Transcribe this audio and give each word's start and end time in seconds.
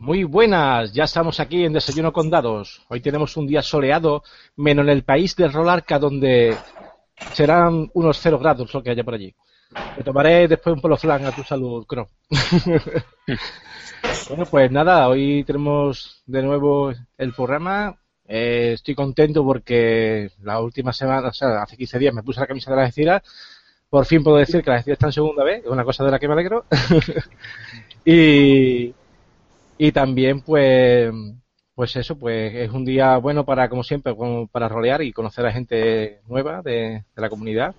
Muy 0.00 0.24
buenas, 0.24 0.94
ya 0.94 1.04
estamos 1.04 1.40
aquí 1.40 1.62
en 1.62 1.74
Desayuno 1.74 2.10
con 2.10 2.30
Dados. 2.30 2.80
Hoy 2.88 3.02
tenemos 3.02 3.36
un 3.36 3.46
día 3.46 3.60
soleado, 3.60 4.22
menos 4.56 4.84
en 4.84 4.88
el 4.88 5.04
país 5.04 5.36
de 5.36 5.46
Rolarca, 5.46 5.98
donde 5.98 6.56
serán 7.34 7.90
unos 7.92 8.18
cero 8.18 8.38
grados 8.38 8.72
lo 8.72 8.82
que 8.82 8.92
haya 8.92 9.04
por 9.04 9.12
allí. 9.12 9.34
Me 9.98 10.02
tomaré 10.02 10.48
después 10.48 10.74
un 10.74 10.80
polo 10.80 10.96
flan 10.96 11.26
a 11.26 11.32
tu 11.32 11.42
salud, 11.42 11.84
Cro. 11.86 12.08
bueno, 14.30 14.46
pues 14.46 14.72
nada, 14.72 15.06
hoy 15.06 15.44
tenemos 15.44 16.22
de 16.24 16.42
nuevo 16.44 16.94
el 17.18 17.34
programa. 17.34 17.94
Eh, 18.26 18.72
estoy 18.76 18.94
contento 18.94 19.44
porque 19.44 20.30
la 20.40 20.60
última 20.62 20.94
semana, 20.94 21.28
o 21.28 21.32
sea, 21.34 21.60
hace 21.60 21.76
15 21.76 21.98
días 21.98 22.14
me 22.14 22.22
puse 22.22 22.40
la 22.40 22.46
camisa 22.46 22.70
de 22.70 22.76
la 22.76 22.82
Algeciras. 22.84 23.22
Por 23.90 24.06
fin 24.06 24.24
puedo 24.24 24.38
decir 24.38 24.62
que 24.62 24.70
la 24.70 24.76
Algeciras 24.76 24.96
está 24.96 25.08
en 25.08 25.12
segunda 25.12 25.44
vez, 25.44 25.62
es 25.62 25.70
una 25.70 25.84
cosa 25.84 26.04
de 26.04 26.10
la 26.10 26.18
que 26.18 26.26
me 26.26 26.32
alegro. 26.32 26.64
y, 28.06 28.94
y 29.82 29.92
también, 29.92 30.42
pues, 30.42 31.10
pues 31.74 31.96
eso, 31.96 32.18
pues 32.18 32.54
es 32.54 32.70
un 32.70 32.84
día 32.84 33.16
bueno 33.16 33.46
para, 33.46 33.70
como 33.70 33.82
siempre, 33.82 34.14
para 34.52 34.68
rolear 34.68 35.00
y 35.00 35.10
conocer 35.10 35.46
a 35.46 35.52
gente 35.52 36.20
nueva 36.28 36.60
de, 36.60 37.04
la 37.16 37.30
comunidad. 37.30 37.74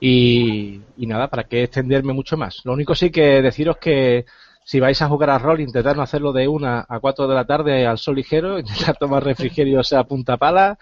Y, 0.00 0.80
nada, 0.96 1.28
para 1.28 1.44
que 1.44 1.62
extenderme 1.62 2.12
mucho 2.12 2.36
más. 2.36 2.62
Lo 2.64 2.72
único 2.72 2.96
sí 2.96 3.10
que 3.10 3.40
deciros 3.40 3.76
que 3.78 4.26
si 4.64 4.80
vais 4.80 5.00
a 5.00 5.08
jugar 5.08 5.30
a 5.30 5.38
rol, 5.38 5.60
intentad 5.60 5.94
no 5.94 6.02
hacerlo 6.02 6.32
de 6.32 6.48
una 6.48 6.84
a 6.88 6.98
cuatro 6.98 7.28
de 7.28 7.36
la 7.36 7.44
tarde 7.46 7.86
al 7.86 7.98
sol 7.98 8.16
ligero, 8.16 8.58
intentar 8.58 8.96
tomar 8.96 9.22
refrigerio, 9.22 9.84
sea 9.84 10.02
punta 10.02 10.38
pala, 10.38 10.76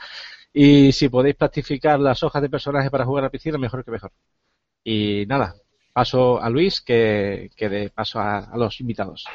y 0.54 0.92
si 0.92 1.10
podéis 1.10 1.36
practicar 1.36 2.00
las 2.00 2.22
hojas 2.22 2.40
de 2.40 2.48
personaje 2.48 2.90
para 2.90 3.04
jugar 3.04 3.24
a 3.24 3.26
la 3.26 3.30
piscina, 3.30 3.58
mejor 3.58 3.84
que 3.84 3.90
mejor. 3.90 4.12
Y 4.82 5.26
nada, 5.26 5.54
paso 5.92 6.40
a 6.40 6.48
Luis, 6.48 6.80
que, 6.80 7.50
que 7.54 7.68
de 7.68 7.90
paso 7.90 8.20
a 8.20 8.56
los 8.56 8.80
invitados. 8.80 9.26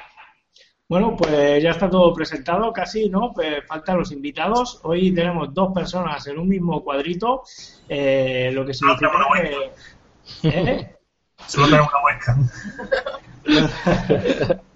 Bueno, 0.94 1.18
pues 1.18 1.64
ya 1.64 1.72
está 1.72 1.90
todo 1.90 2.14
presentado 2.14 2.72
casi, 2.72 3.10
¿no? 3.10 3.34
Pues 3.34 3.66
faltan 3.66 3.98
los 3.98 4.12
invitados. 4.12 4.80
Hoy 4.84 5.12
tenemos 5.12 5.52
dos 5.52 5.74
personas 5.74 6.28
en 6.28 6.38
un 6.38 6.48
mismo 6.48 6.84
cuadrito, 6.84 7.42
eh, 7.90 8.52
lo 8.54 8.64
que 8.64 8.76
significa 8.76 9.10
que... 9.34 9.72
¿Eh? 10.50 10.96
Solo 11.48 11.66
tenemos 11.66 11.90
una 11.92 12.02
muesca. 12.02 12.38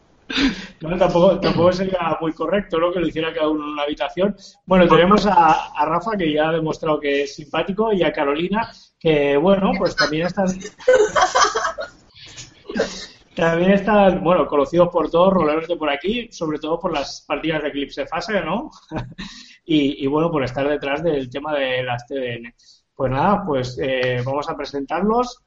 No, 0.81 0.97
tampoco, 0.97 1.39
tampoco 1.39 1.71
sería 1.71 2.17
muy 2.19 2.33
correcto 2.33 2.77
¿no? 2.79 2.91
que 2.91 2.99
lo 2.99 3.07
hiciera 3.07 3.33
cada 3.33 3.47
uno 3.47 3.63
en 3.63 3.69
una 3.69 3.83
habitación. 3.83 4.35
Bueno, 4.65 4.85
tenemos 4.85 5.25
a, 5.25 5.67
a, 5.67 5.85
Rafa, 5.85 6.17
que 6.17 6.33
ya 6.33 6.49
ha 6.49 6.51
demostrado 6.51 6.99
que 6.99 7.23
es 7.23 7.35
simpático, 7.35 7.93
y 7.93 8.03
a 8.03 8.11
Carolina, 8.11 8.69
que 8.99 9.37
bueno, 9.37 9.71
pues 9.77 9.95
también 9.95 10.27
están. 10.27 10.47
También 13.37 13.73
están, 13.73 14.23
bueno, 14.23 14.47
conocidos 14.47 14.89
por 14.89 15.11
todos, 15.11 15.31
roleros 15.31 15.67
de 15.67 15.75
por 15.75 15.91
aquí, 15.91 16.27
sobre 16.31 16.57
todo 16.57 16.79
por 16.79 16.91
las 16.91 17.23
partidas 17.27 17.61
de 17.61 17.69
Eclipse 17.69 18.07
Fase, 18.07 18.41
¿no? 18.41 18.71
y, 19.63 20.07
bueno, 20.07 20.31
por 20.31 20.43
estar 20.43 20.67
detrás 20.67 21.03
del 21.03 21.29
tema 21.29 21.53
de 21.53 21.83
las 21.83 22.07
TDN. 22.07 22.51
Pues 22.95 23.11
nada, 23.11 23.43
pues 23.45 23.77
eh, 23.79 24.23
vamos 24.25 24.49
a 24.49 24.57
presentarlos. 24.57 25.43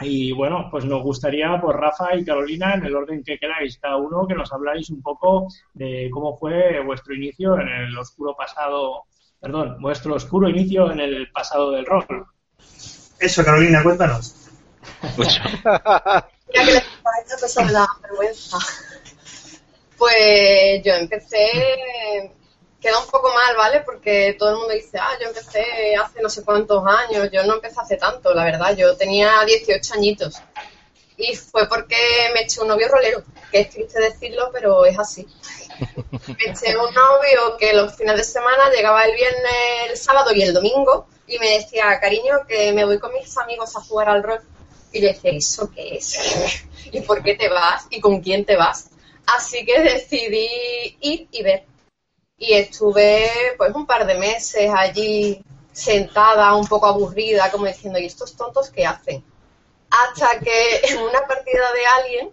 Y 0.00 0.32
bueno, 0.32 0.68
pues 0.70 0.84
nos 0.84 1.02
gustaría, 1.02 1.58
pues 1.58 1.74
Rafa 1.74 2.14
y 2.14 2.26
Carolina, 2.26 2.74
en 2.74 2.84
el 2.84 2.94
orden 2.94 3.24
que 3.24 3.38
queráis, 3.38 3.78
cada 3.78 3.96
uno, 3.96 4.26
que 4.26 4.34
nos 4.34 4.52
habláis 4.52 4.90
un 4.90 5.00
poco 5.00 5.48
de 5.72 6.10
cómo 6.12 6.36
fue 6.36 6.84
vuestro 6.84 7.14
inicio 7.14 7.58
en 7.58 7.68
el 7.68 7.96
oscuro 7.96 8.36
pasado, 8.36 9.04
perdón, 9.40 9.80
vuestro 9.80 10.16
oscuro 10.16 10.46
inicio 10.50 10.92
en 10.92 11.00
el 11.00 11.30
pasado 11.32 11.70
del 11.70 11.86
rol. 11.86 12.04
Eso, 13.18 13.42
Carolina, 13.42 13.82
cuéntanos. 13.82 14.50
Que 16.54 16.64
les 16.64 16.82
esta 17.24 17.38
cosa 17.40 17.64
me 17.64 17.72
da 17.72 17.86
vergüenza. 18.00 18.58
Pues 19.98 20.82
yo 20.84 20.94
empecé, 20.94 22.32
queda 22.80 22.98
un 23.00 23.06
poco 23.06 23.32
mal, 23.34 23.56
¿vale? 23.56 23.80
Porque 23.80 24.36
todo 24.38 24.50
el 24.50 24.56
mundo 24.56 24.72
dice, 24.72 24.98
ah, 24.98 25.16
yo 25.20 25.28
empecé 25.28 25.96
hace 25.96 26.22
no 26.22 26.28
sé 26.28 26.44
cuántos 26.44 26.84
años, 26.86 27.28
yo 27.32 27.42
no 27.44 27.54
empecé 27.54 27.80
hace 27.80 27.96
tanto, 27.96 28.32
la 28.34 28.44
verdad, 28.44 28.76
yo 28.76 28.96
tenía 28.96 29.44
18 29.44 29.94
añitos. 29.94 30.40
Y 31.16 31.34
fue 31.34 31.68
porque 31.68 31.96
me 32.34 32.42
eché 32.42 32.60
un 32.60 32.68
novio 32.68 32.88
rolero, 32.88 33.22
que 33.50 33.60
es 33.60 33.70
triste 33.70 34.00
decirlo, 34.00 34.50
pero 34.52 34.84
es 34.84 34.98
así. 34.98 35.26
Me 36.28 36.52
eché 36.52 36.76
un 36.76 36.94
novio 36.94 37.56
que 37.58 37.72
los 37.72 37.96
fines 37.96 38.16
de 38.16 38.24
semana 38.24 38.70
llegaba 38.70 39.04
el 39.04 39.14
viernes, 39.14 39.90
el 39.90 39.96
sábado 39.96 40.32
y 40.32 40.42
el 40.42 40.54
domingo 40.54 41.08
y 41.26 41.38
me 41.38 41.58
decía, 41.58 41.98
cariño, 42.00 42.46
que 42.46 42.72
me 42.72 42.84
voy 42.84 42.98
con 42.98 43.12
mis 43.12 43.36
amigos 43.38 43.74
a 43.76 43.80
jugar 43.80 44.08
al 44.08 44.22
rol. 44.22 44.40
Y 44.94 45.00
le 45.00 45.08
decía, 45.08 45.32
¿eso 45.32 45.70
qué 45.74 45.96
es? 45.96 46.64
¿Y 46.92 47.00
por 47.00 47.22
qué 47.22 47.34
te 47.34 47.48
vas? 47.48 47.86
¿Y 47.90 48.00
con 48.00 48.20
quién 48.20 48.44
te 48.44 48.56
vas? 48.56 48.90
Así 49.26 49.66
que 49.66 49.80
decidí 49.80 50.48
ir 51.00 51.28
y 51.32 51.42
ver. 51.42 51.64
Y 52.38 52.52
estuve 52.54 53.28
pues 53.58 53.74
un 53.74 53.86
par 53.86 54.06
de 54.06 54.14
meses 54.14 54.70
allí 54.72 55.42
sentada, 55.72 56.54
un 56.54 56.66
poco 56.68 56.86
aburrida, 56.86 57.50
como 57.50 57.66
diciendo, 57.66 57.98
¿y 57.98 58.06
estos 58.06 58.36
tontos 58.36 58.70
qué 58.70 58.86
hacen? 58.86 59.24
Hasta 59.90 60.38
que 60.38 60.80
en 60.88 60.98
una 60.98 61.22
partida 61.26 61.72
de 61.72 61.86
alguien 61.86 62.30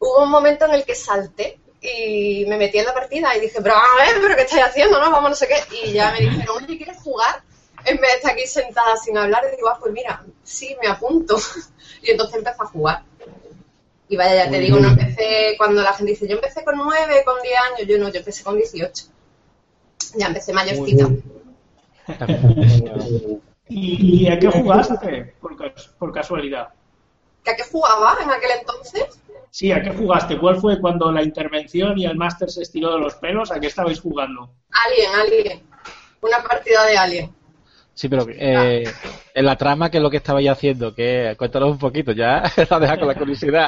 hubo 0.00 0.24
un 0.24 0.30
momento 0.30 0.64
en 0.64 0.74
el 0.74 0.84
que 0.84 0.96
salté 0.96 1.60
y 1.80 2.44
me 2.48 2.56
metí 2.56 2.78
en 2.78 2.86
la 2.86 2.94
partida 2.94 3.36
y 3.36 3.40
dije, 3.40 3.60
pero 3.62 3.76
a 3.76 3.82
¿pero 4.20 4.34
qué 4.34 4.42
estáis 4.42 4.64
haciendo? 4.64 4.98
No, 4.98 5.12
vamos, 5.12 5.30
no 5.30 5.36
sé 5.36 5.46
qué. 5.46 5.62
Y 5.84 5.92
ya 5.92 6.10
me 6.10 6.20
dijeron, 6.20 6.64
oye, 6.64 6.76
¿quieres 6.76 6.98
jugar? 6.98 7.42
En 7.84 7.96
vez 7.98 8.10
de 8.10 8.16
estar 8.16 8.32
aquí 8.32 8.46
sentada 8.46 8.96
sin 8.96 9.16
hablar, 9.16 9.42
digo, 9.54 9.68
ah, 9.68 9.78
pues 9.80 9.92
mira, 9.92 10.24
sí, 10.42 10.76
me 10.80 10.88
apunto. 10.88 11.36
y 12.02 12.10
entonces 12.10 12.36
empecé 12.36 12.56
a 12.60 12.66
jugar. 12.66 13.02
Y 14.08 14.16
vaya, 14.16 14.44
ya 14.44 14.50
te 14.50 14.58
digo, 14.58 14.78
no 14.78 14.88
empecé 14.88 15.54
cuando 15.58 15.82
la 15.82 15.92
gente 15.92 16.12
dice, 16.12 16.26
yo 16.26 16.36
empecé 16.36 16.64
con 16.64 16.76
9, 16.76 17.22
con 17.24 17.42
10 17.42 17.54
años, 17.72 17.88
yo 17.88 17.98
no, 17.98 18.08
yo 18.08 18.20
empecé 18.20 18.42
con 18.42 18.56
18. 18.56 19.04
Ya 20.16 20.26
empecé 20.26 20.52
mayorcita. 20.54 21.08
¿Y, 23.70 24.26
a 24.28 24.38
qué 24.38 24.48
jugaste, 24.48 25.34
por, 25.40 25.56
por 25.98 26.12
casualidad? 26.12 26.68
¿Que 27.44 27.50
a 27.50 27.56
qué 27.56 27.64
jugaba 27.64 28.16
en 28.22 28.30
aquel 28.30 28.52
entonces? 28.58 29.20
Sí, 29.50 29.72
¿a 29.72 29.82
qué 29.82 29.90
jugaste? 29.90 30.38
¿Cuál 30.38 30.58
fue 30.58 30.80
cuando 30.80 31.12
la 31.12 31.22
intervención 31.22 31.98
y 31.98 32.06
el 32.06 32.16
máster 32.16 32.50
se 32.50 32.62
estiró 32.62 32.94
de 32.94 33.00
los 33.00 33.14
pelos? 33.16 33.50
¿A 33.50 33.60
qué 33.60 33.66
estabais 33.66 34.00
jugando? 34.00 34.50
Alien, 34.70 35.14
Alien. 35.14 35.62
Una 36.22 36.42
partida 36.42 36.86
de 36.86 36.96
Alien. 36.96 37.34
Sí, 37.98 38.08
pero 38.08 38.26
eh, 38.28 38.84
en 39.34 39.44
la 39.44 39.56
trama, 39.56 39.90
¿qué 39.90 39.96
es 39.96 40.02
lo 40.04 40.08
que 40.08 40.18
estabais 40.18 40.48
haciendo? 40.48 40.94
Que 40.94 41.34
Cuéntanos 41.36 41.70
un 41.70 41.80
poquito, 41.80 42.12
ya 42.12 42.44
la 42.70 42.78
deja 42.78 42.96
con 42.96 43.08
la 43.08 43.16
curiosidad. 43.16 43.66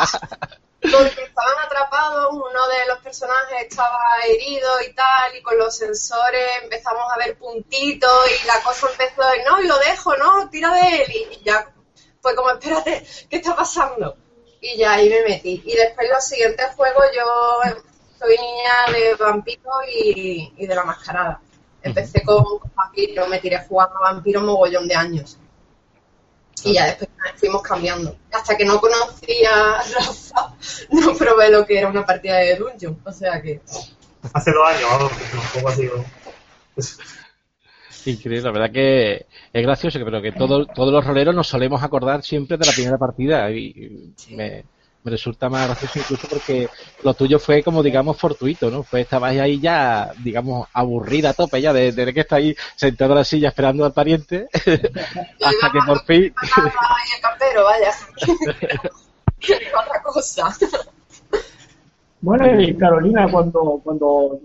Porque 0.81 1.25
estaban 1.25 1.59
atrapados, 1.67 2.29
uno 2.31 2.69
de 2.69 2.87
los 2.87 2.99
personajes 3.01 3.63
estaba 3.63 3.99
herido 4.29 4.69
y 4.89 4.95
tal, 4.95 5.37
y 5.37 5.43
con 5.43 5.59
los 5.59 5.77
sensores 5.77 6.49
empezamos 6.63 7.03
a 7.13 7.19
ver 7.19 7.37
puntitos 7.39 8.09
y 8.41 8.47
la 8.47 8.63
cosa 8.63 8.87
empezó, 8.93 9.23
no, 9.49 9.61
y 9.65 9.67
lo 9.67 9.77
dejo, 9.79 10.17
no, 10.17 10.49
tira 10.49 10.73
de 10.75 11.03
él, 11.03 11.13
y 11.33 11.45
ya 11.45 11.69
fue 12.21 12.37
como, 12.37 12.51
espérate, 12.51 13.05
¿qué 13.29 13.39
está 13.39 13.57
pasando? 13.57 14.17
Y 14.61 14.77
ya 14.79 14.93
ahí 14.93 15.11
me 15.11 15.23
metí. 15.25 15.61
Y 15.67 15.75
después 15.75 16.09
los 16.09 16.25
siguientes 16.25 16.69
juegos 16.77 17.05
yo 17.17 17.75
soy 18.17 18.37
niña 18.37 18.97
de 18.97 19.15
vampiro 19.17 19.73
y, 19.93 20.55
y 20.57 20.67
de 20.69 20.75
la 20.77 20.85
mascarada. 20.85 21.41
Empecé 21.83 22.23
con, 22.23 22.45
vampiro, 22.75 23.27
me 23.29 23.39
tiré 23.39 23.59
jugando 23.67 23.97
a 23.99 24.13
vampiro 24.13 24.41
un 24.41 24.47
mogollón 24.47 24.87
de 24.87 24.95
años. 24.95 25.39
Y 26.65 26.75
ya 26.75 26.87
después 26.87 27.11
fuimos 27.37 27.63
cambiando. 27.63 28.17
Hasta 28.33 28.57
que 28.57 28.65
no 28.65 28.81
conocía 28.81 29.79
a 29.79 29.83
Rafa, 29.83 30.55
no 30.91 31.15
probé 31.15 31.51
lo 31.51 31.65
que 31.65 31.79
era 31.79 31.89
una 31.89 32.05
partida 32.05 32.37
de 32.39 32.57
Dungeon. 32.57 33.01
O 33.05 33.13
sea 33.13 33.41
que. 33.41 33.61
Hace 34.35 34.53
dos 34.53 34.69
años, 34.69 35.11
tampoco 35.33 35.69
ha 35.69 35.75
sido. 35.75 36.05
Increíble, 38.07 38.43
la 38.43 38.53
verdad 38.53 38.73
que 38.73 39.27
es 39.53 39.63
gracioso, 39.63 39.99
pero 40.05 40.23
que 40.23 40.33
todos 40.33 40.69
los 40.77 41.05
roleros 41.05 41.35
nos 41.35 41.49
solemos 41.49 41.83
acordar 41.83 42.23
siempre 42.23 42.57
de 42.57 42.67
la 42.67 42.73
primera 42.73 42.99
partida. 42.99 43.51
Y 43.51 44.15
me, 44.31 44.65
me 45.03 45.11
resulta 45.11 45.49
más 45.49 45.67
gracioso 45.67 45.99
incluso 45.99 46.29
porque 46.29 46.69
lo 47.03 47.15
tuyo 47.15 47.39
fue 47.39 47.63
como 47.63 47.83
digamos 47.83 48.17
fortuito, 48.19 48.71
¿no? 48.71 48.83
Pues 48.83 49.05
estabas 49.05 49.37
ahí 49.37 49.59
ya, 49.59 50.13
digamos, 50.23 50.69
aburrida 50.73 51.31
a 51.31 51.35
tope 51.35 51.61
ya 51.61 51.73
de, 51.73 51.93
de 51.93 52.13
que 52.13 52.21
está 52.21 52.37
ahí 52.37 52.55
sentado 52.77 53.13
en 53.13 53.19
la 53.19 53.25
silla 53.25 53.49
esperando 53.49 53.85
al 53.85 53.93
pariente 53.93 54.49
hasta 54.55 55.73
que 55.73 55.79
por 55.87 56.05
fin... 56.05 56.25
el 56.25 57.23
campero, 57.23 57.65
vaya. 57.65 57.93
otra 59.83 60.03
cosa. 60.03 60.57
Bueno, 62.21 62.61
y 62.61 62.77
Carolina, 62.77 63.27
cuando, 63.31 63.81
cuando 63.83 64.41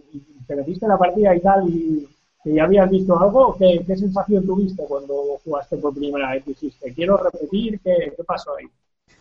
te 0.47 0.55
metiste 0.55 0.85
en 0.85 0.91
la 0.91 0.97
partida 0.97 1.35
y 1.35 1.41
tal, 1.41 1.67
y 1.67 2.07
que 2.43 2.53
ya 2.53 2.63
habías 2.63 2.89
visto 2.89 3.19
algo, 3.19 3.55
¿qué, 3.57 3.83
qué 3.85 3.97
sensación 3.97 4.45
tuviste 4.45 4.83
cuando 4.85 5.39
jugaste 5.43 5.77
por 5.77 5.93
primera 5.93 6.31
vez? 6.31 6.45
Dijiste, 6.45 6.93
quiero 6.93 7.17
repetir, 7.17 7.79
¿qué, 7.81 8.13
qué 8.15 8.23
pasó 8.23 8.55
ahí? 8.55 8.65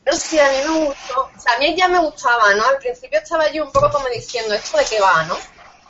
No 0.06 0.12
sé, 0.12 0.40
a 0.40 0.50
mí 0.50 0.56
me 0.68 0.86
gustó. 0.86 1.30
O 1.34 1.40
sea, 1.40 1.54
a 1.54 1.58
mí 1.58 1.74
ya 1.76 1.88
me 1.88 1.98
gustaba, 1.98 2.54
¿no? 2.54 2.64
Al 2.66 2.78
principio 2.78 3.18
estaba 3.18 3.50
yo 3.50 3.64
un 3.64 3.72
poco 3.72 3.90
como 3.90 4.08
diciendo, 4.08 4.54
¿esto 4.54 4.76
de 4.76 4.84
qué 4.84 5.00
va, 5.00 5.24
no? 5.24 5.36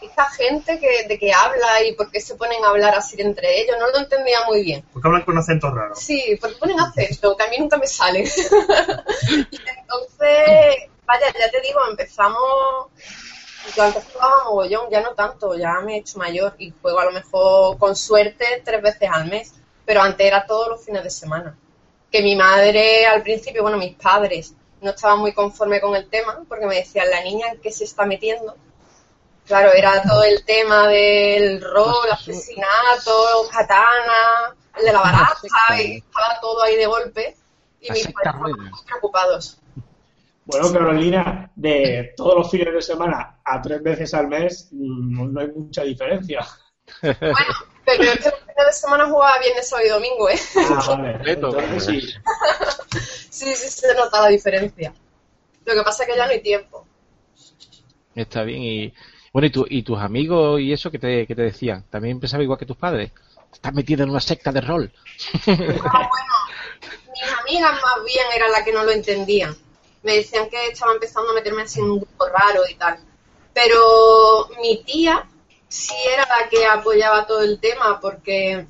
Esta 0.00 0.28
gente 0.30 0.78
que, 0.78 1.08
de 1.08 1.18
que 1.18 1.32
habla 1.32 1.82
y 1.82 1.94
por 1.94 2.10
qué 2.10 2.20
se 2.20 2.34
ponen 2.36 2.64
a 2.64 2.68
hablar 2.68 2.94
así 2.94 3.20
entre 3.20 3.60
ellos, 3.60 3.76
no 3.78 3.88
lo 3.88 3.98
entendía 3.98 4.44
muy 4.46 4.62
bien. 4.62 4.84
Porque 4.92 5.08
hablan 5.08 5.22
con 5.22 5.38
acento 5.38 5.70
raro. 5.70 5.96
Sí, 5.96 6.38
porque 6.40 6.56
ponen 6.56 6.78
acento, 6.78 7.36
que 7.36 7.42
a 7.42 7.48
mí 7.48 7.56
nunca 7.58 7.76
me 7.76 7.86
sale. 7.86 8.20
y 9.50 9.58
entonces, 9.80 10.90
vaya, 11.06 11.26
ya 11.38 11.50
te 11.50 11.60
digo, 11.60 11.80
empezamos. 11.88 12.88
Yo 13.74 13.82
antes 13.82 14.04
jugaba 14.12 14.44
mogollón, 14.44 14.90
ya 14.90 15.00
no 15.00 15.14
tanto, 15.14 15.56
ya 15.56 15.80
me 15.80 15.94
he 15.94 15.98
hecho 16.00 16.18
mayor 16.18 16.54
y 16.58 16.72
juego 16.82 17.00
a 17.00 17.06
lo 17.06 17.12
mejor 17.12 17.78
con 17.78 17.96
suerte 17.96 18.62
tres 18.62 18.82
veces 18.82 19.08
al 19.10 19.26
mes, 19.26 19.54
pero 19.86 20.02
antes 20.02 20.26
era 20.26 20.44
todos 20.46 20.68
los 20.68 20.84
fines 20.84 21.02
de 21.02 21.10
semana. 21.10 21.56
Que 22.14 22.22
mi 22.22 22.36
madre 22.36 23.06
al 23.06 23.24
principio, 23.24 23.62
bueno, 23.62 23.76
mis 23.76 23.96
padres 23.96 24.54
no 24.80 24.90
estaban 24.90 25.18
muy 25.18 25.32
conforme 25.32 25.80
con 25.80 25.96
el 25.96 26.08
tema 26.08 26.44
porque 26.48 26.64
me 26.64 26.76
decían, 26.76 27.10
la 27.10 27.20
niña 27.24 27.48
en 27.48 27.60
qué 27.60 27.72
se 27.72 27.82
está 27.82 28.06
metiendo. 28.06 28.54
Claro, 29.44 29.72
era 29.72 30.00
todo 30.00 30.22
el 30.22 30.44
tema 30.44 30.86
del 30.86 31.60
rol, 31.60 32.08
asesinato, 32.12 33.48
katana, 33.50 34.54
el 34.78 34.84
de 34.84 34.92
la 34.92 35.00
baraja, 35.00 35.82
y 35.82 35.96
estaba 35.96 36.38
todo 36.40 36.62
ahí 36.62 36.76
de 36.76 36.86
golpe. 36.86 37.36
Y 37.80 37.90
mis 37.90 38.06
padres 38.06 38.16
estaban 38.26 38.52
muy 38.52 38.82
preocupados. 38.86 39.58
Bueno, 40.44 40.72
Carolina, 40.72 41.50
de 41.56 42.14
todos 42.16 42.36
los 42.36 42.48
fines 42.48 42.72
de 42.72 42.80
semana 42.80 43.40
a 43.44 43.60
tres 43.60 43.82
veces 43.82 44.14
al 44.14 44.28
mes, 44.28 44.68
mm, 44.70 45.32
no 45.32 45.40
hay 45.40 45.48
mucha 45.48 45.82
diferencia. 45.82 46.46
Bueno, 47.02 47.73
pero 47.84 48.04
yo 48.04 48.12
es 48.12 48.18
que 48.18 48.30
los 48.30 48.40
fines 48.40 48.66
de 48.66 48.72
semana 48.72 49.06
jugaba 49.06 49.38
viernes, 49.38 49.68
sábado 49.68 49.86
y 49.86 49.90
domingo, 49.90 50.30
¿eh? 50.30 50.38
Ah, 50.56 50.84
vale. 50.88 51.32
Entonces 51.32 51.84
sí. 51.84 52.00
Sí, 53.30 53.54
sí, 53.54 53.68
se 53.68 53.94
nota 53.94 54.22
la 54.22 54.28
diferencia. 54.28 54.94
Lo 55.64 55.74
que 55.74 55.82
pasa 55.82 56.04
es 56.04 56.08
que 56.08 56.16
ya 56.16 56.26
no 56.26 56.32
hay 56.32 56.40
tiempo. 56.40 56.86
Está 58.14 58.42
bien. 58.44 58.62
Y 58.62 58.94
bueno, 59.32 59.46
¿y, 59.46 59.50
tu, 59.50 59.66
y 59.68 59.82
tus 59.82 59.98
amigos 59.98 60.60
y 60.60 60.72
eso 60.72 60.90
que 60.90 60.98
te, 60.98 61.26
que 61.26 61.34
te 61.34 61.42
decían? 61.42 61.84
¿También 61.90 62.20
pensaba 62.20 62.42
igual 62.42 62.58
que 62.58 62.66
tus 62.66 62.76
padres? 62.76 63.10
¿Te 63.50 63.56
estás 63.56 63.74
metido 63.74 64.04
en 64.04 64.10
una 64.10 64.20
secta 64.20 64.52
de 64.52 64.60
rol? 64.60 64.92
Ah, 65.46 66.08
bueno, 66.08 66.34
mis 67.12 67.32
amigas 67.40 67.72
más 67.72 68.04
bien 68.04 68.24
eran 68.34 68.52
las 68.52 68.62
que 68.62 68.72
no 68.72 68.84
lo 68.84 68.92
entendían. 68.92 69.56
Me 70.02 70.16
decían 70.16 70.48
que 70.48 70.68
estaba 70.68 70.92
empezando 70.92 71.30
a 71.30 71.34
meterme 71.34 71.62
así 71.62 71.80
en 71.80 71.90
un 71.90 71.98
grupo 71.98 72.26
raro 72.28 72.62
y 72.68 72.74
tal. 72.74 72.98
Pero 73.52 74.48
mi 74.60 74.82
tía 74.84 75.26
sí 75.74 75.94
era 76.12 76.24
la 76.28 76.48
que 76.48 76.64
apoyaba 76.64 77.26
todo 77.26 77.40
el 77.40 77.58
tema 77.58 77.98
porque 78.00 78.64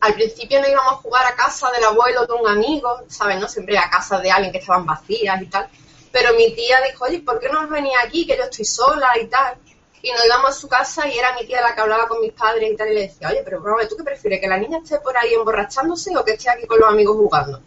al 0.00 0.14
principio 0.14 0.60
no 0.60 0.68
íbamos 0.68 0.94
a 0.94 0.96
jugar 0.96 1.26
a 1.26 1.36
casa 1.36 1.70
del 1.72 1.84
abuelo 1.84 2.24
de 2.26 2.32
un 2.32 2.48
amigo, 2.48 3.02
¿sabes? 3.08 3.38
No 3.38 3.46
siempre 3.46 3.76
a 3.76 3.90
casa 3.90 4.18
de 4.18 4.30
alguien 4.30 4.50
que 4.50 4.58
estaban 4.58 4.86
vacías 4.86 5.42
y 5.42 5.46
tal. 5.46 5.68
Pero 6.10 6.32
mi 6.34 6.54
tía 6.54 6.78
dijo, 6.88 7.04
oye, 7.04 7.20
¿por 7.20 7.38
qué 7.38 7.50
no 7.50 7.60
os 7.60 7.68
venís 7.68 7.92
aquí? 8.02 8.26
Que 8.26 8.36
yo 8.36 8.44
estoy 8.44 8.64
sola 8.64 9.12
y 9.20 9.26
tal. 9.26 9.58
Y 10.00 10.10
nos 10.10 10.24
íbamos 10.24 10.50
a 10.50 10.58
su 10.58 10.68
casa 10.68 11.06
y 11.06 11.18
era 11.18 11.34
mi 11.34 11.46
tía 11.46 11.60
la 11.60 11.74
que 11.74 11.82
hablaba 11.82 12.08
con 12.08 12.20
mis 12.22 12.32
padres 12.32 12.72
y 12.72 12.76
tal. 12.76 12.90
Y 12.90 12.94
le 12.94 13.00
decía, 13.02 13.28
oye, 13.28 13.42
pero 13.44 13.62
¿tú 13.86 13.96
qué 13.96 14.02
prefieres? 14.02 14.40
¿Que 14.40 14.48
la 14.48 14.56
niña 14.56 14.78
esté 14.78 14.98
por 15.00 15.16
ahí 15.18 15.34
emborrachándose 15.34 16.16
o 16.16 16.24
que 16.24 16.32
esté 16.32 16.48
aquí 16.48 16.66
con 16.66 16.80
los 16.80 16.88
amigos 16.88 17.16
jugando? 17.16 17.60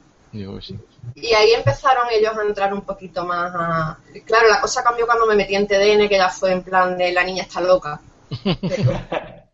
Sí. 0.60 0.80
Y 1.13 1.34
ahí 1.34 1.52
empezaron 1.52 2.07
ellos 2.10 2.36
a 2.36 2.42
entrar 2.42 2.74
un 2.74 2.81
poquito 2.81 3.25
más 3.25 3.54
a... 3.56 3.98
Claro, 4.25 4.48
la 4.48 4.60
cosa 4.60 4.84
cambió 4.84 5.06
cuando 5.06 5.28
me 5.28 5.36
metí 5.36 5.56
en 5.56 5.68
TDN, 5.68 6.10
que 6.10 6.18
ya 6.18 6.30
fue 6.30 6.52
en 6.52 6.63
plan 6.63 6.98
de 6.98 7.12
la 7.12 7.24
niña 7.24 7.44
está 7.44 7.62
loca. 7.62 8.02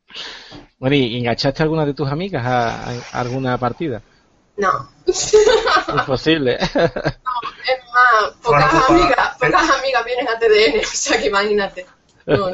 Bueno, 0.78 0.98
¿y 0.98 1.18
enganchaste 1.18 1.64
a 1.64 1.64
alguna 1.64 1.86
de 1.86 1.94
tus 1.94 2.10
amigas 2.12 2.46
a, 2.46 2.90
a 2.92 3.20
alguna 3.22 3.58
partida? 3.58 4.02
no. 4.58 4.90
Imposible. 6.00 6.58
Es 7.66 7.80
más, 7.92 8.34
pocas 8.44 8.72
Bueno, 8.72 9.02
amigas, 9.02 9.38
pocas 9.40 9.70
amigas 9.80 10.06
vienen 10.06 10.28
a 10.28 10.38
TDN, 10.38 10.80
o 10.82 10.88
sea 10.88 11.20
que 11.20 11.28
imagínate. 11.28 11.86
No. 12.28 12.52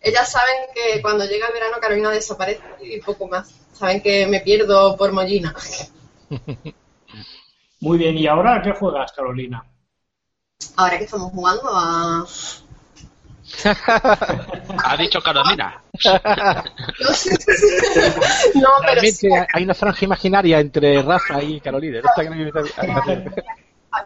Ellas 0.00 0.30
saben 0.30 0.54
que 0.74 1.00
cuando 1.00 1.24
llega 1.24 1.48
el 1.48 1.52
verano 1.52 1.78
Carolina 1.80 2.10
desaparece 2.10 2.62
y 2.80 3.00
poco 3.00 3.26
más. 3.26 3.54
Saben 3.72 4.02
que 4.02 4.26
me 4.26 4.40
pierdo 4.40 4.96
por 4.96 5.12
Mollina. 5.12 5.54
Muy 7.80 7.98
bien, 7.98 8.16
¿y 8.16 8.26
ahora 8.26 8.56
a 8.56 8.62
qué 8.62 8.72
juegas, 8.72 9.12
Carolina? 9.12 9.64
Ahora 10.76 10.98
que 10.98 11.04
estamos 11.04 11.32
jugando 11.32 11.68
a... 11.72 12.24
Ha 14.84 14.96
dicho 14.96 15.20
Carolina. 15.22 15.82
No, 18.54 18.68
pero 18.84 19.00
sí. 19.02 19.28
Realmente 19.28 19.46
hay 19.52 19.64
una 19.64 19.74
franja 19.74 20.04
imaginaria 20.04 20.60
entre 20.60 21.02
Rafa 21.02 21.42
y 21.42 21.60
Carolina. 21.60 22.00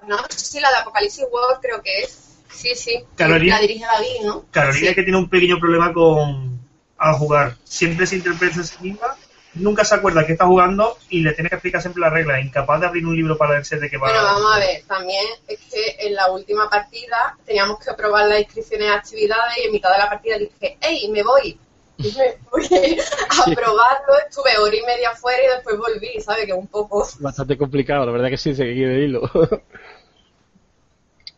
No 0.07 0.17
sí, 0.29 0.61
la 0.61 0.71
de 0.71 0.77
Apocalipsis 0.79 1.25
World 1.31 1.61
creo 1.61 1.81
que 1.83 2.03
es. 2.03 2.39
Sí, 2.51 2.75
sí. 2.75 3.05
Carolina- 3.17 3.57
La 3.57 3.61
dirige 3.61 3.85
David, 3.85 4.25
¿no? 4.25 4.45
Carolina 4.51 4.89
Sí. 4.89 4.95
que 4.95 5.03
tiene 5.03 5.19
un 5.19 5.29
pequeño 5.29 5.59
problema 5.59 5.93
con 5.93 6.61
al 6.99 7.15
jugar. 7.15 7.57
Siempre 7.65 8.07
se 8.07 8.17
interpreta 8.17 8.61
a 8.61 8.65
sí 8.65 8.75
misma, 8.81 9.15
nunca 9.57 9.85
se 9.85 9.95
acuerda 9.95 10.27
que 10.27 10.33
está 10.33 10.47
jugando 10.47 10.97
y 11.11 11.21
le 11.21 11.33
tiene 11.33 11.49
que 11.49 11.57
explicar 11.57 11.81
siempre 11.81 12.01
la 12.01 12.11
regla. 12.11 12.41
Incapaz 12.41 12.81
de 12.81 12.87
abrir 12.87 13.07
un 13.07 13.17
libro 13.17 13.37
para 13.37 13.53
verse 13.53 13.79
de 13.79 13.91
qué 13.91 13.97
va. 13.97 14.09
Bueno, 14.09 14.23
vamos 14.23 14.55
a 14.55 14.59
ver, 14.59 14.83
también 14.87 15.25
es 15.49 15.59
que 15.71 15.97
en 16.07 16.15
la 16.15 16.31
última 16.31 16.69
partida 16.71 17.37
teníamos 17.45 17.79
que 17.79 17.93
probar 17.95 18.29
las 18.29 18.41
inscripciones 18.41 18.89
de 18.89 18.95
actividades 18.95 19.59
y 19.59 19.67
en 19.67 19.73
mitad 19.73 19.93
de 19.93 19.99
la 19.99 20.09
partida 20.09 20.39
dije, 20.39 20.79
¡Ey, 20.81 21.09
me 21.11 21.23
voy! 21.23 21.59
Y 21.99 22.13
me 22.13 22.37
fui 22.51 22.99
a 23.31 23.45
probarlo, 23.55 24.19
estuve 24.29 24.59
hora 24.59 24.77
y 24.77 24.83
media 24.83 25.13
fuera 25.13 25.43
y 25.43 25.49
después 25.49 25.79
volví, 25.79 26.21
¿sabes? 26.21 26.45
Que 26.45 26.53
un 26.53 26.67
poco... 26.67 27.07
Bastante 27.21 27.57
complicado, 27.57 28.05
la 28.05 28.13
verdad 28.13 28.29
que 28.29 28.37
sí, 28.37 28.55
seguir 28.55 28.89
el 28.89 29.05
hilo. 29.05 29.31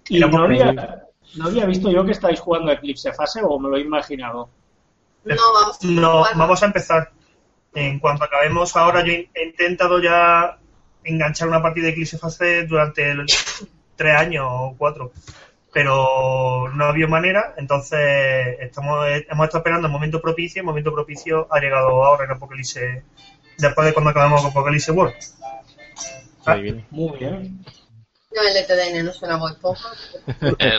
¿Y 0.09 0.19
no 0.19 0.43
había, 0.43 0.73
no 1.35 1.45
había 1.45 1.67
visto 1.67 1.91
yo 1.91 2.05
que 2.05 2.13
estáis 2.13 2.41
jugando 2.41 2.73
Eclipse 2.73 3.13
Fase 3.13 3.41
o 3.45 3.59
me 3.59 3.69
lo 3.69 3.77
he 3.77 3.81
imaginado? 3.83 4.49
No, 5.25 5.53
vamos 5.53 5.79
a 5.83 5.87
No, 5.87 6.25
vamos 6.35 6.63
a 6.63 6.67
empezar. 6.67 7.13
En 7.75 7.99
cuanto 7.99 8.25
acabemos 8.25 8.77
ahora, 8.77 9.05
yo 9.05 9.13
he 9.13 9.29
intentado 9.45 10.01
ya 10.03 10.59
enganchar 11.05 11.49
una 11.49 11.63
partida 11.63 11.85
de 11.87 11.91
Eclipse 11.93 12.19
Fase 12.19 12.65
durante 12.65 13.11
el- 13.11 13.27
tres 13.97 14.17
años 14.17 14.47
o 14.49 14.75
cuatro. 14.79 15.13
Pero 15.73 16.69
no 16.75 16.85
había 16.87 17.07
manera, 17.07 17.55
entonces 17.59 17.99
estamos, 18.61 19.07
hemos 19.07 19.45
estado 19.45 19.59
esperando 19.59 19.87
el 19.87 19.93
momento 19.93 20.21
propicio. 20.21 20.61
El 20.61 20.67
momento 20.67 20.93
propicio 20.93 21.47
ha 21.51 21.61
llegado 21.61 22.05
ahora 22.05 22.25
en 22.25 22.31
Apocalipse, 22.33 23.03
después 23.59 23.87
de 23.87 23.93
cuando 23.93 24.11
acabamos 24.11 24.41
con 24.43 24.51
Apocalipse 24.51 24.93
World. 24.93 25.15
Viene. 26.63 26.87
Muy 26.91 27.19
bien. 27.19 27.65
No, 28.35 28.43
el 28.43 28.55
de 28.55 28.65
TDN 28.65 29.05
no 29.05 29.13
suena 29.13 29.37
Bob 29.37 29.51
Esponja. 29.51 29.89
Eh, 30.59 30.79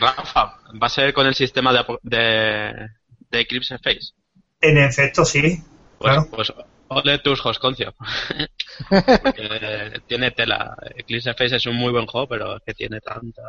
Rafa, 0.00 0.58
¿va 0.82 0.86
a 0.86 0.90
ser 0.90 1.12
con 1.12 1.26
el 1.26 1.34
sistema 1.34 1.72
de, 1.72 1.84
de, 2.02 2.88
de 3.30 3.40
Eclipse 3.40 3.78
Face? 3.78 4.12
En 4.60 4.78
efecto, 4.78 5.24
sí. 5.24 5.62
Pues, 6.02 6.14
Claro. 6.14 6.28
pues 6.30 6.52
ole 6.88 7.18
tus 7.18 7.40
Josconcio. 7.40 7.94
Porque 8.88 10.00
tiene 10.06 10.30
tela. 10.32 10.76
Eclipse 10.96 11.34
Face 11.34 11.56
es 11.56 11.66
un 11.66 11.76
muy 11.76 11.92
buen 11.92 12.06
juego, 12.06 12.28
pero 12.28 12.56
es 12.56 12.62
que 12.64 12.74
tiene 12.74 13.00
tanta. 13.00 13.42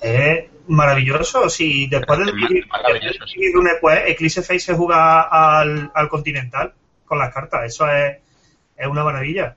Es 0.00 0.44
maravilloso. 0.68 1.48
Si 1.48 1.86
después 1.88 2.18
de 2.20 2.32
vivir, 2.32 2.66
maravilloso, 2.68 3.08
después 3.08 3.30
de 3.34 3.40
vivir 3.40 3.56
un 3.56 3.68
EQUE, 3.68 4.10
Eclipse 4.12 4.42
Face 4.42 4.60
se 4.60 4.74
juega 4.74 5.22
al, 5.22 5.90
al 5.94 6.08
Continental 6.08 6.72
con 7.04 7.18
las 7.18 7.32
cartas. 7.34 7.64
Eso 7.66 7.90
es, 7.90 8.18
es 8.76 8.86
una 8.86 9.02
maravilla. 9.02 9.56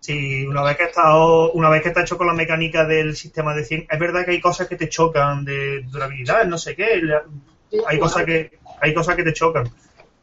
Sí, 0.00 0.44
una 0.46 0.62
vez 0.62 0.76
que 0.76 0.84
estado, 0.84 1.52
una 1.52 1.68
vez 1.68 1.82
que 1.82 1.88
está 1.88 2.02
hecho 2.02 2.18
con 2.18 2.26
la 2.26 2.32
mecánica 2.34 2.84
del 2.84 3.14
sistema 3.14 3.54
de 3.54 3.64
100, 3.64 3.86
es 3.88 3.98
verdad 4.00 4.24
que 4.24 4.32
hay 4.32 4.40
cosas 4.40 4.66
que 4.66 4.76
te 4.76 4.88
chocan 4.88 5.44
de 5.44 5.82
durabilidad, 5.82 6.44
no 6.44 6.58
sé 6.58 6.74
qué, 6.74 7.00
hay 7.86 7.98
cosas 8.00 8.24
que 8.24 8.58
hay 8.80 8.92
cosas 8.94 9.14
que 9.14 9.22
te 9.22 9.32
chocan, 9.32 9.70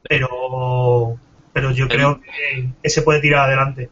pero 0.04 1.18
pero 1.54 1.72
yo 1.72 1.88
creo 1.88 2.22
que, 2.22 2.70
que 2.82 2.90
se 2.90 3.02
puede 3.02 3.22
tirar 3.22 3.48
adelante. 3.48 3.90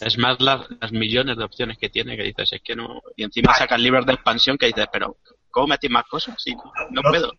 Es 0.00 0.18
más 0.18 0.40
las, 0.40 0.66
las 0.80 0.92
millones 0.92 1.36
de 1.36 1.44
opciones 1.44 1.78
que 1.78 1.88
tiene 1.88 2.16
que 2.16 2.24
dices, 2.24 2.52
es 2.52 2.60
que 2.62 2.74
no. 2.74 3.02
Y 3.16 3.24
encima 3.24 3.54
sacan 3.54 3.82
libros 3.82 4.06
de 4.06 4.14
expansión 4.14 4.58
que 4.58 4.66
dices, 4.66 4.86
pero 4.92 5.16
¿cómo 5.50 5.68
metí 5.68 5.88
más 5.88 6.04
cosas? 6.04 6.34
Sí, 6.38 6.54
no, 6.90 7.02
puedo. 7.02 7.32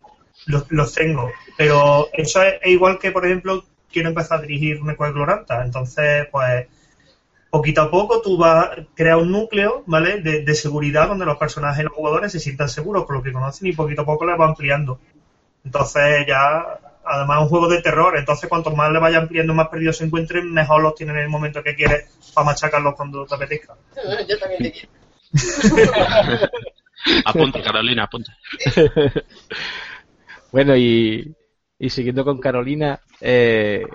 los, 0.46 0.70
los 0.70 0.94
tengo. 0.94 1.30
Pero 1.56 2.08
eso 2.12 2.42
es, 2.42 2.54
es 2.62 2.68
igual 2.70 2.98
que, 2.98 3.10
por 3.10 3.26
ejemplo, 3.26 3.64
quiero 3.90 4.08
empezar 4.08 4.38
a 4.38 4.42
dirigir 4.42 4.80
una 4.80 4.94
Gloranta. 4.94 5.64
Entonces, 5.64 6.26
pues, 6.30 6.66
poquito 7.50 7.82
a 7.82 7.90
poco 7.90 8.20
tú 8.22 8.36
vas 8.36 8.66
a 8.66 8.76
crear 8.94 9.16
un 9.16 9.30
núcleo, 9.30 9.84
¿vale? 9.86 10.20
De, 10.20 10.42
de 10.42 10.54
seguridad 10.54 11.08
donde 11.08 11.26
los 11.26 11.38
personajes 11.38 11.80
y 11.80 11.84
los 11.84 11.92
jugadores 11.92 12.32
se 12.32 12.40
sientan 12.40 12.68
seguros 12.68 13.04
por 13.04 13.16
lo 13.16 13.22
que 13.22 13.32
conocen 13.32 13.68
y 13.68 13.72
poquito 13.72 14.02
a 14.02 14.06
poco 14.06 14.26
les 14.26 14.38
va 14.38 14.46
ampliando. 14.46 14.98
Entonces 15.64 16.26
ya, 16.26 16.78
además 17.06 17.38
es 17.38 17.42
un 17.44 17.48
juego 17.48 17.68
de 17.68 17.82
terror, 17.82 18.16
entonces 18.18 18.48
cuanto 18.48 18.70
más 18.72 18.90
le 18.92 18.98
vaya 18.98 19.18
ampliando, 19.18 19.54
más 19.54 19.68
perdidos 19.68 19.98
se 19.98 20.04
encuentren, 20.04 20.52
mejor 20.52 20.82
los 20.82 20.94
tienen 20.94 21.16
en 21.16 21.22
el 21.22 21.28
momento 21.28 21.62
que 21.62 21.74
quieres 21.74 22.08
para 22.34 22.46
machacarlos 22.46 22.94
cuando 22.94 23.24
te 23.26 23.34
apetezca. 23.34 23.74
Yo 24.28 24.38
también 24.38 24.62
te 24.62 24.72
quiero. 24.72 24.88
apunta, 27.24 27.62
Carolina, 27.62 28.04
apunta. 28.04 28.36
bueno, 30.52 30.76
y, 30.76 31.34
y 31.78 31.90
siguiendo 31.90 32.24
con 32.24 32.38
Carolina, 32.38 33.00
eh, 33.20 33.86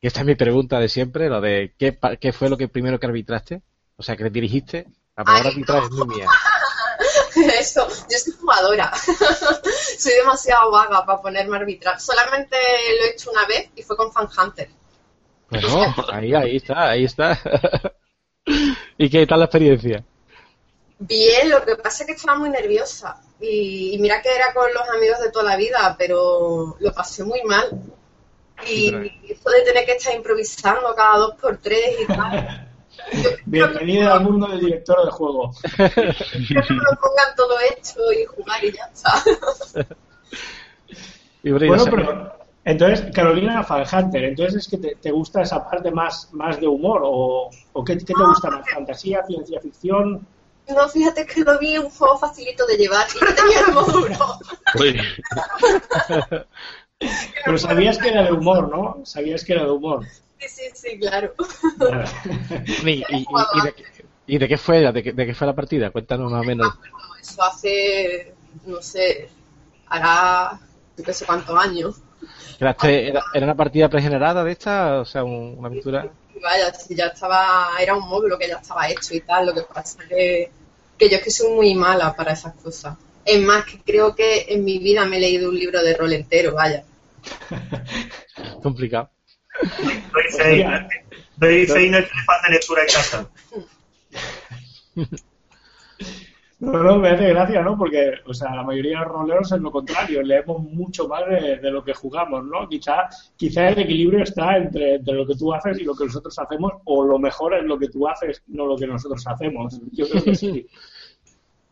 esta 0.00 0.20
es 0.20 0.26
mi 0.26 0.34
pregunta 0.34 0.78
de 0.78 0.88
siempre, 0.88 1.28
lo 1.28 1.40
de 1.40 1.74
¿qué, 1.78 1.92
pa- 1.92 2.16
qué 2.16 2.32
fue 2.32 2.48
lo 2.48 2.56
que 2.56 2.68
primero 2.68 2.98
que 3.00 3.06
arbitraste? 3.06 3.62
O 3.96 4.02
sea, 4.02 4.16
que 4.16 4.30
dirigiste. 4.30 4.86
La 5.16 5.24
palabra 5.24 5.48
Ay, 5.48 5.54
arbitrar 5.54 5.82
es 5.82 5.90
muy 5.90 6.06
mía. 6.06 6.28
Eso, 7.60 7.86
yo 7.88 8.18
soy 8.18 8.32
jugadora. 8.40 8.92
soy 9.98 10.12
demasiado 10.14 10.70
vaga 10.70 11.04
para 11.04 11.20
ponerme 11.20 11.56
a 11.56 11.60
arbitrar. 11.60 12.00
Solamente 12.00 12.56
lo 12.98 13.04
he 13.06 13.10
hecho 13.10 13.30
una 13.30 13.46
vez 13.46 13.68
y 13.76 13.82
fue 13.82 13.96
con 13.96 14.12
Fan 14.12 14.28
Hunter. 14.36 14.68
Bueno, 15.50 15.94
ahí, 16.12 16.34
ahí 16.34 16.56
está, 16.56 16.90
ahí 16.90 17.04
está. 17.04 17.38
¿Y 18.98 19.10
qué 19.10 19.26
tal 19.26 19.40
la 19.40 19.44
experiencia? 19.46 20.04
Bien, 20.98 21.50
lo 21.50 21.64
que 21.64 21.76
pasa 21.76 22.02
es 22.02 22.06
que 22.06 22.12
estaba 22.14 22.38
muy 22.38 22.48
nerviosa. 22.48 23.20
Y, 23.40 23.94
y 23.94 23.98
mira 23.98 24.22
que 24.22 24.34
era 24.34 24.54
con 24.54 24.72
los 24.72 24.88
amigos 24.88 25.20
de 25.20 25.30
toda 25.30 25.44
la 25.44 25.56
vida, 25.56 25.94
pero 25.98 26.76
lo 26.80 26.92
pasé 26.92 27.22
muy 27.22 27.42
mal. 27.42 27.68
Y 28.66 28.90
pero- 28.90 29.04
esto 29.28 29.50
de 29.50 29.62
tener 29.62 29.84
que 29.84 29.92
estar 29.92 30.14
improvisando 30.14 30.94
cada 30.94 31.18
dos 31.18 31.34
por 31.40 31.58
tres 31.58 32.00
y 32.00 32.06
tal. 32.06 32.65
Bienvenido 33.44 34.12
al 34.12 34.24
mundo 34.24 34.48
del 34.48 34.58
director 34.60 35.04
de 35.04 35.10
juego. 35.10 35.52
Que 35.76 35.84
me 35.84 36.76
lo 36.76 36.98
pongan 37.00 37.34
todo 37.36 37.56
hecho 37.60 38.00
y 38.12 38.24
jugar 38.24 38.64
y 38.64 38.72
ya 38.72 38.90
está. 38.92 39.22
Y 41.42 41.50
bueno, 41.52 41.84
pero 41.84 42.32
entonces, 42.64 43.06
Carolina 43.14 43.64
Hunter, 43.68 44.24
entonces 44.24 44.62
es 44.62 44.68
que 44.68 44.78
te, 44.78 44.96
te 44.96 45.12
gusta 45.12 45.42
esa 45.42 45.70
parte 45.70 45.92
más, 45.92 46.32
más 46.32 46.60
de 46.60 46.66
humor 46.66 47.02
o, 47.04 47.50
o 47.72 47.84
qué, 47.84 47.96
qué 47.98 48.06
te 48.06 48.14
gusta 48.14 48.50
más, 48.50 48.68
fantasía, 48.68 49.24
ciencia 49.24 49.60
ficción. 49.60 50.26
No, 50.68 50.88
fíjate 50.88 51.24
que 51.26 51.42
lo 51.42 51.56
vi 51.60 51.78
un 51.78 51.88
juego 51.88 52.18
facilito 52.18 52.66
de 52.66 52.76
llevar 52.76 53.06
y 53.14 53.20
no 53.24 53.32
tenía 53.32 53.60
el 54.88 55.00
Pero 57.44 57.58
sabías 57.58 57.98
que 57.98 58.08
era 58.08 58.24
de 58.24 58.32
humor, 58.32 58.68
¿no? 58.68 59.00
Sabías 59.04 59.44
que 59.44 59.52
era 59.52 59.62
de 59.64 59.70
humor. 59.70 60.04
Sí, 60.38 60.48
sí, 60.48 60.62
sí, 60.74 60.98
claro. 60.98 61.34
y, 62.84 62.90
y- 62.90 63.04
y- 63.08 63.62
de, 63.62 63.74
qué- 63.74 63.84
y 64.26 64.38
de 64.38 64.48
qué 64.48 64.58
fue, 64.58 64.92
de 64.92 65.02
qué, 65.02 65.12
de 65.12 65.26
qué 65.26 65.34
fue 65.34 65.46
la 65.46 65.54
partida? 65.54 65.90
Cuéntanos 65.90 66.30
más 66.30 66.42
o 66.42 66.44
menos. 66.44 66.74
Eso 67.20 67.42
hace, 67.42 68.34
no 68.66 68.82
sé, 68.82 69.28
hará 69.88 70.60
no 70.96 71.12
sé 71.12 71.24
cuántos 71.24 71.58
años. 71.58 71.96
¿Era, 72.60 73.22
una 73.34 73.54
partida 73.54 73.88
pregenerada 73.88 74.42
de 74.44 74.52
esta? 74.52 75.00
O 75.00 75.04
sea, 75.04 75.24
un- 75.24 75.56
una 75.58 75.68
aventura. 75.68 76.10
Vaya, 76.42 76.72
si 76.74 76.94
ya 76.94 77.06
estaba, 77.06 77.70
era 77.80 77.94
un 77.94 78.06
módulo 78.08 78.38
que 78.38 78.48
ya 78.48 78.56
estaba 78.56 78.88
hecho 78.88 79.14
y 79.14 79.20
tal, 79.20 79.46
lo 79.46 79.54
que 79.54 79.62
pasa 79.62 79.98
que, 80.06 80.50
que 80.98 81.08
yo 81.08 81.16
es 81.16 81.22
que 81.22 81.30
soy 81.30 81.50
muy 81.52 81.74
mala 81.74 82.14
para 82.14 82.32
esas 82.32 82.54
cosas. 82.54 82.96
Es 83.24 83.40
más, 83.40 83.64
que 83.64 83.80
creo 83.80 84.14
que 84.14 84.46
en 84.48 84.64
mi 84.64 84.78
vida 84.78 85.04
me 85.06 85.16
he 85.16 85.20
leído 85.20 85.48
un 85.48 85.58
libro 85.58 85.82
de 85.82 85.94
rol 85.96 86.12
entero, 86.12 86.54
vaya. 86.54 86.84
Complicado. 88.62 89.10
Doy 90.12 90.22
fe, 90.36 90.66
doy 91.36 91.66
fe 91.66 91.86
y 91.86 91.90
no 91.90 91.98
es 91.98 92.04
que 92.06 92.16
le 92.16 92.24
falta 92.24 92.48
lectura 92.48 92.82
en 92.82 92.88
casa. 92.88 93.30
No, 96.58 96.72
no, 96.82 96.98
me 96.98 97.10
hace 97.10 97.28
gracia, 97.28 97.60
¿no? 97.60 97.76
Porque, 97.76 98.14
o 98.24 98.32
sea, 98.32 98.54
la 98.54 98.62
mayoría 98.62 98.98
de 98.98 99.04
los 99.04 99.12
roleros 99.12 99.52
es 99.52 99.60
lo 99.60 99.70
contrario, 99.70 100.22
leemos 100.22 100.62
mucho 100.62 101.06
más 101.06 101.28
de, 101.28 101.58
de 101.58 101.70
lo 101.70 101.84
que 101.84 101.92
jugamos, 101.92 102.44
¿no? 102.46 102.66
Quizá, 102.66 103.10
quizá 103.36 103.68
el 103.68 103.80
equilibrio 103.80 104.22
está 104.22 104.56
entre, 104.56 104.94
entre 104.94 105.14
lo 105.14 105.26
que 105.26 105.34
tú 105.34 105.52
haces 105.52 105.78
y 105.78 105.84
lo 105.84 105.94
que 105.94 106.06
nosotros 106.06 106.38
hacemos, 106.38 106.72
o 106.84 107.04
lo 107.04 107.18
mejor 107.18 107.54
es 107.54 107.64
lo 107.64 107.78
que 107.78 107.88
tú 107.88 108.08
haces, 108.08 108.42
no 108.46 108.64
lo 108.64 108.76
que 108.78 108.86
nosotros 108.86 109.22
hacemos. 109.26 109.78
Yo 109.92 110.08
creo 110.08 110.24
que 110.24 110.34
sí. 110.34 110.66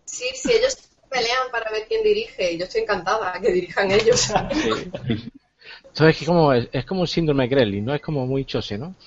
Sí, 0.04 0.26
sí, 0.34 0.52
ellos 0.52 0.76
pelean 1.08 1.50
para 1.50 1.70
ver 1.70 1.86
quién 1.88 2.02
dirige 2.04 2.52
y 2.52 2.58
yo 2.58 2.64
estoy 2.64 2.82
encantada 2.82 3.40
que 3.40 3.52
dirijan 3.52 3.90
ellos. 3.90 4.20
Sí. 4.52 5.30
Esto 5.94 6.08
es 6.08 6.18
que 6.18 6.26
como, 6.26 6.52
es, 6.52 6.68
es 6.72 6.84
como 6.84 7.02
un 7.02 7.06
síndrome 7.06 7.44
de 7.44 7.54
Gremlin, 7.54 7.84
¿no? 7.84 7.94
Es 7.94 8.02
como 8.02 8.26
muy 8.26 8.44
chose, 8.44 8.76
¿no? 8.76 8.96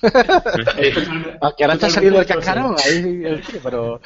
Aunque 1.42 1.64
ahora 1.64 1.74
está 1.74 1.90
saliendo 1.90 2.18
el 2.18 2.26
cascarón, 2.26 2.76
ahí, 2.82 3.24
el 3.26 3.42
tío, 3.46 3.60
pero... 3.62 4.00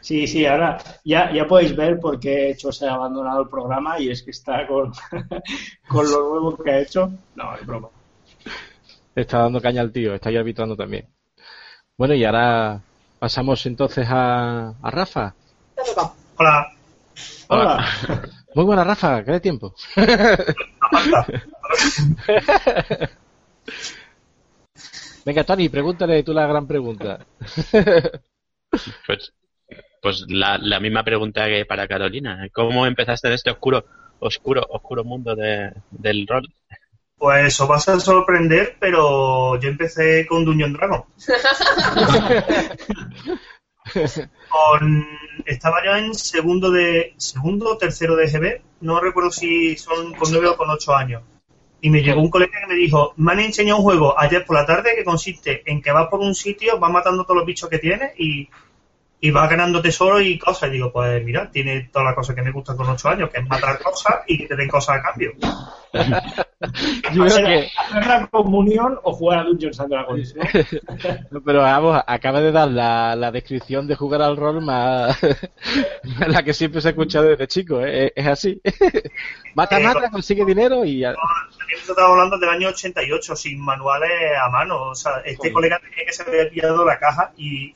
Sí, 0.00 0.26
sí, 0.26 0.44
ahora 0.46 0.78
ya, 1.04 1.32
ya 1.32 1.46
podéis 1.46 1.76
ver 1.76 2.00
por 2.00 2.18
qué 2.18 2.56
Chose 2.58 2.88
ha 2.88 2.94
abandonado 2.94 3.42
el 3.42 3.48
programa 3.48 4.00
y 4.00 4.10
es 4.10 4.24
que 4.24 4.32
está 4.32 4.66
con, 4.66 4.92
con 5.88 6.10
lo 6.10 6.28
nuevo 6.28 6.56
que 6.56 6.72
ha 6.72 6.80
hecho. 6.80 7.12
No, 7.36 7.54
es 7.54 7.64
broma. 7.64 7.88
está 9.14 9.42
dando 9.42 9.60
caña 9.60 9.82
al 9.82 9.92
tío, 9.92 10.12
está 10.12 10.30
ahí 10.30 10.36
arbitrando 10.36 10.74
también. 10.74 11.06
Bueno, 11.96 12.14
y 12.14 12.24
ahora 12.24 12.80
pasamos 13.20 13.64
entonces 13.66 14.08
a, 14.10 14.70
a 14.82 14.90
Rafa. 14.90 15.36
Tocado. 15.76 16.14
Hola, 16.38 16.72
Hola. 17.46 17.86
Muy 18.56 18.64
buena, 18.64 18.84
Rafa, 18.84 19.22
¿qué 19.22 19.32
de 19.32 19.40
tiempo? 19.40 19.74
Venga, 25.24 25.44
Tony, 25.44 25.68
pregúntale 25.68 26.22
tú 26.22 26.32
la 26.32 26.46
gran 26.46 26.68
pregunta. 26.68 27.26
pues, 29.06 29.32
pues 30.00 30.24
la, 30.28 30.56
la 30.58 30.78
misma 30.78 31.02
pregunta 31.02 31.46
que 31.46 31.66
para 31.66 31.88
Carolina. 31.88 32.46
¿Cómo 32.52 32.86
empezaste 32.86 33.26
en 33.28 33.34
este 33.34 33.50
oscuro, 33.50 33.84
oscuro, 34.20 34.64
oscuro 34.68 35.02
mundo 35.02 35.34
de, 35.34 35.72
del 35.90 36.28
rol? 36.28 36.48
Pues 37.18 37.60
os 37.60 37.68
vas 37.68 37.88
a 37.88 37.98
sorprender, 37.98 38.76
pero 38.78 39.58
yo 39.58 39.68
empecé 39.68 40.24
con 40.26 40.44
Dungeon 40.44 40.74
Dragon. 40.74 41.02
Con, 44.48 45.06
estaba 45.44 45.84
yo 45.84 45.94
en 45.96 46.14
segundo 46.14 46.70
de 46.70 47.14
segundo 47.16 47.72
o 47.72 47.78
tercero 47.78 48.16
de 48.16 48.26
GB, 48.26 48.62
no 48.80 49.00
recuerdo 49.00 49.30
si 49.30 49.76
son 49.76 50.14
con 50.14 50.30
nueve 50.30 50.48
o 50.48 50.56
con 50.56 50.70
ocho 50.70 50.94
años. 50.94 51.22
Y 51.80 51.90
me 51.90 52.02
llegó 52.02 52.20
un 52.20 52.30
colega 52.30 52.60
que 52.60 52.74
me 52.74 52.74
dijo, 52.74 53.12
me 53.16 53.32
han 53.32 53.40
enseñado 53.40 53.78
un 53.78 53.84
juego 53.84 54.18
ayer 54.18 54.44
por 54.44 54.56
la 54.56 54.66
tarde 54.66 54.94
que 54.96 55.04
consiste 55.04 55.62
en 55.70 55.82
que 55.82 55.92
vas 55.92 56.08
por 56.08 56.20
un 56.20 56.34
sitio, 56.34 56.78
vas 56.78 56.90
matando 56.90 57.24
todos 57.24 57.36
los 57.36 57.46
bichos 57.46 57.68
que 57.68 57.78
tienes 57.78 58.18
y, 58.18 58.48
y 59.20 59.30
vas 59.30 59.48
ganando 59.48 59.80
tesoro 59.80 60.20
y 60.20 60.38
cosas. 60.38 60.68
Y 60.68 60.72
digo, 60.72 60.92
pues 60.92 61.24
mira, 61.24 61.50
tiene 61.50 61.88
todas 61.92 62.06
las 62.06 62.14
cosas 62.14 62.36
que 62.36 62.42
me 62.42 62.52
gustan 62.52 62.76
con 62.76 62.88
ocho 62.88 63.08
años, 63.08 63.30
que 63.30 63.40
es 63.40 63.48
matar 63.48 63.78
cosas 63.80 64.16
y 64.26 64.38
que 64.38 64.46
te 64.46 64.56
den 64.56 64.68
cosas 64.68 64.98
a 64.98 65.02
cambio. 65.02 65.32
Yo 67.12 67.24
creo 67.24 67.26
¿Hacer, 67.26 67.44
que, 67.44 67.70
hacer 67.78 68.06
la 68.06 68.26
comunión 68.28 68.98
o 69.02 69.12
jugar 69.12 69.40
a 69.40 69.44
Dungeons 69.44 69.78
and 69.78 69.90
Dragons? 69.90 70.34
¿no? 71.30 71.40
pero 71.44 71.60
vamos, 71.60 72.02
acaba 72.06 72.40
de 72.40 72.50
dar 72.50 72.68
la, 72.68 73.14
la 73.14 73.30
descripción 73.30 73.86
de 73.86 73.94
jugar 73.94 74.22
al 74.22 74.36
rol 74.36 74.62
más 74.62 75.18
la 76.28 76.42
que 76.42 76.54
siempre 76.54 76.80
se 76.80 76.88
ha 76.88 76.90
escuchado 76.92 77.26
desde 77.26 77.46
chico, 77.46 77.80
¿eh? 77.82 78.12
es 78.14 78.26
así. 78.26 78.60
mata, 79.54 79.78
mata, 79.80 80.10
consigue 80.10 80.44
dinero 80.44 80.84
y 80.84 81.00
ya. 81.00 81.14
Estaba 81.74 82.08
hablando 82.08 82.38
del 82.38 82.48
año 82.48 82.68
88, 82.68 83.36
sin 83.36 83.60
manuales 83.60 84.10
a 84.42 84.48
mano. 84.48 84.90
O 84.90 84.94
sea, 84.94 85.18
este 85.24 85.36
Joder. 85.36 85.52
colega 85.52 85.80
tenía 85.80 86.06
que 86.06 86.12
se 86.12 86.22
había 86.22 86.50
pillado 86.50 86.84
la 86.84 86.98
caja 86.98 87.32
y 87.36 87.74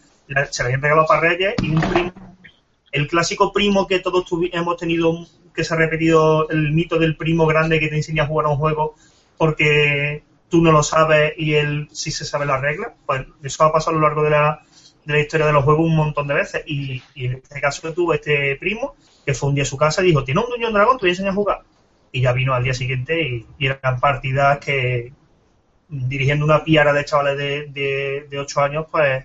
se 0.50 0.62
la 0.62 0.66
habían 0.66 0.82
regalado 0.82 1.06
para 1.06 1.20
Reyes 1.20 1.54
y 1.62 1.70
un 1.70 1.80
primo, 1.80 2.12
el 2.92 3.08
clásico 3.08 3.52
primo 3.52 3.86
que 3.86 4.00
todos 4.00 4.24
hemos 4.52 4.76
tenido, 4.76 5.26
que 5.54 5.64
se 5.64 5.74
ha 5.74 5.76
repetido 5.76 6.48
el 6.50 6.72
mito 6.72 6.98
del 6.98 7.16
primo 7.16 7.46
grande 7.46 7.80
que 7.80 7.88
te 7.88 7.96
enseña 7.96 8.24
a 8.24 8.26
jugar 8.26 8.46
a 8.46 8.50
un 8.50 8.56
juego 8.56 8.94
porque 9.36 10.22
tú 10.48 10.60
no 10.60 10.72
lo 10.72 10.82
sabes 10.82 11.32
y 11.36 11.54
él 11.54 11.88
sí 11.92 12.10
se 12.10 12.24
sabe 12.24 12.44
las 12.44 12.60
reglas. 12.60 12.92
Pues 13.06 13.26
eso 13.42 13.64
ha 13.64 13.72
pasado 13.72 13.96
a 13.96 14.00
lo 14.00 14.06
largo 14.06 14.22
de 14.22 14.30
la, 14.30 14.62
de 15.04 15.14
la 15.14 15.20
historia 15.20 15.46
de 15.46 15.52
los 15.52 15.64
juegos 15.64 15.86
un 15.86 15.96
montón 15.96 16.26
de 16.26 16.34
veces. 16.34 16.62
Y, 16.66 17.02
y 17.14 17.26
en 17.26 17.32
este 17.34 17.60
caso 17.60 17.82
yo 17.82 17.94
tuve 17.94 18.16
este 18.16 18.56
primo 18.56 18.94
que 19.24 19.34
fue 19.34 19.48
un 19.48 19.54
día 19.54 19.62
a 19.62 19.66
su 19.66 19.76
casa 19.76 20.02
y 20.02 20.06
dijo, 20.06 20.24
¿tiene 20.24 20.40
un 20.40 20.50
Dungeon 20.50 20.72
Dragon? 20.72 20.98
Te 20.98 21.02
voy 21.02 21.10
a 21.10 21.12
enseñar 21.12 21.32
a 21.32 21.36
jugar. 21.36 21.62
Y 22.12 22.20
ya 22.20 22.32
vino 22.32 22.52
al 22.52 22.64
día 22.64 22.74
siguiente 22.74 23.22
y, 23.22 23.46
y 23.58 23.66
eran 23.66 24.00
partidas 24.00 24.58
que 24.58 25.12
dirigiendo 25.88 26.44
una 26.44 26.62
piara 26.62 26.92
de 26.92 27.04
chavales 27.04 27.38
de, 27.38 27.66
de, 27.68 28.26
de 28.28 28.38
8 28.38 28.60
años, 28.60 28.86
pues 28.90 29.24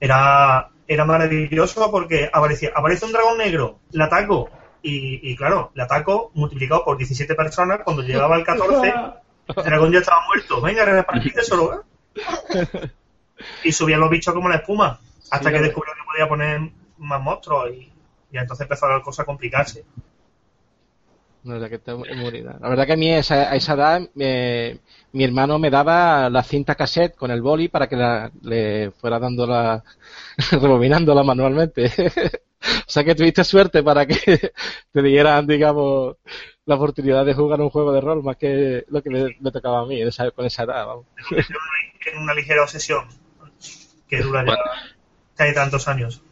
era, 0.00 0.70
era 0.86 1.04
maravilloso 1.04 1.90
porque 1.90 2.30
aparecía, 2.32 2.70
aparece 2.74 3.04
un 3.04 3.12
dragón 3.12 3.38
negro, 3.38 3.78
le 3.92 4.04
ataco 4.04 4.50
y, 4.82 5.30
y 5.30 5.36
claro, 5.36 5.70
le 5.74 5.82
ataco 5.82 6.30
multiplicado 6.34 6.84
por 6.84 6.96
17 6.96 7.34
personas, 7.34 7.80
cuando 7.84 8.02
llegaba 8.02 8.36
al 8.36 8.44
14 8.44 8.94
el 9.56 9.64
dragón 9.64 9.92
ya 9.92 10.00
estaba 10.00 10.24
muerto. 10.26 10.60
Venga, 10.60 10.84
repartídeselo, 10.84 11.74
¿eh? 11.74 12.90
Y 13.64 13.72
subían 13.72 14.00
los 14.00 14.10
bichos 14.10 14.34
como 14.34 14.48
la 14.48 14.56
espuma. 14.56 15.00
Hasta 15.30 15.48
Sí, 15.48 15.54
que 15.54 15.62
descubrió 15.62 15.94
que 15.94 16.04
podía 16.04 16.28
poner 16.28 16.70
más 16.98 17.20
monstruos 17.20 17.70
y, 17.70 17.92
y 18.32 18.38
entonces 18.38 18.64
empezó 18.64 18.88
la 18.88 19.00
cosa 19.02 19.22
a 19.22 19.26
complicarse. 19.26 19.84
La 21.44 21.54
verdad 21.54 21.70
que 21.70 21.80
La 22.60 22.68
verdad 22.68 22.90
a 22.90 22.96
mí 22.96 23.10
a 23.12 23.18
esa, 23.18 23.34
a 23.50 23.54
esa 23.56 23.74
edad 23.74 24.02
eh, 24.18 24.78
mi 25.12 25.24
hermano 25.24 25.58
me 25.58 25.70
daba 25.70 26.28
la 26.28 26.42
cinta 26.42 26.74
cassette 26.74 27.14
con 27.16 27.30
el 27.30 27.40
boli 27.42 27.68
para 27.68 27.86
que 27.88 27.96
la- 27.96 28.30
le 28.42 28.90
fuera 28.90 29.18
dando 29.18 29.46
la 29.46 29.82
rebobinándola 30.50 31.22
manualmente. 31.22 31.86
o 32.60 32.90
sea 32.90 33.04
que 33.04 33.14
tuviste 33.14 33.44
suerte 33.44 33.82
para 33.82 34.04
que 34.04 34.16
te 34.92 35.02
dieran, 35.02 35.46
digamos, 35.46 36.16
la 36.66 36.74
oportunidad 36.74 37.24
de 37.24 37.34
jugar 37.34 37.60
un 37.60 37.70
juego 37.70 37.92
de 37.92 38.00
rol 38.00 38.22
más 38.22 38.36
que 38.36 38.84
lo 38.88 39.02
que 39.02 39.10
me, 39.10 39.36
me 39.40 39.52
tocaba 39.52 39.80
a 39.82 39.86
mí 39.86 40.02
esa- 40.02 40.30
con 40.32 40.44
esa 40.44 40.64
edad. 40.64 40.86
Vamos. 40.86 41.06
en 42.06 42.18
una 42.18 42.34
ligera 42.34 42.62
obsesión 42.62 43.06
que 44.08 44.18
dura 44.20 44.40
ya 44.40 44.46
Bueno. 44.46 44.62
casi 45.36 45.54
tantos 45.54 45.86
años. 45.88 46.22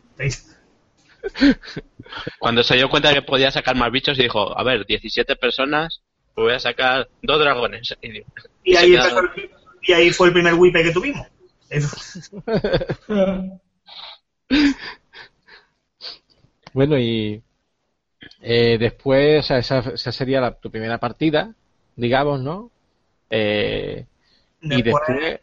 Cuando 2.39 2.63
se 2.63 2.77
dio 2.77 2.89
cuenta 2.89 3.13
que 3.13 3.23
podía 3.23 3.51
sacar 3.51 3.77
más 3.77 3.91
bichos, 3.91 4.17
dijo, 4.19 4.57
a 4.59 4.63
ver, 4.63 4.87
17 4.87 5.37
personas, 5.37 6.03
pues 6.35 6.45
voy 6.45 6.55
a 6.55 6.59
sacar 6.61 7.09
dos 7.23 7.39
dragones. 7.41 7.95
Y, 8.03 8.23
Y 8.65 8.77
ahí, 8.77 8.91
quedaron- 8.93 9.27
empezó 9.27 9.41
el- 9.41 9.51
y 9.83 9.93
ahí 9.93 10.11
fue 10.11 10.29
el 10.29 10.33
primer 10.33 10.55
wipe 10.55 10.83
que 10.83 10.93
tuvimos. 10.93 11.27
Bueno, 16.73 16.99
y 16.99 17.43
eh, 18.43 18.77
después, 18.79 19.41
o 19.45 19.47
sea, 19.47 19.59
esa, 19.59 19.79
esa 19.79 20.13
sería 20.13 20.41
la- 20.41 20.55
tu 20.59 20.71
primera 20.71 20.99
partida, 20.99 21.55
digamos, 21.97 22.41
¿no? 22.41 22.71
Eh, 23.31 24.05
y 24.61 24.83
Después, 24.83 25.41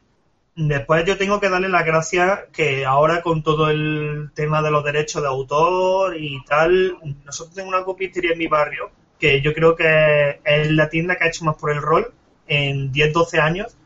después, 0.55 1.05
yo 1.05 1.17
tengo 1.17 1.39
que 1.39 1.49
darle 1.49 1.69
las 1.69 1.85
gracias 1.85 2.41
que 2.51 2.85
ahora 2.85 3.21
con 3.21 3.43
todo 3.43 3.69
el 3.69 4.31
tema 4.33 4.61
de 4.61 4.71
los 4.71 4.83
derechos 4.83 5.21
de 5.21 5.27
autor 5.27 6.17
y 6.17 6.43
tal, 6.45 6.97
nosotros 7.25 7.55
tenemos 7.55 7.75
una 7.75 7.85
copistería 7.85 8.33
en 8.33 8.39
mi 8.39 8.47
barrio 8.47 8.91
que 9.19 9.41
yo 9.41 9.53
creo 9.53 9.75
que 9.75 10.39
es 10.43 10.71
la 10.71 10.89
tienda 10.89 11.15
que 11.15 11.23
ha 11.23 11.27
hecho 11.27 11.45
más 11.45 11.55
por 11.55 11.71
el 11.71 11.81
rol 11.81 12.13
en 12.47 12.91
10-12 12.91 13.39
años. 13.39 13.77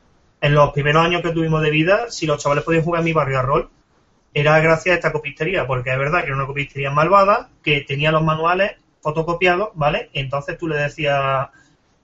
En 0.42 0.56
los 0.56 0.72
primeros 0.72 1.04
años 1.04 1.22
que 1.22 1.32
tuvimos 1.32 1.62
de 1.62 1.70
vida, 1.70 2.10
si 2.10 2.26
los 2.26 2.42
chavales 2.42 2.64
podían 2.64 2.84
jugar 2.84 3.02
en 3.02 3.06
mi 3.06 3.14
barrio 3.14 3.40
a 3.40 3.44
rol, 3.44 3.70
era 4.34 4.60
gracias 4.60 4.94
a 4.94 4.96
esta 4.98 5.12
copistería, 5.12 5.66
porque 5.66 5.92
es 5.92 5.98
verdad 5.98 6.22
que 6.22 6.28
era 6.28 6.36
una 6.36 6.46
copistería 6.46 6.92
malvada, 6.92 7.50
que 7.64 7.82
tenía 7.82 8.12
los 8.12 8.24
manuales 8.24 8.74
fotocopiados, 9.02 9.70
¿vale? 9.74 10.10
Entonces 10.14 10.58
tú 10.58 10.68
le 10.68 10.78
decías, 10.78 11.48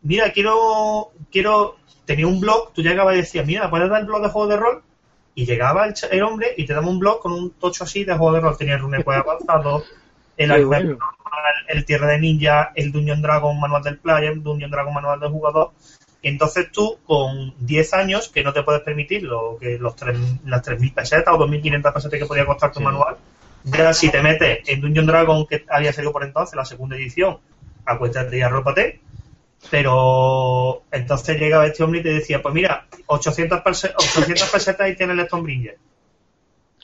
mira, 0.02 0.32
quiero, 0.32 1.12
quiero, 1.32 1.78
tenía 2.06 2.28
un 2.28 2.40
blog, 2.40 2.74
tú 2.74 2.82
llegabas 2.82 3.16
y 3.16 3.18
decías, 3.18 3.46
mira, 3.46 3.70
¿puedes 3.70 3.90
dar 3.90 4.02
el 4.02 4.06
blog 4.08 4.22
de 4.24 4.30
juego 4.30 4.48
de 4.48 4.58
rol? 4.58 4.82
Y 5.36 5.46
llegaba 5.46 5.86
el, 5.88 5.94
el 6.12 6.24
hombre 6.24 6.54
y 6.58 6.66
te 6.66 6.74
daba 6.74 6.88
un 6.88 7.00
blog 7.00 7.20
con 7.20 7.32
un 7.32 7.52
tocho 7.52 7.84
así 7.86 8.04
de 8.04 8.14
juego 8.16 8.34
de 8.34 8.42
rol. 8.42 8.58
Tenía 8.58 8.76
el 8.76 8.82
Runequest 8.82 9.08
avanzado, 9.28 9.84
el, 10.38 10.52
Alpha 10.52 10.68
bueno. 10.68 10.98
el, 11.70 11.78
el 11.78 11.86
Tierra 11.86 12.08
de 12.08 12.20
Ninja, 12.20 12.72
el 12.76 12.92
Dungeon 12.92 13.22
Dragon 13.22 13.60
manual 13.60 13.84
del 13.84 13.98
player, 13.98 14.40
Dungeon 14.42 14.70
Dragon 14.72 14.94
manual 14.94 15.20
del 15.20 15.30
jugador. 15.32 15.72
Y 16.22 16.30
entonces 16.30 16.72
tú, 16.72 17.00
con 17.06 17.54
10 17.66 17.94
años, 17.96 18.30
que 18.30 18.44
no 18.44 18.54
te 18.54 18.64
puedes 18.64 18.82
permitir 18.82 19.24
lo 19.24 19.58
que 19.60 19.78
los 19.78 19.96
tres, 19.96 20.18
las 20.46 20.62
3.000 20.64 20.94
pesetas 20.94 21.34
o 21.34 21.38
2.500 21.38 21.94
pesetas 21.94 22.20
que 22.20 22.26
podía 22.26 22.46
costar 22.46 22.72
tu 22.72 22.80
Sí. 22.80 22.86
manual, 22.86 23.18
ya 23.64 23.94
si 23.94 24.10
te 24.10 24.22
metes 24.22 24.60
en 24.70 24.80
Dungeon 24.82 25.06
Dragon, 25.06 25.46
que 25.48 25.66
había 25.70 25.92
salido 25.92 26.14
por 26.14 26.24
entonces, 26.24 26.56
la 26.56 26.64
segunda 26.64 26.96
edición, 26.96 27.40
acuéstate 27.86 28.38
y 28.38 28.42
arrópate. 28.42 29.02
Pero 29.72 30.84
entonces 30.92 31.40
llegaba 31.40 31.66
este 31.66 31.84
hombre 31.84 32.02
y 32.02 32.04
te 32.04 32.10
decía, 32.10 32.42
pues 32.42 32.54
mira, 32.54 32.86
800, 33.08 33.60
perse- 33.62 33.94
800 33.96 34.50
pesetas 34.50 34.90
y 34.90 34.96
tienes 34.96 35.18
el 35.18 35.26
Stonebringer. 35.26 35.78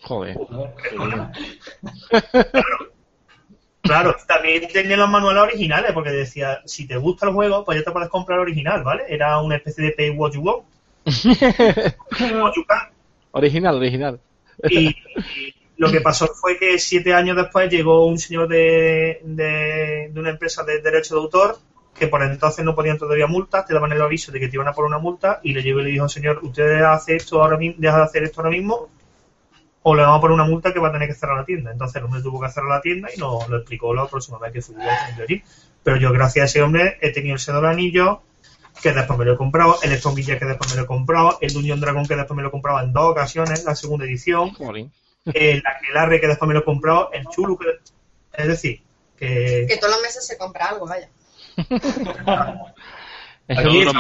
joder, 0.01 0.38
Claro, 3.81 4.15
también 4.27 4.67
tenía 4.71 4.98
los 4.98 5.09
manuales 5.09 5.41
originales, 5.43 5.91
porque 5.93 6.12
decía, 6.12 6.62
si 6.65 6.86
te 6.86 6.98
gusta 6.98 7.27
el 7.27 7.33
juego, 7.33 7.63
pues 7.63 7.79
ya 7.79 7.86
te 7.86 7.91
puedes 7.91 8.09
comprar 8.09 8.38
el 8.38 8.43
original, 8.43 8.83
¿vale? 8.83 9.03
Era 9.07 9.39
una 9.41 9.55
especie 9.55 9.86
de 9.86 9.91
pay 9.91 10.09
what 10.12 10.33
you 10.33 10.41
want. 10.41 10.63
What 12.19 12.53
you 12.55 12.65
can. 12.67 12.89
original, 13.31 13.75
original. 13.77 14.19
Y, 14.69 14.89
y 14.89 14.95
lo 15.77 15.89
que 15.89 16.01
pasó 16.01 16.27
fue 16.27 16.57
que 16.59 16.77
siete 16.77 17.13
años 17.13 17.38
después 17.38 17.69
llegó 17.71 18.05
un 18.05 18.19
señor 18.19 18.50
de, 18.50 19.21
de, 19.24 20.09
de 20.12 20.19
una 20.19 20.31
empresa 20.31 20.63
de 20.65 20.81
derecho 20.81 21.15
de 21.15 21.21
autor 21.21 21.57
que 21.98 22.08
por 22.08 22.24
entonces 22.24 22.63
no 22.63 22.75
podían 22.75 22.98
todavía 22.98 23.27
multas, 23.27 23.65
te 23.65 23.74
daban 23.74 23.91
el 23.91 24.01
aviso 24.01 24.31
de 24.31 24.39
que 24.39 24.48
te 24.48 24.55
iban 24.55 24.67
a 24.67 24.74
poner 24.74 24.88
una 24.88 25.00
multa 25.00 25.39
y 25.43 25.53
le 25.53 25.62
llegó 25.62 25.81
y 25.81 25.84
le 25.84 25.89
dijo, 25.89 26.08
señor, 26.08 26.39
usted 26.43 26.81
hace 26.81 27.15
esto 27.15 27.41
ahora 27.41 27.58
mismo, 27.58 27.75
deja 27.79 27.98
de 27.98 28.03
hacer 28.03 28.24
esto 28.24 28.41
ahora 28.41 28.51
mismo 28.51 28.89
o 29.81 29.96
le 29.96 30.03
vamos 30.03 30.17
a 30.17 30.22
poner 30.22 30.36
una 30.36 30.46
multa 30.46 30.74
que 30.74 30.79
va 30.79 30.89
a 30.89 30.91
tener 30.91 31.08
que 31.08 31.15
cerrar 31.15 31.38
la 31.38 31.46
tienda. 31.46 31.72
Entonces 31.72 31.96
el 31.98 32.03
hombre 32.03 32.22
tuvo 32.22 32.41
que 32.41 32.50
cerrar 32.50 32.69
la 32.69 32.81
tienda 32.81 33.10
y 33.13 33.17
nos 33.17 33.48
lo 33.48 33.58
explicó 33.58 33.93
la 33.93 34.08
próxima 34.08 34.38
vez 34.38 34.51
que 34.51 34.62
fui 34.62 34.75
a 34.75 35.15
allí. 35.22 35.43
Pero 35.84 35.98
yo 35.98 36.12
gracias 36.12 36.43
a 36.43 36.46
ese 36.46 36.62
hombre 36.62 36.98
he 37.01 37.12
tenido 37.12 37.35
el 37.35 37.40
Sedo 37.40 37.57
del 37.57 37.72
Anillo, 37.72 38.22
que 38.81 38.92
después 38.92 39.18
me 39.18 39.25
lo 39.25 39.33
he 39.33 39.37
comprado, 39.37 39.77
el 39.81 39.92
Stone 39.94 40.16
Villa 40.16 40.37
que 40.37 40.46
después 40.46 40.70
me 40.70 40.77
lo 40.77 40.83
he 40.83 40.87
comprado, 40.87 41.37
el 41.42 41.53
Dungeon 41.53 41.79
Dragon 41.79 42.05
que 42.05 42.16
después 42.16 42.35
me 42.35 42.44
lo 42.44 42.50
he 42.50 42.51
comprado 42.51 42.81
en 42.81 42.94
dos 42.94 43.11
ocasiones, 43.11 43.63
la 43.63 43.75
segunda 43.75 44.05
edición, 44.05 44.51
el 45.25 45.63
Aquelarre 45.66 46.20
que 46.20 46.27
después 46.27 46.48
me 46.48 46.53
lo 46.53 46.61
he 46.61 46.66
comprado, 46.66 47.11
el 47.13 47.25
Chulu 47.27 47.57
que... 47.57 47.66
Es 48.33 48.48
decir, 48.48 48.81
que... 49.18 49.66
Que 49.68 49.77
todos 49.77 49.94
los 49.94 50.01
meses 50.01 50.25
se 50.25 50.37
compra 50.37 50.68
algo, 50.68 50.85
vaya. 50.85 51.09
Eso 53.48 53.93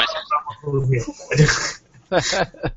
meses. 0.87 1.83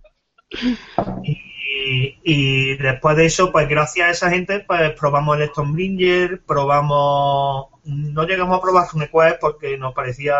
y, 1.22 2.18
y 2.24 2.76
después 2.76 3.16
de 3.16 3.26
eso, 3.26 3.52
pues 3.52 3.68
gracias 3.68 4.08
a 4.08 4.10
esa 4.10 4.30
gente, 4.30 4.60
pues 4.60 4.92
probamos 4.98 5.38
el 5.38 5.48
Stonebringer, 5.48 6.40
probamos... 6.46 7.66
No 7.84 8.24
llegamos 8.24 8.56
a 8.56 8.62
probar 8.62 8.88
RuneQuest 8.90 9.40
porque 9.40 9.76
nos 9.76 9.92
parecía 9.92 10.34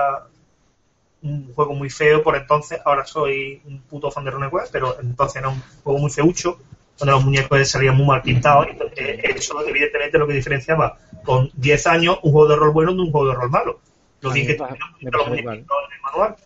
un 1.23 1.53
juego 1.55 1.75
muy 1.75 1.91
feo 1.91 2.23
por 2.23 2.37
entonces. 2.37 2.81
Ahora 2.85 3.05
soy 3.05 3.61
un 3.65 3.81
puto 3.83 4.11
fan 4.11 4.25
de 4.25 4.31
RuneQuest, 4.31 4.73
pero 4.73 4.99
entonces 5.01 5.37
era 5.37 5.49
un 5.49 5.61
juego 5.83 5.99
muy 5.99 6.11
feucho, 6.11 6.59
donde 6.99 7.13
los 7.13 7.25
muñecos 7.25 7.69
salían 7.69 7.97
muy 7.97 8.07
mal 8.07 8.23
pintados. 8.23 8.67
Y 8.69 8.71
entonces, 8.71 9.21
eso, 9.37 9.61
evidentemente, 9.67 10.19
lo 10.19 10.27
que 10.27 10.35
diferenciaba 10.35 10.99
con 11.25 11.51
10 11.55 11.87
años 11.89 12.19
un 12.23 12.33
juego 12.33 12.49
de 12.49 12.57
rol 12.57 12.73
bueno 12.73 12.95
de 12.95 13.01
un 13.01 13.11
juego 13.11 13.29
de 13.29 13.35
rol 13.35 13.51
malo. 13.51 13.81
Que 14.23 14.57
los 14.57 14.57
pasó 14.59 15.27
muñequitos 15.27 15.51
en 15.51 15.95
el 15.95 16.03
manual. 16.03 16.37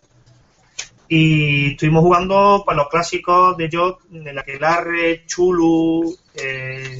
Y 1.09 1.71
estuvimos 1.71 2.03
jugando 2.03 2.63
pues, 2.65 2.75
los 2.75 2.89
clásicos 2.89 3.55
de 3.55 3.69
Jot, 3.71 3.99
el 4.11 4.37
Aquelarre, 4.37 5.25
Chulu, 5.25 6.17
eh, 6.35 6.97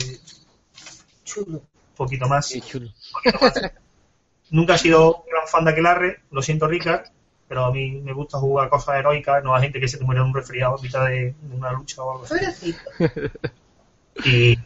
Chulu, 1.26 1.58
un 1.58 1.62
poquito 1.96 2.28
más. 2.28 2.48
Sí, 2.48 2.62
chulo. 2.62 2.90
poquito 3.12 3.40
más. 3.42 3.62
Nunca 4.52 4.76
he 4.76 4.78
sido 4.78 5.26
gran 5.30 5.46
fan 5.48 5.66
de 5.66 5.72
Aquelarre, 5.72 6.22
lo 6.32 6.42
siento, 6.42 6.68
Ricard, 6.68 7.08
pero 7.50 7.66
a 7.66 7.72
mí 7.72 8.00
me 8.00 8.14
gusta 8.14 8.38
jugar 8.38 8.70
cosas 8.70 8.96
heroicas, 8.96 9.44
no 9.44 9.54
a 9.54 9.60
gente 9.60 9.80
que 9.82 9.90
se 9.90 9.98
te 9.98 10.06
muere 10.06 10.22
en 10.22 10.28
un 10.28 10.34
resfriado 10.34 10.78
en 10.78 10.84
mitad 10.84 11.06
de, 11.06 11.36
de 11.42 11.56
una 11.56 11.74
lucha 11.74 12.02
o 12.02 12.12
algo 12.14 12.24
así. 12.24 12.34
Pobrecito. 12.34 12.80
Y, 14.24 14.58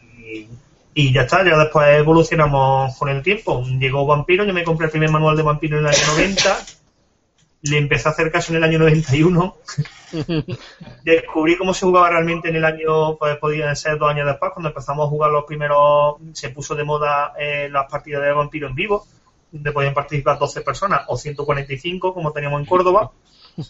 y 0.94 1.12
ya 1.12 1.22
está, 1.22 1.44
ya 1.44 1.56
después 1.56 1.88
evolucionamos 1.98 2.96
con 2.98 3.08
el 3.08 3.22
tiempo. 3.22 3.64
Llegó 3.78 4.06
Vampiro, 4.06 4.44
yo 4.44 4.52
me 4.52 4.64
compré 4.64 4.86
el 4.86 4.90
primer 4.90 5.10
manual 5.10 5.36
de 5.36 5.42
Vampiro 5.42 5.78
en 5.78 5.86
el 5.86 5.90
año 5.90 6.06
90, 6.08 6.58
le 7.62 7.78
empecé 7.78 8.08
a 8.08 8.12
hacer 8.12 8.30
caso 8.30 8.52
en 8.52 8.58
el 8.58 8.64
año 8.64 8.78
91, 8.78 9.56
descubrí 11.04 11.56
cómo 11.56 11.72
se 11.72 11.86
jugaba 11.86 12.10
realmente 12.10 12.48
en 12.48 12.56
el 12.56 12.64
año, 12.64 13.16
pues 13.16 13.36
podían 13.38 13.74
ser 13.76 13.98
dos 13.98 14.10
años 14.10 14.26
después, 14.26 14.52
cuando 14.52 14.68
empezamos 14.68 15.06
a 15.06 15.10
jugar 15.10 15.30
los 15.30 15.44
primeros, 15.44 16.16
se 16.32 16.50
puso 16.50 16.74
de 16.74 16.84
moda 16.84 17.32
eh, 17.38 17.68
las 17.70 17.90
partidas 17.90 18.22
de 18.22 18.32
Vampiro 18.32 18.68
en 18.68 18.74
vivo, 18.74 19.06
donde 19.50 19.72
podían 19.72 19.94
participar 19.94 20.38
12 20.38 20.60
personas 20.62 21.02
o 21.08 21.16
145, 21.16 22.12
como 22.12 22.32
teníamos 22.32 22.60
en 22.60 22.66
Córdoba. 22.66 23.12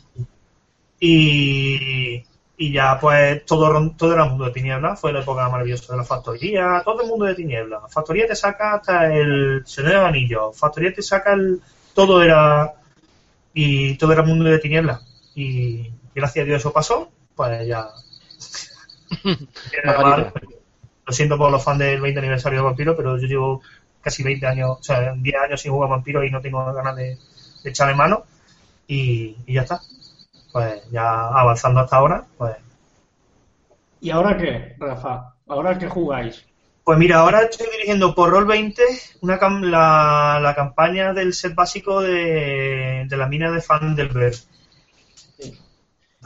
Y, 1.04 2.22
y 2.56 2.72
ya 2.72 2.98
pues 3.00 3.44
todo, 3.46 3.90
todo 3.96 4.12
era 4.12 4.26
mundo 4.26 4.44
de 4.44 4.52
tinieblas, 4.52 5.00
fue 5.00 5.12
la 5.12 5.20
época 5.20 5.48
maravillosa 5.48 5.92
de 5.92 5.98
la 5.98 6.04
factoría, 6.04 6.82
todo 6.84 7.02
el 7.02 7.08
mundo 7.08 7.24
de 7.24 7.34
tinieblas. 7.34 7.82
Factoría 7.92 8.26
te 8.26 8.36
saca 8.36 8.74
hasta 8.74 9.12
el 9.12 9.62
Señor 9.66 9.90
de 9.90 9.96
los 9.96 10.06
Anillos, 10.08 10.58
factoría 10.58 10.92
te 10.92 11.02
saca 11.02 11.32
el... 11.32 11.60
todo 11.94 12.22
era... 12.22 12.74
y 13.54 13.96
todo 13.96 14.12
era 14.12 14.22
mundo 14.22 14.44
de 14.44 14.58
tinieblas. 14.58 15.02
Y 15.34 15.90
gracias 16.14 16.44
a 16.44 16.46
Dios 16.46 16.60
eso 16.60 16.72
pasó, 16.72 17.10
pues 17.34 17.66
ya... 17.66 17.88
Mal. 19.84 20.32
Lo 21.04 21.12
siento 21.12 21.36
por 21.36 21.50
los 21.50 21.62
fans 21.62 21.80
del 21.80 22.00
20 22.00 22.20
aniversario 22.20 22.60
de 22.60 22.64
Vampiro, 22.64 22.96
pero 22.96 23.18
yo 23.18 23.26
llevo 23.26 23.62
casi 24.00 24.22
20 24.22 24.46
años, 24.46 24.78
o 24.78 24.82
sea, 24.82 25.12
10 25.16 25.36
años 25.36 25.60
sin 25.60 25.72
jugar 25.72 25.90
Vampiro 25.90 26.24
y 26.24 26.30
no 26.30 26.40
tengo 26.40 26.64
ganas 26.72 26.96
de, 26.96 27.18
de 27.64 27.70
echarle 27.70 27.94
mano. 27.94 28.24
Y, 28.86 29.36
y 29.46 29.54
ya 29.54 29.62
está. 29.62 29.80
Pues 30.52 30.90
ya 30.90 31.28
avanzando 31.28 31.80
hasta 31.80 31.96
ahora, 31.96 32.24
pues 32.36 32.56
¿Y 34.00 34.10
ahora 34.10 34.36
qué, 34.36 34.74
Rafa? 34.78 35.34
¿Ahora 35.46 35.78
qué 35.78 35.88
jugáis? 35.88 36.44
Pues 36.84 36.98
mira, 36.98 37.20
ahora 37.20 37.42
estoy 37.42 37.68
dirigiendo 37.70 38.14
por 38.14 38.32
Roll20 38.32 39.18
una 39.20 39.38
cam- 39.38 39.62
la, 39.64 40.40
la 40.42 40.54
campaña 40.54 41.12
del 41.12 41.32
set 41.32 41.54
básico 41.54 42.00
de, 42.02 43.06
de 43.08 43.16
la 43.16 43.28
mina 43.28 43.50
de 43.52 43.60
Fandelberg. 43.60 44.34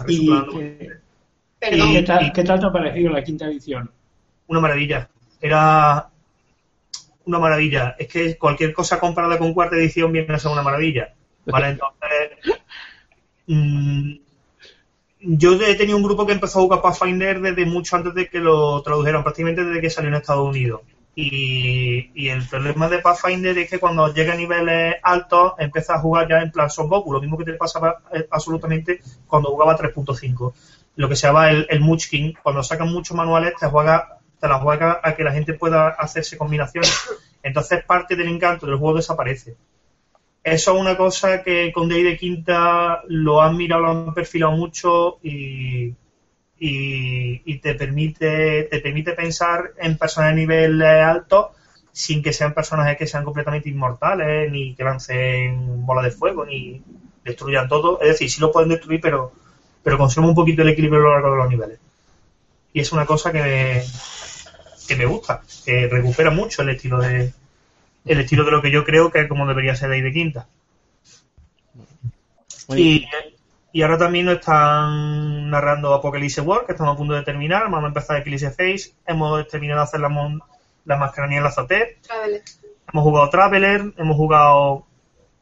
¿Y 0.08 0.26
qué, 0.50 0.90
Perdón. 1.58 1.88
y 1.88 1.92
qué 1.92 1.98
y- 2.00 2.04
tal, 2.04 2.32
qué 2.32 2.44
tal 2.44 2.60
te 2.60 2.66
ha 2.66 2.72
parecido 2.72 3.10
la 3.12 3.22
quinta 3.22 3.46
edición? 3.46 3.90
Una 4.46 4.60
maravilla. 4.60 5.08
Era 5.40 6.08
una 7.26 7.38
maravilla. 7.38 7.96
Es 7.98 8.08
que 8.08 8.38
cualquier 8.38 8.72
cosa 8.72 8.98
comparada 9.00 9.38
con 9.38 9.52
cuarta 9.52 9.76
edición 9.76 10.12
viene 10.12 10.34
a 10.34 10.38
ser 10.38 10.52
una 10.52 10.62
maravilla. 10.62 11.14
¿Vale? 11.44 11.68
Entonces, 11.68 12.30
mm, 13.46 14.12
yo 15.20 15.54
he 15.54 15.74
tenido 15.74 15.96
un 15.96 16.02
grupo 16.02 16.26
que 16.26 16.32
empezó 16.32 16.58
a 16.58 16.62
jugar 16.62 16.82
Pathfinder 16.82 17.40
desde 17.40 17.66
mucho 17.66 17.96
antes 17.96 18.14
de 18.14 18.28
que 18.28 18.38
lo 18.38 18.82
tradujeran, 18.82 19.22
prácticamente 19.22 19.64
desde 19.64 19.80
que 19.80 19.90
salió 19.90 20.08
en 20.08 20.16
Estados 20.16 20.48
Unidos. 20.48 20.82
Y, 21.18 22.28
el 22.28 22.46
problema 22.46 22.88
de 22.90 22.98
Pathfinder 22.98 23.56
es 23.56 23.70
que 23.70 23.78
cuando 23.78 24.12
llega 24.12 24.34
a 24.34 24.36
niveles 24.36 24.96
altos 25.02 25.54
empieza 25.58 25.94
a 25.94 25.98
jugar 25.98 26.28
ya 26.28 26.42
en 26.42 26.50
plan 26.50 26.68
Son 26.68 26.88
Goku, 26.88 27.12
lo 27.12 27.22
mismo 27.22 27.38
que 27.38 27.44
te 27.44 27.54
pasaba 27.54 28.02
eh, 28.12 28.26
absolutamente 28.30 29.00
cuando 29.26 29.50
jugaba 29.50 29.78
3.5. 29.78 30.52
Lo 30.96 31.08
que 31.08 31.16
se 31.16 31.26
llama 31.26 31.50
el, 31.50 31.66
el 31.70 31.80
Munchkin, 31.80 32.34
cuando 32.42 32.62
sacan 32.62 32.92
muchos 32.92 33.16
manuales 33.16 33.54
te 33.58 33.66
juega, 33.66 34.18
te 34.38 34.46
te 34.46 34.48
la 34.48 34.58
juegas 34.58 34.98
a 35.02 35.14
que 35.14 35.24
la 35.24 35.32
gente 35.32 35.54
pueda 35.54 35.88
hacerse 35.88 36.36
combinaciones. 36.36 36.94
Entonces 37.42 37.82
parte 37.84 38.14
del 38.14 38.28
encanto 38.28 38.66
del 38.66 38.76
juego 38.76 38.96
desaparece. 38.96 39.56
Eso 40.46 40.74
es 40.74 40.80
una 40.80 40.96
cosa 40.96 41.42
que 41.42 41.72
con 41.72 41.88
Day 41.88 42.04
de 42.04 42.16
Quinta 42.16 43.02
lo 43.08 43.42
han 43.42 43.56
mirado, 43.56 43.82
lo 43.82 43.90
han 43.90 44.14
perfilado 44.14 44.52
mucho 44.52 45.18
y, 45.20 45.92
y, 46.56 47.58
te 47.58 47.74
permite 47.74 48.62
te 48.70 48.78
permite 48.78 49.12
pensar 49.14 49.72
en 49.76 49.98
personajes 49.98 50.36
de 50.36 50.40
nivel 50.42 50.82
alto 50.82 51.50
sin 51.90 52.22
que 52.22 52.32
sean 52.32 52.54
personajes 52.54 52.96
que 52.96 53.08
sean 53.08 53.24
completamente 53.24 53.70
inmortales, 53.70 54.48
ni 54.52 54.76
que 54.76 54.84
lancen 54.84 55.84
bola 55.84 56.02
de 56.02 56.12
fuego, 56.12 56.46
ni 56.46 56.80
destruyan 57.24 57.68
todo. 57.68 58.00
Es 58.00 58.10
decir, 58.10 58.30
sí 58.30 58.40
lo 58.40 58.52
pueden 58.52 58.68
destruir, 58.68 59.00
pero, 59.00 59.32
pero 59.82 59.98
un 59.98 60.34
poquito 60.36 60.62
el 60.62 60.68
equilibrio 60.68 61.00
a 61.00 61.02
lo 61.02 61.12
largo 61.14 61.30
de 61.32 61.36
los 61.38 61.50
niveles. 61.50 61.80
Y 62.72 62.78
es 62.78 62.92
una 62.92 63.04
cosa 63.04 63.32
que 63.32 63.82
que 64.86 64.94
me 64.94 65.06
gusta, 65.06 65.42
que 65.64 65.88
recupera 65.88 66.30
mucho 66.30 66.62
el 66.62 66.68
estilo 66.68 67.00
de 67.00 67.32
el 68.06 68.20
estilo 68.20 68.44
de 68.44 68.52
lo 68.52 68.62
que 68.62 68.70
yo 68.70 68.84
creo 68.84 69.10
que 69.10 69.20
es 69.20 69.28
como 69.28 69.46
debería 69.46 69.74
ser 69.74 69.90
de 69.90 69.96
ahí 69.96 70.02
de 70.02 70.12
quinta. 70.12 70.46
Y, 72.74 73.06
y, 73.72 73.82
ahora 73.82 73.98
también 73.98 74.26
nos 74.26 74.36
están 74.36 75.50
narrando 75.50 75.94
Apocalypse 75.94 76.40
World, 76.40 76.66
que 76.66 76.72
estamos 76.72 76.94
a 76.94 76.96
punto 76.96 77.14
de 77.14 77.22
terminar. 77.22 77.64
Vamos 77.64 77.84
a 77.84 77.88
empezar 77.88 78.16
Eclipse 78.16 78.50
Face. 78.50 78.92
Hemos 79.06 79.46
terminado 79.48 79.80
de 79.80 79.84
hacer 79.84 80.00
la, 80.00 80.38
la 80.84 80.96
mascaranía 80.96 81.38
en 81.38 81.44
la 81.44 81.50
azotea. 81.50 81.86
Hemos 82.92 83.04
jugado 83.04 83.30
Traveler, 83.30 83.92
hemos 83.96 84.16
jugado. 84.16 84.86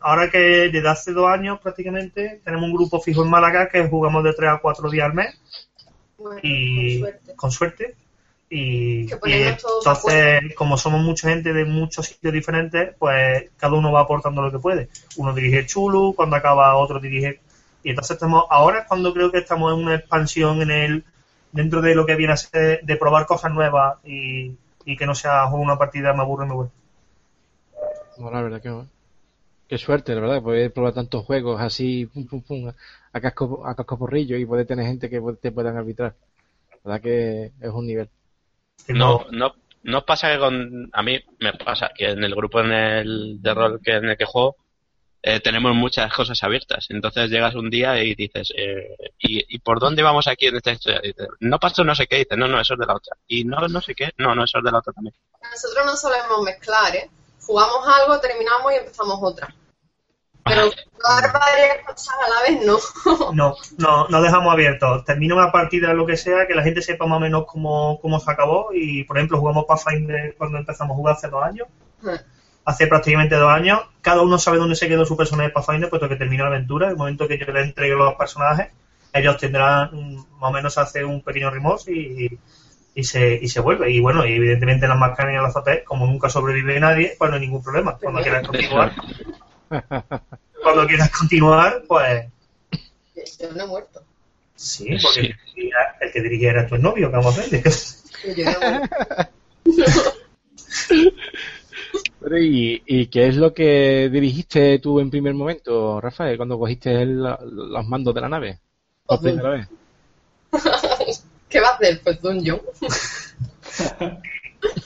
Ahora 0.00 0.30
que 0.30 0.68
desde 0.70 0.88
hace 0.88 1.12
dos 1.12 1.28
años 1.30 1.60
prácticamente 1.60 2.40
tenemos 2.44 2.66
un 2.66 2.74
grupo 2.74 3.00
fijo 3.00 3.22
en 3.24 3.30
Málaga 3.30 3.68
que 3.70 3.88
jugamos 3.88 4.22
de 4.22 4.34
tres 4.34 4.50
a 4.50 4.58
cuatro 4.58 4.90
días 4.90 5.06
al 5.06 5.14
mes. 5.14 5.40
y 6.42 7.02
con 7.36 7.50
suerte. 7.50 7.94
Y, 8.50 9.10
entonces, 9.10 10.54
como 10.54 10.76
somos 10.76 11.02
mucha 11.02 11.28
gente 11.28 11.52
de 11.52 11.64
muchos 11.64 12.06
sitios 12.06 12.32
diferentes, 12.32 12.94
pues 12.98 13.50
cada 13.56 13.74
uno 13.74 13.90
va 13.90 14.00
aportando 14.00 14.42
lo 14.42 14.52
que 14.52 14.58
puede. 14.58 14.88
Uno 15.16 15.32
dirige 15.34 15.66
Chulu, 15.66 16.14
cuando 16.14 16.36
acaba 16.36 16.76
otro 16.76 17.00
dirige. 17.00 17.40
Y 17.82 17.90
entonces 17.90 18.14
estamos, 18.14 18.44
ahora 18.50 18.80
es 18.80 18.86
cuando 18.86 19.12
creo 19.12 19.30
que 19.30 19.38
estamos 19.38 19.72
en 19.72 19.84
una 19.84 19.96
expansión 19.96 20.62
en 20.62 20.70
el 20.70 21.04
dentro 21.52 21.80
de 21.82 21.94
lo 21.94 22.06
que 22.06 22.16
viene 22.16 22.32
a 22.32 22.36
ser 22.36 22.80
de 22.82 22.96
probar 22.96 23.26
cosas 23.26 23.52
nuevas 23.52 23.98
y, 24.04 24.56
y 24.84 24.96
que 24.96 25.06
no 25.06 25.14
sea 25.14 25.46
una 25.46 25.78
partida 25.78 26.12
me 26.12 26.20
aburre 26.20 26.46
me 26.46 26.54
voy. 26.54 26.68
Bueno, 28.16 28.36
la 28.36 28.42
verdad 28.42 28.62
que 28.62 28.94
Qué 29.68 29.78
suerte, 29.78 30.14
la 30.14 30.20
verdad, 30.20 30.42
poder 30.42 30.72
probar 30.72 30.92
tantos 30.92 31.24
juegos 31.24 31.60
así, 31.60 32.04
pum, 32.06 32.26
pum, 32.26 32.42
pum, 32.42 32.72
a 33.12 33.20
casco, 33.20 33.66
a 33.66 33.74
casco 33.74 33.98
porrillo 33.98 34.36
y 34.36 34.44
poder 34.44 34.66
tener 34.66 34.86
gente 34.86 35.08
que 35.08 35.22
te 35.40 35.52
puedan 35.52 35.76
arbitrar. 35.76 36.14
La 36.70 36.78
verdad 36.84 37.02
que 37.02 37.52
es 37.60 37.70
un 37.70 37.86
nivel. 37.86 38.08
No, 38.88 39.26
no, 39.30 39.54
no 39.82 40.04
pasa 40.04 40.32
que 40.32 40.38
con, 40.38 40.90
a 40.92 41.02
mí 41.02 41.22
me 41.40 41.52
pasa 41.54 41.90
que 41.94 42.10
en 42.10 42.24
el 42.24 42.34
grupo 42.34 42.60
en 42.60 42.72
el 42.72 43.42
de 43.42 43.54
rol 43.54 43.80
que 43.82 43.92
en 43.92 44.10
el 44.10 44.16
que 44.16 44.24
juego, 44.24 44.56
eh, 45.22 45.40
tenemos 45.40 45.74
muchas 45.74 46.12
cosas 46.12 46.42
abiertas. 46.42 46.86
Entonces 46.90 47.30
llegas 47.30 47.54
un 47.54 47.70
día 47.70 48.02
y 48.02 48.14
dices, 48.14 48.52
eh, 48.56 48.94
¿y, 49.18 49.58
por 49.60 49.80
dónde 49.80 50.02
vamos 50.02 50.26
aquí 50.26 50.46
en 50.46 50.56
esta 50.56 50.72
historia? 50.72 51.00
no 51.40 51.58
pasó 51.58 51.82
no 51.82 51.94
sé 51.94 52.06
qué, 52.06 52.16
dices, 52.16 52.36
no, 52.36 52.46
no, 52.46 52.60
eso 52.60 52.74
es 52.74 52.80
de 52.80 52.86
la 52.86 52.94
otra. 52.94 53.16
Y 53.26 53.44
no, 53.44 53.66
no 53.68 53.80
sé 53.80 53.94
qué, 53.94 54.10
no, 54.18 54.34
no, 54.34 54.44
eso 54.44 54.58
es 54.58 54.64
de 54.64 54.70
la 54.70 54.78
otra 54.78 54.92
también. 54.92 55.14
Nosotros 55.42 55.86
no 55.86 55.96
solemos 55.96 56.42
mezclar, 56.42 56.94
¿eh? 56.96 57.10
Jugamos 57.40 57.86
algo, 57.86 58.20
terminamos 58.20 58.72
y 58.72 58.76
empezamos 58.76 59.18
otra. 59.22 59.54
Pero 60.44 60.70
jugar 60.94 61.32
varias 61.32 61.86
cosas 61.86 62.14
a 62.14 62.28
la 62.28 62.50
vez 62.50 62.66
no. 62.66 63.32
no, 63.32 63.54
no, 63.78 64.08
no 64.08 64.22
dejamos 64.22 64.52
abierto. 64.52 65.02
Termina 65.04 65.34
una 65.34 65.52
partida, 65.52 65.92
lo 65.92 66.06
que 66.06 66.16
sea, 66.16 66.46
que 66.46 66.54
la 66.54 66.62
gente 66.62 66.82
sepa 66.82 67.06
más 67.06 67.16
o 67.16 67.20
menos 67.20 67.44
cómo, 67.46 67.98
cómo 68.00 68.20
se 68.20 68.30
acabó. 68.30 68.68
Y, 68.72 69.04
por 69.04 69.16
ejemplo, 69.16 69.38
jugamos 69.38 69.64
Pathfinder 69.66 70.34
cuando 70.36 70.58
empezamos 70.58 70.94
a 70.94 70.96
jugar 70.96 71.14
hace 71.16 71.28
dos 71.28 71.42
años. 71.42 71.68
Hace 72.64 72.86
prácticamente 72.86 73.34
dos 73.36 73.50
años. 73.50 73.80
Cada 74.00 74.22
uno 74.22 74.38
sabe 74.38 74.58
dónde 74.58 74.76
se 74.76 74.88
quedó 74.88 75.04
su 75.04 75.16
personaje 75.16 75.48
de 75.48 75.54
Pathfinder, 75.54 75.90
puesto 75.90 76.08
que 76.08 76.16
terminó 76.16 76.44
la 76.44 76.50
aventura. 76.50 76.88
El 76.88 76.96
momento 76.96 77.28
que 77.28 77.38
yo 77.38 77.46
le 77.52 77.62
entregue 77.62 77.94
los 77.94 78.14
personajes, 78.14 78.68
ellos 79.12 79.36
tendrán 79.38 79.90
mm, 79.92 80.16
más 80.40 80.50
o 80.50 80.52
menos 80.52 80.78
hace 80.78 81.04
un 81.04 81.22
pequeño 81.22 81.50
remorse 81.50 81.92
y, 81.92 82.38
y, 82.94 83.04
se, 83.04 83.34
y 83.34 83.48
se 83.48 83.60
vuelve. 83.60 83.90
Y 83.90 84.00
bueno, 84.00 84.24
evidentemente 84.24 84.88
las 84.88 84.98
máscaras 84.98 85.32
y 85.32 85.36
las 85.36 85.50
azotes, 85.50 85.82
como 85.84 86.06
nunca 86.06 86.28
sobrevive 86.28 86.80
nadie, 86.80 87.14
pues 87.18 87.30
no 87.30 87.36
hay 87.36 87.42
ningún 87.42 87.62
problema. 87.62 87.98
Cuando 87.98 88.22
quieras 88.22 88.46
continuar, 88.46 88.92
cuando 90.62 90.86
quieras 90.86 91.10
continuar, 91.10 91.82
pues. 91.86 92.26
Yo 93.40 93.52
no 93.52 93.64
he 93.64 93.66
muerto. 93.66 94.02
Sí, 94.56 94.96
porque 95.02 95.34
El, 96.00 96.12
que 96.12 96.22
dirigía 96.22 96.50
era 96.50 96.66
tu 96.66 96.78
novio, 96.78 97.10
que 97.10 97.16
vamos 97.16 97.38
a 97.38 97.42
ver. 97.42 97.62
Yo 98.36 98.44
no 102.22 102.38
¿y, 102.38 103.06
qué 103.06 103.28
es 103.28 103.36
lo 103.36 103.52
que 103.52 104.08
dirigiste 104.10 104.78
tú 104.78 105.00
en 105.00 105.10
primer 105.10 105.34
momento, 105.34 106.00
Rafael, 106.00 106.36
cuando 106.36 106.58
cogiste 106.58 107.04
los 107.04 107.86
mandos 107.86 108.14
de 108.14 108.20
la 108.20 108.28
nave? 108.28 108.60
Por 109.06 109.20
primera 109.20 109.50
vez. 109.50 109.68
¿Qué 111.48 111.60
va 111.60 111.68
a 111.68 111.74
hacer? 111.74 112.00
Pues 112.02 112.18
yo. 112.42 112.60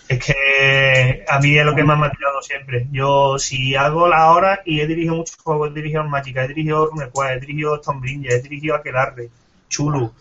es 0.09 0.25
que 0.25 1.25
a 1.29 1.39
mí 1.41 1.57
es 1.57 1.65
lo 1.65 1.75
que 1.75 1.85
me 1.85 1.93
ha 1.93 2.11
tirado 2.11 2.43
siempre. 2.43 2.87
Yo, 2.91 3.39
si 3.39 3.75
hago 3.75 4.09
la 4.09 4.31
hora 4.31 4.61
y 4.65 4.81
he 4.81 4.87
dirigido 4.87 5.17
muchos 5.17 5.37
juegos, 5.37 5.71
he 5.71 5.75
dirigido 5.75 6.05
Magica, 6.05 6.45
he 6.45 6.49
dirigido 6.49 6.87
RuneQuest, 6.87 7.37
he 7.37 7.41
dirigido 7.41 7.77
Stormbringer, 7.77 8.33
he 8.33 8.41
dirigido 8.41 8.75
Aquelarre, 8.75 9.29
Chulu, 9.69 10.13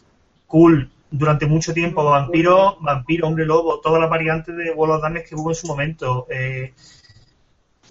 Cool, 0.45 0.89
durante 1.09 1.45
mucho 1.45 1.73
tiempo, 1.73 2.03
Vampiro, 2.03 2.77
Vampiro, 2.81 3.27
Hombre 3.27 3.45
Lobo, 3.45 3.79
todas 3.79 4.01
las 4.01 4.09
variantes 4.09 4.55
de 4.55 4.71
World 4.71 4.95
of 4.95 5.01
Darkness 5.01 5.29
que 5.29 5.35
hubo 5.35 5.51
en 5.51 5.55
su 5.55 5.67
momento. 5.67 6.27
Eh, 6.29 6.73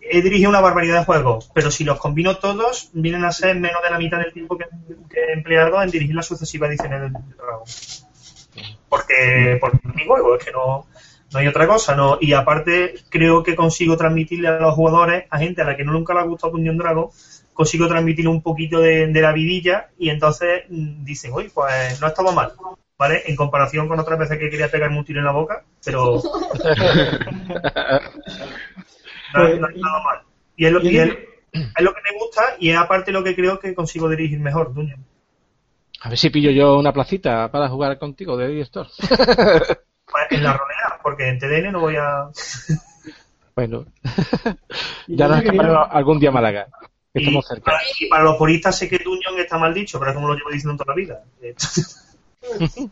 he 0.09 0.23
dirigido 0.23 0.51
una 0.51 0.61
barbaridad 0.61 1.01
de 1.01 1.05
juegos, 1.05 1.51
pero 1.55 1.71
si 1.71 1.85
los 1.85 1.99
combino 1.99 2.37
todos, 2.37 2.91
vienen 2.93 3.25
a 3.25 3.33
ser 3.33 3.57
menos 3.57 3.83
de 3.83 3.91
la 3.91 3.99
mitad 3.99 4.19
del 4.19 4.33
tiempo 4.33 4.57
que, 4.57 4.65
he 4.65 5.33
empleado 5.33 5.83
en 5.83 5.91
dirigir 5.91 6.15
las 6.15 6.27
sucesivas 6.27 6.71
ediciones 6.71 7.01
del 7.01 7.13
Dragon. 7.13 7.63
Porque, 8.89 9.59
porque 9.61 9.79
mi 9.95 10.07
juego, 10.07 10.37
es 10.37 10.45
que 10.45 10.53
no, 10.53 10.87
no 11.37 11.43
hay 11.43 11.49
otra 11.49 11.67
cosa, 11.67 11.95
¿no? 11.95 12.17
Y 12.19 12.33
aparte, 12.33 12.95
creo 13.11 13.43
que 13.43 13.55
consigo 13.55 13.95
transmitirle 13.99 14.49
a 14.49 14.59
los 14.59 14.75
jugadores, 14.75 15.27
a 15.29 15.39
gente 15.39 15.61
a 15.61 15.67
la 15.67 15.77
que 15.77 15.85
no 15.85 15.93
nunca 15.93 16.15
le 16.15 16.21
ha 16.21 16.25
gustado 16.25 16.55
Dungeon 16.55 16.79
Dragon, 16.79 17.11
consigo 17.53 17.87
transmitirle 17.87 18.31
un 18.31 18.41
poquito 18.41 18.81
de, 18.81 19.07
la 19.13 19.33
vidilla 19.33 19.91
y 19.99 20.09
entonces 20.09 20.65
mm, 20.71 21.05
dicen, 21.05 21.33
oye, 21.35 21.51
pues 21.53 22.01
no 22.01 22.07
estaba 22.07 22.33
mal. 22.33 22.53
¿vale? 22.97 23.23
En 23.27 23.37
comparación 23.37 23.87
con 23.87 24.01
otras 24.01 24.19
veces 24.19 24.39
que 24.39 24.49
quería 24.49 24.71
pegarme 24.71 24.97
un 24.97 25.05
tiro 25.05 25.19
en 25.19 25.27
la 25.27 25.33
boca, 25.33 25.63
pero 25.85 26.15
no, 29.35 29.43
ha 29.43 29.51
estado 29.51 30.03
mal. 30.03 30.23
Y 30.57 30.65
es 30.65 30.73
lo, 30.73 30.83
y 30.83 30.97
es, 30.97 31.09
lo 31.09 31.93
que 31.93 32.01
me 32.01 32.19
gusta 32.19 32.57
y 32.59 32.71
es 32.71 32.79
aparte 32.79 33.13
lo 33.13 33.23
que 33.23 33.37
creo 33.37 33.59
que 33.61 33.75
consigo 33.75 34.09
dirigir 34.09 34.41
mejor, 34.41 34.73
Duño. 34.73 34.97
A 36.01 36.09
ver 36.09 36.17
si 36.17 36.31
pillo 36.31 36.51
yo 36.51 36.79
una 36.79 36.95
placita 36.95 37.51
para 37.51 37.69
jugar 37.69 37.99
contigo 37.99 38.39
de 38.39 38.49
director. 38.49 38.87
En 40.31 40.43
la 40.43 40.53
rolea, 40.53 40.99
porque 41.03 41.29
en 41.29 41.39
TDN 41.39 41.73
no 41.73 41.81
voy 41.81 41.97
a... 41.97 42.29
bueno, 43.57 43.87
ya 45.07 45.29
nos 45.29 45.39
escaparemos 45.39 45.89
algún 45.91 46.19
día 46.19 46.31
a 46.31 46.33
Málaga. 46.33 46.67
Estamos 47.13 47.45
y, 47.45 47.49
cerca. 47.49 47.73
y 48.01 48.07
para 48.09 48.25
los 48.25 48.37
puristas 48.37 48.77
sé 48.77 48.89
que 48.89 48.99
Duñon 48.99 49.39
está 49.39 49.57
mal 49.57 49.73
dicho, 49.73 49.99
pero 49.99 50.11
es 50.11 50.15
como 50.15 50.29
lo 50.29 50.35
llevo 50.35 50.51
diciendo 50.51 50.77
toda 50.83 50.95
la 50.95 51.01
vida. 51.01 51.25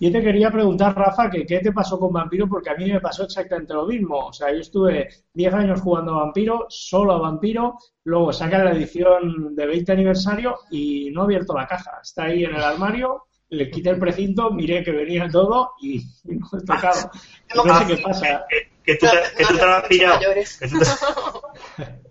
Yo 0.00 0.12
te 0.12 0.22
quería 0.22 0.50
preguntar, 0.50 0.96
Rafa, 0.96 1.30
que 1.30 1.44
qué 1.44 1.58
te 1.58 1.72
pasó 1.72 1.98
con 1.98 2.12
Vampiro, 2.12 2.48
porque 2.48 2.70
a 2.70 2.74
mí 2.74 2.90
me 2.90 3.00
pasó 3.00 3.24
exactamente 3.24 3.74
lo 3.74 3.86
mismo. 3.86 4.26
O 4.26 4.32
sea, 4.32 4.52
yo 4.52 4.60
estuve 4.60 5.08
10 5.34 5.54
años 5.54 5.80
jugando 5.80 6.14
a 6.14 6.24
Vampiro, 6.24 6.66
solo 6.68 7.14
a 7.14 7.18
Vampiro, 7.18 7.76
luego 8.04 8.32
saca 8.32 8.62
la 8.62 8.72
edición 8.72 9.54
de 9.54 9.66
20 9.66 9.92
aniversario 9.92 10.56
y 10.70 11.10
no 11.10 11.22
he 11.22 11.24
abierto 11.24 11.54
la 11.54 11.66
caja. 11.66 11.98
Está 12.02 12.24
ahí 12.24 12.44
en 12.44 12.54
el 12.54 12.62
armario, 12.62 13.24
le 13.48 13.70
quité 13.70 13.90
el 13.90 13.98
precinto, 13.98 14.50
miré 14.50 14.82
que 14.82 14.90
venía 14.90 15.28
todo 15.28 15.72
y, 15.80 16.04
no 16.24 16.46
he 16.52 16.64
tocado. 16.64 17.10
No 17.54 17.78
sé 17.78 17.86
qué 17.86 18.02
pasa. 18.02 18.46
Que, 18.84 18.94
tú 18.96 19.06
te, 19.06 19.36
que 19.36 19.44
tú 19.44 19.56
te 19.56 19.66
lo 19.66 19.72
has 19.72 19.88
pillado. 19.88 20.20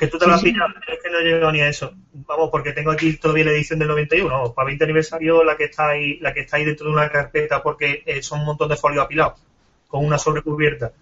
Que 0.00 0.08
tú 0.08 0.18
te 0.18 0.26
lo 0.26 0.34
has 0.34 0.42
pillado, 0.42 0.68
es 0.88 0.98
que 1.00 1.10
no 1.10 1.20
llego 1.20 1.52
ni 1.52 1.60
a 1.60 1.68
eso. 1.68 1.92
Vamos, 2.12 2.48
porque 2.50 2.72
tengo 2.72 2.90
aquí 2.90 3.16
todavía 3.18 3.44
la 3.44 3.52
edición 3.52 3.78
del 3.78 3.88
91, 3.88 4.52
para 4.52 4.66
20 4.66 4.82
aniversario 4.82 5.44
la 5.44 5.56
que 5.56 5.64
está 5.64 5.90
ahí, 5.90 6.18
la 6.18 6.34
que 6.34 6.40
está 6.40 6.56
ahí 6.56 6.64
dentro 6.64 6.86
de 6.86 6.92
una 6.92 7.08
carpeta 7.08 7.62
porque 7.62 8.02
eh, 8.04 8.20
son 8.20 8.40
un 8.40 8.46
montón 8.46 8.68
de 8.68 8.76
folios 8.76 9.04
apilados, 9.04 9.38
con 9.86 10.04
una 10.04 10.18
sobrecubierta. 10.18 10.92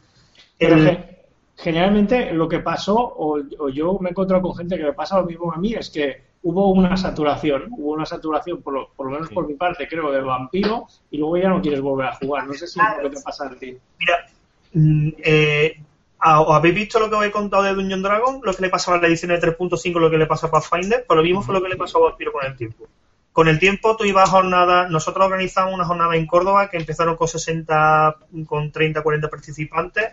Generalmente 1.57 2.33
lo 2.33 2.49
que 2.49 2.59
pasó, 2.59 2.97
o, 2.97 3.39
yo 3.71 3.99
me 4.01 4.09
he 4.09 4.11
encontrado 4.11 4.43
con 4.43 4.57
gente 4.57 4.77
que 4.77 4.85
me 4.85 4.93
pasa 4.93 5.19
lo 5.19 5.27
mismo 5.27 5.53
a 5.53 5.57
mí, 5.57 5.75
es 5.75 5.89
que 5.89 6.34
hubo 6.45 6.71
una 6.73 6.97
saturación, 6.97 7.69
hubo 7.71 7.93
una 7.93 8.05
saturación, 8.05 8.61
por 8.61 8.75
lo, 8.75 8.89
por 8.95 9.07
lo 9.07 9.13
menos 9.13 9.31
por 9.31 9.49
mi 9.49 9.55
parte, 9.55 9.89
creo, 9.89 10.13
de 10.13 10.21
vampiro, 10.21 10.87
y 11.11 11.17
luego 11.17 11.39
ya 11.39 11.49
no 11.49 11.63
quieres 11.63 11.81
volver 11.81 12.09
a 12.09 12.17
jugar. 12.17 12.47
No 12.47 12.53
sé 12.53 12.67
si 12.67 12.79
es 12.79 12.87
lo 13.03 13.09
que 13.09 13.17
te 13.17 13.23
pasa 13.23 13.47
a 13.47 13.55
ti. 13.55 13.77
Mira, 13.99 14.27
mm, 14.75 15.09
eh, 15.25 15.81
habéis 16.19 16.75
visto 16.75 17.01
lo 17.01 17.09
que 17.09 17.17
os 17.17 17.25
he 17.25 17.31
contado 17.31 17.63
de 17.63 17.75
Dungeon 17.75 18.03
Dragon? 18.03 18.41
Lo 18.43 18.53
que 18.53 18.61
le 18.61 18.69
pasaba 18.69 18.99
a 18.99 19.01
la 19.01 19.09
edición 19.09 19.31
de 19.31 19.41
3.5, 19.41 19.99
lo 19.99 20.11
que 20.11 20.19
le 20.19 20.27
pasó 20.27 20.47
a 20.47 20.51
Pathfinder, 20.51 21.05
pues 21.07 21.17
lo 21.17 21.23
mismo 21.23 21.43
fue 21.43 21.55
lo 21.55 21.63
que 21.63 21.71
le 21.71 21.77
pasó 21.77 21.99
a 21.99 22.11
Vampiro 22.11 22.31
con 22.33 22.45
el 22.45 22.57
tiempo. 22.57 22.87
con 23.33 23.49
el 23.49 23.59
tiempo 23.59 23.97
tú 23.97 24.05
ibas 24.05 24.29
a 24.29 24.33
jornadas, 24.33 24.91
nosotros 24.91 25.25
organizamos 25.25 25.75
una 25.75 25.87
jornada 25.87 26.15
en 26.15 26.25
Córdoba 26.27 26.69
que 26.71 26.77
empezaron 26.77 27.17
con 27.17 27.27
60, 27.27 28.17
con 28.47 28.71
30, 28.71 29.03
40 29.03 29.29
participantes 29.29 30.13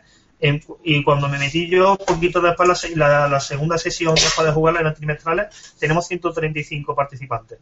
y 0.84 1.04
cuando 1.04 1.28
me 1.28 1.38
metí 1.38 1.70
yo, 1.70 1.98
poquito 1.98 2.42
después, 2.42 2.96
la, 2.96 3.40
segunda 3.40 3.78
sesión 3.78 4.16
después 4.16 4.48
de 4.48 4.54
jugar 4.54 4.82
las 4.82 4.96
trimestrales, 4.96 5.76
tenemos 5.80 6.08
135 6.08 6.96
participantes. 6.96 7.60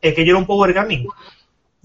Es 0.00 0.14
que 0.14 0.24
yo 0.24 0.32
era 0.32 0.38
un 0.38 0.46
power 0.46 0.72
gaming. 0.72 1.08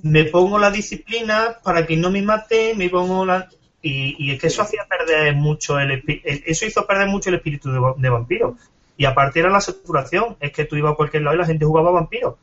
Me 0.02 0.26
pongo 0.26 0.60
la 0.60 0.72
disciplina 0.72 1.58
para 1.64 1.86
que 1.86 1.96
no 1.96 2.12
me 2.12 2.22
mate, 2.22 2.74
me 2.76 2.90
pongo 2.90 3.26
la... 3.26 3.48
Y, 3.82 4.32
es 4.32 4.42
que 4.42 4.48
eso 4.48 4.62
hacía 4.62 4.86
perder 4.90 5.36
mucho 5.36 5.80
el, 5.80 6.04
eso 6.26 6.66
hizo 6.66 6.86
perder 6.86 7.08
mucho 7.08 7.30
el 7.30 7.36
espíritu 7.36 7.72
de, 7.98 8.10
vampiro. 8.10 8.58
Y 8.98 9.06
aparte 9.06 9.40
era 9.40 9.50
la 9.50 9.62
saturación, 9.62 10.36
es 10.42 10.52
que 10.52 10.66
tú 10.66 10.76
ibas 10.76 10.94
a 10.94 10.96
cualquier 10.96 11.24
lado 11.24 11.36
y 11.36 11.40
la 11.40 11.46
gente 11.46 11.64
jugaba 11.64 11.92
vampiro. 11.92 12.38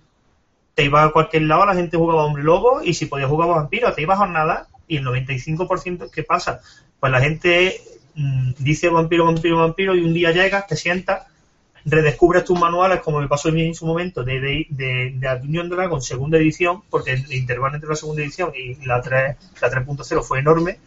Te 0.75 0.85
ibas 0.85 1.09
a 1.09 1.13
cualquier 1.13 1.43
lado, 1.43 1.67
la 1.67 1.75
gente 1.75 1.99
jugaba 1.99 2.25
hombre 2.25 2.43
lobo 2.43 2.81
y 2.83 2.95
si 2.95 3.07
podías 3.07 3.29
jugar 3.29 3.49
vampiro, 3.49 3.93
te 3.93 4.01
ibas 4.01 4.21
a 4.21 4.27
nada 4.27 4.69
y 4.89 4.97
el 4.97 5.05
95% 5.05 6.11
¿qué 6.11 6.23
pasa? 6.23 6.61
Pues 7.05 7.13
la 7.13 7.21
gente 7.21 7.83
mm, 8.15 8.53
dice 8.61 8.89
vampiro, 8.89 9.27
vampiro, 9.27 9.59
vampiro 9.59 9.95
y 9.95 10.03
un 10.03 10.15
día 10.15 10.31
llegas, 10.31 10.67
te 10.67 10.75
sientas, 10.75 11.27
redescubres 11.85 12.47
tus 12.47 12.59
manuales 12.59 13.03
como 13.03 13.21
me 13.21 13.29
pasó 13.29 13.51
a 13.51 13.53
mí 13.53 13.61
en 13.61 13.75
su 13.75 13.85
momento 13.85 14.25
de, 14.25 14.41
de, 14.41 14.67
de, 14.71 15.13
de 15.19 15.69
Dragon 15.69 16.01
segunda 16.01 16.39
edición, 16.39 16.83
porque 16.89 17.13
el 17.13 17.31
intervalo 17.31 17.75
entre 17.75 17.91
la 17.91 17.97
segunda 17.97 18.23
edición 18.23 18.53
y 18.57 18.83
la 18.87 19.03
3, 19.03 19.37
la 19.61 19.71
3.0 19.71 20.23
fue 20.23 20.39
enorme 20.39 20.79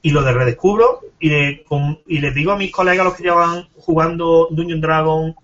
y 0.00 0.12
lo 0.12 0.22
de 0.22 0.32
redescubro 0.32 1.00
y, 1.18 1.30
y 1.30 2.20
les 2.20 2.34
digo 2.34 2.52
a 2.52 2.56
mis 2.56 2.72
colegas 2.72 3.04
los 3.04 3.14
que 3.14 3.24
llevan 3.24 3.68
jugando 3.76 4.48
Dungeon 4.50 4.80
Dragon 4.80 5.36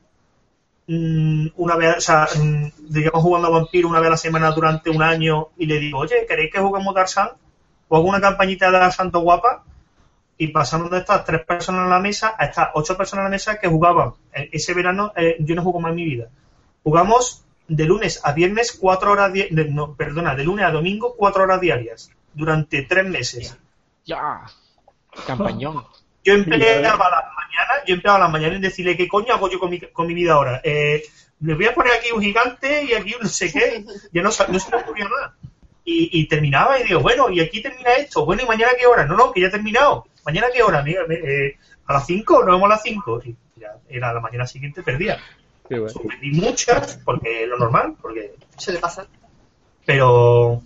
mm, 0.87 1.49
una 1.57 1.77
vez, 1.77 2.09
mm, 2.09 2.67
digamos 2.89 3.23
jugando 3.23 3.49
a 3.49 3.51
Vampiro 3.51 3.87
una 3.87 4.01
vez 4.01 4.07
a 4.07 4.13
la 4.13 4.17
semana 4.17 4.51
durante 4.53 4.89
un 4.89 5.03
año 5.03 5.49
y 5.59 5.67
le 5.67 5.79
digo, 5.79 5.99
oye, 5.99 6.25
¿queréis 6.27 6.51
que 6.51 6.59
juguemos 6.59 6.95
Dark 6.95 7.11
Sun? 7.11 7.29
O 7.89 7.97
hago 7.99 8.09
una 8.09 8.23
campañita 8.23 8.71
de 8.71 8.93
Santo 8.93 9.21
guapa 9.21 9.63
y 10.39 10.49
pasamos 10.49 10.91
de 10.91 10.99
estas 10.99 11.25
tres 11.25 11.45
personas 11.45 11.85
en 11.85 11.91
la 11.91 12.01
mesa 12.01 12.35
a 12.39 12.47
estas 12.47 12.69
ocho 12.75 12.97
personas 12.97 13.23
en 13.23 13.31
la 13.31 13.35
mesa 13.35 13.59
que 13.59 13.69
jugaban. 13.69 14.13
E, 14.33 14.51
ese 14.53 14.75
verano 14.75 15.13
eh, 15.17 15.37
yo 15.41 15.55
no 15.55 15.63
juego 15.63 15.81
más 15.81 15.91
en 15.91 15.97
mi 15.97 16.05
vida. 16.05 16.29
Jugamos 16.83 17.45
de 17.69 17.85
lunes 17.85 18.21
a 18.25 18.33
viernes 18.33 18.73
cuatro 18.73 19.13
horas, 19.13 19.33
no, 19.51 19.95
perdona, 19.95 20.35
de 20.35 20.45
lunes 20.45 20.65
a 20.65 20.71
domingo 20.71 21.15
cuatro 21.17 21.45
horas 21.45 21.61
diarias 21.61 22.11
durante 22.35 22.83
tres 22.83 23.07
meses. 23.07 23.59
Ya, 24.05 24.43
campañón. 25.27 25.85
Yo 26.25 26.35
empleaba 26.35 27.09
las 27.09 27.25
mañanas, 27.37 27.85
yo 27.87 27.95
empleaba 27.95 28.19
las 28.19 28.31
mañanas 28.33 28.57
en 28.57 28.63
decirle 28.63 28.97
qué 28.97 29.07
coño 29.07 29.33
hago 29.33 29.49
yo 29.49 29.61
con 29.61 29.71
mi, 29.71 29.79
con 29.79 30.09
mi 30.09 30.15
vida 30.15 30.33
ahora. 30.33 30.61
Eh, 30.65 31.01
le 31.39 31.55
voy 31.55 31.67
a 31.67 31.73
poner 31.73 31.93
aquí 31.93 32.11
un 32.11 32.21
gigante 32.21 32.83
y 32.83 32.95
aquí 32.95 33.15
un 33.15 33.23
no 33.23 33.29
sé 33.29 33.53
qué. 33.53 33.85
Ya 34.13 34.23
no, 34.23 34.31
no 34.31 34.59
se 34.59 34.71
me 34.71 34.77
ocurría 34.83 35.05
nada. 35.05 35.37
Y, 35.85 36.27
terminaba 36.27 36.81
y 36.81 36.83
digo, 36.83 36.99
bueno, 36.99 37.31
y 37.31 37.39
aquí 37.39 37.63
termina 37.63 37.93
esto. 37.93 38.25
Bueno, 38.25 38.43
¿y 38.43 38.47
mañana 38.47 38.73
qué 38.77 38.89
hora? 38.89 39.07
No, 39.07 39.17
no, 39.17 39.31
que 39.31 39.41
ya 39.41 39.47
he 39.47 39.51
terminado. 39.51 40.09
¿Mañana 40.27 40.49
qué 40.53 40.63
hora? 40.63 40.83
Mira, 40.83 41.03
eh, 41.09 41.57
a 41.87 41.95
las 41.95 42.07
5, 42.07 42.41
nos 42.41 42.55
vemos 42.57 42.65
a 42.65 42.75
las 42.75 42.83
5. 42.83 43.23
Y 43.25 43.37
ya 43.57 43.77
era 43.89 44.13
la 44.13 44.21
mañana 44.21 44.47
siguiente, 44.47 44.83
perdía. 44.83 45.19
Y 46.21 46.33
muchas, 46.33 47.01
porque 47.05 47.45
es 47.45 47.49
lo 47.49 47.59
normal, 47.59 47.95
porque... 48.01 48.35
Suele 48.59 48.79
pasar. 48.79 49.07
Pero 49.85 50.63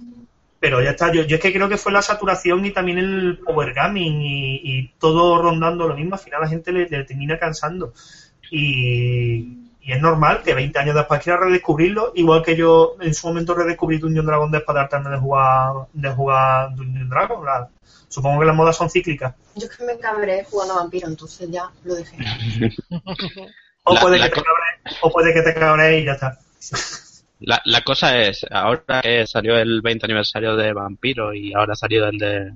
pero 0.60 0.82
ya 0.82 0.90
está, 0.90 1.10
yo, 1.10 1.22
yo 1.22 1.36
es 1.36 1.42
que 1.42 1.54
creo 1.54 1.70
que 1.70 1.78
fue 1.78 1.90
la 1.90 2.02
saturación 2.02 2.64
y 2.66 2.70
también 2.70 2.98
el 2.98 3.38
power 3.38 3.72
gaming 3.72 4.20
y, 4.22 4.92
todo 4.98 5.40
rondando 5.40 5.88
lo 5.88 5.96
mismo, 5.96 6.14
al 6.14 6.20
final 6.20 6.42
la 6.42 6.48
gente 6.48 6.70
le, 6.70 6.86
termina 6.86 7.38
cansando. 7.38 7.94
Y, 8.50 9.56
es 9.80 10.00
normal 10.00 10.42
que 10.44 10.54
20 10.54 10.78
años 10.78 10.94
después 10.94 11.20
quiera 11.20 11.40
redescubrirlo, 11.40 12.12
igual 12.14 12.44
que 12.44 12.54
yo 12.54 12.96
en 13.00 13.12
su 13.12 13.26
momento 13.26 13.54
redescubrí 13.54 13.98
Dungeon 13.98 14.26
Dragon 14.26 14.48
después 14.48 14.74
de 14.74 14.80
hartarme 14.82 15.10
de 15.10 15.16
jugar, 15.16 15.72
de 15.92 16.10
jugar 16.10 16.76
Dungeon 16.76 17.08
Dragon. 17.08 17.40
supongo 18.06 18.38
que 18.38 18.46
las 18.46 18.54
modas 18.54 18.76
son 18.76 18.88
cíclicas. 18.88 19.34
Yo 19.56 19.66
es 19.66 19.76
que 19.76 19.84
me 19.84 19.98
cabré 19.98 20.44
jugando 20.44 20.74
a 20.74 20.76
vampiro, 20.78 21.08
entonces 21.08 21.50
ya 21.50 21.70
lo 21.84 21.94
dejé. 21.94 22.16
o, 23.84 23.94
puede 23.96 24.18
que 24.18 24.28
te 24.28 24.42
cabre, 24.42 24.94
o 25.02 25.10
puede 25.10 25.34
que 25.34 25.42
te 25.42 25.54
cabre 25.54 25.98
y 26.00 26.04
ya 26.04 26.12
está. 26.12 26.38
La, 27.40 27.60
la 27.64 27.82
cosa 27.82 28.20
es, 28.20 28.44
ahora 28.50 29.00
que 29.02 29.26
salió 29.26 29.56
el 29.56 29.80
20 29.80 30.06
aniversario 30.06 30.56
de 30.56 30.74
Vampiro 30.74 31.32
y 31.32 31.54
ahora 31.54 31.72
ha 31.72 31.76
salido 31.76 32.06
el 32.06 32.18
de, 32.18 32.52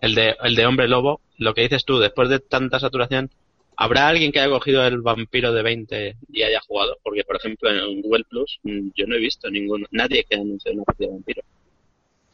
el 0.00 0.14
de, 0.14 0.34
el 0.42 0.54
de 0.54 0.66
Hombre 0.66 0.88
Lobo, 0.88 1.20
lo 1.36 1.52
que 1.54 1.62
dices 1.62 1.84
tú, 1.84 1.98
después 1.98 2.30
de 2.30 2.40
tanta 2.40 2.80
saturación, 2.80 3.30
¿habrá 3.76 4.08
alguien 4.08 4.32
que 4.32 4.40
haya 4.40 4.50
cogido 4.50 4.86
el 4.86 5.02
Vampiro 5.02 5.52
de 5.52 5.62
20 5.62 6.16
y 6.32 6.42
haya 6.42 6.60
jugado? 6.66 6.96
Porque, 7.02 7.22
por 7.24 7.36
ejemplo, 7.36 7.70
en 7.70 8.00
Google 8.00 8.24
Plus 8.24 8.58
mm, 8.62 8.88
yo 8.96 9.06
no 9.06 9.16
he 9.16 9.20
visto 9.20 9.50
ninguno, 9.50 9.86
nadie 9.90 10.24
que 10.24 10.36
anuncie 10.36 10.72
una 10.72 10.84
partida 10.84 11.08
de 11.08 11.14
Vampiro. 11.14 11.42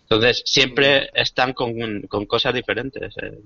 Entonces, 0.05 0.43
siempre 0.45 1.11
están 1.15 1.53
con, 1.53 2.03
con 2.03 2.27
cosas 2.27 2.55
diferentes. 2.55 3.15
Eh. 3.23 3.39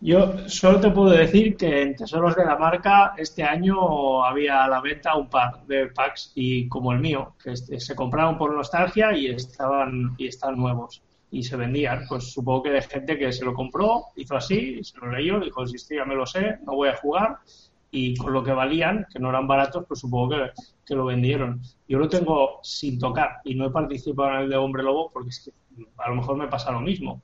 Yo 0.00 0.48
solo 0.48 0.80
te 0.80 0.90
puedo 0.90 1.10
decir 1.10 1.56
que 1.56 1.82
en 1.82 1.96
Tesoros 1.96 2.36
de 2.36 2.44
la 2.44 2.56
Marca 2.56 3.14
este 3.16 3.42
año 3.42 4.22
había 4.22 4.64
a 4.64 4.68
la 4.68 4.80
venta 4.80 5.16
un 5.16 5.28
par 5.28 5.64
de 5.66 5.86
packs 5.86 6.32
y 6.34 6.68
como 6.68 6.92
el 6.92 7.00
mío, 7.00 7.34
que 7.42 7.56
se 7.56 7.94
compraron 7.96 8.36
por 8.36 8.54
nostalgia 8.54 9.16
y 9.16 9.26
estaban 9.28 10.14
y 10.18 10.26
están 10.26 10.56
nuevos 10.56 11.02
y 11.30 11.42
se 11.42 11.56
vendían. 11.56 12.04
Pues 12.06 12.32
supongo 12.32 12.64
que 12.64 12.70
de 12.70 12.82
gente 12.82 13.18
que 13.18 13.32
se 13.32 13.44
lo 13.44 13.54
compró, 13.54 14.04
hizo 14.16 14.36
así, 14.36 14.84
se 14.84 14.98
lo 14.98 15.10
leyó, 15.10 15.40
dijo, 15.40 15.66
si 15.66 15.76
esto 15.76 15.94
ya 15.94 16.04
me 16.04 16.14
lo 16.14 16.26
sé, 16.26 16.58
no 16.64 16.74
voy 16.74 16.90
a 16.90 16.96
jugar 16.96 17.38
y 17.90 18.14
con 18.16 18.34
lo 18.34 18.44
que 18.44 18.52
valían, 18.52 19.06
que 19.10 19.18
no 19.18 19.30
eran 19.30 19.48
baratos, 19.48 19.86
pues 19.88 20.00
supongo 20.00 20.30
que, 20.30 20.50
que 20.86 20.94
lo 20.94 21.06
vendieron. 21.06 21.60
Yo 21.88 21.98
lo 21.98 22.08
tengo 22.08 22.60
sin 22.62 22.98
tocar 22.98 23.40
y 23.44 23.54
no 23.54 23.66
he 23.66 23.70
participado 23.70 24.30
en 24.34 24.42
el 24.42 24.50
de 24.50 24.56
Hombre 24.56 24.82
Lobo 24.82 25.10
porque 25.10 25.30
es 25.30 25.40
que 25.40 25.50
a 25.98 26.08
lo 26.08 26.16
mejor 26.16 26.36
me 26.36 26.48
pasa 26.48 26.70
lo 26.70 26.80
mismo 26.80 27.22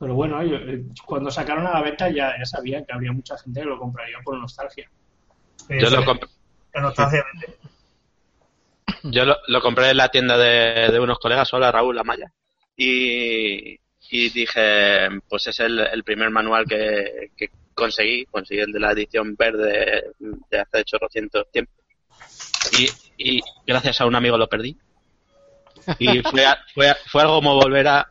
pero 0.00 0.14
bueno, 0.14 0.42
eh, 0.42 0.82
cuando 1.04 1.30
sacaron 1.30 1.66
a 1.66 1.74
la 1.74 1.82
venta 1.82 2.08
ya, 2.08 2.32
ya 2.38 2.46
sabía 2.46 2.82
que 2.82 2.94
habría 2.94 3.12
mucha 3.12 3.36
gente 3.36 3.60
que 3.60 3.66
lo 3.66 3.78
compraría 3.78 4.16
por 4.24 4.38
nostalgia. 4.38 4.90
Yo 5.68 5.90
lo 5.90 6.02
compré. 6.06 6.30
Yo 9.02 9.24
lo, 9.24 9.60
compré 9.60 9.90
en 9.90 9.96
la 9.98 10.08
tienda 10.08 10.38
de, 10.38 10.98
unos 10.98 11.18
colegas, 11.18 11.52
hola 11.52 11.70
Raúl 11.70 11.98
Amaya, 11.98 12.32
y, 12.76 13.78
y 14.10 14.30
dije, 14.30 15.08
pues 15.28 15.48
es 15.48 15.60
el, 15.60 16.02
primer 16.02 16.30
manual 16.30 16.64
que, 16.66 17.30
conseguí, 17.74 18.24
conseguí 18.26 18.60
el 18.60 18.72
de 18.72 18.80
la 18.80 18.92
edición 18.92 19.36
verde 19.36 20.12
de 20.18 20.58
hace 20.58 20.80
800 20.80 21.50
tiempos. 21.50 21.76
Y, 22.78 22.88
y 23.18 23.42
gracias 23.66 24.00
a 24.00 24.06
un 24.06 24.16
amigo 24.16 24.38
lo 24.38 24.48
perdí. 24.48 24.78
Y 25.98 26.22
fue, 26.22 26.44
fue, 26.74 26.94
fue 27.06 27.22
algo 27.22 27.36
como 27.36 27.54
volver 27.54 27.88
a, 27.88 28.08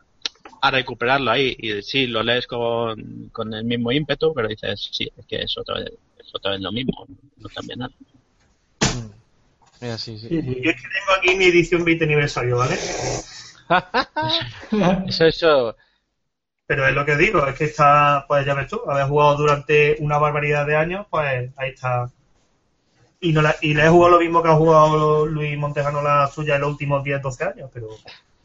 a 0.60 0.70
recuperarlo 0.70 1.30
ahí. 1.30 1.56
Y 1.58 1.82
sí, 1.82 2.06
lo 2.06 2.22
lees 2.22 2.46
con, 2.46 3.30
con 3.32 3.52
el 3.54 3.64
mismo 3.64 3.92
ímpetu, 3.92 4.32
pero 4.34 4.48
dices, 4.48 4.90
sí, 4.92 5.10
es 5.16 5.26
que 5.26 5.42
es 5.42 5.56
otra 5.58 5.76
vez, 5.76 5.92
es 6.18 6.34
otra 6.34 6.52
vez 6.52 6.60
lo 6.60 6.72
mismo, 6.72 7.06
no 7.36 7.48
cambia 7.48 7.76
nada. 7.76 7.92
Mira, 9.80 9.96
sí, 9.96 10.18
sí. 10.18 10.28
Yo 10.30 10.70
es 10.70 10.76
que 10.76 10.88
tengo 10.88 11.12
aquí 11.18 11.36
mi 11.36 11.46
edición 11.46 11.84
20 11.84 12.04
aniversario, 12.04 12.58
¿vale? 12.58 12.74
eso, 15.08 15.24
eso. 15.24 15.76
Pero 16.66 16.86
es 16.86 16.94
lo 16.94 17.04
que 17.04 17.16
digo, 17.16 17.46
es 17.46 17.56
que 17.56 17.64
está, 17.64 18.26
pues 18.28 18.44
ya 18.44 18.54
ves 18.54 18.68
tú, 18.68 18.80
haber 18.86 19.06
jugado 19.06 19.38
durante 19.38 19.96
una 20.00 20.18
barbaridad 20.18 20.66
de 20.66 20.76
años, 20.76 21.06
pues 21.10 21.50
ahí 21.56 21.70
está. 21.70 22.10
Y, 23.20 23.32
no 23.32 23.42
la, 23.42 23.54
y 23.60 23.74
le 23.74 23.84
he 23.84 23.88
jugado 23.88 24.14
lo 24.14 24.20
mismo 24.20 24.42
que 24.42 24.48
ha 24.48 24.54
jugado 24.54 25.26
Luis 25.26 25.56
Montejano 25.58 26.00
la 26.02 26.26
suya 26.26 26.54
en 26.54 26.62
los 26.62 26.70
últimos 26.70 27.04
10, 27.04 27.20
12 27.20 27.44
años, 27.44 27.70
pero 27.72 27.88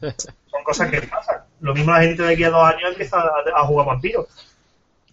son 0.00 0.64
cosas 0.64 0.90
que 0.90 1.02
pasan. 1.02 1.42
Lo 1.60 1.74
mismo 1.74 1.92
la 1.92 2.02
gente 2.02 2.22
de 2.22 2.34
aquí 2.34 2.44
a 2.44 2.50
dos 2.50 2.68
años 2.68 2.90
empieza 2.90 3.18
a, 3.54 3.66
jugar 3.66 3.86
vampiros. 3.86 4.26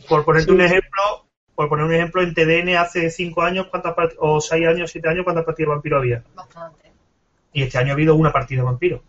Por 0.10 0.26
ponerte 0.26 0.52
un 0.52 0.62
ejemplo, 0.62 1.26
por 1.56 1.70
poner 1.70 1.86
un 1.86 1.94
ejemplo, 1.94 2.22
en 2.22 2.34
TDN 2.34 2.76
hace 2.76 3.10
cinco 3.10 3.42
años, 3.42 3.68
¿cuántas 3.68 3.96
o 4.20 4.42
seis 4.42 4.68
años, 4.68 4.92
siete 4.92 5.08
años, 5.08 5.24
¿cuántas 5.24 5.46
partidas 5.46 5.70
de 5.70 5.76
vampiro 5.76 5.98
había? 5.98 6.24
Bastante. 6.36 6.92
Y 7.54 7.64
este 7.64 7.78
año 7.78 7.92
ha 7.92 7.94
habido 7.94 8.16
una 8.16 8.34
partida 8.34 8.60
de 8.60 8.66
vampiro. 8.66 9.04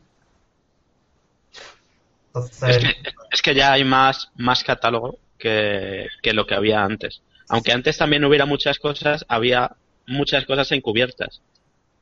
Es, 3.30 3.42
que, 3.42 3.54
ya 3.54 3.72
hay 3.72 3.84
más, 3.84 4.30
más 4.36 4.62
catálogo 4.64 5.18
que, 5.38 6.08
que 6.22 6.32
lo 6.32 6.46
que 6.46 6.54
había 6.54 6.82
antes. 6.82 7.22
Aunque 7.48 7.72
antes 7.72 7.96
también 7.96 8.24
hubiera 8.24 8.44
muchas 8.44 8.78
cosas, 8.78 9.24
había 9.28 9.76
muchas 10.06 10.44
cosas 10.46 10.70
encubiertas 10.72 11.42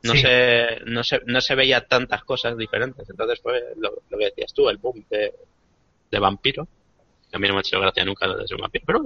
no, 0.02 0.14
se, 0.14 0.80
no, 0.86 1.04
se, 1.04 1.20
no 1.26 1.40
se 1.40 1.54
veía 1.54 1.86
tantas 1.86 2.24
cosas 2.24 2.56
diferentes. 2.56 3.08
Entonces 3.08 3.40
fue 3.40 3.62
lo, 3.76 4.18
que 4.18 4.24
decías 4.26 4.52
tú, 4.52 4.68
el 4.68 4.78
boom 4.78 5.04
de, 5.08 5.32
de 6.10 6.18
vampiro. 6.18 6.66
a 7.32 7.38
mí 7.38 7.46
no 7.46 7.54
me 7.54 7.58
ha 7.58 7.60
hecho 7.60 7.80
gracia 7.80 8.04
nunca 8.04 8.26
lo 8.26 8.36
de 8.38 8.48
ser 8.48 8.60
vampiro, 8.60 8.84
pero 8.86 9.04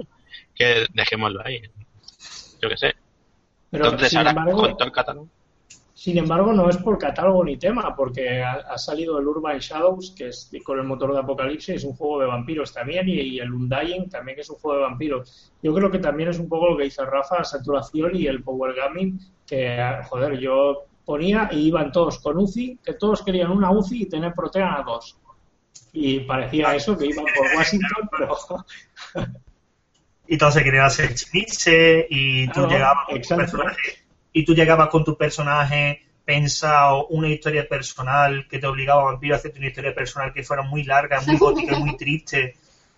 que 0.55 0.85
dejémoslo 0.93 1.41
ahí. 1.45 1.61
Yo 2.61 2.69
qué 2.69 2.77
sé. 2.77 2.95
Entonces 3.71 4.15
ahora 4.15 4.33
con 4.33 4.77
todo 4.77 4.85
el 4.85 4.91
catálogo. 4.91 5.29
Sin 5.97 6.15
embargo, 6.19 6.53
no 6.53 6.69
es 6.69 6.77
por 6.77 6.99
catálogo 6.99 7.43
ni 7.43 7.57
tema, 7.57 7.95
porque 7.95 8.43
ha, 8.43 8.77
salido 8.77 9.17
el 9.17 9.27
Urban 9.27 9.57
Shadows, 9.57 10.13
que 10.15 10.27
es 10.27 10.47
con 10.63 10.77
el 10.77 10.85
motor 10.85 11.11
de 11.11 11.21
Apocalipsis, 11.21 11.77
es 11.77 11.83
un 11.85 11.95
juego 11.95 12.19
de 12.19 12.27
vampiros 12.27 12.71
también, 12.71 13.09
y, 13.09 13.39
el 13.39 13.51
Undying 13.51 14.07
también, 14.07 14.35
que 14.35 14.41
es 14.41 14.49
un 14.51 14.57
juego 14.57 14.77
de 14.77 14.83
vampiros. 14.83 15.51
Yo 15.63 15.73
creo 15.73 15.89
que 15.89 15.97
también 15.97 16.29
es 16.29 16.37
un 16.37 16.47
poco 16.47 16.69
lo 16.69 16.77
que 16.77 16.83
dice 16.83 17.03
Rafa, 17.03 17.39
la 17.39 17.43
saturación 17.43 18.15
y 18.15 18.27
el 18.27 18.43
power 18.43 18.75
gaming, 18.75 19.19
que, 19.47 19.75
joder, 20.07 20.37
yo 20.37 20.83
ponía 21.03 21.49
y 21.51 21.67
iban 21.69 21.91
todos 21.91 22.19
con 22.19 22.37
UCI, 22.37 22.77
que 22.85 22.93
todos 22.93 23.23
querían 23.23 23.49
una 23.49 23.71
UCI 23.71 24.03
y 24.03 24.05
tener 24.05 24.33
Protean 24.35 24.75
a 24.75 24.83
dos. 24.83 25.17
Y 25.93 26.19
parecía 26.19 26.75
eso, 26.75 26.95
que 26.95 27.07
iban 27.07 27.25
por 27.25 27.47
Washington, 27.57 28.07
pero... 29.15 29.25
y 30.27 30.37
todos 30.37 30.53
se 30.53 30.63
querían 30.63 30.85
hacer 30.85 31.15
chiniche 31.15 32.05
y 32.07 32.47
tú 32.49 32.67
llegabas 32.67 33.07
con 33.07 33.19
tu 33.19 33.29
personaje 33.29 34.06
y 34.33 34.45
tú 34.45 34.53
llegabas 34.53 34.89
con 34.89 35.03
tu 35.03 35.17
personaje 35.17 36.03
pensado 36.25 37.07
una 37.07 37.29
historia 37.29 37.67
personal 37.67 38.47
que 38.49 38.59
te 38.59 38.67
obligaba 38.67 39.01
a 39.01 39.05
vampiro 39.05 39.35
a 39.35 39.37
hacerte 39.37 39.59
una 39.59 39.69
historia 39.69 39.95
personal 39.95 40.33
que 40.33 40.43
fuera 40.43 40.61
muy 40.61 40.83
larga, 40.83 41.21
muy 41.21 41.37
gótica, 41.37 41.79
muy 41.79 41.95
triste 41.95 42.55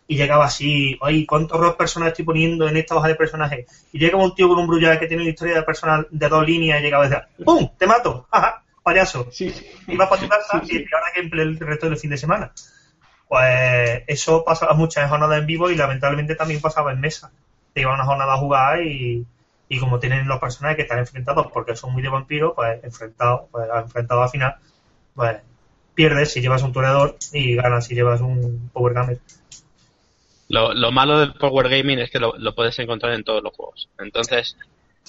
y 0.09 0.17
llegaba 0.17 0.45
así, 0.45 0.97
ay, 1.03 1.27
¿cuántos 1.27 1.59
roles 1.59 1.75
personales 1.75 2.13
estoy 2.13 2.25
poniendo 2.25 2.67
en 2.67 2.75
esta 2.77 2.95
hoja 2.95 3.09
de 3.09 3.15
personaje? 3.15 3.67
Y 3.91 3.99
llega 3.99 4.17
un 4.17 4.33
tío 4.33 4.49
con 4.49 4.57
un 4.57 4.65
brullaje 4.65 4.99
que 4.99 5.05
tiene 5.05 5.21
una 5.21 5.29
historia 5.29 5.53
de 5.53 5.61
personal 5.61 6.07
de 6.09 6.27
dos 6.27 6.43
líneas 6.43 6.79
y 6.79 6.83
llegaba 6.83 7.05
y 7.05 7.09
decía, 7.09 7.27
¡pum! 7.45 7.69
¡Te 7.77 7.85
mato! 7.85 8.25
¡Jaja! 8.31 8.63
¡Payaso! 8.81 9.27
Sí. 9.31 9.53
Y 9.85 9.95
vas 9.95 10.09
para 10.09 10.21
tu 10.21 10.27
casa 10.27 10.63
y 10.65 10.77
ahora 10.91 11.11
que 11.13 11.19
emplea 11.21 11.45
el 11.45 11.59
resto 11.59 11.87
del 11.87 11.99
fin 11.99 12.09
de 12.09 12.17
semana. 12.17 12.51
Pues 13.27 14.01
eso 14.07 14.43
pasaba 14.43 14.73
muchas 14.73 15.07
jornadas 15.07 15.37
en 15.37 15.45
vivo 15.45 15.69
y 15.69 15.75
lamentablemente 15.75 16.33
también 16.33 16.59
pasaba 16.59 16.91
en 16.91 17.01
mesa. 17.01 17.31
Te 17.75 17.81
iban 17.81 17.93
a 17.93 17.97
una 17.97 18.05
jornada 18.05 18.33
a 18.33 18.37
jugar 18.37 18.81
y, 18.81 19.23
y 19.69 19.79
como 19.79 19.99
tienen 19.99 20.27
los 20.27 20.39
personajes 20.39 20.75
que 20.75 20.81
están 20.81 20.99
enfrentados 20.99 21.47
porque 21.53 21.75
son 21.75 21.93
muy 21.93 22.01
de 22.01 22.09
vampiro, 22.09 22.55
pues 22.55 22.83
enfrentados, 22.83 23.41
pues 23.51 23.69
enfrentado 23.71 24.23
al 24.23 24.29
final, 24.29 24.55
pues 25.13 25.37
pierdes 25.93 26.33
si 26.33 26.41
llevas 26.41 26.63
un 26.63 26.73
toreador 26.73 27.15
y 27.31 27.55
ganas 27.55 27.85
si 27.85 27.93
llevas 27.93 28.19
un 28.19 28.69
Power 28.73 28.93
Gamer. 28.95 29.19
Lo, 30.47 30.73
lo 30.73 30.91
malo 30.91 31.19
del 31.19 31.33
Power 31.35 31.69
Gaming 31.69 31.99
es 31.99 32.09
que 32.09 32.19
lo, 32.19 32.33
puedes 32.55 32.79
encontrar 32.79 33.13
en 33.13 33.23
todos 33.23 33.43
los 33.43 33.55
juegos. 33.55 33.87
Entonces, 33.99 34.57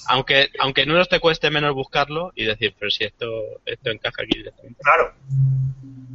aunque 0.05 0.49
aunque 0.59 0.83
en 0.83 0.91
unos 0.91 1.09
te 1.09 1.19
cueste 1.19 1.49
menos 1.49 1.73
buscarlo 1.73 2.31
y 2.35 2.45
decir, 2.45 2.75
pero 2.77 2.91
si 2.91 3.03
esto 3.05 3.25
esto 3.65 3.89
encaja 3.89 4.21
aquí 4.21 4.37
directamente. 4.37 4.79
Claro. 4.83 5.13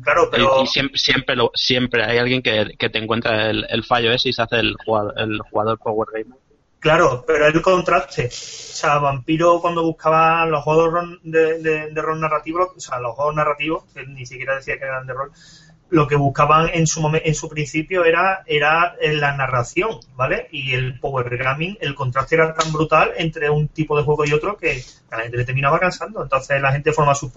Claro, 0.04 0.28
pero... 0.30 0.62
Y, 0.62 0.68
siempre, 0.68 0.98
siempre, 0.98 1.34
lo, 1.34 1.50
siempre 1.52 2.04
hay 2.04 2.18
alguien 2.18 2.40
que, 2.40 2.76
que 2.78 2.88
te 2.88 2.98
encuentra 2.98 3.50
el, 3.50 3.66
el, 3.68 3.82
fallo 3.82 4.12
ese 4.12 4.28
y 4.28 4.32
se 4.32 4.42
hace 4.42 4.60
el 4.60 4.76
jugador, 4.84 5.14
el 5.16 5.40
jugador 5.40 5.80
Power 5.80 6.08
Gamer. 6.12 6.38
Claro, 6.86 7.24
pero 7.26 7.48
el 7.48 7.60
contraste. 7.62 8.26
O 8.26 8.30
sea, 8.30 8.98
Vampiro 8.98 9.60
cuando 9.60 9.82
buscaba 9.82 10.46
los 10.46 10.62
juegos 10.62 11.18
de, 11.24 11.90
rol 11.96 12.20
narrativo, 12.20 12.72
o 12.76 12.78
sea, 12.78 13.00
los 13.00 13.16
juegos 13.16 13.34
narrativos, 13.34 13.92
que 13.92 14.06
ni 14.06 14.24
siquiera 14.24 14.54
decía 14.54 14.78
que 14.78 14.84
eran 14.84 15.04
de 15.04 15.12
rol, 15.12 15.32
lo 15.90 16.06
que 16.06 16.14
buscaban 16.14 16.70
en 16.72 16.86
su 16.86 17.04
en 17.12 17.34
su 17.34 17.48
principio 17.48 18.04
era, 18.04 18.44
era 18.46 18.94
la 19.00 19.36
narración, 19.36 19.98
¿vale? 20.14 20.46
Y 20.52 20.74
el 20.74 21.00
power 21.00 21.36
gaming, 21.36 21.76
el 21.80 21.96
contraste 21.96 22.36
era 22.36 22.54
tan 22.54 22.72
brutal 22.72 23.14
entre 23.16 23.50
un 23.50 23.66
tipo 23.66 23.96
de 23.96 24.04
juego 24.04 24.24
y 24.24 24.32
otro 24.32 24.56
que 24.56 24.80
a 25.10 25.16
la 25.16 25.22
gente 25.24 25.38
le 25.38 25.44
terminaba 25.44 25.80
cansando. 25.80 26.22
Entonces 26.22 26.62
la 26.62 26.70
gente 26.70 26.92
forma 26.92 27.16
sus, 27.16 27.32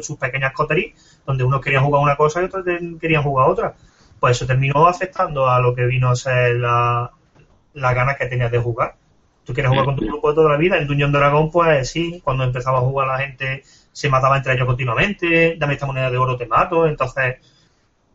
sus 0.00 0.16
pequeñas 0.16 0.52
coteries, 0.52 0.94
donde 1.26 1.42
unos 1.42 1.60
querían 1.60 1.84
jugar 1.84 2.04
una 2.04 2.14
cosa 2.14 2.40
y 2.40 2.44
otros 2.44 2.64
querían 3.00 3.24
jugar 3.24 3.50
otra. 3.50 3.74
Pues 4.20 4.36
eso 4.36 4.46
terminó 4.46 4.86
afectando 4.86 5.48
a 5.48 5.58
lo 5.58 5.74
que 5.74 5.86
vino 5.86 6.08
a 6.08 6.14
ser 6.14 6.54
la, 6.54 7.10
las 7.74 7.94
ganas 7.94 8.16
que 8.16 8.26
tenías 8.26 8.50
de 8.50 8.58
jugar. 8.58 8.96
Tú 9.44 9.52
quieres 9.52 9.70
jugar 9.70 9.86
con 9.86 9.96
tu 9.96 10.06
grupo 10.06 10.30
de 10.30 10.34
toda 10.36 10.50
la 10.50 10.56
vida, 10.56 10.78
en 10.78 10.86
Dungeon 10.86 11.10
Dragon, 11.10 11.50
pues 11.50 11.90
sí, 11.90 12.20
cuando 12.22 12.44
empezaba 12.44 12.78
a 12.78 12.82
jugar 12.82 13.08
la 13.08 13.18
gente 13.18 13.64
se 13.92 14.08
mataba 14.08 14.36
entre 14.36 14.54
ellos 14.54 14.66
continuamente, 14.66 15.56
dame 15.58 15.74
esta 15.74 15.86
moneda 15.86 16.10
de 16.10 16.16
oro, 16.16 16.36
te 16.36 16.46
mato, 16.46 16.86
entonces 16.86 17.36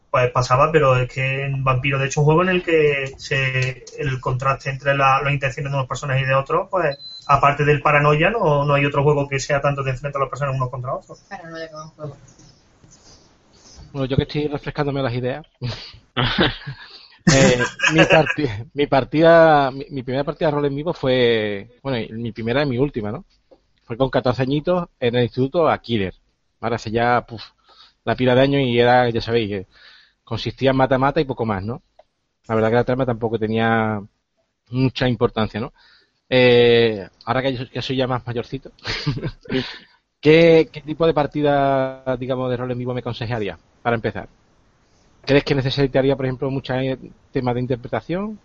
pues 0.09 0.31
pasaba, 0.31 0.71
pero 0.71 0.95
es 0.97 1.09
que 1.09 1.43
en 1.45 1.63
Vampiro, 1.63 1.99
de 1.99 2.05
hecho, 2.07 2.21
un 2.21 2.25
juego 2.25 2.43
en 2.43 2.49
el 2.49 2.63
que 2.63 3.13
se, 3.17 3.85
el 3.99 4.19
contraste 4.21 4.69
entre 4.69 4.95
la, 4.95 5.21
las 5.21 5.33
intenciones 5.33 5.71
de 5.71 5.77
unos 5.77 5.87
personajes 5.87 6.23
y 6.23 6.25
de 6.25 6.33
otros, 6.33 6.69
pues 6.71 6.97
aparte 7.27 7.65
del 7.65 7.81
paranoia, 7.81 8.29
no, 8.29 8.63
no 8.65 8.73
hay 8.73 8.85
otro 8.85 9.03
juego 9.03 9.27
que 9.27 9.39
sea 9.39 9.61
tanto 9.61 9.83
de 9.83 9.91
enfrentar 9.91 10.21
a 10.21 10.23
los 10.23 10.29
personajes 10.29 10.59
unos 10.59 10.71
contra 10.71 10.93
otros. 10.93 11.19
Paranoia 11.29 11.69
como 11.69 11.89
juego. 11.89 12.17
Bueno, 13.91 14.05
yo 14.05 14.15
que 14.15 14.23
estoy 14.23 14.47
refrescándome 14.47 15.01
las 15.01 15.13
ideas. 15.13 15.45
eh, 17.33 17.63
mi, 17.93 18.05
partida, 18.05 18.65
mi, 18.73 18.87
partida, 18.87 19.71
mi, 19.71 20.03
primera 20.03 20.23
partida 20.23 20.49
de 20.49 20.55
rol 20.55 20.65
en 20.65 20.75
vivo 20.75 20.93
fue, 20.93 21.69
bueno, 21.81 22.05
mi 22.15 22.31
primera 22.31 22.63
y 22.63 22.65
mi 22.65 22.77
última, 22.77 23.11
¿no? 23.11 23.25
Fue 23.83 23.97
con 23.97 24.09
14 24.09 24.41
añitos 24.41 24.87
en 24.99 25.15
el 25.15 25.23
instituto 25.23 25.69
a 25.69 25.77
Killer. 25.81 26.13
Ahora 26.59 26.75
hace 26.75 26.91
ya, 26.91 27.25
puf, 27.25 27.43
la 28.03 28.15
pila 28.15 28.35
de 28.35 28.41
años 28.41 28.61
y 28.61 28.79
era, 28.79 29.09
ya 29.09 29.21
sabéis, 29.21 29.49
que 29.49 29.67
consistía 30.23 30.71
en 30.71 30.77
mata-mata 30.77 31.21
y 31.21 31.25
poco 31.25 31.45
más, 31.45 31.63
¿no? 31.63 31.81
La 32.47 32.55
verdad 32.55 32.69
que 32.69 32.75
la 32.75 32.83
trama 32.83 33.05
tampoco 33.05 33.37
tenía 33.37 34.01
mucha 34.69 35.07
importancia, 35.07 35.59
¿no? 35.59 35.73
Eh, 36.29 37.07
ahora 37.25 37.41
que, 37.41 37.81
soy 37.81 37.95
ya 37.95 38.07
más 38.07 38.25
mayorcito, 38.25 38.71
¿qué, 40.21 40.69
tipo 40.85 41.07
de 41.07 41.13
partida, 41.13 42.17
digamos, 42.17 42.49
de 42.49 42.57
rol 42.57 42.71
en 42.71 42.77
vivo 42.77 42.93
me 42.93 42.99
aconsejaría 42.99 43.57
para 43.81 43.95
empezar? 43.95 44.27
¿Crees 45.27 45.43
que 45.43 45.55
necesitaría, 45.55 46.15
por 46.15 46.25
ejemplo, 46.25 46.49
muchos 46.49 46.77
temas 47.33 47.53
de 47.53 47.61
interpretación? 47.61 48.39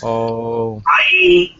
O... 0.00 0.82
Ahí, 0.86 1.54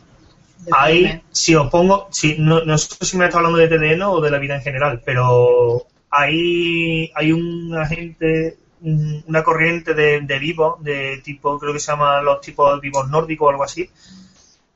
ahí, 0.72 1.22
si 1.30 1.54
os 1.54 1.70
pongo, 1.70 2.08
si, 2.10 2.36
no, 2.38 2.64
no 2.64 2.78
sé 2.78 2.96
si 3.04 3.18
me 3.18 3.26
estás 3.26 3.36
hablando 3.36 3.58
de 3.58 3.68
TDN 3.68 4.02
o 4.02 4.20
de 4.22 4.30
la 4.30 4.38
vida 4.38 4.56
en 4.56 4.62
general, 4.62 5.02
pero 5.04 5.84
ahí 6.10 7.12
hay 7.14 7.32
un 7.32 7.76
agente 7.76 8.56
una 8.80 9.42
corriente 9.42 9.94
de, 9.94 10.20
de 10.20 10.38
vivos, 10.38 10.82
de 10.82 11.20
tipo, 11.22 11.58
creo 11.58 11.72
que 11.72 11.80
se 11.80 11.92
llama 11.92 12.22
los 12.22 12.40
tipos 12.40 12.80
vivos 12.80 13.08
nórdicos 13.08 13.46
o 13.46 13.50
algo 13.50 13.64
así, 13.64 13.90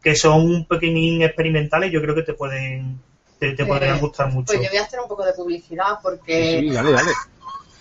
que 0.02 0.14
son 0.14 0.42
un 0.42 0.66
pequeñín 0.66 1.22
experimentales, 1.22 1.90
yo 1.90 2.02
creo 2.02 2.14
que 2.14 2.22
te 2.22 2.34
pueden 2.34 3.00
te, 3.38 3.52
te 3.52 3.64
podrían 3.64 3.96
eh, 3.96 4.00
gustar 4.00 4.30
mucho. 4.30 4.52
Pues 4.52 4.60
yo 4.60 4.68
voy 4.68 4.78
a 4.78 4.82
hacer 4.82 5.00
un 5.00 5.08
poco 5.08 5.24
de 5.24 5.32
publicidad 5.32 5.98
porque... 6.02 6.60
Sí, 6.60 6.70
dale, 6.70 6.92
dale. 6.92 7.12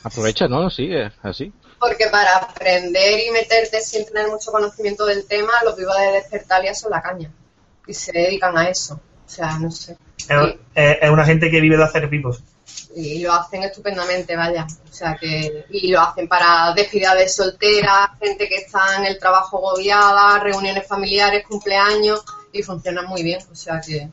Aprovecha, 0.04 0.48
¿no? 0.48 0.70
Sí, 0.70 0.90
así. 1.22 1.52
Porque 1.80 2.08
para 2.08 2.38
aprender 2.38 3.20
y 3.20 3.32
meterte 3.32 3.82
sin 3.82 4.06
tener 4.06 4.28
mucho 4.28 4.52
conocimiento 4.52 5.06
del 5.06 5.26
tema, 5.26 5.54
los 5.64 5.76
vivos 5.78 5.98
de 5.98 6.12
Despertalia 6.12 6.74
son 6.74 6.92
la 6.92 7.02
caña. 7.02 7.32
Y 7.88 7.94
se 7.94 8.12
dedican 8.12 8.58
a 8.58 8.70
eso. 8.70 8.96
O 9.26 9.30
sea, 9.30 9.58
no 9.60 9.72
sé. 9.72 9.98
es 10.76 11.10
una 11.10 11.26
gente 11.26 11.50
que 11.50 11.62
vive 11.62 11.78
de 11.78 11.84
hacer 11.84 12.08
vivos 12.08 12.44
y 12.96 13.20
lo 13.20 13.34
hacen 13.34 13.64
estupendamente, 13.64 14.36
vaya. 14.36 14.66
O 14.90 14.94
sea 14.94 15.16
que, 15.16 15.66
y 15.70 15.92
lo 15.92 16.02
hacen 16.02 16.28
para 16.28 16.74
despedidas 16.74 17.36
solteras, 17.36 18.10
gente 18.20 18.48
que 18.48 18.56
está 18.56 18.98
en 18.98 19.06
el 19.06 19.20
trabajo 19.20 19.58
agobiada, 19.58 20.40
reuniones 20.40 20.88
familiares, 20.88 21.46
cumpleaños, 21.48 22.24
y 22.52 22.64
funcionan 22.64 23.06
muy 23.06 23.24
bien. 23.24 23.40
O 23.52 23.56
sea 23.56 23.80
que, 23.80 24.10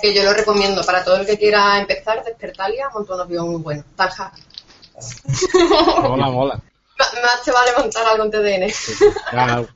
que 0.00 0.14
yo 0.14 0.22
lo 0.22 0.32
recomiendo 0.32 0.84
para 0.84 1.04
todo 1.04 1.16
el 1.16 1.26
que 1.26 1.38
quiera 1.38 1.80
empezar, 1.80 2.24
Despertalia, 2.24 2.88
monta 2.90 3.14
unos 3.14 3.28
videos 3.28 3.46
muy 3.46 3.62
buenos. 3.62 3.84
Tanja. 3.96 4.32
Mola, 6.02 6.30
mola. 6.30 6.62
Más 6.98 7.42
te 7.44 7.52
vale 7.52 7.70
montar 7.76 8.06
algo 8.06 8.24
en 8.24 8.30
TDN. 8.30 9.66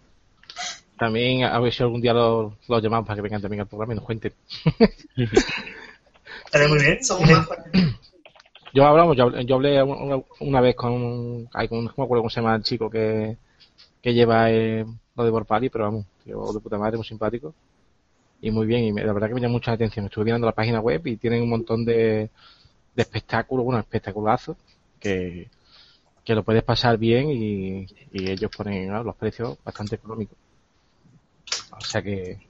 También 0.98 1.44
a 1.44 1.59
ver 1.59 1.72
si 1.72 1.83
algún 1.83 2.00
día 2.00 2.14
los 2.14 2.55
lo 2.68 2.79
llamamos 2.81 3.07
para 3.07 3.16
que 3.16 3.22
vengan 3.22 3.42
también 3.42 3.61
al 3.61 3.66
programa 3.66 3.92
y 3.92 3.96
nos 3.96 4.05
cuenten. 4.05 4.33
Estaré 6.44 6.68
muy 6.68 6.79
bien. 6.79 7.05
Somos 7.05 7.29
más 7.29 7.48
yo 8.76 8.85
hablamos, 8.85 9.16
yo, 9.16 9.55
hablé 9.55 9.83
una, 10.40 10.61
vez 10.61 10.76
con, 10.76 11.48
ay, 11.55 11.66
con, 11.66 11.87
no 11.87 11.94
me 11.96 12.05
acuerdo 12.05 12.20
cómo 12.20 12.29
se 12.29 12.40
llama 12.42 12.57
el 12.57 12.62
chico 12.62 12.90
que, 12.90 13.38
que 14.02 14.12
lleva 14.12 14.50
eh, 14.50 14.85
lo 15.14 15.24
de 15.24 15.31
Borpali, 15.31 15.70
pero 15.70 15.85
vamos, 15.85 16.05
tío, 16.22 16.52
de 16.52 16.61
puta 16.61 16.76
madre, 16.76 16.98
muy 16.98 17.07
simpático 17.07 17.55
y 18.42 18.50
muy 18.50 18.66
bien, 18.66 18.85
y 18.85 18.92
la 18.92 19.14
verdad 19.14 19.29
que 19.29 19.35
me 19.35 19.40
llama 19.40 19.52
mucha 19.52 19.72
atención. 19.72 20.05
Estuve 20.05 20.26
mirando 20.26 20.46
la 20.46 20.52
página 20.52 20.81
web 20.81 21.07
y 21.07 21.16
tienen 21.16 21.42
un 21.42 21.48
montón 21.48 21.87
de, 21.87 22.29
de 22.94 23.02
espectáculos, 23.02 23.64
bueno, 23.64 23.81
espectaculazos, 23.81 24.59
que, 25.00 25.48
que 26.26 26.34
lo 26.34 26.42
puedes 26.42 26.64
pasar 26.64 26.98
bien 26.98 27.30
y, 27.30 27.86
y 28.12 28.30
ellos 28.30 28.50
ponen 28.54 28.92
los 28.92 29.14
precios 29.14 29.56
bastante 29.64 29.94
económicos. 29.94 30.36
O 31.70 31.80
sea 31.80 32.02
que... 32.02 32.40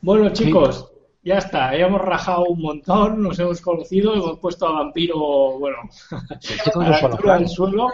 Bueno, 0.00 0.32
chicos, 0.32 0.90
ya 1.22 1.36
está, 1.36 1.76
hemos 1.76 2.00
rajado 2.00 2.46
un 2.46 2.62
montón, 2.62 3.22
nos 3.22 3.38
hemos 3.38 3.60
conocido, 3.60 4.14
hemos 4.14 4.38
puesto 4.38 4.66
a 4.66 4.72
Vampiro, 4.72 5.58
bueno, 5.58 5.76
a 6.10 6.78
la 6.78 6.96
altura 6.96 7.38
del 7.38 7.48
suelo. 7.48 7.86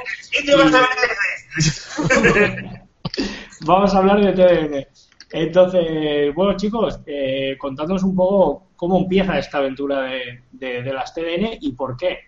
Vamos 3.62 3.92
a 3.92 3.98
hablar 3.98 4.24
de 4.24 4.32
TDN. 4.32 4.86
Entonces, 5.30 6.32
bueno 6.34 6.56
chicos, 6.56 7.00
eh, 7.06 7.56
contadnos 7.58 8.04
un 8.04 8.14
poco 8.14 8.68
cómo 8.76 8.98
empieza 8.98 9.36
esta 9.38 9.58
aventura 9.58 10.02
de, 10.02 10.44
de, 10.52 10.92
las 10.92 11.12
TDN 11.12 11.58
y 11.60 11.72
por 11.72 11.96
qué. 11.96 12.18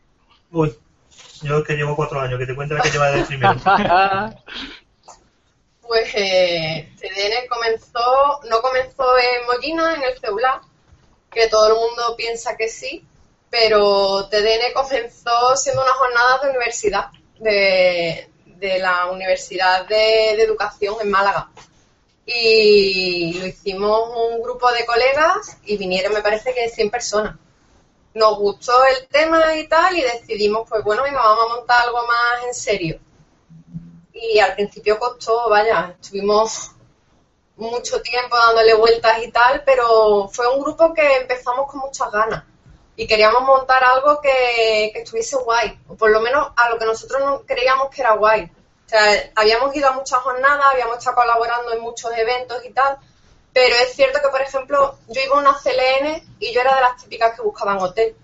Uy, 0.51 0.73
yo 1.43 1.65
que 1.65 1.75
llevo 1.75 1.97
cuatro 1.97 2.21
años, 2.21 2.39
que 2.39 2.47
te 2.47 2.55
cuento 2.55 2.77
que 2.83 2.91
lleva 2.91 3.11
del 3.11 3.25
primero. 3.25 3.55
pues 5.91 6.11
eh, 6.15 6.89
TDN 7.01 7.49
comenzó, 7.49 8.41
no 8.49 8.61
comenzó 8.61 9.19
en 9.19 9.47
Mollina, 9.47 9.95
en 9.95 10.03
el 10.03 10.19
Ceulá, 10.21 10.61
que 11.31 11.49
todo 11.49 11.69
el 11.69 11.75
mundo 11.75 12.15
piensa 12.17 12.57
que 12.57 12.69
sí, 12.69 13.05
pero 13.51 14.29
TDN 14.29 14.73
comenzó 14.73 15.57
siendo 15.57 15.83
una 15.83 15.93
jornada 15.93 16.39
de 16.39 16.51
universidad, 16.51 17.07
de, 17.41 18.29
la 18.79 19.07
Universidad 19.07 19.87
de, 19.89 20.41
Educación 20.41 20.95
en 21.01 21.11
Málaga. 21.11 21.51
Y 22.25 23.35
lo 23.41 23.47
hicimos 23.47 24.11
un 24.15 24.43
grupo 24.43 24.71
de 24.71 24.87
colegas 24.87 25.59
y 25.65 25.77
vinieron, 25.77 26.13
me 26.13 26.23
parece 26.23 26.55
que 26.55 26.69
100 26.69 26.91
personas. 26.91 27.37
Nos 28.15 28.39
gustó 28.39 28.73
el 28.85 29.07
tema 29.09 29.57
y 29.57 29.69
tal 29.69 29.97
y 29.97 30.03
decidimos, 30.03 30.69
pues 30.69 30.83
bueno, 30.83 31.03
venga, 31.03 31.23
vamos 31.23 31.45
a 31.45 31.57
montar 31.57 31.83
algo 31.83 32.07
más 32.07 32.45
en 32.47 32.55
serio. 32.55 33.01
Y 34.13 34.39
al 34.39 34.55
principio 34.55 34.99
costó, 34.99 35.49
vaya, 35.49 35.97
estuvimos 36.01 36.73
mucho 37.57 38.01
tiempo 38.03 38.37
dándole 38.37 38.75
vueltas 38.75 39.23
y 39.23 39.31
tal, 39.31 39.63
pero 39.65 40.29
fue 40.29 40.49
un 40.49 40.61
grupo 40.61 40.93
que 40.93 41.17
empezamos 41.19 41.71
con 41.71 41.81
muchas 41.81 42.11
ganas 42.11 42.45
y 43.01 43.07
queríamos 43.07 43.43
montar 43.43 43.83
algo 43.83 44.21
que, 44.21 44.93
estuviese 44.95 45.37
guay, 45.37 45.79
o 45.89 45.95
por 45.95 46.11
lo 46.11 46.21
menos 46.21 46.49
a 46.55 46.69
lo 46.69 46.79
que 46.79 46.85
nosotros 46.85 47.21
no 47.23 47.43
creíamos 47.47 47.89
que 47.89 48.03
era 48.03 48.13
guay. 48.13 48.45
O 48.45 48.89
sea, 48.91 49.01
habíamos 49.37 49.75
ido 49.75 49.89
a 49.89 49.93
muchas 49.93 50.19
jornadas, 50.19 50.67
habíamos 50.71 50.99
estado 50.99 51.17
colaborando 51.17 51.73
en 51.73 51.81
muchos 51.81 52.13
eventos 52.15 52.63
y 52.63 52.73
tal, 52.75 52.99
pero 53.53 53.75
es 53.77 53.95
cierto 53.95 54.21
que, 54.23 54.29
por 54.29 54.41
ejemplo, 54.41 54.99
yo 55.09 55.21
iba 55.21 55.37
a 55.37 55.41
una 55.41 55.57
CLN 55.59 56.23
y 56.39 56.53
yo 56.53 56.61
era 56.61 56.75
de 56.77 56.81
las 56.83 57.03
típicas 57.03 57.35
que 57.35 57.43
buscaban 57.43 57.79
hotel. 57.79 58.15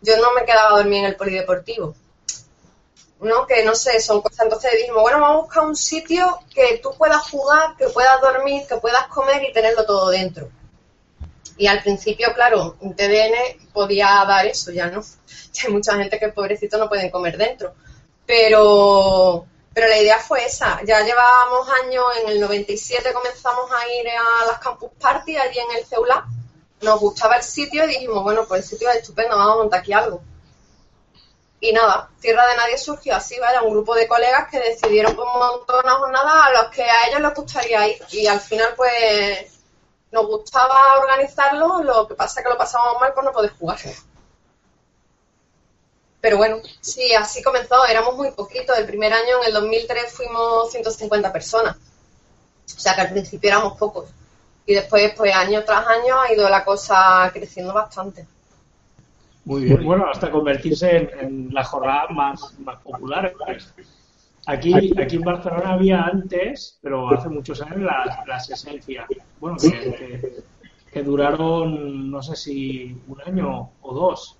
Yo 0.00 0.16
no 0.18 0.32
me 0.32 0.44
quedaba 0.44 0.70
a 0.70 0.78
dormir 0.78 1.00
en 1.00 1.06
el 1.06 1.16
polideportivo. 1.16 1.94
¿no? 3.20 3.46
Que 3.46 3.64
no 3.64 3.74
sé, 3.74 4.00
son 4.00 4.22
cosas. 4.22 4.40
Entonces 4.40 4.72
dijimos, 4.76 5.02
bueno, 5.02 5.20
vamos 5.20 5.36
a 5.36 5.40
buscar 5.42 5.64
un 5.64 5.76
sitio 5.76 6.38
que 6.54 6.78
tú 6.82 6.94
puedas 6.96 7.28
jugar, 7.30 7.76
que 7.76 7.88
puedas 7.88 8.20
dormir, 8.20 8.66
que 8.66 8.76
puedas 8.76 9.06
comer 9.08 9.42
y 9.44 9.52
tenerlo 9.52 9.84
todo 9.84 10.10
dentro. 10.10 10.48
Y 11.56 11.66
al 11.66 11.82
principio, 11.82 12.32
claro, 12.34 12.76
un 12.80 12.94
TDN 12.96 13.68
podía 13.72 14.24
dar 14.26 14.46
eso, 14.46 14.70
ya 14.72 14.86
no. 14.86 15.02
Hay 15.64 15.72
mucha 15.72 15.96
gente 15.96 16.18
que 16.18 16.28
pobrecito 16.28 16.78
no 16.78 16.88
pueden 16.88 17.10
comer 17.10 17.36
dentro. 17.36 17.74
Pero, 18.24 19.46
pero 19.72 19.88
la 19.88 19.98
idea 19.98 20.18
fue 20.18 20.44
esa. 20.44 20.80
Ya 20.84 21.00
llevábamos 21.00 21.68
años, 21.84 22.04
en 22.22 22.30
el 22.30 22.40
97 22.40 23.12
comenzamos 23.12 23.70
a 23.70 23.88
ir 23.88 24.08
a 24.08 24.46
las 24.46 24.58
campus 24.58 24.90
party 25.00 25.36
allí 25.36 25.58
en 25.58 25.78
el 25.78 25.86
CEULA. 25.86 26.26
Nos 26.82 27.00
gustaba 27.00 27.36
el 27.36 27.42
sitio 27.42 27.84
y 27.84 27.88
dijimos, 27.88 28.22
bueno, 28.22 28.44
pues 28.46 28.62
el 28.62 28.68
sitio 28.68 28.90
es 28.90 28.96
estupendo, 28.96 29.36
vamos 29.36 29.54
a 29.54 29.58
montar 29.58 29.80
aquí 29.80 29.92
algo. 29.92 30.22
Y 31.60 31.72
nada, 31.72 32.08
Tierra 32.20 32.46
de 32.46 32.56
Nadie 32.56 32.78
surgió 32.78 33.14
así, 33.14 33.38
¿vale? 33.38 33.60
Un 33.60 33.72
grupo 33.72 33.94
de 33.94 34.08
colegas 34.08 34.48
que 34.50 34.58
decidieron 34.58 35.14
pues, 35.14 35.28
montar 35.34 35.84
una 35.84 35.94
jornada 35.96 36.46
a 36.46 36.52
los 36.52 36.70
que 36.70 36.82
a 36.82 37.08
ellos 37.08 37.20
les 37.20 37.34
gustaría 37.34 37.86
ir. 37.86 38.02
Y 38.12 38.26
al 38.26 38.40
final, 38.40 38.72
pues, 38.76 39.58
nos 40.10 40.26
gustaba 40.26 40.98
organizarlo, 41.00 41.82
lo 41.82 42.08
que 42.08 42.14
pasa 42.14 42.40
es 42.40 42.44
que 42.44 42.50
lo 42.50 42.58
pasábamos 42.58 43.00
mal 43.00 43.12
por 43.12 43.24
no 43.24 43.32
poder 43.32 43.52
jugar. 43.58 43.78
Pero 46.20 46.36
bueno, 46.36 46.58
sí, 46.80 47.14
así 47.14 47.42
comenzó, 47.42 47.86
éramos 47.86 48.16
muy 48.16 48.30
poquitos. 48.32 48.76
El 48.78 48.86
primer 48.86 49.12
año, 49.12 49.40
en 49.40 49.48
el 49.48 49.54
2003, 49.54 50.12
fuimos 50.12 50.70
150 50.70 51.32
personas. 51.32 51.76
O 52.76 52.80
sea 52.80 52.94
que 52.94 53.00
al 53.02 53.10
principio 53.10 53.48
éramos 53.48 53.78
pocos. 53.78 54.10
Y 54.66 54.74
después, 54.74 55.12
pues 55.16 55.34
año 55.34 55.64
tras 55.64 55.86
año, 55.86 56.20
ha 56.20 56.32
ido 56.32 56.48
la 56.48 56.64
cosa 56.64 57.30
creciendo 57.32 57.72
bastante. 57.72 58.26
Muy 59.44 59.64
bien. 59.64 59.84
Bueno, 59.84 60.06
hasta 60.10 60.30
convertirse 60.30 61.10
en, 61.20 61.52
la 61.52 61.64
jornada 61.64 62.08
más, 62.10 62.58
más 62.60 62.80
popular. 62.82 63.32
Aquí, 64.46 64.72
aquí 64.74 65.16
en 65.16 65.22
Barcelona 65.22 65.74
había 65.74 66.02
antes, 66.02 66.78
pero 66.82 67.10
hace 67.10 67.28
muchos 67.28 67.60
años, 67.62 67.80
las, 67.80 68.26
las 68.26 68.50
esencias. 68.50 69.06
Bueno, 69.38 69.56
que, 69.58 71.02
duraron, 71.02 72.10
no 72.10 72.22
sé 72.22 72.36
si 72.36 72.96
un 73.08 73.20
año 73.22 73.70
o 73.80 73.94
dos. 73.94 74.36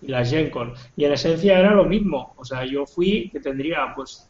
Y 0.00 0.08
las 0.08 0.30
Gencon. 0.30 0.74
Y 0.96 1.04
en 1.04 1.12
esencia 1.12 1.58
era 1.58 1.74
lo 1.74 1.84
mismo. 1.84 2.34
O 2.36 2.44
sea, 2.44 2.64
yo 2.64 2.86
fui, 2.86 3.30
que 3.30 3.40
tendría 3.40 3.92
pues 3.94 4.28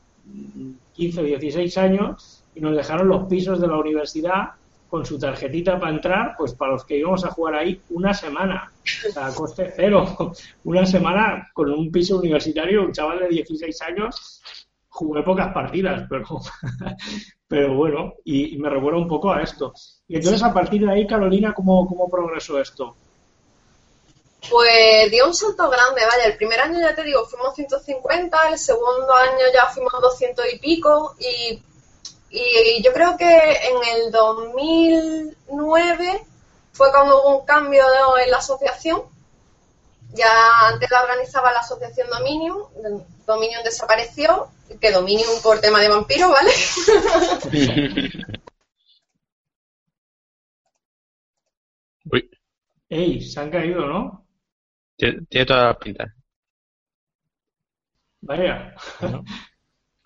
15 0.95 1.21
o 1.21 1.25
16 1.25 1.79
años, 1.79 2.45
y 2.55 2.61
nos 2.61 2.77
dejaron 2.77 3.09
los 3.09 3.27
pisos 3.27 3.61
de 3.61 3.69
la 3.69 3.77
universidad 3.77 4.51
con 4.89 5.05
su 5.05 5.19
tarjetita 5.19 5.79
para 5.79 5.93
entrar, 5.93 6.35
pues 6.37 6.55
para 6.55 6.73
los 6.73 6.85
que 6.85 6.99
íbamos 6.99 7.25
a 7.25 7.31
jugar 7.31 7.55
ahí 7.55 7.81
una 7.91 8.15
semana, 8.15 8.73
o 9.07 9.13
sea, 9.13 9.27
a 9.27 9.35
coste 9.35 9.73
cero, 9.77 10.33
una 10.65 10.87
semana 10.87 11.49
con 11.53 11.71
un 11.71 11.93
piso 11.93 12.19
universitario, 12.19 12.85
un 12.85 12.93
chaval 12.93 13.21
de 13.21 13.29
16 13.29 13.83
años, 13.83 14.43
jugué 14.89 15.23
pocas 15.23 15.53
partidas, 15.53 16.07
pero, 16.09 16.27
pero 17.49 17.77
bueno, 17.77 18.15
y, 18.25 18.57
me 18.57 18.71
recuerda 18.71 18.99
un 18.99 19.09
poco 19.09 19.31
a 19.31 19.43
esto. 19.43 19.73
Y 20.09 20.17
entonces 20.17 20.43
a 20.43 20.55
partir 20.55 20.81
de 20.85 20.91
ahí, 20.91 21.07
Carolina, 21.07 21.53
¿cómo, 21.53 21.87
cómo 21.87 22.09
progresó 22.09 22.59
esto? 22.59 22.97
Pues 24.49 25.11
dio 25.11 25.27
un 25.27 25.35
salto 25.35 25.69
grande, 25.69 26.03
vaya, 26.05 26.27
el 26.27 26.37
primer 26.37 26.61
año 26.61 26.81
ya 26.81 26.95
te 26.95 27.03
digo, 27.03 27.27
fuimos 27.27 27.55
150, 27.55 28.49
el 28.49 28.59
segundo 28.59 29.13
año 29.13 29.47
ya 29.53 29.67
fuimos 29.67 29.93
200 30.01 30.47
y 30.53 30.59
pico, 30.59 31.17
y 31.19 31.63
y 32.31 32.83
yo 32.83 32.93
creo 32.93 33.17
que 33.17 33.25
en 33.25 33.97
el 33.97 34.13
2009 34.13 36.27
fue 36.73 36.91
cuando 36.91 37.23
hubo 37.23 37.39
un 37.39 37.47
cambio 37.47 37.83
en 38.23 38.31
la 38.31 38.37
asociación. 38.39 39.03
Ya 40.13 40.29
antes 40.69 40.91
la 40.91 41.03
organizaba 41.03 41.53
la 41.53 41.61
asociación 41.61 42.09
Dominium, 42.11 42.65
Dominium 43.27 43.63
desapareció, 43.63 44.49
que 44.81 44.91
Dominium 44.91 45.41
por 45.43 45.61
tema 45.61 45.81
de 45.81 45.89
vampiro, 45.89 46.31
¿vale? 46.31 46.51
Uy. 52.11 52.31
Ey, 52.89 53.21
se 53.21 53.41
han 53.41 53.51
caído, 53.51 53.87
¿no? 53.87 54.27
Tiene, 54.99 55.47
toda 55.47 55.67
la 55.69 55.79
pinta. 55.79 56.15
Vaya. 58.21 58.75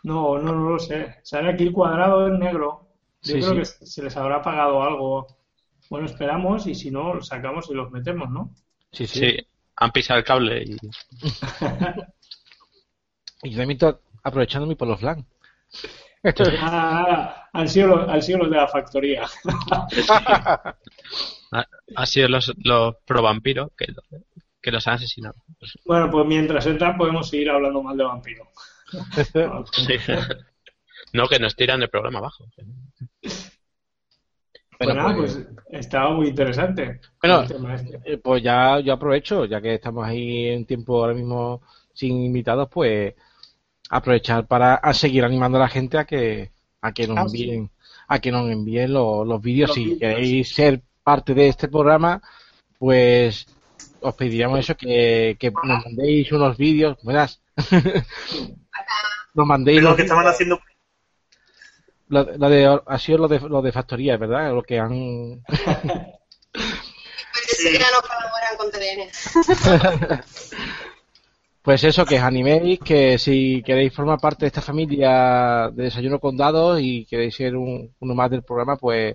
No, 0.04 0.36
no, 0.36 0.52
no 0.52 0.70
lo 0.70 0.80
sé. 0.80 1.20
Sale 1.22 1.52
aquí 1.52 1.62
el 1.62 1.72
cuadrado 1.72 2.26
en 2.26 2.40
negro. 2.40 2.88
Yo 3.22 3.34
creo 3.36 3.54
que 3.54 3.64
se 3.64 4.02
les 4.02 4.16
habrá 4.16 4.42
pagado 4.42 4.82
algo. 4.82 5.28
Bueno, 5.90 6.06
esperamos 6.06 6.66
y 6.66 6.74
si 6.74 6.90
no, 6.90 7.14
los 7.14 7.28
sacamos 7.28 7.70
y 7.70 7.74
los 7.74 7.92
metemos, 7.92 8.28
¿no? 8.28 8.52
Sí, 8.90 9.06
sí. 9.06 9.36
Han 9.76 9.92
pisado 9.92 10.18
el 10.18 10.24
cable 10.24 10.64
y. 10.64 10.72
y 13.44 13.50
yo 13.50 13.58
también 13.58 13.70
estoy 13.70 13.94
aprovechándome 14.24 14.74
por 14.74 14.88
los 14.88 15.00
LAN. 15.02 15.24
Esto 16.20 16.42
ah, 16.58 17.48
han, 17.52 17.68
sido 17.68 17.86
los, 17.86 18.08
han 18.08 18.22
sido 18.22 18.38
los 18.38 18.50
de 18.50 18.56
la 18.56 18.66
factoría. 18.66 19.22
han 21.94 22.06
sido 22.08 22.26
los, 22.26 22.52
los 22.64 22.96
pro 23.04 23.22
vampiros 23.22 23.70
que, 23.76 23.86
que 24.62 24.70
los 24.70 24.86
han 24.86 24.94
asesinado. 24.94 25.34
Bueno, 25.84 26.10
pues 26.10 26.26
mientras 26.26 26.64
entran 26.66 26.96
podemos 26.96 27.28
seguir 27.28 27.50
hablando 27.50 27.82
mal 27.82 27.96
de 27.96 28.04
vampiro. 28.04 28.48
No, 31.14 31.28
que 31.28 31.38
nos 31.38 31.54
tiran 31.54 31.82
el 31.82 31.90
programa 31.90 32.20
abajo. 32.20 32.46
Bueno, 34.78 35.14
pues, 35.14 35.34
pues 35.34 35.46
estaba 35.68 36.14
muy 36.14 36.28
interesante. 36.28 37.00
Bueno, 37.20 37.42
este. 37.42 38.00
eh, 38.04 38.16
pues 38.16 38.42
ya 38.42 38.80
yo 38.80 38.94
aprovecho, 38.94 39.44
ya 39.44 39.60
que 39.60 39.74
estamos 39.74 40.06
ahí 40.06 40.46
en 40.48 40.64
tiempo 40.64 41.02
ahora 41.02 41.12
mismo 41.12 41.60
sin 41.92 42.22
invitados, 42.22 42.66
pues 42.70 43.14
aprovechar 43.90 44.46
para 44.46 44.80
seguir 44.94 45.22
animando 45.22 45.58
a 45.58 45.62
la 45.62 45.68
gente 45.68 45.98
a 45.98 46.04
que 46.06 46.50
a 46.80 46.92
que 46.92 47.06
nos 47.06 47.18
ah, 47.18 47.22
envíen 47.26 47.70
a 48.08 48.18
que 48.18 48.32
nos 48.32 48.50
envíen 48.50 48.92
los, 48.92 49.42
vídeos 49.42 49.74
si 49.74 49.98
queréis 49.98 50.54
ser 50.54 50.82
parte 51.02 51.34
de 51.34 51.48
este 51.48 51.68
programa 51.68 52.22
pues 52.78 53.46
os 54.02 54.14
pediríamos 54.14 54.58
eso 54.58 54.76
que, 54.76 55.36
que 55.38 55.50
nos 55.50 55.84
mandéis 55.84 56.30
unos 56.32 56.56
vídeos 56.56 56.96
buenas 57.02 57.42
Nos 59.34 59.46
mandéis 59.46 59.82
lo 59.82 59.96
que 59.96 60.02
estaban 60.02 60.26
haciendo. 60.26 60.60
Lo, 62.08 62.24
de, 62.24 62.80
ha 62.86 62.98
sido 62.98 63.18
lo 63.18 63.28
de, 63.28 63.40
lo 63.40 63.62
de 63.62 63.72
factoría, 63.72 64.18
¿verdad? 64.18 64.52
Lo 64.52 64.62
que 64.62 64.78
han. 64.78 65.42
sí. 67.46 67.78
no 67.78 68.02
colaboran 68.02 68.56
con 68.58 68.70
TDN. 68.70 69.10
Pues 71.62 71.84
eso, 71.84 72.04
que 72.04 72.16
os 72.16 72.22
animéis, 72.24 72.80
que 72.80 73.16
si 73.18 73.62
queréis 73.62 73.94
formar 73.94 74.18
parte 74.18 74.40
de 74.40 74.46
esta 74.48 74.60
familia 74.60 75.70
de 75.72 75.84
Desayuno 75.84 76.18
con 76.18 76.36
Dados 76.36 76.80
y 76.82 77.06
queréis 77.06 77.36
ser 77.36 77.54
uno 77.54 78.14
más 78.16 78.32
del 78.32 78.42
programa, 78.42 78.74
pues 78.74 79.14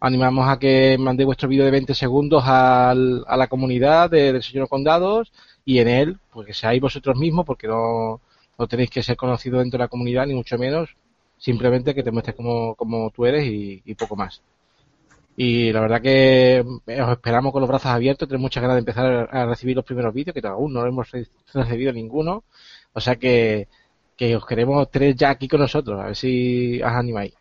animamos 0.00 0.48
a 0.48 0.58
que 0.58 0.96
mandéis 0.98 1.26
vuestro 1.26 1.48
vídeo 1.48 1.64
de 1.64 1.70
20 1.70 1.94
segundos 1.94 2.44
al, 2.46 3.24
a 3.26 3.36
la 3.36 3.48
comunidad 3.48 4.10
de 4.10 4.32
Desayuno 4.32 4.68
con 4.68 4.84
Dados 4.84 5.32
y 5.64 5.78
en 5.78 5.88
él, 5.88 6.18
pues 6.32 6.46
que 6.46 6.54
seáis 6.54 6.80
vosotros 6.80 7.16
mismos, 7.16 7.44
porque 7.44 7.66
no, 7.66 8.20
no 8.58 8.68
tenéis 8.68 8.90
que 8.90 9.02
ser 9.02 9.16
conocidos 9.16 9.60
dentro 9.60 9.78
de 9.78 9.84
la 9.84 9.88
comunidad, 9.88 10.26
ni 10.26 10.34
mucho 10.34 10.58
menos, 10.58 10.90
simplemente 11.38 11.94
que 11.94 12.02
te 12.02 12.10
muestres 12.10 12.36
como, 12.36 12.74
como 12.74 13.10
tú 13.10 13.26
eres 13.26 13.44
y, 13.46 13.94
poco 13.94 14.16
más. 14.16 14.42
Y 15.36 15.72
la 15.72 15.80
verdad 15.80 16.00
que 16.00 16.64
os 16.64 17.10
esperamos 17.10 17.52
con 17.52 17.60
los 17.60 17.68
brazos 17.68 17.90
abiertos, 17.90 18.28
tenemos 18.28 18.44
muchas 18.44 18.62
ganas 18.62 18.76
de 18.76 18.80
empezar 18.80 19.28
a 19.30 19.46
recibir 19.46 19.76
los 19.76 19.84
primeros 19.84 20.14
vídeos, 20.14 20.34
que 20.34 20.46
aún 20.46 20.72
no 20.72 20.86
hemos 20.86 21.10
recibido 21.52 21.92
ninguno, 21.92 22.44
o 22.92 23.00
sea 23.00 23.16
que, 23.16 23.68
que 24.16 24.36
os 24.36 24.46
queremos 24.46 24.90
tres 24.90 25.16
ya 25.16 25.30
aquí 25.30 25.48
con 25.48 25.60
nosotros, 25.60 26.00
a 26.00 26.06
ver 26.06 26.16
si 26.16 26.80
os 26.82 26.90
animáis. 26.90 27.34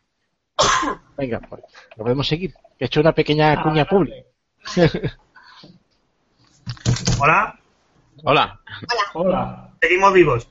Venga, 1.18 1.40
pues, 1.50 1.64
lo 1.96 2.04
podemos 2.04 2.28
seguir. 2.28 2.54
He 2.80 2.86
hecho 2.86 3.00
una 3.02 3.14
pequeña 3.14 3.54
ah, 3.54 3.64
cuña 3.64 3.86
pública. 3.86 4.28
Hola. 7.20 7.60
Hola. 8.24 8.60
Hola. 9.14 9.70
Seguimos 9.82 10.14
vivos. 10.14 10.48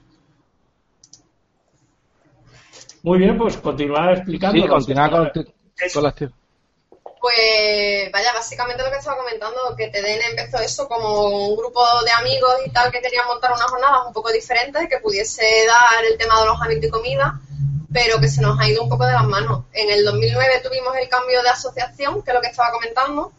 Muy 3.03 3.19
bien, 3.19 3.37
pues 3.37 3.57
continuar 3.59 4.17
explicando. 4.17 4.63
Sí, 4.63 4.67
continuar 4.67 5.11
con, 5.11 5.31
con 5.31 6.03
las 6.03 6.15
Pues 6.15 8.11
vaya, 8.11 8.33
básicamente 8.33 8.83
lo 8.83 8.91
que 8.91 8.97
estaba 8.97 9.19
comentando, 9.19 9.77
que 9.77 9.89
TDN 9.89 10.31
empezó 10.31 10.59
eso 10.59 10.89
como 10.89 11.49
un 11.49 11.57
grupo 11.57 11.85
de 12.03 12.13
amigos 12.13 12.55
y 12.65 12.71
tal 12.71 12.91
que 12.91 13.03
querían 13.03 13.27
montar 13.27 13.53
unas 13.53 13.71
jornadas 13.71 14.07
un 14.07 14.15
poco 14.15 14.33
diferentes, 14.33 14.89
que 14.89 14.99
pudiese 15.01 15.45
dar 15.67 16.03
el 16.11 16.17
tema 16.17 16.37
de 16.37 16.43
alojamiento 16.45 16.87
y 16.87 16.91
comida, 16.91 17.39
pero 17.95 18.21
que 18.21 18.27
se 18.27 18.43
nos 18.43 18.59
ha 18.59 18.69
ido 18.69 18.83
un 18.83 18.89
poco 18.89 19.07
de 19.07 19.13
las 19.13 19.25
manos. 19.25 19.67
En 19.73 19.89
el 19.89 20.05
2009 20.05 20.63
tuvimos 20.65 20.97
el 20.97 21.09
cambio 21.09 21.41
de 21.45 21.49
asociación, 21.49 22.23
que 22.23 22.33
es 22.33 22.35
lo 22.35 22.41
que 22.41 22.49
estaba 22.49 22.73
comentando, 22.73 23.33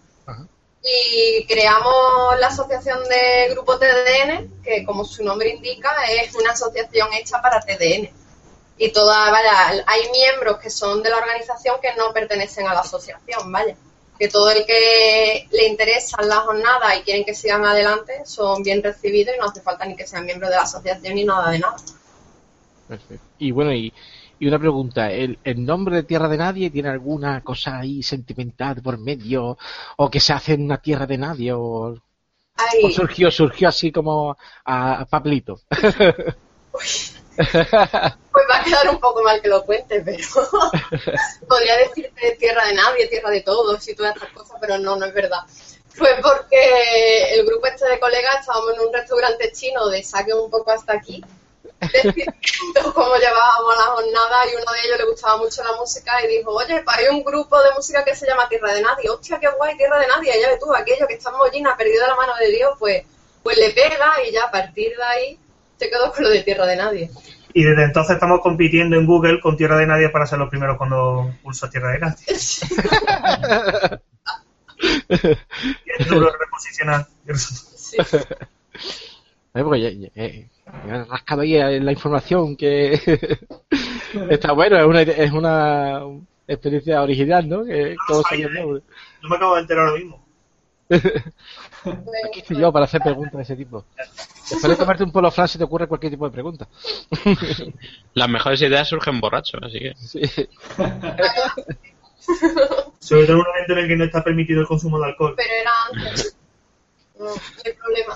y 0.81 1.45
creamos 1.45 2.39
la 2.39 2.47
asociación 2.47 3.03
de 3.03 3.49
Grupo 3.49 3.77
TDN, 3.77 4.61
que 4.63 4.85
como 4.85 5.03
su 5.03 5.25
nombre 5.25 5.49
indica 5.49 5.91
es 6.09 6.33
una 6.35 6.51
asociación 6.51 7.09
hecha 7.13 7.41
para 7.41 7.59
TDN 7.59 8.09
y 8.77 8.91
toda, 8.91 9.29
vaya, 9.29 9.83
hay 9.87 10.09
miembros 10.11 10.57
que 10.59 10.69
son 10.69 11.03
de 11.03 11.09
la 11.09 11.17
organización 11.17 11.75
que 11.81 11.93
no 11.95 12.13
pertenecen 12.13 12.67
a 12.67 12.73
la 12.73 12.81
asociación, 12.81 13.51
vaya. 13.51 13.75
Que 14.17 14.29
todo 14.29 14.51
el 14.51 14.65
que 14.65 15.49
le 15.51 15.67
interesa 15.67 16.21
la 16.21 16.37
jornada 16.37 16.95
y 16.95 17.01
quieren 17.01 17.25
que 17.25 17.35
sigan 17.35 17.65
adelante 17.65 18.21
son 18.25 18.63
bien 18.63 18.81
recibidos 18.81 19.35
y 19.35 19.39
no 19.39 19.47
hace 19.47 19.59
falta 19.59 19.85
ni 19.85 19.97
que 19.97 20.07
sean 20.07 20.25
miembros 20.25 20.49
de 20.49 20.55
la 20.55 20.61
asociación 20.61 21.15
ni 21.15 21.25
nada 21.25 21.51
de 21.51 21.59
nada. 21.59 21.75
Perfecto. 22.87 23.25
Y 23.39 23.51
bueno, 23.51 23.73
y, 23.73 23.91
y 24.39 24.47
una 24.47 24.59
pregunta, 24.59 25.11
¿el, 25.11 25.39
¿el, 25.43 25.65
nombre 25.65 25.97
de 25.97 26.03
Tierra 26.03 26.27
de 26.27 26.37
Nadie 26.37 26.69
tiene 26.69 26.89
alguna 26.89 27.41
cosa 27.41 27.79
ahí 27.79 28.03
sentimental 28.03 28.81
por 28.81 28.97
medio? 28.97 29.57
¿O 29.97 30.09
que 30.09 30.19
se 30.19 30.33
hace 30.33 30.53
en 30.53 30.63
una 30.63 30.77
Tierra 30.77 31.05
de 31.05 31.17
Nadie? 31.17 31.53
¿O, 31.53 31.95
o 32.83 32.89
surgió, 32.91 33.31
surgió 33.31 33.69
así 33.69 33.91
como 33.91 34.37
a, 34.65 35.01
a 35.01 35.05
Pablito? 35.05 35.61
Pues 37.35 38.45
va 38.49 38.57
a 38.57 38.63
quedar 38.63 38.89
un 38.89 38.99
poco 38.99 39.21
mal 39.23 39.41
que 39.41 39.49
lo 39.49 39.63
cuente, 39.65 40.01
pero 40.01 40.17
podría 41.47 41.77
decirte 41.77 42.37
tierra 42.39 42.65
de 42.65 42.73
nadie, 42.73 43.07
tierra 43.07 43.29
de 43.29 43.41
todos 43.41 43.87
y 43.87 43.95
todas 43.95 44.15
estas 44.15 44.31
cosas, 44.31 44.57
pero 44.61 44.77
no, 44.77 44.95
no 44.95 45.05
es 45.05 45.13
verdad. 45.13 45.39
Fue 45.89 46.09
porque 46.21 47.33
el 47.33 47.45
grupo 47.45 47.67
este 47.67 47.87
de 47.89 47.99
colegas 47.99 48.41
estábamos 48.41 48.73
en 48.75 48.87
un 48.87 48.93
restaurante 48.93 49.51
chino 49.53 49.87
de 49.87 50.03
saque 50.03 50.33
un 50.33 50.49
poco 50.49 50.71
hasta 50.71 50.93
aquí, 50.93 51.23
cómo 52.93 53.15
llevábamos 53.15 53.75
la 53.77 53.85
jornada 53.93 54.45
y 54.45 54.55
uno 54.55 54.71
de 54.71 54.79
ellos 54.85 54.97
le 54.99 55.05
gustaba 55.05 55.37
mucho 55.37 55.63
la 55.63 55.75
música 55.75 56.23
y 56.23 56.27
dijo, 56.37 56.51
oye, 56.51 56.81
pues 56.83 56.97
hay 56.97 57.07
un 57.07 57.23
grupo 57.23 57.61
de 57.61 57.71
música 57.75 58.03
que 58.03 58.15
se 58.15 58.25
llama 58.25 58.47
Tierra 58.49 58.73
de 58.73 58.81
Nadie, 58.81 59.09
hostia, 59.09 59.39
qué 59.39 59.47
guay, 59.57 59.77
Tierra 59.77 59.99
de 59.99 60.07
Nadie, 60.07 60.33
ya 60.41 60.49
ves 60.49 60.59
tú, 60.59 60.73
aquello 60.73 61.07
que 61.07 61.15
está 61.15 61.29
en 61.31 61.37
mollina, 61.37 61.77
perdido 61.77 62.01
de 62.01 62.07
la 62.07 62.15
mano 62.15 62.33
de 62.39 62.49
Dios, 62.49 62.75
pues, 62.79 63.03
pues 63.43 63.57
le 63.57 63.71
pega 63.71 64.13
y 64.27 64.31
ya 64.31 64.45
a 64.45 64.51
partir 64.51 64.95
de 64.95 65.03
ahí 65.03 65.39
se 65.77 65.89
quedó 65.89 66.11
con 66.11 66.23
lo 66.23 66.29
de 66.29 66.43
Tierra 66.43 66.65
de 66.65 66.75
Nadie. 66.75 67.11
Y 67.53 67.63
desde 67.63 67.83
entonces 67.83 68.15
estamos 68.15 68.41
compitiendo 68.41 68.97
en 68.97 69.05
Google 69.05 69.39
con 69.39 69.55
Tierra 69.55 69.77
de 69.77 69.87
Nadie 69.87 70.09
para 70.09 70.27
ser 70.27 70.39
los 70.39 70.49
primeros 70.49 70.77
cuando 70.77 71.31
pulso 71.41 71.69
Tierra 71.69 71.91
de 71.91 71.99
Nadie. 71.99 72.25
es 75.85 76.07
duro 76.09 76.33
reposicionar. 76.37 77.07
Sí. 77.35 77.97
Porque 79.63 79.81
ya, 79.81 79.89
ya, 79.91 80.27
ya, 80.87 81.01
has 81.01 81.07
rascado 81.07 81.41
ahí 81.41 81.79
la 81.79 81.91
información 81.91 82.57
que 82.57 82.93
está 84.29 84.51
bueno, 84.51 84.77
es 84.77 84.85
una, 84.85 85.01
es 85.01 85.31
una 85.31 86.01
experiencia 86.47 87.01
original, 87.01 87.47
¿no? 87.47 87.63
Que 87.63 87.95
no, 88.09 88.21
no, 88.21 88.81
no 89.21 89.29
me 89.29 89.35
acabo 89.35 89.55
de 89.55 89.61
enterar 89.61 89.87
ahora 89.87 89.99
mismo. 89.99 90.25
¿Qué 90.89 92.39
hice 92.39 92.55
yo 92.55 92.71
para 92.71 92.85
hacer 92.85 93.01
preguntas 93.01 93.33
de 93.33 93.41
ese 93.43 93.55
tipo? 93.55 93.85
Después 94.49 94.69
de 94.69 94.75
tomarte 94.75 95.03
un 95.03 95.11
polo 95.11 95.31
flash 95.31 95.51
se 95.51 95.57
te 95.57 95.63
ocurre 95.63 95.87
cualquier 95.87 96.11
tipo 96.11 96.25
de 96.25 96.31
pregunta. 96.31 96.67
Las 98.13 98.29
mejores 98.29 98.61
ideas 98.61 98.87
surgen 98.87 99.19
borrachos, 99.19 99.61
así 99.63 99.79
que. 99.79 99.95
Sí. 99.95 100.21
Sobre 102.99 103.25
todo 103.25 103.33
en 103.33 103.39
un 103.39 103.45
momento 103.47 103.73
en 103.73 103.77
el 103.79 103.87
que 103.87 103.95
no 103.95 104.03
está 104.05 104.23
permitido 104.23 104.61
el 104.61 104.67
consumo 104.67 104.99
de 104.99 105.05
alcohol. 105.05 105.33
Pero 105.35 105.53
era 105.61 105.71
antes. 105.91 106.37
No, 107.17 107.25
no 107.25 107.31
hay 107.65 107.73
problema. 107.73 108.15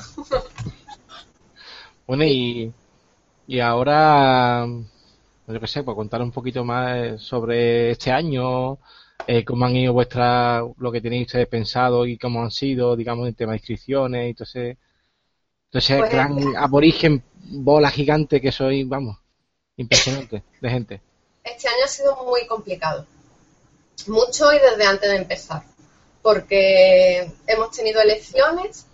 Bueno, 2.10 2.24
y, 2.24 2.74
y 3.46 3.60
ahora, 3.60 4.66
yo 5.48 5.60
qué 5.60 5.68
sé, 5.68 5.84
pues 5.84 5.94
contar 5.94 6.24
un 6.24 6.32
poquito 6.32 6.64
más 6.66 7.22
sobre 7.22 7.92
este 7.92 8.10
año, 8.10 8.80
eh, 9.28 9.46
cómo 9.46 9.66
han 9.66 9.76
ido 9.76 9.94
vuestras, 9.94 10.64
lo 10.80 10.92
que 10.92 11.02
tenéis 11.02 11.28
ustedes 11.28 11.48
pensado 11.48 12.08
y 12.08 12.18
cómo 12.18 12.42
han 12.42 12.50
sido, 12.50 12.96
digamos, 12.96 13.28
en 13.28 13.36
tema 13.36 13.52
de 13.52 13.60
inscripciones 13.60 14.26
y 14.26 14.30
entonces, 14.30 14.78
entonces 15.66 16.00
pues 16.00 16.12
gran 16.12 16.40
este... 16.40 16.58
aborigen, 16.58 17.22
bola 17.44 17.92
gigante 17.92 18.42
que 18.42 18.52
soy, 18.52 18.86
vamos, 18.86 19.16
impresionante 19.78 20.42
de 20.60 20.70
gente. 20.72 21.02
Este 21.44 21.68
año 21.68 21.86
ha 21.86 21.88
sido 21.90 22.26
muy 22.26 22.48
complicado, 22.48 23.06
mucho 24.08 24.52
y 24.52 24.58
desde 24.58 24.84
antes 24.84 25.12
de 25.12 25.16
empezar, 25.16 25.62
porque 26.24 27.32
hemos 27.46 27.70
tenido 27.70 28.02
elecciones, 28.02 28.88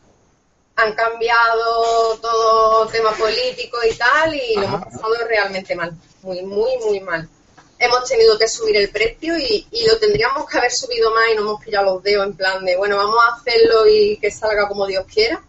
han 0.76 0.93
cambiado 0.93 2.17
todo 2.21 2.88
tema 2.88 3.11
político 3.11 3.78
y 3.89 3.95
tal 3.95 4.36
y 4.36 4.57
Ajá. 4.57 4.61
lo 4.61 4.67
hemos 4.67 4.84
pasado 4.86 5.28
realmente 5.28 5.76
mal, 5.76 5.93
muy, 6.21 6.41
muy, 6.43 6.78
muy 6.86 6.99
mal 6.99 7.30
hemos 7.78 8.07
tenido 8.07 8.38
que 8.38 8.47
subir 8.47 8.78
el 8.78 8.89
precio 8.89 9.38
y, 9.38 9.67
y, 9.71 9.88
lo 9.88 9.97
tendríamos 9.97 10.49
que 10.49 10.57
haber 10.57 10.71
subido 10.71 11.13
más 11.13 11.23
y 11.32 11.36
no 11.36 11.41
hemos 11.41 11.63
pillado 11.63 11.95
los 11.95 12.03
dedos 12.03 12.28
en 12.28 12.34
plan 12.34 12.63
de, 12.63 12.76
bueno, 12.78 12.97
vamos 12.97 13.17
a 13.23 13.36
hacerlo 13.36 13.88
y 13.88 14.17
que 14.17 14.32
salga 14.32 14.67
como 14.67 14.88
Dios 14.88 15.05
quiera. 15.11 15.41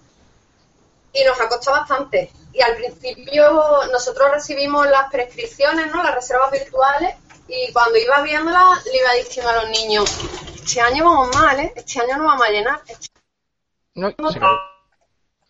Y 1.13 1.25
nos 1.25 1.41
ha 1.41 1.49
costado 1.49 1.79
bastante. 1.79 2.31
Y 2.53 2.61
al 2.61 2.77
principio 2.77 3.87
nosotros 3.91 4.31
recibimos 4.33 4.87
las 4.89 5.11
prescripciones, 5.11 5.91
¿no? 5.93 6.03
Las 6.03 6.15
reservas 6.15 6.51
virtuales 6.51 7.15
y 7.49 7.73
cuando 7.73 7.97
iba 7.97 8.23
viéndolas 8.23 8.85
le 8.87 8.99
iba 8.99 9.13
diciendo 9.13 9.51
a 9.51 9.63
los 9.63 9.71
niños, 9.71 10.11
este 10.55 10.81
año 10.81 11.05
vamos 11.05 11.35
mal, 11.37 11.61
¿eh? 11.61 11.73
Este 11.77 12.01
año 12.01 12.19
no 12.19 12.25
vamos 12.25 12.47
a 12.47 12.51
llenar. 12.51 12.81
Este 12.87 13.09
no, 13.95 14.13
no, 14.19 14.31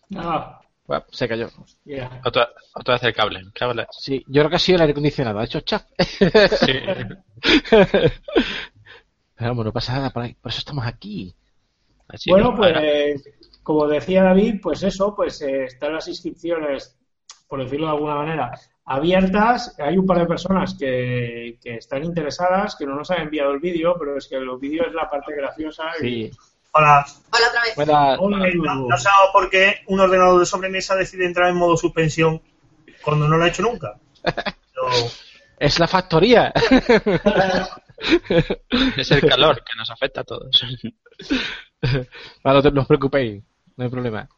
se 0.09 0.15
cayó. 0.15 0.29
No. 0.29 0.59
Bueno, 0.85 1.05
se 1.11 1.27
cayó. 1.27 1.49
Yeah. 1.83 2.21
Otra, 2.23 2.49
otra 2.73 2.93
vez 2.95 3.03
el 3.03 3.13
cable. 3.13 3.41
cable. 3.53 3.85
Sí, 3.91 4.23
yo 4.27 4.41
creo 4.41 4.49
que 4.51 4.55
ha 4.55 4.59
sido 4.59 4.75
el 4.77 4.81
aire 4.83 4.91
acondicionado. 4.91 5.39
Ha 5.39 5.43
hecho 5.45 5.59
chaf. 5.61 5.83
Sí. 5.97 6.79
Pero 7.69 8.09
vamos, 9.39 9.65
no 9.65 9.73
pasa 9.73 9.93
nada, 9.93 10.09
por, 10.11 10.23
ahí, 10.23 10.33
por 10.35 10.51
eso 10.51 10.59
estamos 10.59 10.85
aquí. 10.85 11.35
Así 12.07 12.29
bueno, 12.31 12.51
no, 12.51 12.55
pues 12.55 12.73
ahora- 12.73 12.81
como 13.63 13.85
decía 13.87 14.23
David, 14.23 14.61
pues 14.61 14.81
eso, 14.83 15.13
pues 15.13 15.41
eh, 15.41 15.65
están 15.65 15.93
las 15.93 16.07
inscripciones, 16.07 16.97
por 17.49 17.61
decirlo 17.61 17.87
de 17.87 17.91
alguna 17.93 18.15
manera, 18.15 18.51
abiertas. 18.85 19.75
Hay 19.79 19.97
un 19.97 20.05
par 20.05 20.19
de 20.19 20.25
personas 20.25 20.73
que, 20.79 21.59
que 21.61 21.75
están 21.75 22.05
interesadas, 22.05 22.77
que 22.77 22.85
no 22.85 22.95
nos 22.95 23.11
han 23.11 23.23
enviado 23.23 23.51
el 23.51 23.59
vídeo, 23.59 23.95
pero 23.99 24.17
es 24.17 24.25
que 24.29 24.37
el 24.37 24.47
vídeo 24.57 24.85
es 24.87 24.93
la 24.93 25.09
parte 25.09 25.35
graciosa. 25.35 25.83
y- 26.01 26.29
Sí. 26.29 26.31
Hola. 26.73 27.05
Hola 27.31 27.47
otra 27.47 27.61
vez. 27.63 27.73
Hola, 27.77 28.17
No, 28.17 28.87
no 28.87 28.97
sabemos 28.97 29.29
por 29.33 29.49
qué 29.49 29.81
un 29.87 29.99
ordenador 29.99 30.39
de 30.39 30.45
sobremesa 30.45 30.95
decide 30.95 31.25
entrar 31.25 31.49
en 31.49 31.55
modo 31.57 31.75
suspensión 31.77 32.41
cuando 33.01 33.27
no 33.27 33.37
lo 33.37 33.43
ha 33.43 33.47
hecho 33.47 33.61
nunca. 33.63 33.97
Pero, 34.23 34.89
Es 35.59 35.79
la 35.79 35.87
factoría. 35.87 36.53
Es 38.97 39.09
el 39.09 39.27
calor 39.27 39.63
que 39.63 39.75
nos 39.75 39.89
afecta 39.89 40.21
a 40.21 40.23
todos. 40.23 40.61
Vale, 42.43 42.71
no 42.71 42.81
os 42.81 42.87
preocupéis, 42.87 43.43
no 43.75 43.83
hay 43.83 43.89
problema. 43.89 44.29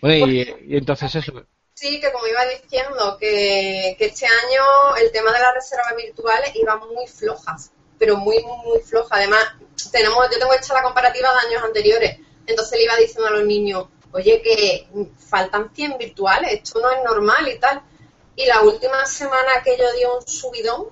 Bueno, 0.00 0.26
y, 0.26 0.40
y 0.68 0.76
entonces 0.76 1.14
eso. 1.16 1.46
Sí, 1.74 2.00
que 2.00 2.12
como 2.12 2.26
iba 2.26 2.44
diciendo, 2.44 3.16
que, 3.18 3.96
que 3.98 4.06
este 4.06 4.26
año 4.26 4.96
el 5.02 5.10
tema 5.10 5.32
de 5.32 5.40
las 5.40 5.54
reservas 5.54 5.96
virtuales 5.96 6.54
iba 6.54 6.76
muy 6.76 7.06
flojas, 7.08 7.72
pero 8.00 8.16
muy, 8.16 8.42
muy, 8.64 8.80
floja. 8.80 9.14
Además, 9.16 9.44
tenemos, 9.92 10.26
yo 10.32 10.38
tengo 10.38 10.54
hecha 10.54 10.72
la 10.72 10.82
comparativa 10.82 11.28
de 11.32 11.48
años 11.48 11.62
anteriores. 11.62 12.18
Entonces 12.46 12.78
le 12.78 12.84
iba 12.84 12.96
diciendo 12.96 13.26
a 13.28 13.32
los 13.32 13.44
niños, 13.44 13.88
oye, 14.12 14.40
que 14.40 14.88
faltan 15.18 15.70
100 15.74 15.98
virtuales, 15.98 16.50
esto 16.50 16.80
no 16.80 16.90
es 16.90 17.04
normal 17.04 17.46
y 17.46 17.58
tal. 17.58 17.82
Y 18.36 18.46
la 18.46 18.62
última 18.62 19.04
semana 19.04 19.62
que 19.62 19.76
yo 19.76 19.92
di 19.92 20.04
un 20.06 20.26
subidón, 20.26 20.86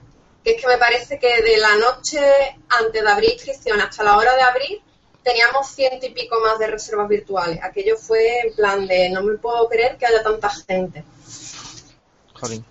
que 0.44 0.50
es 0.50 0.60
que 0.60 0.68
me 0.68 0.76
parece 0.76 1.18
que 1.18 1.42
de 1.42 1.56
la 1.56 1.76
noche 1.76 2.20
antes 2.68 3.02
de 3.02 3.08
abrir 3.08 3.32
inscripción 3.32 3.80
hasta 3.80 4.04
la 4.04 4.18
hora 4.18 4.36
de 4.36 4.42
abrir, 4.42 4.82
teníamos 5.22 5.66
ciento 5.66 6.04
y 6.04 6.10
pico 6.10 6.38
más 6.40 6.58
de 6.58 6.66
reservas 6.66 7.08
virtuales. 7.08 7.58
Aquello 7.62 7.96
fue 7.96 8.40
en 8.40 8.54
plan 8.54 8.86
de 8.86 9.08
no 9.08 9.22
me 9.22 9.38
puedo 9.38 9.66
creer 9.66 9.96
que 9.96 10.04
haya 10.04 10.22
tanta 10.22 10.50
gente. 10.50 11.04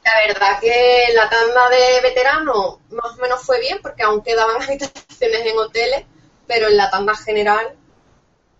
La 0.04 0.28
verdad 0.28 0.60
que 0.60 1.06
la 1.14 1.30
tanda 1.30 1.70
de 1.70 2.02
veteranos 2.02 2.80
más 2.90 3.14
o 3.14 3.22
menos 3.22 3.42
fue 3.42 3.60
bien 3.60 3.80
porque 3.82 4.04
aún 4.04 4.24
quedaban 4.24 4.62
habitaciones 4.62 5.46
en 5.46 5.58
hoteles, 5.58 6.06
pero 6.48 6.68
en 6.68 6.78
la 6.78 6.90
tanda 6.90 7.16
general 7.16 7.76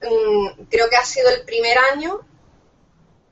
mmm, 0.02 0.66
creo 0.70 0.90
que 0.90 0.98
ha 0.98 1.06
sido 1.06 1.30
el 1.30 1.44
primer 1.44 1.78
año 1.78 2.22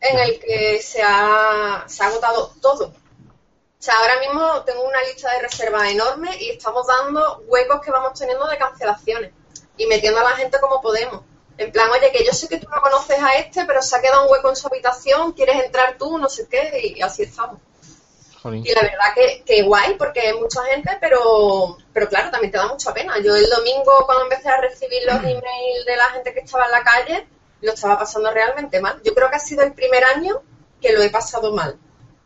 en 0.01 0.19
el 0.19 0.39
que 0.39 0.81
se 0.81 1.01
ha, 1.03 1.83
se 1.87 2.03
ha 2.03 2.07
agotado 2.07 2.51
todo. 2.61 2.87
O 2.87 3.83
sea, 3.85 3.99
ahora 3.99 4.19
mismo 4.19 4.63
tengo 4.63 4.83
una 4.83 5.01
lista 5.03 5.31
de 5.31 5.41
reservas 5.41 5.89
enorme 5.89 6.35
y 6.39 6.51
estamos 6.51 6.87
dando 6.87 7.43
huecos 7.47 7.81
que 7.81 7.91
vamos 7.91 8.17
teniendo 8.17 8.47
de 8.47 8.57
cancelaciones 8.57 9.31
y 9.77 9.85
metiendo 9.85 10.19
a 10.19 10.23
la 10.23 10.31
gente 10.31 10.59
como 10.59 10.81
podemos. 10.81 11.21
En 11.57 11.71
plan, 11.71 11.89
oye, 11.91 12.11
que 12.11 12.25
yo 12.25 12.33
sé 12.33 12.47
que 12.47 12.57
tú 12.57 12.67
no 12.69 12.81
conoces 12.81 13.17
a 13.21 13.33
este, 13.35 13.65
pero 13.65 13.81
se 13.81 13.95
ha 13.95 14.01
quedado 14.01 14.25
un 14.25 14.31
hueco 14.31 14.49
en 14.49 14.55
su 14.55 14.67
habitación, 14.67 15.31
quieres 15.33 15.63
entrar 15.63 15.97
tú, 15.97 16.17
no 16.17 16.27
sé 16.29 16.47
qué, 16.49 16.93
y 16.95 17.01
así 17.01 17.23
estamos. 17.23 17.59
Y 18.53 18.73
la 18.73 18.81
verdad 18.81 19.13
que, 19.15 19.43
que 19.43 19.63
guay, 19.63 19.95
porque 19.95 20.29
es 20.29 20.35
mucha 20.35 20.63
gente, 20.65 20.97
pero 21.01 21.77
pero 21.91 22.07
claro, 22.07 22.29
también 22.29 22.51
te 22.51 22.59
da 22.59 22.67
mucha 22.67 22.93
pena. 22.93 23.17
Yo 23.19 23.35
el 23.35 23.49
domingo 23.49 24.05
cuando 24.05 24.25
empecé 24.25 24.49
a 24.49 24.61
recibir 24.61 25.01
los 25.05 25.15
emails 25.15 25.85
de 25.85 25.95
la 25.95 26.05
gente 26.11 26.33
que 26.33 26.41
estaba 26.41 26.65
en 26.65 26.71
la 26.71 26.83
calle, 26.83 27.27
lo 27.61 27.73
estaba 27.73 27.97
pasando 27.97 28.29
realmente 28.31 28.79
mal. 28.79 29.01
Yo 29.03 29.15
creo 29.15 29.29
que 29.31 29.37
ha 29.37 29.39
sido 29.39 29.63
el 29.63 29.73
primer 29.73 30.03
año 30.03 30.43
que 30.79 30.93
lo 30.93 31.01
he 31.01 31.09
pasado 31.09 31.53
mal. 31.53 31.79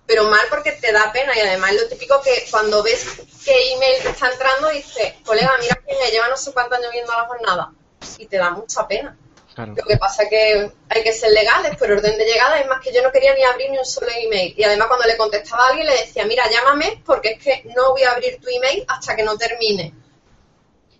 Pero 0.05 0.25
mal 0.25 0.41
porque 0.49 0.73
te 0.73 0.91
da 0.91 1.11
pena 1.13 1.37
y 1.37 1.39
además 1.39 1.73
lo 1.75 1.87
típico 1.87 2.19
que 2.21 2.47
cuando 2.51 2.83
ves 2.83 3.21
qué 3.45 3.73
email 3.73 4.01
te 4.01 4.09
está 4.09 4.29
entrando 4.29 4.69
dices, 4.69 5.13
colega, 5.23 5.51
mira 5.61 5.75
que 5.75 5.95
me 5.95 6.11
lleva 6.11 6.27
no 6.27 6.35
sé 6.35 6.51
cuántos 6.51 6.79
años 6.79 6.91
viendo 6.91 7.13
la 7.13 7.27
jornada. 7.27 7.71
Y 8.17 8.25
te 8.27 8.37
da 8.37 8.51
mucha 8.51 8.87
pena. 8.87 9.17
Lo 9.57 9.83
que 9.83 9.97
pasa 9.97 10.23
es 10.23 10.29
que 10.29 10.71
hay 10.87 11.03
que 11.03 11.11
ser 11.11 11.31
legales 11.31 11.75
por 11.75 11.91
orden 11.91 12.17
de 12.17 12.25
llegada. 12.25 12.59
Es 12.59 12.67
más 12.67 12.79
que 12.79 12.93
yo 12.93 13.01
no 13.01 13.11
quería 13.11 13.35
ni 13.35 13.43
abrir 13.43 13.69
ni 13.71 13.77
un 13.77 13.85
solo 13.85 14.07
email. 14.15 14.53
Y 14.57 14.63
además 14.63 14.87
cuando 14.87 15.05
le 15.05 15.17
contestaba 15.17 15.65
a 15.65 15.69
alguien 15.69 15.87
le 15.87 15.97
decía, 15.97 16.25
mira, 16.25 16.43
llámame 16.49 17.01
porque 17.05 17.31
es 17.31 17.43
que 17.43 17.63
no 17.75 17.91
voy 17.91 18.03
a 18.03 18.11
abrir 18.11 18.39
tu 18.39 18.47
email 18.49 18.85
hasta 18.87 19.15
que 19.15 19.23
no 19.23 19.37
termine. 19.37 19.93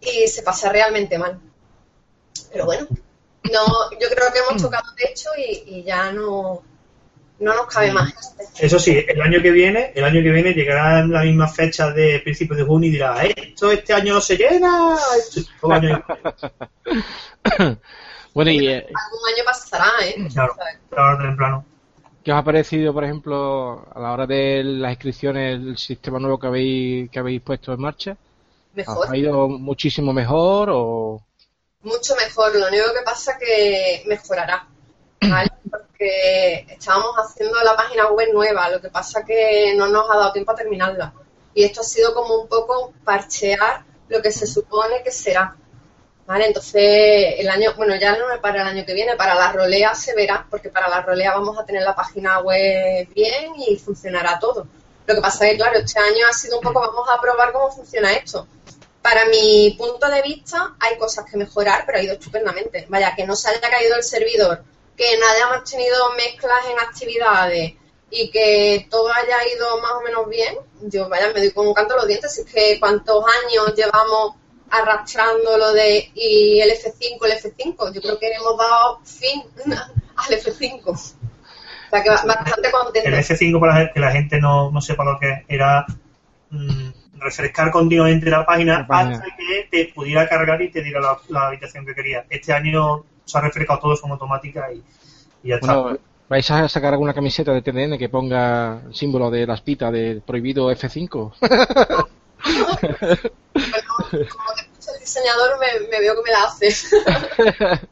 Y 0.02 0.28
se 0.28 0.44
pasa 0.44 0.70
realmente 0.70 1.18
mal. 1.18 1.40
Pero 2.52 2.66
bueno, 2.66 2.88
no, 3.44 3.92
yo 3.92 4.10
creo 4.10 4.34
que 4.34 4.40
hemos 4.40 4.62
tocado 4.62 4.94
techo 4.96 5.30
y, 5.38 5.64
y 5.66 5.84
ya 5.84 6.12
no, 6.12 6.64
no 7.40 7.56
nos 7.56 7.68
cabe 7.68 7.92
más. 7.92 8.14
Eso 8.60 8.80
sí, 8.80 9.04
el 9.08 9.22
año 9.22 9.42
que 9.42 9.52
viene, 9.52 9.92
el 9.96 10.04
año 10.04 10.22
que 10.22 10.32
viene 10.32 10.54
llegarán 10.54 11.12
las 11.12 11.24
mismas 11.24 11.56
fechas 11.56 11.96
de 11.96 12.20
principios 12.20 12.58
de 12.58 12.66
junio 12.66 12.90
y 12.90 12.94
dirá, 12.94 13.24
esto 13.24 13.72
este 13.72 13.94
año 13.94 14.14
no 14.16 14.22
se 14.22 14.38
llena, 14.38 14.98
esto, 15.18 15.72
año... 15.72 16.04
Bueno, 18.32 18.52
y, 18.52 18.68
eh, 18.68 18.86
Algún 18.86 19.34
año 19.34 19.44
pasará, 19.44 19.92
¿eh? 20.06 20.28
Claro, 20.32 20.56
claro, 20.90 21.18
temprano. 21.18 21.66
¿Qué 22.24 22.32
os 22.32 22.38
ha 22.38 22.44
parecido, 22.44 22.94
por 22.94 23.04
ejemplo, 23.04 23.88
a 23.94 24.00
la 24.00 24.12
hora 24.12 24.28
de 24.28 24.64
las 24.64 24.92
inscripciones, 24.92 25.60
el 25.60 25.78
sistema 25.78 26.20
nuevo 26.20 26.40
que 26.40 26.48
habéis, 26.48 27.10
que 27.10 27.20
habéis 27.20 27.42
puesto 27.42 27.74
en 27.74 27.82
marcha? 27.82 28.18
Mejor. 28.76 29.08
¿Ha 29.10 29.18
ido 29.18 29.48
muchísimo 29.48 30.14
mejor 30.14 30.70
o...? 30.72 31.22
Mucho 31.82 32.16
mejor. 32.16 32.56
Lo 32.56 32.68
único 32.68 32.86
que 32.94 33.04
pasa 33.04 33.32
es 33.32 33.38
que 33.40 34.04
mejorará. 34.08 34.68
¿Vale? 35.22 35.50
Porque 35.70 36.66
estábamos 36.70 37.16
haciendo 37.18 37.60
la 37.62 37.76
página 37.76 38.08
web 38.08 38.30
nueva, 38.34 38.70
lo 38.70 38.82
que 38.82 38.90
pasa 38.90 39.26
que 39.26 39.74
no 39.76 39.88
nos 39.88 40.10
ha 40.10 40.18
dado 40.18 40.32
tiempo 40.32 40.52
a 40.52 40.56
terminarla. 40.56 41.14
Y 41.54 41.64
esto 41.64 41.82
ha 41.82 41.84
sido 41.84 42.14
como 42.14 42.36
un 42.42 42.48
poco 42.48 42.94
parchear 43.04 43.84
lo 44.08 44.22
que 44.22 44.32
se 44.32 44.48
supone 44.48 45.04
que 45.04 45.12
será. 45.12 45.56
¿Vale? 46.26 46.46
Entonces, 46.46 47.36
el 47.40 47.50
año, 47.50 47.74
bueno, 47.76 47.96
ya 47.96 48.16
no 48.16 48.26
para 48.40 48.62
el 48.62 48.68
año 48.68 48.86
que 48.86 48.94
viene, 48.94 49.16
para 49.16 49.34
la 49.34 49.52
rolea 49.52 49.96
se 49.96 50.14
verá, 50.14 50.46
porque 50.48 50.70
para 50.70 50.88
la 50.88 51.02
rolea 51.02 51.34
vamos 51.34 51.58
a 51.58 51.66
tener 51.66 51.82
la 51.82 51.96
página 51.96 52.40
web 52.42 53.08
bien 53.16 53.54
y 53.58 53.76
funcionará 53.78 54.38
todo. 54.38 54.68
Lo 55.08 55.16
que 55.16 55.22
pasa 55.22 55.46
es 55.46 55.54
que, 55.54 55.58
claro, 55.58 55.80
este 55.80 56.00
año 56.00 56.28
ha 56.30 56.34
sido 56.34 56.58
un 56.60 56.64
poco, 56.64 56.82
vamos 56.82 57.10
a 57.12 57.20
probar 57.20 57.52
cómo 57.52 57.72
funciona 57.72 58.14
esto. 58.14 58.46
Para 59.02 59.26
mi 59.26 59.76
punto 59.76 60.08
de 60.08 60.22
vista, 60.22 60.76
hay 60.80 61.00
cosas 61.00 61.26
que 61.26 61.36
mejorar, 61.36 61.84
pero 61.88 61.98
ha 61.98 62.02
ido 62.04 62.14
estupendamente. 62.14 62.86
Vaya, 62.90 63.16
que 63.16 63.26
no 63.26 63.36
se 63.36 63.50
haya 63.50 63.62
caído 63.62 63.96
el 63.96 64.04
servidor, 64.04 64.64
que 65.00 65.18
no 65.18 65.26
hayamos 65.26 65.64
tenido 65.70 65.96
mezclas 66.18 66.60
en 66.70 66.78
actividades 66.78 67.74
y 68.12 68.30
que 68.32 68.86
todo 68.90 69.10
haya 69.14 69.38
ido 69.56 69.80
más 69.82 69.94
o 69.94 70.02
menos 70.02 70.28
bien, 70.28 70.56
yo, 70.82 71.08
vaya, 71.08 71.32
me 71.34 71.40
doy 71.40 71.52
con 71.52 71.68
un 71.68 71.74
canto 71.74 71.94
a 71.94 71.98
los 71.98 72.08
dientes. 72.08 72.38
es 72.38 72.46
que 72.52 72.78
cuántos 72.82 73.24
años 73.24 73.74
llevamos 73.78 74.36
arrastrando 74.70 75.58
lo 75.58 75.72
de 75.72 76.12
y 76.14 76.60
el 76.60 76.72
F5, 76.72 77.18
el 77.26 77.32
F5. 77.32 77.94
Yo 77.94 78.02
creo 78.02 78.20
que 78.20 78.28
hemos 78.34 78.58
dado 78.58 79.00
fin 79.06 79.42
al 80.18 80.38
F5. 80.38 80.82
O 80.86 80.96
sea 80.98 82.04
que 82.04 82.10
bastante 82.10 82.70
contento. 82.70 83.08
El 83.08 83.16
F5, 83.16 83.58
para 83.58 83.94
que 83.94 84.00
la 84.02 84.12
gente 84.12 84.38
no, 84.42 84.70
no 84.70 84.82
sepa 84.82 85.06
lo 85.06 85.18
que 85.18 85.46
era 85.48 85.86
mm, 86.50 86.90
refrescar 87.20 87.72
continuamente 87.72 88.30
la 88.30 88.46
página, 88.46 88.86
hasta 88.90 89.24
que 89.38 89.68
te 89.72 89.94
pudiera 89.94 90.28
cargar 90.28 90.62
y 90.62 90.70
te 90.70 90.84
diera 90.84 91.00
la, 91.30 91.48
habitación 91.48 91.86
que 91.86 91.96
quería. 91.96 92.26
Este 92.30 92.52
año 92.52 93.06
se 93.30 93.38
ha 93.38 93.42
refrescado 93.42 93.80
todo 93.80 93.92
de 93.92 93.98
forma 93.98 94.16
automática 94.16 94.72
y, 94.74 94.84
ya 95.48 95.56
está. 95.56 95.98
¿Vais 96.28 96.52
a 96.52 96.68
sacar 96.70 96.94
alguna 96.94 97.14
camiseta 97.14 97.54
de 97.54 97.64
TDN 97.64 97.98
que 97.98 98.08
ponga 98.08 98.82
el 98.86 98.94
símbolo 98.94 99.32
de 99.32 99.48
las 99.48 99.62
pitas 99.62 99.92
de 99.92 100.22
prohibido 100.26 100.72
F5? 100.72 101.34
como 104.30 104.54
que 104.56 104.62
el 104.94 105.00
diseñador 105.00 105.60
me, 105.60 106.00
veo 106.00 106.16
que 106.16 106.22
me 106.22 106.32
la 106.32 106.44
hace. 106.44 106.70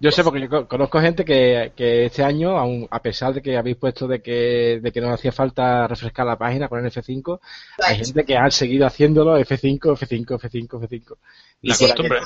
yo 0.00 0.10
sé 0.10 0.22
porque 0.22 0.40
yo 0.46 0.68
conozco 0.68 1.00
gente 1.00 1.24
que, 1.24 1.72
que 1.74 2.04
este 2.04 2.22
año, 2.22 2.58
aun, 2.58 2.86
a 2.90 3.00
pesar 3.00 3.32
de 3.32 3.40
que 3.40 3.56
habéis 3.56 3.76
puesto 3.76 4.06
de 4.06 4.20
que, 4.20 4.80
de 4.82 4.92
que 4.92 5.00
no 5.00 5.12
hacía 5.12 5.32
falta 5.32 5.86
refrescar 5.88 6.26
la 6.26 6.36
página 6.36 6.68
con 6.68 6.84
el 6.84 6.92
F5, 6.92 7.40
hay 7.78 7.96
gente 7.96 8.24
que 8.24 8.36
ha 8.36 8.50
seguido 8.50 8.86
haciéndolo 8.86 9.38
F5, 9.38 9.80
F5, 9.80 10.38
F5, 10.38 10.68
F5. 10.68 11.16
La 11.62 11.76
costumbre. 11.76 12.20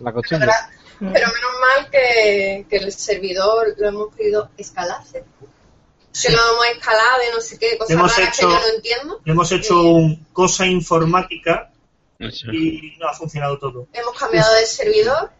La 0.00 0.12
costumbre. 0.12 0.50
Pero, 1.00 1.12
menos 1.12 1.52
mal 1.60 1.90
que, 1.90 2.66
que 2.68 2.76
el 2.76 2.92
servidor 2.92 3.74
lo 3.78 3.88
hemos 3.88 4.14
podido 4.14 4.50
escalarse 4.56 5.24
que 6.22 6.32
lo 6.32 6.38
hemos 6.38 6.66
escalado 6.76 7.18
de 7.18 7.32
no 7.32 7.40
sé 7.40 7.58
qué, 7.58 7.78
cosas 7.78 7.96
raras 7.96 8.36
que 8.36 8.42
yo 8.42 8.48
no 8.48 8.68
entiendo. 8.74 9.20
Hemos 9.24 9.52
hecho 9.52 9.82
un 9.82 10.26
cosa 10.32 10.66
informática 10.66 11.70
y 12.18 12.96
no 12.98 13.08
ha 13.08 13.14
funcionado 13.14 13.58
todo. 13.58 13.86
Hemos 13.92 14.18
cambiado 14.18 14.52
de 14.54 14.66
servidor 14.66 15.30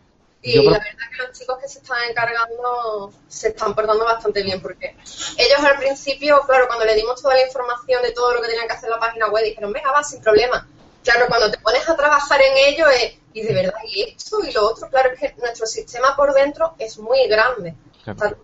y 0.41 0.57
la 0.63 0.79
verdad 0.79 0.85
que 1.11 1.23
los 1.27 1.39
chicos 1.39 1.59
que 1.61 1.69
se 1.69 1.81
están 1.81 1.99
encargando 2.09 3.13
se 3.27 3.49
están 3.49 3.75
portando 3.75 4.05
bastante 4.05 4.43
bien 4.43 4.63
porque 4.63 4.97
ellos 5.37 5.59
al 5.65 5.79
principio, 5.79 6.41
claro, 6.47 6.69
cuando 6.69 6.85
le 6.85 6.95
dimos 6.95 7.21
toda 7.21 7.35
la 7.35 7.45
información 7.45 8.03
de 8.03 8.13
todo 8.13 8.35
lo 8.35 8.41
que 8.41 8.49
tenían 8.49 8.69
que 8.69 8.75
hacer 8.75 8.91
la 8.91 9.01
página 9.01 9.29
web, 9.29 9.45
dijeron, 9.45 9.73
venga, 9.73 9.91
va, 9.91 10.05
sin 10.05 10.21
problema. 10.21 10.67
Claro, 11.03 11.27
cuando 11.29 11.51
te 11.51 11.59
pones 11.59 11.89
a 11.89 11.97
trabajar 11.97 12.41
en 12.41 12.73
ello 12.73 12.89
es, 12.89 13.15
y 13.33 13.43
de 13.43 13.55
verdad, 13.55 13.79
y 13.87 14.03
esto 14.03 14.39
y 14.45 14.53
lo 14.53 14.71
otro, 14.71 14.89
claro, 14.89 15.11
es 15.13 15.21
que 15.21 15.35
nuestro 15.41 15.67
sistema 15.67 16.17
por 16.17 16.33
dentro 16.33 16.75
es 16.79 16.99
muy 16.99 17.27
grande. 17.29 17.75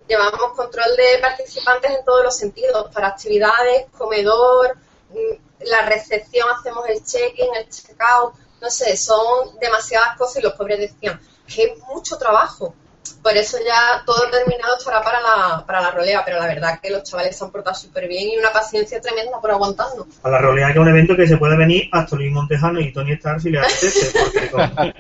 llevamos 0.09 0.53
control 0.55 0.97
de 0.97 1.19
participantes 1.21 1.91
en 1.91 2.05
todos 2.05 2.23
los 2.23 2.37
sentidos, 2.37 2.93
para 2.93 3.09
actividades, 3.09 3.87
comedor, 3.97 4.77
mm, 5.11 5.65
la 5.67 5.87
recepción 5.87 6.49
hacemos 6.51 6.87
el 6.89 7.03
check-in, 7.03 7.55
el 7.55 7.69
check-out, 7.69 8.35
no 8.61 8.71
sé, 8.71 8.97
son 8.97 9.59
demasiadas 9.59 10.19
cosas 10.19 10.37
y 10.37 10.43
los 10.43 10.55
pobres 10.55 10.79
decían 10.79 11.21
que 11.47 11.65
es 11.65 11.79
mucho 11.89 12.19
trabajo. 12.19 12.75
Por 13.23 13.37
eso 13.37 13.59
ya 13.65 14.03
todo 14.05 14.31
terminado 14.31 14.77
estará 14.77 15.03
para 15.03 15.21
la, 15.21 15.65
para 15.67 15.81
la 15.81 15.91
rolea, 15.91 16.23
pero 16.25 16.39
la 16.39 16.47
verdad 16.47 16.79
que 16.81 16.91
los 16.91 17.03
chavales 17.03 17.37
se 17.37 17.45
han 17.45 17.51
portado 17.51 17.75
súper 17.75 18.07
bien 18.09 18.31
y 18.31 18.37
una 18.37 18.51
paciencia 18.51 19.01
tremenda 19.01 19.41
por 19.41 19.51
aguantando. 19.51 20.07
A 20.23 20.31
la 20.31 20.39
rolea 20.39 20.67
que 20.69 20.73
es 20.75 20.79
un 20.79 20.89
evento 20.89 21.17
que 21.17 21.27
se 21.27 21.37
puede 21.37 21.57
venir 21.57 21.89
hasta 21.93 22.17
Luis 22.17 22.33
Montejano 22.33 22.81
y 22.81 22.93
Tony 22.93 23.13
Starr 23.13 23.41
si 23.41 23.51
le 23.51 23.61
apetece. 23.61 24.19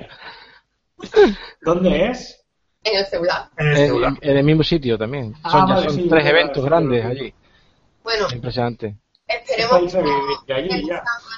¿Dónde 1.63 2.11
es? 2.11 2.45
En 2.83 2.99
el 2.99 3.07
celular. 3.07 3.49
En 3.57 4.37
el, 4.37 4.45
mismo 4.45 4.63
sitio 4.63 4.99
también. 4.99 5.35
Ah, 5.43 5.83
son, 5.89 6.09
tres 6.09 6.27
eventos 6.27 6.65
grandes 6.65 7.05
allí. 7.05 7.35
Bueno. 8.03 8.27
Impresionante. 8.31 8.97
Esperemos 9.27 9.93
que 10.47 10.83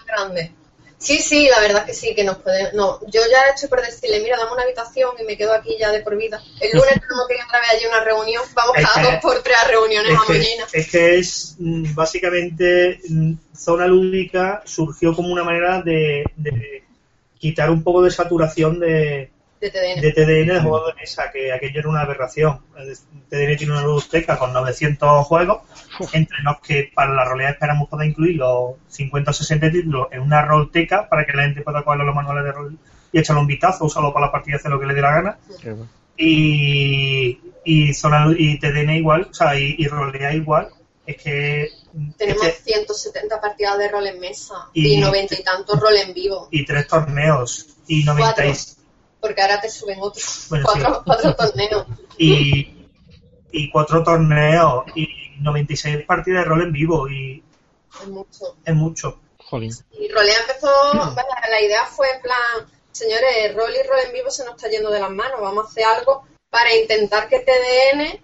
grande. 0.07 0.53
Sí, 0.99 1.19
sí, 1.19 1.49
la 1.49 1.61
verdad 1.61 1.85
que 1.85 1.93
sí, 1.93 2.15
que 2.15 2.25
nos 2.25 2.39
puede. 2.39 2.73
No, 2.73 3.01
yo 3.09 3.21
ya 3.31 3.53
estoy 3.55 3.69
por 3.69 3.83
decirle, 3.83 4.21
mira, 4.21 4.37
dame 4.39 4.53
una 4.53 4.63
habitación 4.63 5.11
y 5.21 5.25
me 5.25 5.37
quedo 5.37 5.53
aquí 5.53 5.77
ya 5.79 5.91
de 5.91 6.01
por 6.01 6.17
vida. 6.17 6.43
El 6.61 6.71
lunes 6.73 7.01
tenemos 7.01 7.29
que 7.29 7.35
ir 7.35 7.41
otra 7.47 7.61
vez 7.61 7.71
allí 7.71 7.87
una 7.87 8.03
reunión. 8.03 8.43
Vamos 8.55 8.77
cada 8.77 9.11
dos 9.11 9.21
por 9.21 9.43
tres 9.43 9.57
reuniones 9.69 10.19
es 10.29 10.71
que, 10.73 10.79
es 10.79 10.91
que 10.91 11.19
es 11.19 11.57
mm, 11.59 11.95
básicamente 11.95 13.01
mm, 13.09 13.33
zona 13.55 13.87
lúdica 13.87 14.63
surgió 14.65 15.15
como 15.15 15.29
una 15.29 15.45
manera 15.45 15.83
de 15.83 16.25
quitar 17.39 17.71
un 17.71 17.83
poco 17.83 18.03
de 18.03 18.11
saturación 18.11 18.81
de, 18.81 19.31
de 19.61 19.71
TDN. 19.71 20.01
De 20.01 20.13
TDN 20.13 20.55
de 20.55 20.61
juegos 20.61 20.87
de 20.87 21.01
mesa, 21.01 21.31
que 21.33 21.53
aquello 21.53 21.81
era 21.81 21.89
una 21.89 22.03
aberración. 22.03 22.61
TDN 23.29 23.57
tiene 23.57 23.73
una 23.73 23.83
biblioteca 23.83 24.39
con 24.39 24.53
900 24.53 25.27
juegos, 25.27 25.63
entre 26.13 26.43
los 26.43 26.61
que 26.61 26.91
para 26.95 27.13
la 27.15 27.25
realidad 27.25 27.53
esperamos 27.53 27.89
poder 27.89 28.09
incluir 28.09 28.37
los 28.37 28.75
50 28.89 29.31
o 29.31 29.35
60 29.35 29.71
títulos 29.71 30.09
en 30.13 30.21
una 30.21 30.43
rolteca 30.43 31.09
para 31.09 31.25
que 31.25 31.33
la 31.33 31.45
gente 31.45 31.63
pueda 31.63 31.83
coger 31.83 32.01
los 32.01 32.15
manuales 32.15 32.45
de 32.45 32.53
rol 32.53 32.79
y 33.13 33.19
echarle 33.19 33.41
un 33.41 33.47
vistazo, 33.47 33.85
usarlo 33.85 34.13
para 34.13 34.27
la 34.27 34.33
partida, 34.33 34.57
hacer 34.57 34.71
lo 34.71 34.81
que 34.81 34.87
le 34.87 34.95
dé 34.95 35.01
la 35.01 35.15
gana. 35.15 35.39
Y, 36.17 37.41
y, 37.65 37.95
zona, 37.95 38.27
y 38.37 38.59
TDN 38.59 38.91
igual, 38.91 39.29
o 39.31 39.35
sea, 39.35 39.59
y, 39.59 39.77
y 39.79 39.87
rolea 39.87 40.35
igual. 40.35 40.69
Es 41.07 41.23
que 41.23 41.69
tenemos 42.17 42.47
170 42.65 43.41
partidas 43.41 43.79
de 43.79 43.89
rol 43.89 44.07
en 44.07 44.19
mesa 44.19 44.55
y, 44.73 44.99
90 44.99 45.35
y 45.39 45.43
tantos 45.45 45.81
rol 45.81 45.97
en 45.97 46.13
vivo. 46.13 46.49
Y 46.51 46.65
tres 46.65 46.89
torneos 46.89 47.67
y 47.87 48.05
90 48.05 48.45
porque 49.27 49.43
ahora 49.43 49.61
te 49.61 49.69
suben 49.69 49.99
otros 50.01 50.49
cuatro, 51.05 51.35
torneos. 51.35 51.87
Y, 52.19 52.89
y 53.53 53.71
cuatro 53.71 54.03
torneos 54.03 54.85
y 54.95 55.07
96 55.41 56.07
partidas 56.07 56.45
de 56.45 56.49
rol 56.49 56.63
en 56.63 56.73
vivo 56.73 57.09
y 57.09 57.45
es 58.01 58.09
mucho. 58.09 58.57
Es 58.65 58.75
mucho. 58.75 59.21
Y 59.93 60.09
Rolea 60.09 60.41
empezó, 60.41 60.69
la 60.95 61.61
idea 61.61 61.87
fue 61.87 62.11
en 62.11 62.21
plan, 62.21 62.69
señores, 62.91 63.55
rol 63.55 63.71
y 63.73 63.87
rol 63.87 63.99
en 64.07 64.13
vivo 64.13 64.31
se 64.31 64.45
nos 64.45 64.57
está 64.57 64.69
yendo 64.69 64.91
de 64.91 64.99
las 64.99 65.11
manos, 65.11 65.41
vamos 65.41 65.67
a 65.67 65.69
hacer 65.69 65.85
algo 65.85 66.27
para 66.51 66.75
intentar 66.75 67.29
que 67.29 67.41
TDN 67.41 68.21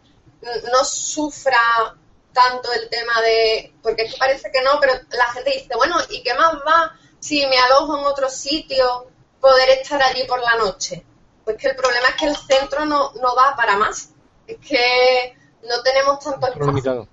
no 0.72 0.84
sufra 0.84 1.96
tanto 2.32 2.72
el 2.72 2.88
tema 2.88 3.20
de, 3.20 3.72
porque 3.82 4.02
es 4.02 4.12
que 4.12 4.18
parece 4.18 4.50
que 4.50 4.62
no, 4.62 4.80
pero 4.80 4.94
la 5.10 5.26
gente 5.32 5.50
dice, 5.50 5.76
bueno, 5.76 5.96
¿y 6.10 6.22
qué 6.22 6.34
más 6.34 6.54
va 6.66 6.98
si 7.20 7.46
me 7.46 7.58
alojo 7.58 7.98
en 7.98 8.04
otro 8.04 8.28
sitio, 8.28 9.06
poder 9.42 9.68
estar 9.70 10.00
allí 10.00 10.24
por 10.24 10.40
la 10.40 10.56
noche. 10.56 11.04
Pues 11.44 11.56
que 11.58 11.68
el 11.68 11.76
problema 11.76 12.08
es 12.10 12.14
que 12.14 12.26
el 12.26 12.36
centro 12.36 12.86
no, 12.86 13.12
no 13.14 13.34
da 13.34 13.54
para 13.56 13.76
más. 13.76 14.10
Es 14.46 14.56
que 14.58 15.36
no 15.68 15.82
tenemos 15.82 16.20
tanto 16.20 16.46
espacio. 16.46 17.08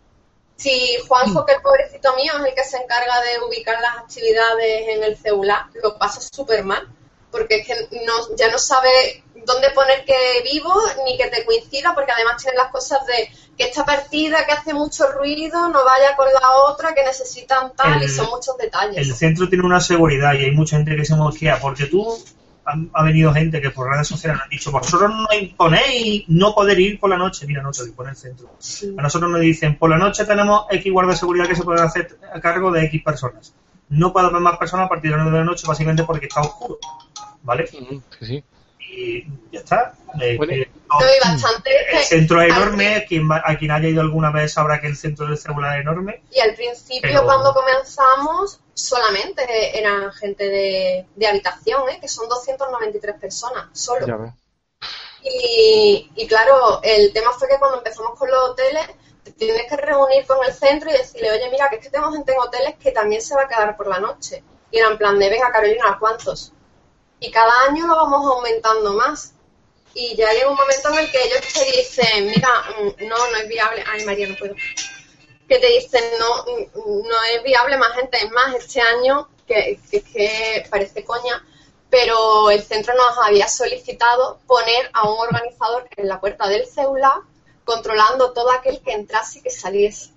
Si 0.56 0.98
Juanjo, 1.08 1.46
que 1.46 1.54
el 1.54 1.62
pobrecito 1.62 2.16
mío 2.16 2.34
es 2.38 2.46
el 2.46 2.54
que 2.54 2.64
se 2.66 2.78
encarga 2.78 3.22
de 3.22 3.40
ubicar 3.48 3.80
las 3.82 3.98
actividades 4.00 4.90
en 4.90 5.04
el 5.04 5.18
celular, 5.18 5.68
lo 5.82 5.98
pasa 5.98 6.20
súper 6.20 6.66
mal, 6.66 6.86
porque 7.32 7.62
es 7.62 7.68
que 7.68 7.88
no, 8.06 8.36
ya 8.36 8.52
no 8.52 8.60
sabe 8.60 9.24
dónde 9.46 9.70
poner 9.72 10.06
que 10.06 10.16
vivo 10.52 10.74
ni 11.06 11.18
que 11.18 11.28
te 11.28 11.46
coincida, 11.46 11.94
porque 11.94 12.12
además 12.12 12.42
tiene 12.42 12.58
las 12.58 12.72
cosas 12.72 13.06
de 13.06 13.30
que 13.58 13.66
esta 13.66 13.86
partida 13.86 14.46
que 14.46 14.54
hace 14.54 14.74
mucho 14.74 15.12
ruido 15.12 15.68
no 15.70 15.84
vaya 15.84 16.16
con 16.16 16.28
la 16.28 16.50
otra, 16.68 16.94
que 16.94 17.04
necesitan 17.04 17.74
tal, 17.76 18.02
y 18.02 18.08
son 18.08 18.28
muchos 18.30 18.58
detalles. 18.58 18.98
El 18.98 19.14
centro 19.14 19.50
tiene 19.50 19.66
una 19.66 19.82
seguridad 19.82 20.34
y 20.34 20.46
hay 20.46 20.52
mucha 20.52 20.78
gente 20.78 20.96
que 20.96 21.04
se 21.04 21.16
mosquea, 21.16 21.60
porque 21.60 21.86
tú 21.86 22.18
ha, 22.94 23.04
venido 23.04 23.34
gente 23.34 23.60
que 23.62 23.72
por 23.72 23.90
redes 23.90 24.08
sociales 24.08 24.42
han 24.44 24.50
dicho, 24.50 24.72
vosotros 24.72 25.12
no 25.12 25.28
imponéis 25.38 26.24
no 26.28 26.54
poder 26.54 26.80
ir 26.80 27.00
por 27.00 27.10
la 27.10 27.18
noche. 27.18 27.46
Mira, 27.48 27.62
no 27.62 27.74
se 27.74 27.86
dispone 27.86 28.12
el 28.12 28.16
centro. 28.16 28.50
A 28.98 29.02
nosotros 29.02 29.30
nos 29.30 29.42
dicen, 29.42 29.78
por 29.78 29.90
la 29.90 29.98
noche 29.98 30.26
tenemos 30.26 30.66
X 30.70 30.94
guardia 30.94 31.14
de 31.14 31.20
seguridad 31.20 31.48
que 31.48 31.56
se 31.56 31.64
puede 31.64 31.82
hacer 31.82 32.18
a 32.34 32.40
cargo 32.40 32.72
de 32.72 32.86
X 32.86 33.04
personas. 33.04 33.54
No 33.90 34.14
puede 34.14 34.28
haber 34.28 34.42
más 34.42 34.58
personas 34.58 34.86
a 34.86 34.90
partir 34.90 35.12
de 35.12 35.18
las 35.18 35.26
9 35.26 35.38
de 35.40 35.44
la 35.44 35.52
noche, 35.52 35.66
básicamente 35.68 36.04
porque 36.04 36.28
está 36.28 36.42
oscuro. 36.42 36.78
¿Vale? 37.42 37.68
Sí, 37.68 38.02
sí 38.22 38.44
y 38.92 39.26
ya 39.52 39.60
está. 39.60 39.94
Eh, 40.22 40.38
el 41.92 42.04
centro 42.04 42.42
es 42.42 42.50
enorme, 42.50 43.06
quien, 43.08 43.28
a 43.32 43.58
quien 43.58 43.72
haya 43.72 43.90
ido 43.90 44.02
alguna 44.02 44.32
vez 44.32 44.54
sabrá 44.54 44.82
que 44.82 44.88
el 44.88 44.98
centro 44.98 45.28
del 45.28 45.38
celular 45.38 45.78
es 45.78 45.82
enorme. 45.82 46.24
Y 46.32 46.40
al 46.40 46.56
principio, 46.56 47.24
cuando 47.24 47.54
comenzamos, 47.54 48.60
solamente 48.74 49.78
eran 49.78 50.12
gente 50.14 50.48
de, 50.50 51.06
de 51.16 51.28
habitación, 51.28 51.90
¿eh? 51.90 52.00
que 52.02 52.08
son 52.08 52.28
293 52.28 53.16
personas, 53.20 53.68
solo. 53.74 54.34
Y, 55.22 56.10
y 56.16 56.28
claro, 56.28 56.82
el 56.82 57.12
tema 57.14 57.32
fue 57.34 57.50
que 57.50 57.60
cuando 57.60 57.78
empezamos 57.78 58.18
con 58.18 58.32
los 58.32 58.52
hoteles, 58.52 58.88
te 59.24 59.32
tienes 59.34 59.68
que 59.70 59.76
reunir 59.76 60.26
con 60.26 60.38
el 60.46 60.54
centro 60.54 60.90
y 60.90 60.94
decirle, 60.94 61.32
oye, 61.32 61.50
mira, 61.52 61.70
que 61.70 61.76
es 61.76 61.82
que 61.84 61.90
tengo 61.90 62.12
gente 62.12 62.32
en 62.32 62.40
hoteles 62.40 62.76
que 62.80 62.92
también 62.92 63.22
se 63.22 63.36
va 63.36 63.44
a 63.44 63.48
quedar 63.48 63.78
por 63.78 63.88
la 63.88 64.00
noche. 64.00 64.44
Y 64.72 64.78
era 64.78 64.88
en 64.88 64.98
plan 64.98 65.20
de, 65.20 65.30
venga, 65.30 65.52
Carolina, 65.52 65.98
¿cuántos? 66.00 66.54
Y 67.20 67.32
cada 67.32 67.52
año 67.68 67.88
lo 67.88 67.96
vamos 67.96 68.32
aumentando 68.32 68.94
más. 68.94 69.34
Y 69.94 70.16
ya 70.16 70.32
llega 70.32 70.50
un 70.50 70.56
momento 70.56 70.90
en 70.90 71.00
el 71.00 71.12
que 71.12 71.24
ellos 71.24 71.42
te 71.54 71.66
dicen, 71.66 72.28
mira, 72.28 72.50
mm, 72.80 73.08
no, 73.08 73.18
no 73.32 73.38
es 73.38 73.48
viable. 73.48 73.84
Ay, 73.88 74.06
María, 74.06 74.28
no 74.28 74.36
puedo. 74.36 74.56
Que 75.48 75.58
te 75.60 75.68
dicen, 75.68 76.04
no, 76.20 76.44
mm, 76.44 77.08
no 77.08 77.24
es 77.36 77.44
viable 77.44 77.78
más 77.78 77.94
gente. 77.96 78.18
Es 78.18 78.32
más, 78.32 78.56
este 78.56 78.82
año, 78.82 79.28
que, 79.48 79.80
que, 79.90 80.02
que 80.02 80.68
parece 80.70 81.04
coña, 81.04 81.44
pero 81.90 82.52
el 82.52 82.64
centro 82.64 82.94
nos 82.94 83.18
había 83.18 83.48
solicitado 83.48 84.40
poner 84.46 84.90
a 84.94 85.10
un 85.10 85.20
organizador 85.20 85.88
en 85.98 86.08
la 86.08 86.20
puerta 86.20 86.48
del 86.48 86.68
celular 86.68 87.22
controlando 87.70 88.32
todo 88.34 88.52
aquel 88.52 88.82
que 88.82 88.94
entrase 88.94 89.40
y 89.40 89.42
que 89.44 89.52
saliese. 89.52 90.12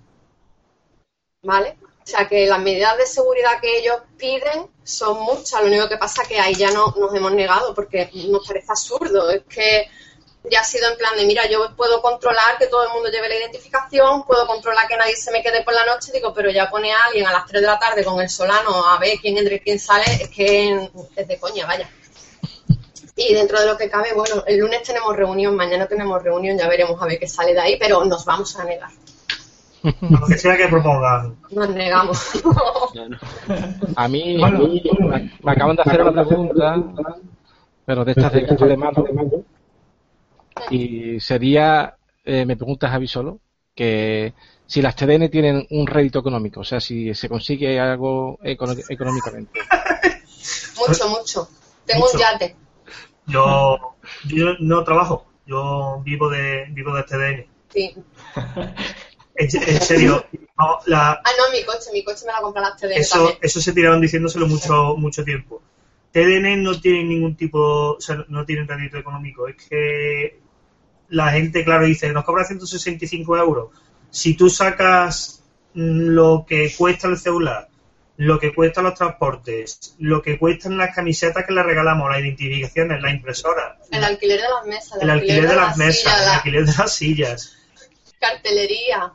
¿Vale? 1.42 1.76
O 2.04 2.06
sea 2.06 2.28
que 2.28 2.46
las 2.46 2.58
medidas 2.58 2.96
de 2.98 3.06
seguridad 3.06 3.60
que 3.60 3.78
ellos 3.78 3.98
piden 4.18 4.68
son 4.82 5.20
muchas, 5.20 5.60
lo 5.60 5.68
único 5.68 5.88
que 5.88 5.96
pasa 5.96 6.22
es 6.22 6.28
que 6.28 6.40
ahí 6.40 6.54
ya 6.54 6.72
no 6.72 6.92
nos 6.98 7.14
hemos 7.14 7.32
negado 7.32 7.74
porque 7.74 8.10
nos 8.28 8.46
parece 8.46 8.66
absurdo, 8.70 9.30
es 9.30 9.42
que 9.48 9.88
ya 10.50 10.60
ha 10.60 10.64
sido 10.64 10.90
en 10.90 10.98
plan 10.98 11.16
de, 11.16 11.24
mira, 11.24 11.48
yo 11.48 11.74
puedo 11.76 12.02
controlar 12.02 12.58
que 12.58 12.66
todo 12.66 12.82
el 12.84 12.92
mundo 12.92 13.08
lleve 13.08 13.28
la 13.28 13.36
identificación, 13.36 14.24
puedo 14.24 14.46
controlar 14.46 14.88
que 14.88 14.96
nadie 14.96 15.14
se 15.14 15.30
me 15.30 15.42
quede 15.42 15.62
por 15.62 15.74
la 15.74 15.86
noche, 15.86 16.10
digo, 16.12 16.34
pero 16.34 16.50
ya 16.50 16.68
pone 16.68 16.92
a 16.92 17.04
alguien 17.04 17.26
a 17.26 17.32
las 17.32 17.46
3 17.46 17.62
de 17.62 17.68
la 17.68 17.78
tarde 17.78 18.04
con 18.04 18.20
el 18.20 18.28
solano 18.28 18.84
a 18.84 18.98
ver 18.98 19.18
quién 19.20 19.38
entra 19.38 19.54
y 19.54 19.60
quién 19.60 19.78
sale, 19.78 20.04
es 20.04 20.28
que 20.30 20.90
es 21.14 21.28
de 21.28 21.38
coña, 21.38 21.66
vaya. 21.66 21.88
Y 23.14 23.34
dentro 23.34 23.60
de 23.60 23.66
lo 23.66 23.76
que 23.76 23.88
cabe, 23.88 24.14
bueno, 24.14 24.42
el 24.46 24.58
lunes 24.58 24.82
tenemos 24.82 25.14
reunión, 25.14 25.54
mañana 25.54 25.86
tenemos 25.86 26.20
reunión, 26.22 26.58
ya 26.58 26.66
veremos 26.66 27.00
a 27.00 27.06
ver 27.06 27.20
qué 27.20 27.28
sale 27.28 27.52
de 27.52 27.60
ahí, 27.60 27.76
pero 27.78 28.04
nos 28.04 28.24
vamos 28.24 28.56
a 28.56 28.64
negar. 28.64 28.90
Lo 30.10 30.26
que 30.26 30.38
sea 30.38 30.56
que 30.56 30.68
propongan. 30.68 31.36
Nos 31.50 31.70
negamos. 31.70 32.42
A 33.96 34.08
mí, 34.08 34.38
me, 34.38 35.50
acaban 35.50 35.76
de 35.76 35.82
hacer 35.82 36.02
una 36.02 36.24
pregunta, 36.24 36.76
pero 37.84 38.04
de 38.04 38.12
estas 38.12 38.32
de 38.32 38.42
de 38.42 38.76
mano. 38.76 39.04
Y 40.70 41.18
sería, 41.20 41.96
eh, 42.24 42.44
me 42.46 42.56
preguntas 42.56 42.90
Javi 42.90 43.08
solo, 43.08 43.40
que 43.74 44.34
si 44.66 44.82
las 44.82 44.94
TDN 44.94 45.28
tienen 45.30 45.66
un 45.70 45.86
rédito 45.86 46.20
económico, 46.20 46.60
o 46.60 46.64
sea, 46.64 46.80
si 46.80 47.14
se 47.14 47.28
consigue 47.28 47.80
algo 47.80 48.38
económicamente. 48.42 49.60
Mucho, 50.88 51.08
mucho. 51.08 51.48
Tengo 51.86 52.06
un 52.12 52.18
yate. 52.18 52.56
Yo, 53.26 53.94
yo 54.24 54.54
no 54.58 54.82
trabajo, 54.82 55.26
yo 55.46 56.02
vivo 56.04 56.28
de 56.28 56.66
vivo 56.70 56.92
de 56.96 57.02
TDN. 57.04 57.46
Sí. 57.68 57.94
En, 59.34 59.50
serio. 59.80 60.26
No, 60.58 60.78
la, 60.86 61.12
ah, 61.12 61.30
no, 61.38 61.56
mi 61.56 61.64
coche, 61.64 61.90
mi 61.92 62.04
coche 62.04 62.26
me 62.26 62.32
la 62.32 62.40
compra 62.40 62.62
la 62.62 62.76
TDN. 62.76 62.92
Eso, 62.92 63.38
eso 63.40 63.60
se 63.60 63.72
tiraron 63.72 64.00
diciéndoselo 64.00 64.46
mucho, 64.46 64.94
mucho 64.96 65.24
tiempo. 65.24 65.62
TDN 66.12 66.62
no 66.62 66.78
tiene 66.80 67.04
ningún 67.04 67.36
tipo, 67.36 67.92
o 67.92 68.00
sea, 68.00 68.24
no 68.28 68.44
tienen 68.44 68.68
rédito 68.68 68.98
económico. 68.98 69.48
Es 69.48 69.56
que 69.56 70.40
la 71.08 71.30
gente, 71.30 71.64
claro, 71.64 71.86
dice, 71.86 72.12
nos 72.12 72.24
cobra 72.24 72.44
165 72.44 73.36
euros. 73.38 73.70
Si 74.10 74.34
tú 74.34 74.50
sacas 74.50 75.42
lo 75.74 76.44
que 76.46 76.72
cuesta 76.76 77.08
el 77.08 77.16
celular, 77.16 77.68
lo 78.18 78.38
que 78.38 78.54
cuesta 78.54 78.82
los 78.82 78.94
transportes, 78.94 79.94
lo 79.98 80.20
que 80.20 80.38
cuestan 80.38 80.76
las 80.76 80.94
camisetas 80.94 81.46
que 81.46 81.54
le 81.54 81.62
regalamos, 81.62 82.10
las 82.10 82.20
identificaciones, 82.20 83.02
la 83.02 83.10
impresora. 83.10 83.78
El 83.90 84.04
alquiler 84.04 84.40
de 84.40 84.48
las 84.48 84.66
mesas. 84.66 85.02
El, 85.02 85.10
alquiler, 85.10 85.48
de, 85.48 85.56
las 85.56 85.76
mesas, 85.78 86.22
el 86.22 86.28
alquiler 86.28 86.66
de 86.66 86.74
las 86.76 86.94
sillas. 86.94 87.56
Cartelería 88.20 89.12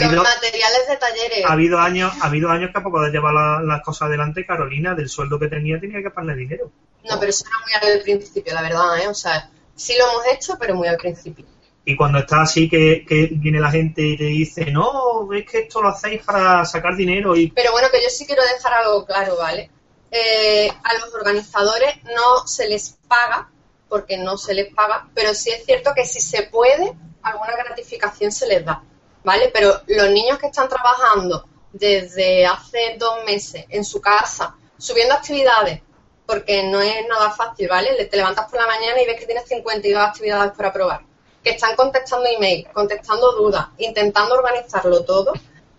los 0.00 0.24
materiales 0.24 0.88
de 0.88 0.96
talleres. 0.96 1.44
Ha 1.44 1.52
habido 1.52 1.78
años, 1.78 2.12
ha 2.20 2.26
habido 2.26 2.50
años 2.50 2.68
que 2.68 2.74
para 2.74 2.90
poder 2.90 3.12
llevar 3.12 3.34
las 3.64 3.82
cosas 3.82 4.08
adelante, 4.08 4.46
Carolina, 4.46 4.94
del 4.94 5.08
sueldo 5.08 5.38
que 5.38 5.48
tenía, 5.48 5.80
tenía 5.80 6.02
que 6.02 6.10
pagarle 6.10 6.36
dinero. 6.36 6.70
No, 7.08 7.18
pero 7.18 7.30
eso 7.30 7.44
era 7.46 7.82
muy 7.82 7.92
al 7.92 8.02
principio, 8.02 8.54
la 8.54 8.62
verdad, 8.62 8.98
¿eh? 8.98 9.08
O 9.08 9.14
sea, 9.14 9.50
sí 9.74 9.94
lo 9.98 10.08
hemos 10.10 10.26
hecho, 10.32 10.56
pero 10.58 10.74
muy 10.74 10.88
al 10.88 10.96
principio. 10.96 11.44
Y 11.84 11.96
cuando 11.96 12.18
está 12.18 12.42
así 12.42 12.68
que, 12.68 13.04
viene 13.32 13.58
la 13.58 13.70
gente 13.70 14.02
y 14.02 14.16
te 14.16 14.24
dice, 14.24 14.70
no, 14.70 15.32
es 15.32 15.44
que 15.44 15.60
esto 15.60 15.82
lo 15.82 15.88
hacéis 15.88 16.22
para 16.22 16.64
sacar 16.64 16.94
dinero 16.94 17.34
y... 17.34 17.50
Pero 17.50 17.72
bueno, 17.72 17.88
que 17.90 18.02
yo 18.02 18.08
sí 18.08 18.24
quiero 18.24 18.42
dejar 18.44 18.74
algo 18.74 19.04
claro, 19.04 19.36
¿vale? 19.36 19.68
Eh, 20.10 20.68
a 20.68 20.94
los 20.94 21.12
organizadores 21.14 21.96
no 22.04 22.46
se 22.46 22.68
les 22.68 22.98
paga, 23.08 23.50
porque 23.88 24.16
no 24.16 24.38
se 24.38 24.54
les 24.54 24.72
paga, 24.72 25.08
pero 25.14 25.34
sí 25.34 25.50
es 25.50 25.64
cierto 25.64 25.92
que 25.94 26.04
si 26.06 26.20
se 26.20 26.44
puede, 26.44 26.94
alguna 27.22 27.56
gratificación 27.56 28.30
se 28.30 28.46
les 28.46 28.64
da. 28.64 28.82
¿Vale? 29.24 29.50
Pero 29.52 29.80
los 29.86 30.10
niños 30.10 30.38
que 30.38 30.46
están 30.46 30.68
trabajando 30.68 31.46
desde 31.72 32.46
hace 32.46 32.96
dos 32.98 33.24
meses 33.24 33.64
en 33.68 33.84
su 33.84 34.00
casa, 34.00 34.56
subiendo 34.78 35.14
actividades, 35.14 35.80
porque 36.26 36.62
no 36.64 36.80
es 36.80 37.06
nada 37.08 37.30
fácil, 37.30 37.68
¿vale? 37.68 38.04
Te 38.04 38.16
levantas 38.16 38.50
por 38.50 38.60
la 38.60 38.66
mañana 38.66 39.00
y 39.02 39.06
ves 39.06 39.18
que 39.18 39.26
tienes 39.26 39.46
52 39.48 40.02
actividades 40.02 40.52
para 40.52 40.72
probar, 40.72 41.00
que 41.42 41.50
están 41.50 41.74
contestando 41.76 42.28
email, 42.28 42.66
contestando 42.72 43.32
dudas, 43.32 43.68
intentando 43.78 44.34
organizarlo 44.34 45.04
todo. 45.04 45.32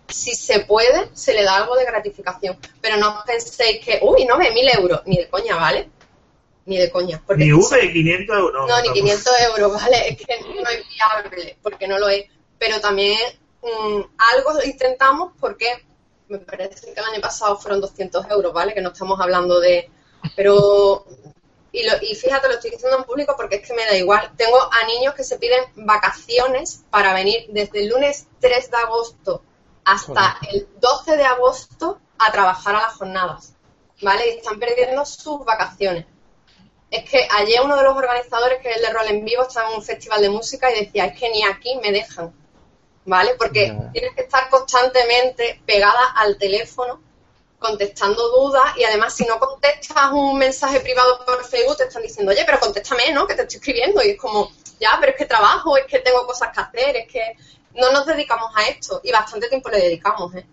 Si 0.06 0.34
se 0.34 0.60
puede, 0.60 1.08
se 1.14 1.32
le 1.32 1.44
da 1.44 1.56
algo 1.56 1.76
de 1.76 1.86
gratificación. 1.86 2.58
Pero 2.80 2.98
no 2.98 3.22
penséis 3.26 3.82
que, 3.84 4.00
uy, 4.02 4.26
no 4.26 4.36
ve 4.36 4.50
mil 4.50 4.68
euros, 4.68 5.00
ni 5.06 5.16
de 5.16 5.28
coña, 5.28 5.56
¿vale? 5.56 5.88
Ni 6.66 6.76
de 6.76 6.90
coña. 6.90 7.22
Ni 7.36 7.52
V, 7.52 7.92
500 7.92 8.36
euros. 8.36 8.68
No, 8.68 8.82
ni 8.82 8.92
500 8.92 9.32
euros, 9.48 9.72
¿vale? 9.72 10.08
Es 10.10 10.18
que 10.18 10.40
no 10.40 10.68
es 10.68 10.82
viable, 10.88 11.56
porque 11.62 11.88
no 11.88 11.98
lo 11.98 12.08
es 12.08 12.26
pero 12.64 12.80
también 12.80 13.18
mm, 13.62 14.00
algo 14.32 14.62
intentamos 14.64 15.32
porque 15.38 15.84
me 16.28 16.38
parece 16.38 16.94
que 16.94 16.98
el 16.98 17.06
año 17.06 17.20
pasado 17.20 17.58
fueron 17.58 17.82
200 17.82 18.24
euros, 18.30 18.54
¿vale? 18.54 18.72
Que 18.72 18.80
no 18.80 18.88
estamos 18.88 19.20
hablando 19.20 19.60
de... 19.60 19.90
Pero... 20.34 21.04
Y, 21.70 21.84
lo, 21.84 21.92
y 22.00 22.14
fíjate, 22.14 22.48
lo 22.48 22.54
estoy 22.54 22.70
diciendo 22.70 22.96
en 22.96 23.04
público 23.04 23.34
porque 23.36 23.56
es 23.56 23.68
que 23.68 23.74
me 23.74 23.84
da 23.84 23.94
igual. 23.96 24.32
Tengo 24.38 24.56
a 24.56 24.86
niños 24.86 25.12
que 25.14 25.24
se 25.24 25.38
piden 25.38 25.62
vacaciones 25.74 26.84
para 26.88 27.12
venir 27.12 27.48
desde 27.50 27.82
el 27.82 27.88
lunes 27.90 28.28
3 28.40 28.70
de 28.70 28.76
agosto 28.78 29.42
hasta 29.84 30.38
el 30.50 30.66
12 30.80 31.18
de 31.18 31.24
agosto 31.24 32.00
a 32.18 32.32
trabajar 32.32 32.76
a 32.76 32.82
las 32.82 32.94
jornadas, 32.94 33.52
¿vale? 34.00 34.26
Y 34.26 34.38
están 34.38 34.58
perdiendo 34.58 35.04
sus 35.04 35.44
vacaciones. 35.44 36.06
Es 36.90 37.10
que 37.10 37.28
ayer 37.36 37.60
uno 37.62 37.76
de 37.76 37.82
los 37.82 37.96
organizadores, 37.96 38.62
que 38.62 38.70
es 38.70 38.76
el 38.76 38.82
de 38.84 38.92
Rol 38.92 39.08
en 39.08 39.24
Vivo, 39.24 39.42
estaba 39.42 39.68
en 39.68 39.76
un 39.76 39.82
festival 39.82 40.22
de 40.22 40.30
música 40.30 40.70
y 40.70 40.84
decía, 40.84 41.06
es 41.06 41.18
que 41.18 41.28
ni 41.28 41.42
aquí 41.42 41.76
me 41.82 41.92
dejan. 41.92 42.32
¿Vale? 43.04 43.34
Porque 43.38 43.76
tienes 43.92 44.14
que 44.14 44.22
estar 44.22 44.48
constantemente 44.48 45.60
pegada 45.66 46.12
al 46.16 46.38
teléfono 46.38 47.00
contestando 47.58 48.28
dudas 48.28 48.76
y 48.76 48.84
además 48.84 49.14
si 49.14 49.24
no 49.24 49.38
contestas 49.38 50.12
un 50.12 50.36
mensaje 50.38 50.80
privado 50.80 51.24
por 51.24 51.44
Facebook 51.44 51.78
te 51.78 51.84
están 51.84 52.02
diciendo, 52.02 52.32
oye, 52.32 52.42
pero 52.44 52.60
contéstame, 52.60 53.10
¿no? 53.12 53.26
Que 53.26 53.34
te 53.34 53.42
estoy 53.42 53.56
escribiendo 53.56 54.02
y 54.02 54.10
es 54.10 54.18
como, 54.18 54.50
ya, 54.78 54.98
pero 55.00 55.12
es 55.12 55.18
que 55.18 55.24
trabajo, 55.24 55.76
es 55.76 55.86
que 55.86 56.00
tengo 56.00 56.26
cosas 56.26 56.50
que 56.52 56.60
hacer, 56.60 56.96
es 56.96 57.08
que 57.10 57.36
no 57.74 57.90
nos 57.92 58.04
dedicamos 58.06 58.52
a 58.54 58.68
esto 58.68 59.00
y 59.02 59.10
bastante 59.10 59.48
tiempo 59.48 59.70
le 59.70 59.78
dedicamos, 59.78 60.34
¿eh? 60.34 60.46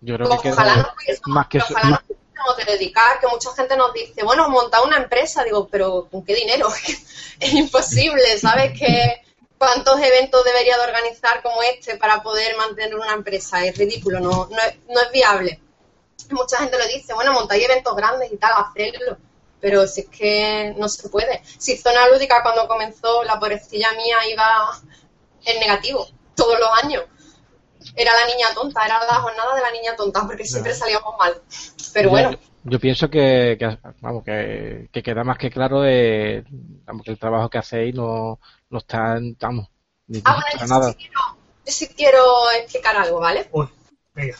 Yo 0.00 0.14
creo 0.14 0.40
que 0.40 0.52
ojalá 0.52 0.76
no 0.76 1.32
más 1.32 1.48
que 1.48 1.58
ojalá 1.58 2.04
tenemos 2.06 2.54
que 2.56 2.70
dedicar, 2.70 3.18
que 3.18 3.26
mucha 3.26 3.52
gente 3.54 3.76
nos 3.76 3.92
dice, 3.92 4.22
bueno, 4.22 4.48
montar 4.48 4.82
una 4.84 4.98
empresa, 4.98 5.42
digo, 5.42 5.68
pero 5.68 6.06
¿con 6.10 6.24
qué 6.24 6.34
dinero? 6.34 6.68
es 7.40 7.52
imposible, 7.54 8.38
¿sabes? 8.38 8.78
Que 8.78 9.22
cuántos 9.58 10.00
eventos 10.00 10.44
debería 10.44 10.76
de 10.76 10.84
organizar 10.84 11.42
como 11.42 11.62
este 11.62 11.96
para 11.96 12.22
poder 12.22 12.56
mantener 12.56 12.94
una 12.94 13.12
empresa, 13.12 13.64
es 13.64 13.76
ridículo, 13.76 14.20
no, 14.20 14.48
no, 14.50 14.58
es, 14.58 14.76
no 14.88 15.00
es 15.00 15.12
viable. 15.12 15.60
Mucha 16.30 16.58
gente 16.58 16.78
lo 16.78 16.86
dice, 16.86 17.14
bueno, 17.14 17.32
montáis 17.32 17.64
eventos 17.64 17.94
grandes 17.96 18.32
y 18.32 18.36
tal, 18.36 18.52
hacerlo, 18.56 19.16
pero 19.60 19.86
si 19.86 20.02
es 20.02 20.08
que 20.08 20.74
no 20.76 20.88
se 20.88 21.08
puede. 21.08 21.42
Si 21.58 21.76
Zona 21.76 22.08
Lúdica 22.08 22.42
cuando 22.42 22.68
comenzó, 22.68 23.22
la 23.24 23.38
pobrecilla 23.38 23.92
mía 23.92 24.16
iba 24.30 24.80
en 25.44 25.60
negativo 25.60 26.06
todos 26.34 26.58
los 26.58 26.68
años 26.82 27.04
era 27.96 28.12
la 28.12 28.26
niña 28.26 28.46
tonta, 28.54 28.84
era 28.84 29.04
la 29.04 29.14
jornada 29.14 29.54
de 29.54 29.60
la 29.60 29.72
niña 29.72 29.96
tonta, 29.96 30.26
porque 30.26 30.44
siempre 30.44 30.74
salíamos 30.74 31.14
mal. 31.18 31.34
Pero 31.92 32.10
bueno. 32.10 32.38
Yo, 32.64 32.78
pienso 32.78 33.08
que, 33.08 33.56
vamos, 34.00 34.24
que, 34.24 34.88
queda 34.92 35.24
más 35.24 35.38
que 35.38 35.50
claro 35.50 35.80
de, 35.80 36.44
que 37.04 37.10
el 37.10 37.18
trabajo 37.18 37.48
que 37.48 37.58
hacéis 37.58 37.94
no, 37.94 38.40
no 38.70 38.78
está, 38.78 39.18
vamos, 39.40 39.68
ni 40.06 40.20
ah, 40.24 40.34
bueno, 40.34 40.60
yo 40.60 40.66
nada. 40.66 40.88
Sí 40.90 40.96
quiero, 40.96 41.20
yo 41.66 41.72
sí 41.72 41.88
quiero 41.88 42.50
explicar 42.52 42.96
algo, 42.96 43.20
¿vale? 43.20 43.48
Uy, 43.52 43.68
venga. 44.14 44.36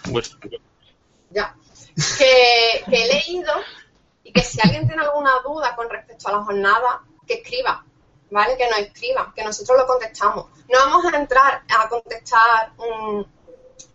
Ya. 1.31 1.55
Que, 2.19 2.85
que 2.89 3.05
he 3.05 3.09
leído 3.09 3.53
y 4.23 4.33
que 4.33 4.43
si 4.43 4.61
alguien 4.63 4.87
tiene 4.87 5.03
alguna 5.03 5.33
duda 5.45 5.75
con 5.75 5.89
respecto 5.91 6.29
a 6.29 6.33
la 6.33 6.45
jornada, 6.45 7.03
que 7.27 7.35
escriba, 7.35 7.85
¿vale? 8.31 8.57
Que 8.57 8.69
nos 8.69 8.79
escriba, 8.79 9.33
que 9.35 9.45
nosotros 9.45 9.79
lo 9.79 9.87
contestamos. 9.87 10.47
No 10.69 10.79
vamos 10.79 11.13
a 11.13 11.17
entrar 11.17 11.63
a 11.69 11.89
contestar 11.89 12.73
un 12.79 13.27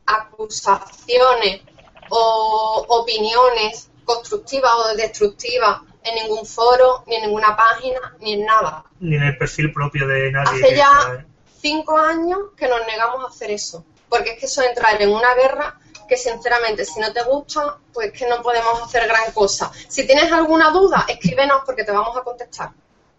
acusaciones 0.05 1.61
o 2.09 2.85
opiniones 2.89 3.89
constructivas 4.03 4.71
o 4.75 4.95
destructivas 4.95 5.81
en 6.03 6.15
ningún 6.15 6.45
foro, 6.45 7.03
ni 7.07 7.15
en 7.15 7.23
ninguna 7.23 7.55
página, 7.55 8.15
ni 8.19 8.33
en 8.33 8.45
nada. 8.45 8.83
Ni 8.99 9.15
en 9.15 9.23
el 9.23 9.37
perfil 9.37 9.71
propio 9.73 10.07
de 10.07 10.31
nadie. 10.31 10.63
Hace 10.63 10.75
ya 10.75 11.25
cinco 11.61 11.97
años 11.97 12.39
que 12.57 12.67
nos 12.67 12.85
negamos 12.85 13.23
a 13.23 13.27
hacer 13.27 13.51
eso. 13.51 13.85
Porque 14.09 14.31
es 14.31 14.39
que 14.39 14.45
eso 14.45 14.61
es 14.61 14.69
entrar 14.69 15.01
en 15.01 15.11
una 15.11 15.33
guerra 15.33 15.79
que 16.07 16.17
sinceramente 16.17 16.85
si 16.85 16.99
no 16.99 17.11
te 17.13 17.23
gusta, 17.23 17.77
pues 17.93 18.11
que 18.11 18.27
no 18.27 18.41
podemos 18.41 18.81
hacer 18.81 19.07
gran 19.07 19.31
cosa. 19.31 19.71
Si 19.87 20.05
tienes 20.05 20.31
alguna 20.31 20.69
duda, 20.71 21.05
escríbenos 21.07 21.63
porque 21.65 21.83
te 21.83 21.91
vamos 21.91 22.15
a 22.15 22.21
contestar. 22.21 22.71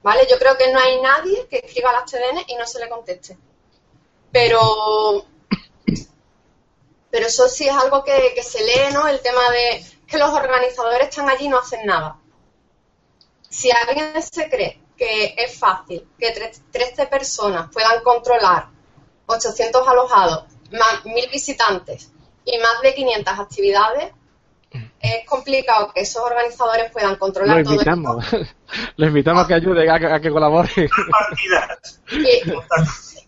¿Vale? 0.03 0.27
Yo 0.31 0.39
creo 0.39 0.57
que 0.59 0.71
no 0.71 0.79
hay 0.79 1.01
nadie 1.01 1.47
que 1.49 1.63
escriba 1.65 1.93
las 1.93 2.11
TDN 2.11 2.45
y 2.47 2.57
no 2.57 2.67
se 2.67 2.79
le 2.79 2.89
conteste. 2.91 3.39
Pero 4.31 5.27
pero 7.15 7.29
eso 7.29 7.49
sí 7.49 7.65
es 7.65 7.73
algo 7.73 8.03
que, 8.03 8.43
se 8.43 8.65
lee, 8.65 8.93
¿no? 8.93 9.07
El 9.07 9.21
tema 9.21 9.49
de 9.51 9.87
que 10.05 10.19
los 10.19 10.31
organizadores 10.31 11.11
están 11.11 11.31
allí 11.31 11.45
y 11.45 11.49
no 11.49 11.61
hacen 11.61 11.87
nada. 11.87 12.17
Si 13.55 13.71
alguien 13.71 14.21
se 14.21 14.49
cree 14.51 14.81
que 14.97 15.35
es 15.39 15.57
fácil 15.57 16.07
que 16.19 16.59
13 16.73 17.07
personas 17.07 17.71
puedan 17.73 18.03
controlar 18.03 18.67
800 19.27 19.87
alojados, 19.87 20.45
más 20.73 21.05
1000 21.05 21.31
visitantes 21.31 22.11
y 22.45 22.59
más 22.59 22.83
de 22.83 22.95
500 22.95 23.39
actividades, 23.39 24.13
es 25.01 25.25
complicado 25.27 25.93
que 25.93 26.01
esos 26.01 26.23
organizadores 26.23 26.91
puedan 26.91 27.15
controlar 27.17 27.65
Lo 27.65 27.73
invitamos. 27.73 28.29
todo 28.29 28.41
esto. 28.41 28.55
Lo 28.97 29.07
invitamos 29.07 29.45
a 29.45 29.47
que 29.47 29.55
ayude, 29.55 29.89
a 29.89 30.21
que, 30.21 30.31
colabore. 30.31 30.91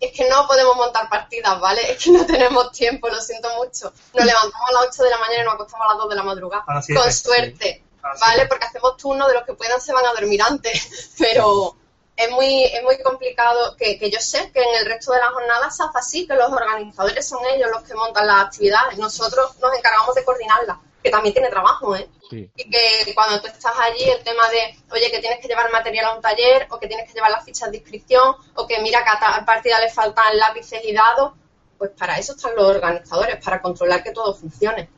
es 0.01 0.13
que 0.13 0.29
no 0.29 0.47
podemos 0.49 0.77
montar 0.77 1.09
partidas, 1.09 1.61
¿vale? 1.61 1.93
Es 1.93 2.03
que 2.03 2.11
no 2.11 2.27
tenemos 2.27 2.73
tiempo, 2.73 3.09
lo 3.09 3.21
siento 3.21 3.49
mucho. 3.57 3.93
Nos 4.13 4.27
levantamos 4.27 4.69
a 4.69 4.73
las 4.73 4.89
8 4.91 5.05
de 5.05 5.11
la 5.11 5.19
mañana 5.19 5.43
y 5.43 5.45
nos 5.45 5.55
acostamos 5.55 5.87
a 5.87 5.91
las 5.91 5.99
2 5.99 6.09
de 6.09 6.17
la 6.17 6.23
madrugada. 6.25 6.65
Con 6.65 7.13
suerte, 7.13 7.85
¿vale? 8.21 8.47
Porque 8.47 8.67
hacemos 8.67 8.97
turnos 8.97 9.29
de 9.29 9.35
los 9.35 9.45
que 9.45 9.55
puedan 9.55 9.81
se 9.81 9.93
van 9.93 10.07
a 10.07 10.13
dormir 10.13 10.41
antes, 10.43 11.15
pero 11.19 11.77
es 12.17 12.31
muy, 12.31 12.65
es 12.65 12.83
muy 12.83 13.01
complicado 13.03 13.77
que, 13.77 13.99
que 13.99 14.11
yo 14.11 14.21
sé 14.21 14.51
que 14.53 14.63
en 14.63 14.77
el 14.77 14.87
resto 14.87 15.13
de 15.13 15.21
la 15.21 15.31
jornada 15.31 15.71
se 15.71 15.83
hace 15.83 15.99
así, 15.99 16.27
que 16.27 16.35
los 16.35 16.51
organizadores 16.51 17.29
son 17.29 17.45
ellos 17.47 17.71
los 17.71 17.83
que 17.83 17.95
montan 17.95 18.27
las 18.27 18.47
actividades. 18.47 18.99
Nosotros 18.99 19.57
nos 19.61 19.77
encargamos 19.77 20.15
de 20.15 20.25
coordinarlas 20.25 20.79
que 21.07 21.13
también 21.13 21.33
tiene 21.33 21.49
trabajo, 21.49 21.95
¿eh? 21.95 22.09
Y 22.33 22.69
que 22.69 23.15
cuando 23.15 23.41
tú 23.41 23.47
estás 23.47 23.73
allí, 23.79 24.03
el 24.11 24.25
tema 24.25 24.49
de, 24.49 24.77
oye, 24.91 25.09
que 25.09 25.21
tienes 25.21 25.39
que 25.39 25.47
llevar 25.47 25.71
material 25.71 26.07
a 26.07 26.15
un 26.17 26.21
taller, 26.21 26.67
o 26.71 26.81
que 26.81 26.89
tienes 26.89 27.07
que 27.07 27.15
llevar 27.15 27.31
las 27.31 27.45
fichas 27.45 27.71
de 27.71 27.77
inscripción, 27.77 28.35
o 28.57 28.67
que 28.67 28.81
mira 28.81 29.05
que 29.05 29.11
a 29.11 29.21
tal 29.21 29.45
partida 29.45 29.79
le 29.79 29.89
faltan 29.89 30.37
lápices 30.37 30.81
y 30.85 30.93
dados, 30.93 31.35
pues 31.79 31.93
para 31.97 32.19
eso 32.19 32.33
están 32.33 32.57
los 32.57 32.67
organizadores, 32.67 33.37
para 33.45 33.63
controlar 33.63 34.03
que 34.03 34.11
todo 34.11 34.35
funcione. 34.35 34.91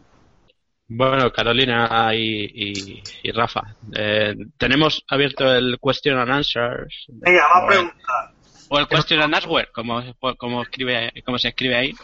Bueno, 0.91 1.31
Carolina 1.31 2.11
y, 2.15 3.03
Rafa, 3.33 3.77
eh, 3.95 4.35
tenemos 4.57 5.05
abierto 5.09 5.55
el 5.55 5.79
question 5.79 6.19
and 6.19 6.31
answers. 6.31 7.05
Venga, 7.09 7.47
vamos 7.47 7.65
a 7.65 7.69
preguntar. 7.69 8.33
O 8.71 8.79
el 8.79 8.89
question 8.89 9.21
and 9.21 9.35
answer, 9.35 9.71
como, 9.71 10.03
como, 10.39 10.63
escribe, 10.63 11.13
como 11.27 11.39
se 11.39 11.49
escribe 11.49 11.77
ahí. 11.77 11.95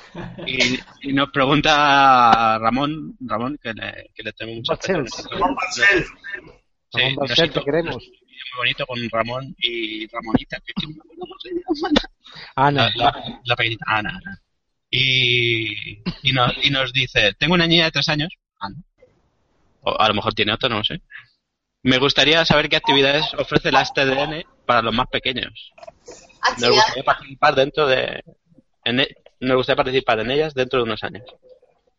Y, 1.01 1.13
nos 1.15 1.31
pregunta 1.31 2.59
Ramón, 2.59 3.17
Ramón, 3.21 3.59
que 3.63 3.73
le, 3.73 4.11
que 4.15 4.23
le 4.23 4.33
tenemos 4.35 4.69
mucha 4.69 4.93
Ramón 5.31 5.55
Barcel. 5.55 6.05
Sí, 6.93 7.01
Ramón 7.01 7.17
Barcel, 7.17 7.51
te 7.53 7.65
queremos. 7.65 7.97
Muy 7.97 8.59
bonito 8.59 8.87
con 8.87 8.99
Ramón 9.11 9.57
y 9.59 10.07
Ramonita, 10.09 10.59
que 10.61 10.73
Ana. 12.55 12.91
La, 12.97 13.41
la, 13.45 13.57
pequeñita, 13.57 13.85
Ana. 13.89 14.21
Y, 14.91 16.03
y, 16.23 16.33
nos, 16.35 16.53
y 16.63 16.69
nos 16.69 16.93
dice, 16.93 17.33
tengo 17.39 17.55
una 17.55 17.67
niña 17.67 17.87
de 17.87 17.91
tres 17.91 18.11
años. 18.11 18.29
Ana. 18.67 18.77
O 19.83 20.01
a 20.01 20.09
lo 20.09 20.15
mejor 20.15 20.35
tiene 20.35 20.53
otra, 20.53 20.69
no 20.69 20.79
lo 20.79 20.85
sé. 20.85 21.01
Me 21.83 21.99
gustaría 21.99 22.45
saber 22.47 22.69
qué 22.69 22.77
actividades 22.77 23.35
ofrece 23.35 23.71
la 23.71 23.85
STDN 23.85 24.45
para 24.65 24.81
los 24.81 24.95
más 24.95 25.07
pequeños. 25.09 25.73
Nos 26.59 26.71
gustaría 26.71 27.05
participar 27.05 27.55
dentro 27.55 27.87
de. 27.87 28.25
En, 28.85 29.01
e, 29.01 29.09
nos 29.41 29.57
gustaría 29.57 29.77
participar 29.77 30.21
en 30.21 30.31
ellas 30.31 30.55
dentro 30.55 30.79
de 30.79 30.85
unos 30.85 31.03
años. 31.03 31.25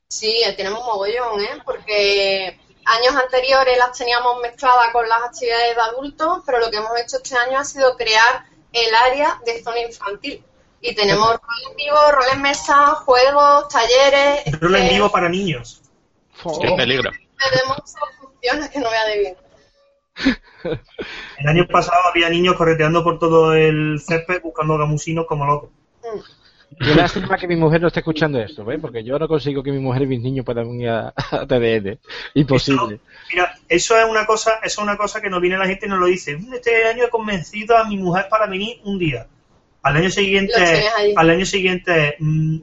Sí, 0.07 0.41
tenemos 0.57 0.80
mogollón, 0.84 1.41
¿eh? 1.41 1.61
Porque 1.63 2.59
años 2.86 3.16
anteriores 3.16 3.78
las 3.78 3.97
teníamos 3.97 4.41
mezcladas 4.41 4.91
con 4.91 5.07
las 5.07 5.22
actividades 5.24 5.76
de 5.76 5.82
adultos, 5.82 6.43
pero 6.45 6.59
lo 6.59 6.72
que 6.72 6.78
hemos 6.78 6.97
hecho 6.99 7.18
este 7.18 7.38
año 7.38 7.59
ha 7.59 7.63
sido 7.63 7.95
crear 7.95 8.45
el 8.72 8.95
área 8.95 9.39
de 9.45 9.63
zona 9.63 9.82
infantil. 9.82 10.43
Y 10.82 10.93
tenemos 10.93 11.28
roles 11.28 11.68
en 11.70 11.76
vivo, 11.76 12.11
roles 12.11 12.34
en 12.34 12.41
mesa, 12.41 12.88
juegos, 13.05 13.68
talleres. 13.70 14.59
Roles 14.59 14.82
en 14.84 14.89
vivo 14.89 15.11
para 15.11 15.30
niños. 15.30 15.82
Qué 16.62 16.72
peligro. 16.76 17.12
Tenemos 17.12 17.96
funciones 18.20 18.70
que 18.70 18.80
no 18.80 18.89
vea 18.89 19.06
de 19.06 19.20
bien. 19.20 19.36
El 21.38 21.48
año 21.48 21.68
pasado 21.68 22.02
había 22.10 22.30
niños 22.30 22.56
correteando 22.56 23.04
por 23.04 23.20
todo 23.20 23.54
el 23.54 24.00
césped 24.00 24.41
buscando 24.41 24.78
gamusinos 24.78 25.26
como 25.28 25.46
locos. 25.46 25.70
Yo 26.80 26.96
lástima 26.96 27.38
que 27.38 27.48
mi 27.48 27.56
mujer 27.56 27.82
no 27.82 27.88
esté 27.88 28.00
escuchando 28.00 28.39
esto, 28.39 28.66
¿ves? 28.66 28.80
Porque 28.82 29.04
yo 29.04 29.18
no 29.18 29.28
consigo 29.28 29.64
que 29.64 29.72
mi 29.72 29.80
mujer 29.80 30.04
y 30.04 30.08
mis 30.08 30.22
niños 30.22 30.46
puedan 30.46 30.68
venir 30.68 30.89
a, 30.89 31.14
TDN. 31.48 32.00
Imposible. 32.34 33.00
mira, 33.32 33.56
eso 33.70 33.98
es 33.98 34.06
una 34.10 34.26
cosa, 34.26 34.60
eso 34.64 34.82
es 34.82 34.84
una 34.84 34.98
cosa 34.98 35.22
que 35.22 35.30
nos 35.30 35.41
viene 35.41 35.58
la 35.58 35.68
gente 35.68 35.86
y 35.86 35.89
nos 35.89 36.00
lo 36.00 36.08
dice. 36.08 36.38
Este 36.54 36.86
año 36.86 37.06
he 37.06 37.10
convencido 37.10 37.78
a 37.78 37.86
mi 37.86 37.98
mujer 37.98 38.28
para 38.30 38.48
venir 38.48 38.80
un 38.84 38.98
día. 39.00 39.28
Al 39.84 39.98
año 39.98 40.10
siguiente, 40.10 40.54
al 41.16 41.30
año 41.30 41.46
siguiente, 41.46 42.16
mm, 42.20 42.58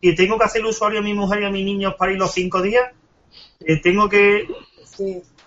y 0.00 0.14
tengo 0.14 0.38
que 0.38 0.44
hacer 0.44 0.62
el 0.62 0.68
usuario 0.68 1.00
a 1.00 1.02
mi 1.02 1.12
mujer 1.12 1.42
y 1.42 1.44
a 1.44 1.50
mis 1.50 1.64
niños 1.64 1.94
para 1.98 2.12
ir 2.12 2.18
los 2.18 2.32
cinco 2.32 2.62
días. 2.62 2.90
Eh, 3.60 3.80
tengo 3.80 4.08
que 4.08 4.46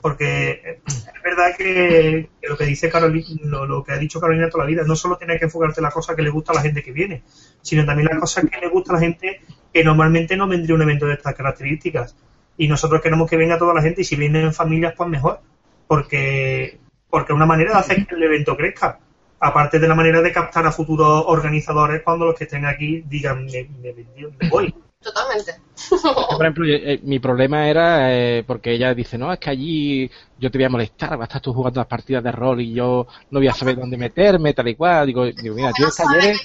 porque 0.01 0.79
es 0.85 1.23
verdad 1.23 1.55
que, 1.57 2.29
lo 2.43 2.57
que 2.57 2.65
dice 2.65 2.89
Carolina, 2.89 3.25
lo, 3.43 3.83
que 3.83 3.93
ha 3.93 3.97
dicho 3.97 4.19
Carolina 4.19 4.49
toda 4.49 4.63
la 4.63 4.69
vida, 4.69 4.83
no 4.85 4.95
solo 4.95 5.17
tiene 5.17 5.37
que 5.37 5.45
enfocarte 5.45 5.79
en 5.79 5.83
la 5.83 5.91
cosa 5.91 6.15
que 6.15 6.21
le 6.21 6.29
gusta 6.29 6.51
a 6.51 6.55
la 6.55 6.61
gente 6.61 6.83
que 6.83 6.91
viene, 6.91 7.23
sino 7.61 7.85
también 7.85 8.07
las 8.09 8.19
cosas 8.19 8.45
que 8.49 8.59
le 8.59 8.69
gusta 8.69 8.91
a 8.91 8.95
la 8.95 9.01
gente 9.01 9.41
que 9.73 9.83
normalmente 9.83 10.37
no 10.37 10.47
vendría 10.47 10.75
un 10.75 10.81
evento 10.83 11.07
de 11.07 11.13
estas 11.13 11.35
características. 11.35 12.15
Y 12.57 12.67
nosotros 12.67 13.01
queremos 13.01 13.29
que 13.29 13.37
venga 13.37 13.57
toda 13.57 13.73
la 13.73 13.81
gente 13.81 14.01
y 14.01 14.03
si 14.03 14.15
vienen 14.15 14.45
en 14.45 14.53
familias, 14.53 14.93
pues 14.95 15.09
mejor, 15.09 15.41
porque 15.87 16.79
porque 17.09 17.31
es 17.31 17.35
una 17.35 17.45
manera 17.45 17.71
de 17.71 17.79
hacer 17.79 18.05
que 18.05 18.15
el 18.15 18.23
evento 18.23 18.55
crezca. 18.55 18.99
Aparte 19.39 19.79
de 19.79 19.87
la 19.87 19.95
manera 19.95 20.21
de 20.21 20.31
captar 20.31 20.65
a 20.65 20.71
futuros 20.71 21.23
organizadores 21.27 22.01
cuando 22.01 22.25
los 22.25 22.35
que 22.35 22.45
estén 22.45 22.65
aquí 22.65 23.03
digan, 23.07 23.45
me, 23.45 23.69
me 23.81 24.49
voy. 24.49 24.73
Totalmente. 25.07 25.53
Por 26.01 26.41
ejemplo, 26.41 26.65
eh, 26.67 26.99
mi 27.03 27.19
problema 27.19 27.69
era 27.69 28.13
eh, 28.13 28.43
porque 28.45 28.73
ella 28.73 28.93
dice, 28.93 29.17
no, 29.17 29.31
es 29.31 29.39
que 29.39 29.49
allí 29.49 30.11
yo 30.37 30.51
te 30.51 30.57
voy 30.57 30.65
a 30.65 30.69
molestar, 30.69 31.11
vas 31.11 31.21
a 31.21 31.23
estar 31.23 31.41
tú 31.41 31.53
jugando 31.53 31.79
las 31.79 31.87
partidas 31.87 32.23
de 32.23 32.31
rol 32.31 32.59
y 32.59 32.73
yo 32.73 33.07
no 33.29 33.39
voy 33.39 33.47
a 33.47 33.53
saber 33.53 33.77
dónde 33.77 33.95
meterme, 33.95 34.53
tal 34.53 34.67
y 34.67 34.75
cual. 34.75 35.07
Digo, 35.07 35.25
digo 35.25 35.55
mira, 35.55 35.71
tienes 35.71 35.95
talleres. 35.95 36.41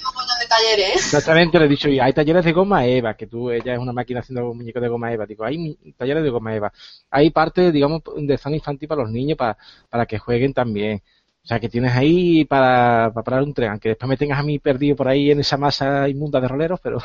talleres. 0.49 0.95
Exactamente, 0.95 1.59
le 1.59 1.65
he 1.65 1.69
dicho, 1.69 1.89
y 1.89 1.99
hay 1.99 2.13
talleres 2.13 2.45
de 2.45 2.53
goma 2.53 2.87
eva, 2.87 3.15
que 3.15 3.27
tú, 3.27 3.51
ella 3.51 3.73
es 3.73 3.81
una 3.81 3.93
máquina 3.93 4.21
haciendo 4.21 4.55
muñecos 4.55 4.81
de 4.81 4.89
goma 4.89 5.13
eva. 5.13 5.27
Digo, 5.27 5.45
hay 5.45 5.77
talleres 5.97 6.23
de 6.23 6.31
goma 6.31 6.55
eva. 6.55 6.73
Hay 7.11 7.31
parte, 7.31 7.73
digamos, 7.73 8.03
de 8.17 8.39
zona 8.39 8.57
infantil 8.57 8.87
para 8.87 9.03
los 9.03 9.11
niños 9.11 9.37
para, 9.37 9.59
para 9.91 10.07
que 10.07 10.19
jueguen 10.19 10.55
también. 10.55 11.03
O 11.45 11.47
sea, 11.47 11.59
que 11.59 11.69
tienes 11.69 11.93
ahí 11.97 12.45
para, 12.45 13.11
para 13.13 13.25
parar 13.25 13.43
un 13.43 13.53
tren, 13.53 13.71
aunque 13.71 13.91
después 13.91 14.09
me 14.09 14.17
tengas 14.17 14.39
a 14.39 14.45
mí 14.45 14.61
perdido 14.61 14.95
por 14.95 15.09
ahí 15.09 15.33
en 15.33 15.41
esa 15.41 15.57
masa 15.57 16.09
inmunda 16.09 16.41
de 16.41 16.47
roleros, 16.47 16.79
pero, 16.81 16.99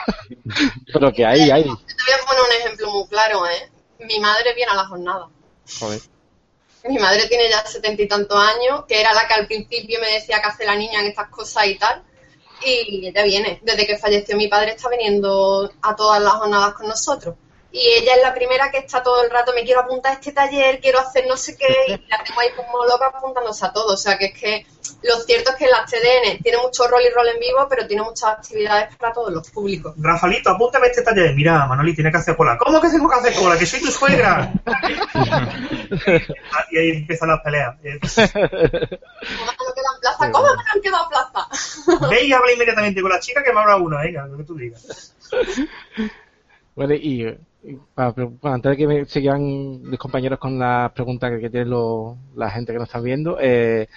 pero 0.94 1.12
que 1.12 1.26
hay, 1.26 1.50
hay. 1.50 1.64
Te 1.64 1.70
voy 1.70 1.78
a 1.78 2.26
poner 2.26 2.42
un 2.44 2.62
ejemplo 2.62 2.92
muy 2.92 3.08
claro, 3.08 3.48
¿eh? 3.48 3.72
Mi 4.00 4.20
madre 4.20 4.54
viene 4.54 4.72
a 4.72 4.76
la 4.76 4.86
jornada. 4.86 5.28
Joder. 5.80 6.02
Mi 6.88 7.00
madre 7.00 7.28
tiene 7.28 7.50
ya 7.50 7.66
setenta 7.66 8.02
y 8.04 8.08
tantos 8.08 8.38
años, 8.38 8.86
que 8.88 9.02
era 9.02 9.12
la 9.12 9.28
que 9.28 9.34
al 9.34 9.48
principio 9.48 10.00
me 10.00 10.14
decía 10.14 10.40
que 10.40 10.50
hace 10.50 10.66
la 10.66 10.76
niña 10.76 11.02
en 11.02 11.08
estas 11.08 11.30
cosas 11.30 11.66
y 11.66 11.76
tal. 11.76 12.04
Y 12.64 13.08
ella 13.08 13.24
viene. 13.24 13.60
Desde 13.64 13.88
que 13.88 13.98
falleció 13.98 14.38
mi 14.38 14.48
padre 14.48 14.74
está 14.74 14.88
viniendo 14.88 15.72
a 15.82 15.96
todas 15.96 16.22
las 16.22 16.34
jornadas 16.34 16.76
con 16.76 16.88
nosotros 16.88 17.36
y 17.72 17.80
ella 17.80 18.16
es 18.16 18.24
la 18.24 18.34
primera 18.34 18.72
que 18.72 18.80
está 18.80 19.04
todo 19.04 19.24
el 19.24 19.30
rato, 19.30 19.54
me 19.54 19.64
quiero 19.64 19.82
apuntar 19.82 20.14
a 20.14 20.16
este 20.16 20.32
taller, 20.32 20.80
quiero 20.80 21.00
hacer 21.00 21.28
no 21.28 21.36
sé 21.36 21.58
qué, 21.58 21.68
y 21.88 21.92
la 22.08 22.24
tengo 22.24 22.40
ahí 22.40 22.48
como 22.56 22.86
loca 22.86 23.08
apuntándose 23.08 23.66
a 23.66 23.74
todo. 23.74 23.94
O 23.94 23.98
sea, 23.98 24.18
que 24.18 24.28
es 24.28 24.34
que 24.34 24.66
lo 25.04 25.18
cierto 25.18 25.52
es 25.52 25.58
que 25.58 25.68
la 25.68 25.86
TDN 25.86 26.42
tiene 26.42 26.58
mucho 26.60 26.88
rol 26.88 27.02
y 27.04 27.10
rol 27.14 27.28
en 27.28 27.40
vivo, 27.40 27.68
pero 27.70 27.86
tiene 27.86 28.02
muchas 28.04 28.32
actividades 28.32 28.96
para 28.96 29.12
todos 29.14 29.32
los 29.34 29.52
públicos. 29.52 29.94
Rafalito, 29.98 30.50
apúntame 30.50 30.88
a 30.88 30.90
este 30.90 31.04
taller. 31.04 31.36
Mira, 31.36 31.66
Manoli, 31.66 31.94
tiene 31.94 32.12
que 32.12 32.18
hacer 32.18 32.36
cola. 32.36 32.58
¿Cómo 32.58 32.82
que 32.82 32.90
tengo 32.90 33.08
que 33.10 33.16
hacer 33.16 33.36
cola? 33.36 33.58
Que 33.58 33.66
soy 33.66 33.80
tu 33.82 33.92
suegra. 33.92 34.52
y 36.72 36.78
ahí 36.78 36.90
empiezan 36.92 37.30
las 37.30 37.42
peleas. 37.42 37.76
¿Cómo 37.80 37.96
no 37.96 38.00
quedan 39.76 40.00
plaza? 40.02 40.32
¿Cómo 40.32 40.48
me 40.48 40.64
han 40.74 40.82
quedado 40.82 41.08
plaza? 41.10 41.48
Ve 42.10 42.26
y 42.26 42.34
habla 42.34 42.54
inmediatamente 42.54 43.02
con 43.02 43.12
la 43.12 43.20
chica 43.20 43.44
que 43.44 43.54
me 43.54 43.60
abra 43.60 43.76
una, 43.76 44.02
venga, 44.02 44.26
lo 44.26 44.38
que 44.38 44.44
tú 44.44 44.56
digas. 44.56 45.14
Bueno, 46.76 46.94
y 46.94 47.38
antes 47.96 48.72
de 48.72 48.78
que 48.78 48.88
me 48.88 49.06
sigan 49.06 49.82
mis 49.82 50.00
compañeros 50.00 50.40
con 50.40 50.58
las 50.58 50.92
preguntas 50.92 51.32
que, 51.40 51.50
tiene 51.50 51.76
la 52.36 52.50
gente 52.50 52.72
que 52.72 52.80
nos 52.80 52.88
está 52.88 53.00
viendo, 53.00 53.38
eh, 53.40 53.88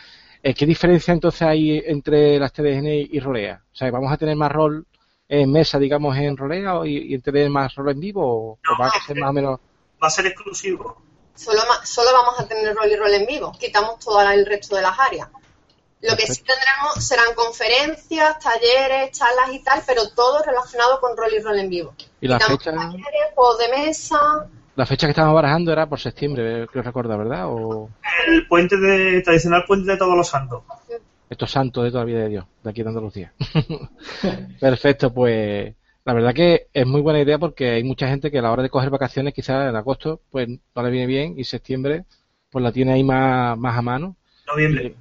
eh, 0.42 0.54
¿qué 0.54 0.66
diferencia 0.66 1.12
entonces 1.12 1.42
hay 1.42 1.82
entre 1.86 2.38
las 2.38 2.52
TDN 2.52 2.86
y 2.86 3.20
Rolea? 3.20 3.62
O 3.72 3.76
sea, 3.76 3.90
¿vamos 3.90 4.12
a 4.12 4.16
tener 4.16 4.36
más 4.36 4.50
rol 4.50 4.86
en 5.28 5.52
mesa, 5.52 5.78
digamos, 5.78 6.16
en 6.16 6.36
Rolea 6.36 6.80
y, 6.84 7.14
y 7.14 7.18
tener 7.20 7.50
más 7.50 7.74
rol 7.74 7.90
en 7.90 8.00
vivo? 8.00 8.52
¿O, 8.52 8.58
va 8.80 8.86
a 8.86 9.06
ser 9.06 9.16
más 9.16 9.30
o 9.30 9.32
menos.? 9.32 9.60
Va 10.02 10.08
a 10.08 10.10
ser 10.10 10.26
exclusivo. 10.26 11.02
Solo, 11.34 11.60
solo 11.84 12.10
vamos 12.12 12.40
a 12.40 12.46
tener 12.46 12.74
rol 12.74 12.90
y 12.90 12.96
rol 12.96 13.14
en 13.14 13.26
vivo. 13.26 13.52
Quitamos 13.52 13.98
todo 13.98 14.20
el 14.30 14.44
resto 14.46 14.76
de 14.76 14.82
las 14.82 14.98
áreas. 14.98 15.28
Lo 16.02 16.16
que 16.16 16.26
sí 16.26 16.42
tendremos 16.42 17.06
serán 17.06 17.34
conferencias, 17.34 18.38
talleres, 18.38 19.10
charlas 19.12 19.52
y 19.52 19.62
tal, 19.62 19.82
pero 19.86 20.08
todo 20.14 20.42
relacionado 20.42 20.98
con 21.00 21.16
rol 21.16 21.30
y 21.36 21.40
rol 21.40 21.58
en 21.58 21.68
vivo. 21.68 21.94
¿Y 22.20 22.28
la 22.28 22.40
fecha? 22.40 22.72
Talleres, 22.72 23.34
juegos 23.34 23.58
de 23.58 23.68
mesa. 23.68 24.18
La 24.76 24.86
fecha 24.86 25.06
que 25.06 25.10
estábamos 25.10 25.34
barajando 25.34 25.72
era 25.72 25.86
por 25.86 26.00
septiembre, 26.00 26.66
creo 26.68 26.82
recordar, 26.82 27.18
¿verdad? 27.18 27.48
O... 27.48 27.90
El 28.28 28.46
puente 28.46 28.78
de, 28.78 29.20
tradicional 29.20 29.64
puente 29.66 29.90
de 29.90 29.98
todos 29.98 30.16
los 30.16 30.26
santos. 30.26 30.62
Estos 31.28 31.50
santos 31.50 31.84
de 31.84 31.90
toda 31.90 32.04
la 32.04 32.06
vida 32.06 32.20
de 32.20 32.28
Dios, 32.28 32.44
de 32.62 32.70
aquí 32.70 32.82
de 32.82 32.88
Andalucía. 32.88 33.32
Perfecto, 34.60 35.12
pues 35.12 35.74
la 36.04 36.14
verdad 36.14 36.32
que 36.32 36.68
es 36.72 36.86
muy 36.86 37.02
buena 37.02 37.20
idea 37.20 37.38
porque 37.38 37.72
hay 37.72 37.84
mucha 37.84 38.08
gente 38.08 38.30
que 38.30 38.38
a 38.38 38.42
la 38.42 38.52
hora 38.52 38.62
de 38.62 38.70
coger 38.70 38.88
vacaciones, 38.88 39.34
quizás 39.34 39.68
en 39.68 39.76
agosto, 39.76 40.22
pues 40.30 40.48
no 40.48 40.82
le 40.82 40.90
viene 40.90 41.06
bien 41.06 41.34
y 41.36 41.44
septiembre, 41.44 42.04
pues 42.50 42.62
la 42.62 42.72
tiene 42.72 42.94
ahí 42.94 43.04
más, 43.04 43.58
más 43.58 43.76
a 43.76 43.82
mano. 43.82 44.16
Noviembre. 44.46 44.94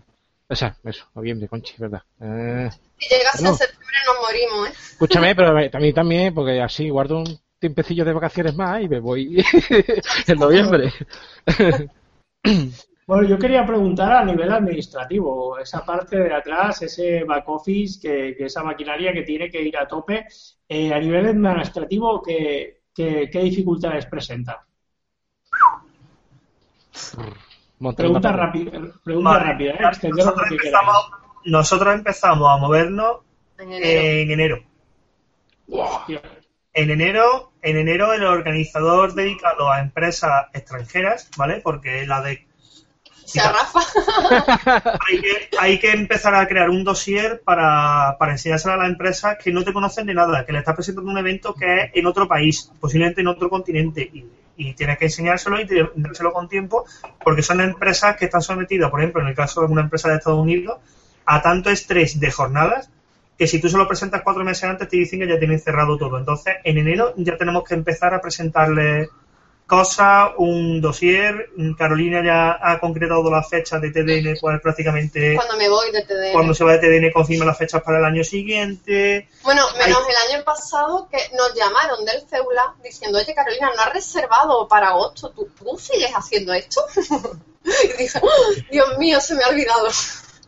O 0.51 0.55
sea, 0.55 0.75
eso, 0.83 1.05
noviembre, 1.13 1.47
Conchi, 1.47 1.75
¿verdad? 1.77 2.01
Eh, 2.19 2.69
si 2.97 3.15
llegas 3.15 3.35
a 3.35 3.53
septiembre 3.53 3.97
nos 4.07 4.17
morimos, 4.19 4.69
¿eh? 4.69 4.73
Escúchame, 4.91 5.35
pero 5.35 5.69
también, 5.69 5.93
también, 5.93 6.33
porque 6.33 6.59
así 6.59 6.89
guardo 6.89 7.19
un 7.19 7.39
tiempecillo 7.59 8.03
de 8.03 8.13
vacaciones 8.13 8.55
más 8.55 8.81
y 8.81 8.89
me 8.89 8.99
voy 8.99 9.45
en 10.27 10.39
noviembre. 10.39 10.91
Bueno, 13.05 13.27
yo 13.27 13.39
quería 13.39 13.65
preguntar 13.65 14.11
a 14.11 14.23
nivel 14.23 14.51
administrativo, 14.51 15.57
esa 15.57 15.83
parte 15.83 16.15
de 16.15 16.31
atrás, 16.31 16.83
ese 16.83 17.23
back 17.23 17.49
office, 17.49 17.99
que, 17.99 18.45
esa 18.45 18.61
maquinaria 18.61 19.11
que 19.11 19.23
tiene 19.23 19.49
que 19.49 19.63
ir 19.63 19.75
a 19.77 19.87
tope, 19.87 20.27
eh, 20.67 20.93
a 20.93 20.99
nivel 20.99 21.25
administrativo, 21.25 22.21
¿qué, 22.21 22.83
qué, 22.93 23.27
qué 23.31 23.39
dificultades 23.39 24.05
presenta? 24.05 24.63
Pregunta 27.95 28.32
rápida, 28.34 28.71
pregunta 29.03 29.39
rápida, 29.39 29.71
¿eh? 29.71 30.09
nosotros, 30.09 30.51
empezamos, 30.51 31.11
nosotros, 31.45 31.95
empezamos, 31.95 32.49
a 32.49 32.57
movernos 32.57 33.19
en 33.57 33.71
enero. 34.32 34.63
En 36.73 36.89
enero. 36.91 37.51
En 37.61 37.77
enero, 37.77 38.13
el 38.13 38.23
organizador 38.25 39.13
dedicado 39.13 39.71
a 39.71 39.80
empresas 39.80 40.47
extranjeras, 40.53 41.30
¿vale? 41.38 41.61
Porque 41.63 42.05
la 42.05 42.21
de 42.21 42.47
se 43.30 43.39
arrafa. 43.39 43.80
hay, 45.07 45.21
que, 45.21 45.49
hay 45.59 45.80
que 45.80 45.91
empezar 45.91 46.36
a 46.36 46.47
crear 46.47 46.69
un 46.69 46.84
dossier 46.84 47.41
para, 47.45 48.17
para 48.17 48.32
enseñárselo 48.34 48.73
a 48.73 48.77
las 48.77 48.89
empresas 48.89 49.38
que 49.41 49.51
no 49.51 49.63
te 49.63 49.71
conocen 49.71 50.05
de 50.07 50.15
nada, 50.15 50.45
que 50.45 50.51
le 50.51 50.59
estás 50.59 50.75
presentando 50.75 51.11
un 51.11 51.17
evento 51.17 51.53
que 51.53 51.84
es 51.84 51.91
en 51.93 52.05
otro 52.07 52.27
país, 52.27 52.71
posiblemente 52.80 53.21
en 53.21 53.27
otro 53.27 53.49
continente, 53.49 54.01
y 54.01 54.25
y 54.60 54.74
tienes 54.74 54.97
que 54.97 55.05
enseñárselo 55.05 55.60
y 55.60 55.68
dárselo 55.95 56.34
con 56.34 56.49
tiempo 56.49 56.86
porque 57.24 57.41
son 57.41 57.62
empresas 57.62 58.18
que 58.18 58.26
están 58.26 58.41
sometidas, 58.41 58.91
por 58.91 58.99
ejemplo, 58.99 59.22
en 59.22 59.30
el 59.30 59.36
caso 59.36 59.62
de 59.62 59.68
una 59.68 59.84
empresa 59.84 60.10
de 60.10 60.18
Estados 60.18 60.39
Unidos, 60.39 60.80
a 61.26 61.41
tanto 61.41 61.70
estrés 61.70 62.20
de 62.20 62.30
jornadas 62.30 62.89
que 63.38 63.47
si 63.47 63.62
tú 63.62 63.70
se 63.70 63.78
lo 63.78 63.88
presentas 63.88 64.22
cuatro 64.22 64.43
meses 64.43 64.66
antes 64.66 64.89
te 64.89 64.97
dicen 64.97 65.20
que 65.20 65.28
ya 65.30 65.39
tienen 65.39 65.62
cerrado 65.62 65.97
todo. 65.97 66.20
Entonces, 66.20 66.55
en 66.66 66.78
enero 66.78 67.14
ya 67.16 67.38
tenemos 67.38 67.64
que 67.64 67.74
empezar 67.74 68.14
a 68.14 68.20
presentarle 68.20 69.07
cosa, 69.70 70.34
un 70.38 70.82
dossier. 70.82 71.51
Carolina 71.78 72.22
ya 72.26 72.59
ha 72.61 72.80
concretado 72.80 73.30
las 73.32 73.47
fechas 73.47 73.80
de 73.82 73.91
TDN, 73.91 74.38
pues 74.41 74.59
prácticamente. 74.59 75.36
Cuando 75.36 75.55
me 75.55 75.70
voy 75.70 75.91
de 75.91 76.03
TDN. 76.03 76.34
Cuando 76.34 76.53
se 76.53 76.63
va 76.65 76.76
de 76.76 76.80
TDN, 76.80 77.11
confirma 77.13 77.45
las 77.45 77.57
fechas 77.57 77.82
para 77.84 77.99
el 77.99 78.05
año 78.05 78.24
siguiente. 78.24 79.30
Bueno, 79.43 79.63
menos 79.78 80.01
el 80.09 80.34
año 80.34 80.43
pasado 80.43 81.07
que 81.09 81.20
nos 81.38 81.53
llamaron 81.53 82.03
del 82.03 82.22
CEULA 82.28 82.76
diciendo, 82.84 83.20
oye 83.20 83.34
Carolina, 83.34 83.72
no 83.76 83.84
has 83.84 83.93
reservado 83.93 84.67
para 84.67 84.89
agosto, 84.89 85.30
¿tú, 85.30 85.47
tú 85.57 85.78
sigues 85.78 86.11
haciendo 86.11 86.51
esto? 86.51 86.84
y 87.63 87.97
dije, 87.97 88.20
Dios 88.72 88.97
mío, 88.97 89.22
se 89.22 89.36
me 89.36 89.43
ha 89.43 89.49
olvidado. 89.49 89.88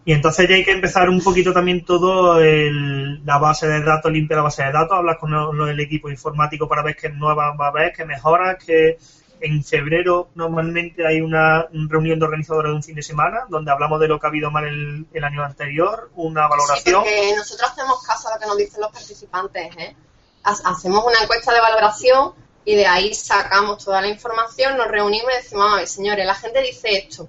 Y 0.03 0.13
entonces 0.13 0.49
ya 0.49 0.55
hay 0.55 0.65
que 0.65 0.71
empezar 0.71 1.09
un 1.09 1.21
poquito 1.21 1.53
también 1.53 1.85
todo 1.85 2.39
el, 2.39 3.23
la 3.23 3.37
base 3.37 3.67
de 3.67 3.83
datos, 3.83 4.11
limpia 4.11 4.37
la 4.37 4.43
base 4.43 4.63
de 4.63 4.71
datos, 4.71 4.97
hablar 4.97 5.19
con 5.19 5.31
el, 5.69 5.79
equipo 5.79 6.09
informático 6.09 6.67
para 6.67 6.81
ver 6.81 6.95
qué 6.95 7.09
nuevas 7.09 7.55
va 7.59 7.65
a 7.65 7.69
haber, 7.69 7.93
qué 7.93 8.03
mejoras, 8.05 8.63
que 8.63 8.97
en 9.41 9.63
febrero 9.63 10.29
normalmente 10.33 11.05
hay 11.05 11.21
una 11.21 11.67
reunión 11.71 12.17
de 12.17 12.25
organizadores 12.25 12.71
de 12.71 12.75
un 12.75 12.83
fin 12.83 12.95
de 12.95 13.03
semana 13.03 13.45
donde 13.49 13.71
hablamos 13.71 13.99
de 13.99 14.07
lo 14.07 14.19
que 14.19 14.25
ha 14.25 14.29
habido 14.29 14.49
mal 14.49 14.65
el, 14.65 15.05
el 15.13 15.23
año 15.23 15.43
anterior, 15.43 16.09
una 16.15 16.47
valoración. 16.47 17.03
Sí, 17.03 17.33
nosotros 17.35 17.71
hacemos 17.71 18.03
caso 18.03 18.29
a 18.29 18.33
lo 18.33 18.39
que 18.39 18.47
nos 18.47 18.57
dicen 18.57 18.81
los 18.81 18.91
participantes. 18.91 19.77
¿eh? 19.77 19.95
Hacemos 20.43 21.05
una 21.05 21.21
encuesta 21.21 21.53
de 21.53 21.59
valoración 21.59 22.33
y 22.65 22.75
de 22.75 22.87
ahí 22.87 23.13
sacamos 23.13 23.83
toda 23.83 24.01
la 24.01 24.07
información, 24.07 24.77
nos 24.77 24.87
reunimos 24.87 25.31
y 25.31 25.43
decimos, 25.43 25.67
ay, 25.75 25.85
señores, 25.85 26.25
la 26.25 26.35
gente 26.35 26.61
dice 26.61 26.97
esto 26.97 27.27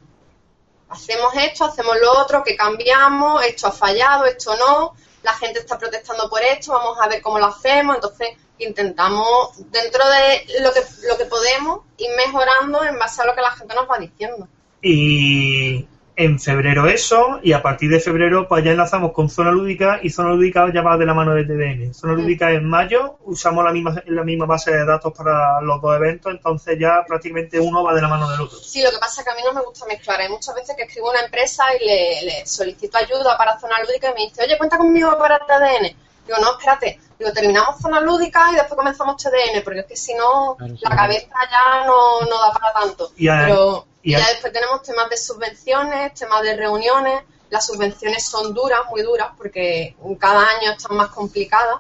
hacemos 0.93 1.33
esto, 1.35 1.65
hacemos 1.65 1.97
lo 2.01 2.21
otro, 2.21 2.45
que 2.45 2.57
cambiamos, 2.57 3.45
esto 3.45 3.69
ha 3.69 3.73
fallado, 3.73 4.27
esto 4.27 4.55
no, 4.57 4.95
la 5.23 5.33
gente 5.35 5.61
está 5.61 5.79
protestando 5.79 6.29
por 6.29 6.43
esto, 6.43 6.73
vamos 6.73 6.99
a 7.01 7.09
ver 7.09 7.23
cómo 7.23 7.39
lo 7.39 7.47
hacemos, 7.47 7.97
entonces 7.97 8.29
intentamos 8.59 9.51
dentro 9.71 10.03
de 10.09 10.61
lo 10.61 10.73
que, 10.73 10.83
lo 11.09 11.17
que 11.17 11.25
podemos 11.25 11.81
ir 11.97 12.11
mejorando 12.17 12.85
en 12.85 12.99
base 12.99 13.23
a 13.23 13.27
lo 13.27 13.35
que 13.35 13.41
la 13.41 13.53
gente 13.53 13.75
nos 13.75 13.91
va 13.91 13.99
diciendo. 13.99 14.47
Y 14.81 15.87
en 16.15 16.39
febrero 16.39 16.87
eso 16.87 17.41
y 17.43 17.53
a 17.53 17.63
partir 17.63 17.91
de 17.91 17.99
febrero 17.99 18.47
pues 18.47 18.63
ya 18.65 18.73
enlazamos 18.73 19.13
con 19.13 19.31
Zona 19.31 19.51
Lúdica 19.51 19.99
y 20.03 20.11
Zona 20.11 20.31
Lúdica 20.31 20.71
ya 20.73 20.83
va 20.83 20.97
de 20.97 21.07
la 21.07 21.15
mano 21.15 21.35
de 21.35 21.45
TDN. 21.45 21.95
Zona 21.95 22.15
Lúdica 22.15 22.51
en 22.51 22.69
mayo, 22.69 23.17
usamos 23.25 23.65
la 23.65 23.73
misma, 23.73 24.03
la 24.07 24.23
misma 24.23 24.47
base 24.47 24.73
de 24.73 24.85
datos 24.85 25.13
para 25.17 25.61
los 25.63 25.81
dos 25.81 25.97
eventos, 25.97 26.33
entonces 26.33 26.79
ya 26.79 27.03
prácticamente 27.07 27.59
uno 27.59 27.83
va 27.83 27.95
de 27.95 28.03
la 28.03 28.09
mano 28.09 28.31
del 28.31 28.43
otro. 28.43 28.59
Sí, 28.59 28.83
lo 28.83 28.91
que 28.91 28.99
pasa 28.99 29.23
es 29.23 29.27
que 29.27 29.33
a 29.33 29.35
mí 29.37 29.43
no 29.45 29.55
me 29.55 29.63
gusta 29.63 29.87
mezclar. 29.87 30.21
Hay 30.21 30.29
muchas 30.29 30.55
veces 30.55 30.77
que 30.77 30.83
escribo 30.83 31.11
una 31.11 31.21
empresa 31.21 31.65
y 31.81 31.85
le, 31.85 32.47
solicito 32.47 32.99
ayuda 32.99 33.37
para 33.39 33.59
Zona 33.59 33.81
Lúdica 33.81 34.11
y 34.11 34.15
me 34.15 34.29
dice, 34.29 34.43
oye, 34.45 34.59
cuenta 34.59 34.77
conmigo 34.77 35.17
para 35.19 35.39
TDN. 35.39 35.97
Digo, 36.27 36.39
no, 36.41 36.53
espérate, 36.53 37.01
digo, 37.19 37.33
terminamos 37.33 37.81
zona 37.81 38.01
lúdica 38.01 38.53
y 38.53 38.55
después 38.55 38.77
comenzamos 38.77 39.17
TDN, 39.17 39.63
porque 39.65 39.81
es 39.81 39.87
que 39.87 39.97
si 39.97 40.15
no, 40.15 40.57
la 40.59 40.97
cabeza 40.97 41.35
ya 41.51 41.85
no, 41.85 42.21
no 42.21 42.41
da 42.41 42.53
para 42.53 42.73
tanto. 42.73 43.11
Pero 43.17 43.87
y 44.03 44.13
ya 44.13 44.29
después 44.29 44.53
tenemos 44.53 44.83
temas 44.83 45.09
de 45.09 45.17
subvenciones, 45.17 46.15
temas 46.15 46.43
de 46.43 46.57
reuniones. 46.57 47.23
Las 47.51 47.67
subvenciones 47.67 48.25
son 48.25 48.53
duras, 48.53 48.81
muy 48.91 49.03
duras, 49.03 49.29
porque 49.37 49.95
cada 50.19 50.41
año 50.41 50.73
están 50.73 50.97
más 50.97 51.11
complicadas. 51.11 51.77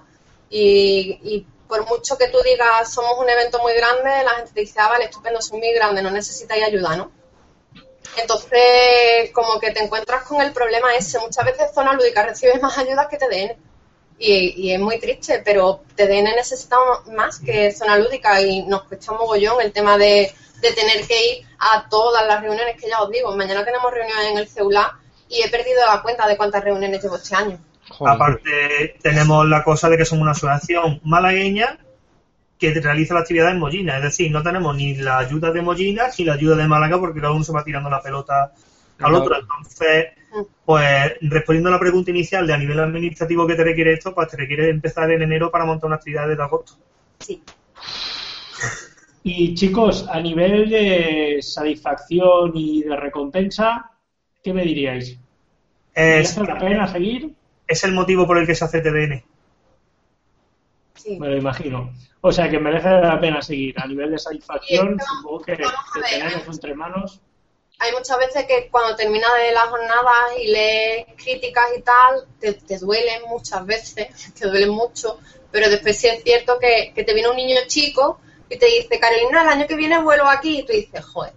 Y, 0.48 1.46
por 1.66 1.86
mucho 1.88 2.18
que 2.18 2.28
tú 2.28 2.38
digas, 2.44 2.92
somos 2.92 3.18
un 3.18 3.28
evento 3.30 3.58
muy 3.60 3.72
grande, 3.72 4.10
la 4.22 4.32
gente 4.32 4.52
te 4.52 4.60
dice, 4.60 4.78
ah, 4.78 4.88
vale, 4.88 5.06
estupendo, 5.06 5.40
son 5.40 5.58
muy 5.58 5.72
grandes, 5.72 6.04
no 6.04 6.10
necesitáis 6.10 6.64
ayuda, 6.64 6.96
¿no? 6.96 7.10
Entonces, 8.18 9.30
como 9.32 9.58
que 9.58 9.70
te 9.70 9.82
encuentras 9.82 10.24
con 10.24 10.42
el 10.42 10.52
problema 10.52 10.94
ese. 10.94 11.18
Muchas 11.18 11.46
veces 11.46 11.72
Zona 11.74 11.94
Lúdica 11.94 12.26
recibe 12.26 12.58
más 12.60 12.76
ayuda 12.76 13.08
que 13.08 13.16
TDN. 13.16 13.56
Y, 14.24 14.68
y 14.68 14.72
es 14.72 14.78
muy 14.78 15.00
triste, 15.00 15.42
pero 15.44 15.82
TDN 15.96 16.36
necesita 16.36 16.76
más 17.12 17.40
que 17.40 17.72
Zona 17.72 17.98
Lúdica 17.98 18.40
y 18.40 18.62
nos 18.66 18.84
cuesta 18.84 19.12
mogollón 19.12 19.60
el 19.60 19.72
tema 19.72 19.98
de 19.98 20.32
de 20.62 20.72
tener 20.72 21.06
que 21.06 21.14
ir 21.14 21.46
a 21.58 21.88
todas 21.88 22.26
las 22.26 22.40
reuniones 22.40 22.80
que 22.80 22.88
ya 22.88 23.02
os 23.02 23.10
digo. 23.10 23.36
Mañana 23.36 23.64
tenemos 23.64 23.92
reuniones 23.92 24.26
en 24.30 24.38
el 24.38 24.48
CEULA 24.48 24.96
y 25.28 25.42
he 25.42 25.50
perdido 25.50 25.80
la 25.86 26.00
cuenta 26.02 26.26
de 26.26 26.36
cuántas 26.36 26.62
reuniones 26.64 27.02
llevo 27.02 27.16
este 27.16 27.34
año. 27.34 27.58
Aparte, 28.06 28.96
tenemos 29.02 29.46
la 29.48 29.64
cosa 29.64 29.90
de 29.90 29.98
que 29.98 30.04
somos 30.04 30.22
una 30.22 30.30
asociación 30.30 31.00
malagueña 31.04 31.78
que 32.58 32.72
realiza 32.74 33.14
la 33.14 33.20
actividad 33.20 33.50
en 33.50 33.58
Mollina. 33.58 33.96
Es 33.96 34.04
decir, 34.04 34.30
no 34.30 34.42
tenemos 34.42 34.74
ni 34.76 34.94
la 34.94 35.18
ayuda 35.18 35.50
de 35.50 35.62
Mollina 35.62 36.06
ni 36.16 36.24
la 36.24 36.34
ayuda 36.34 36.54
de 36.54 36.68
Málaga 36.68 36.98
porque 36.98 37.20
cada 37.20 37.32
uno 37.32 37.44
se 37.44 37.52
va 37.52 37.64
tirando 37.64 37.90
la 37.90 38.00
pelota 38.00 38.52
al 39.00 39.14
otro. 39.14 39.36
Entonces, 39.36 40.06
pues 40.64 41.12
respondiendo 41.20 41.68
a 41.68 41.72
la 41.72 41.80
pregunta 41.80 42.10
inicial 42.10 42.46
de 42.46 42.54
a 42.54 42.58
nivel 42.58 42.80
administrativo 42.80 43.46
que 43.46 43.54
te 43.54 43.64
requiere 43.64 43.92
esto, 43.94 44.14
pues 44.14 44.28
te 44.28 44.36
requiere 44.36 44.68
empezar 44.70 45.10
en 45.10 45.22
enero 45.22 45.50
para 45.50 45.64
montar 45.64 45.86
una 45.88 45.96
actividad 45.96 46.28
de 46.28 46.42
agosto. 46.42 46.74
Sí. 47.20 47.42
Y 49.24 49.54
chicos, 49.54 50.08
a 50.08 50.20
nivel 50.20 50.68
de 50.68 51.38
satisfacción 51.42 52.52
y 52.56 52.82
de 52.82 52.96
recompensa, 52.96 53.92
¿qué 54.42 54.52
me 54.52 54.64
diríais? 54.64 55.20
Es, 55.94 56.36
¿Merece 56.36 56.44
la 56.44 56.58
pena 56.58 56.88
seguir? 56.88 57.34
es 57.66 57.84
el 57.84 57.92
motivo 57.92 58.26
por 58.26 58.38
el 58.38 58.46
que 58.46 58.54
se 58.54 58.64
hace 58.64 58.80
TDN. 58.80 59.24
sí. 60.94 61.18
Me 61.18 61.28
lo 61.28 61.36
imagino. 61.36 61.92
O 62.20 62.30
sea, 62.32 62.48
que 62.48 62.58
merece 62.58 62.88
la 62.90 63.20
pena 63.20 63.42
seguir. 63.42 63.74
A 63.80 63.86
nivel 63.86 64.10
de 64.12 64.18
satisfacción, 64.18 64.98
Sí, 64.98 65.06
supongo 65.16 65.40
que, 65.42 65.56
que 65.56 66.26
eso 66.36 66.50
entre 66.52 66.74
manos. 66.74 67.20
Hay 67.82 67.90
muchas 67.90 68.16
veces 68.16 68.46
que 68.46 68.68
cuando 68.70 68.94
termina 68.94 69.26
de 69.34 69.50
las 69.50 69.64
jornadas 69.64 70.38
y 70.38 70.46
lees 70.46 71.06
críticas 71.16 71.64
y 71.76 71.82
tal, 71.82 72.28
te, 72.38 72.52
te 72.52 72.78
duelen 72.78 73.22
muchas 73.26 73.66
veces, 73.66 74.06
te 74.38 74.46
duelen 74.46 74.70
mucho, 74.70 75.18
pero 75.50 75.68
después 75.68 75.98
sí 75.98 76.06
es 76.06 76.22
cierto 76.22 76.60
que, 76.60 76.92
que 76.94 77.02
te 77.02 77.12
viene 77.12 77.28
un 77.28 77.36
niño 77.36 77.58
chico 77.66 78.20
y 78.48 78.56
te 78.56 78.66
dice, 78.66 79.00
Carolina, 79.00 79.42
el 79.42 79.48
año 79.48 79.66
que 79.66 79.74
viene 79.74 80.00
vuelo 80.00 80.28
aquí, 80.28 80.60
y 80.60 80.62
tú 80.62 80.72
dices, 80.72 81.04
joder, 81.04 81.32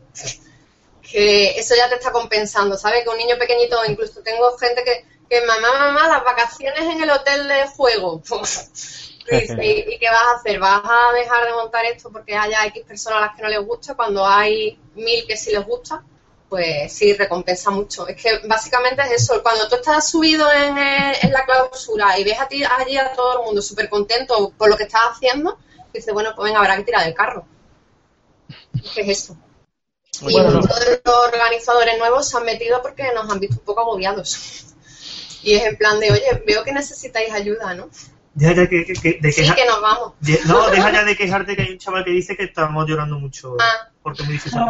que 1.02 1.58
eso 1.58 1.74
ya 1.76 1.90
te 1.90 1.96
está 1.96 2.12
compensando, 2.12 2.78
¿sabes? 2.78 3.04
Que 3.04 3.10
un 3.10 3.18
niño 3.18 3.40
pequeñito, 3.40 3.78
incluso 3.88 4.22
tengo 4.22 4.56
gente 4.58 4.84
que, 4.84 5.04
que 5.28 5.44
mamá, 5.48 5.80
mamá, 5.80 6.08
las 6.08 6.24
vacaciones 6.24 6.82
en 6.82 7.02
el 7.02 7.10
hotel 7.10 7.48
de 7.48 7.68
juego. 7.70 8.22
¿Y, 9.32 9.94
y 9.96 9.98
qué 9.98 10.10
vas 10.12 10.28
a 10.28 10.36
hacer? 10.36 10.60
¿Vas 10.60 10.82
a 10.84 11.12
dejar 11.14 11.48
de 11.48 11.54
montar 11.54 11.84
esto 11.86 12.12
porque 12.12 12.36
haya 12.36 12.68
X 12.68 12.84
personas 12.84 13.18
a 13.18 13.22
las 13.26 13.36
que 13.36 13.42
no 13.42 13.50
les 13.50 13.66
gusta 13.66 13.96
cuando 13.96 14.24
hay 14.24 14.80
mil 14.94 15.26
que 15.26 15.36
sí 15.36 15.52
les 15.52 15.66
gusta? 15.66 16.04
Pues 16.50 16.94
sí, 16.94 17.14
recompensa 17.14 17.72
mucho. 17.72 18.08
Es 18.08 18.22
que 18.22 18.40
básicamente 18.48 19.02
es 19.04 19.24
eso. 19.24 19.42
Cuando 19.42 19.68
tú 19.68 19.76
estás 19.76 20.10
subido 20.10 20.50
en, 20.52 20.78
eh, 20.78 21.14
en 21.24 21.32
la 21.32 21.44
clausura 21.44 22.18
y 22.20 22.24
ves 22.24 22.40
a 22.40 22.48
ti 22.48 22.64
allí 22.64 22.98
a 22.98 23.14
todo 23.14 23.40
el 23.40 23.46
mundo 23.46 23.62
súper 23.62 23.90
contento 23.90 24.52
por 24.58 24.70
lo 24.70 24.78
que 24.78 24.84
estás 24.84 25.02
haciendo, 25.12 25.58
dices, 25.94 26.14
bueno, 26.14 26.34
pues 26.36 26.46
venga, 26.46 26.60
habrá 26.60 26.78
que 26.78 26.84
tirar 26.84 27.04
del 27.04 27.16
carro. 27.16 27.46
¿Qué 28.94 29.02
es 29.02 29.10
eso? 29.24 29.38
Y 30.22 30.32
Bueno, 30.34 30.52
de 30.62 31.02
los 31.04 31.16
organizadores 31.26 31.98
nuevos 31.98 32.30
se 32.30 32.38
han 32.38 32.46
metido 32.46 32.82
porque 32.82 33.12
nos 33.14 33.30
han 33.30 33.40
visto 33.40 33.58
un 33.60 33.66
poco 33.66 33.82
agobiados. 33.82 34.66
Y 35.44 35.56
es 35.56 35.64
en 35.66 35.76
plan 35.78 36.00
de, 36.00 36.12
oye, 36.12 36.44
veo 36.48 36.64
que 36.64 36.72
necesitáis 36.72 37.32
ayuda, 37.34 37.74
¿no? 37.74 37.90
Deja 38.34 38.54
ya 38.54 38.68
que, 38.70 38.86
que- 38.86 38.94
que- 38.94 39.18
de 39.22 39.32
Sí, 39.32 39.50
que 39.54 39.66
nos 39.66 39.82
vamos. 39.82 40.14
de- 40.20 40.40
no, 40.46 40.70
deja 40.70 40.92
ya 40.92 41.04
de 41.04 41.16
quejarte 41.18 41.56
que 41.56 41.64
hay 41.64 41.72
un 41.72 41.78
chaval 41.80 42.04
que 42.06 42.12
dice 42.12 42.36
que 42.38 42.44
estamos 42.44 42.86
llorando 42.88 43.18
mucho. 43.20 43.56
Ah. 43.60 43.90
Porque 44.06 44.22
me 44.24 44.34
dice 44.34 44.50
eso. 44.50 44.64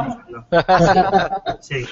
Sí. 1.59 1.85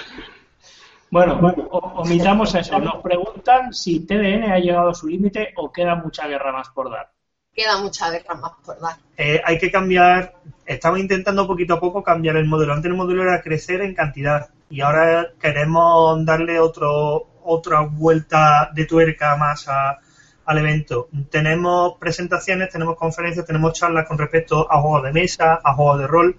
Bueno, 1.11 1.39
o- 1.71 2.01
omitamos 2.01 2.55
eso. 2.55 2.79
Nos 2.79 3.01
preguntan 3.03 3.73
si 3.73 3.99
TDN 4.05 4.49
ha 4.53 4.59
llegado 4.59 4.89
a 4.89 4.93
su 4.93 5.07
límite 5.09 5.49
o 5.57 5.69
queda 5.69 5.95
mucha 5.95 6.25
guerra 6.25 6.53
más 6.53 6.69
por 6.69 6.89
dar. 6.89 7.11
Queda 7.53 7.79
mucha 7.81 8.09
guerra 8.09 8.35
más 8.35 8.53
por 8.65 8.79
dar. 8.79 8.95
Eh, 9.17 9.41
hay 9.43 9.57
que 9.59 9.69
cambiar, 9.69 10.35
estamos 10.65 10.99
intentando 10.99 11.45
poquito 11.45 11.73
a 11.73 11.79
poco 11.81 12.01
cambiar 12.01 12.37
el 12.37 12.45
modelo. 12.47 12.71
Antes 12.73 12.89
el 12.89 12.95
modelo 12.97 13.23
era 13.23 13.41
crecer 13.41 13.81
en 13.81 13.93
cantidad 13.93 14.49
y 14.69 14.79
ahora 14.79 15.27
queremos 15.37 16.25
darle 16.25 16.61
otro, 16.61 17.27
otra 17.43 17.81
vuelta 17.81 18.69
de 18.73 18.85
tuerca 18.85 19.35
más 19.35 19.67
a- 19.67 19.99
al 20.45 20.57
evento. 20.59 21.09
Tenemos 21.29 21.97
presentaciones, 21.99 22.69
tenemos 22.69 22.95
conferencias, 22.95 23.45
tenemos 23.45 23.73
charlas 23.73 24.07
con 24.07 24.17
respecto 24.17 24.65
a 24.71 24.79
juegos 24.81 25.03
de 25.03 25.11
mesa, 25.11 25.59
a 25.61 25.73
juegos 25.75 25.99
de 25.99 26.07
rol 26.07 26.35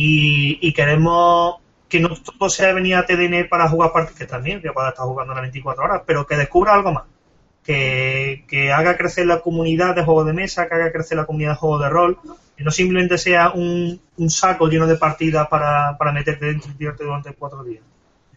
y, 0.00 0.60
y 0.62 0.72
queremos 0.72 1.56
que 1.88 1.98
no 1.98 2.10
todo 2.10 2.48
sea 2.48 2.72
venir 2.72 2.94
a 2.94 3.04
TDN 3.04 3.48
para 3.48 3.68
jugar 3.68 3.90
partidas, 3.90 4.16
que 4.16 4.26
también, 4.26 4.62
que 4.62 4.70
pueda 4.70 4.90
estar 4.90 5.04
jugando 5.04 5.34
las 5.34 5.42
24 5.42 5.82
horas, 5.82 6.02
pero 6.06 6.24
que 6.24 6.36
descubra 6.36 6.74
algo 6.74 6.92
más. 6.92 7.02
Que, 7.64 8.44
que 8.46 8.70
haga 8.72 8.96
crecer 8.96 9.26
la 9.26 9.40
comunidad 9.40 9.96
de 9.96 10.04
juegos 10.04 10.26
de 10.26 10.34
mesa, 10.34 10.68
que 10.68 10.74
haga 10.76 10.92
crecer 10.92 11.18
la 11.18 11.26
comunidad 11.26 11.50
de 11.50 11.56
juegos 11.56 11.82
de 11.82 11.88
rol, 11.88 12.18
que 12.56 12.62
no 12.62 12.70
simplemente 12.70 13.18
sea 13.18 13.50
un, 13.50 14.00
un 14.18 14.30
saco 14.30 14.68
lleno 14.68 14.86
de 14.86 14.94
partidas 14.94 15.48
para, 15.48 15.98
para 15.98 16.12
meterte 16.12 16.46
dentro 16.46 16.70
y 16.70 16.74
tirarte 16.74 17.02
durante 17.02 17.32
cuatro 17.32 17.64
días. 17.64 17.82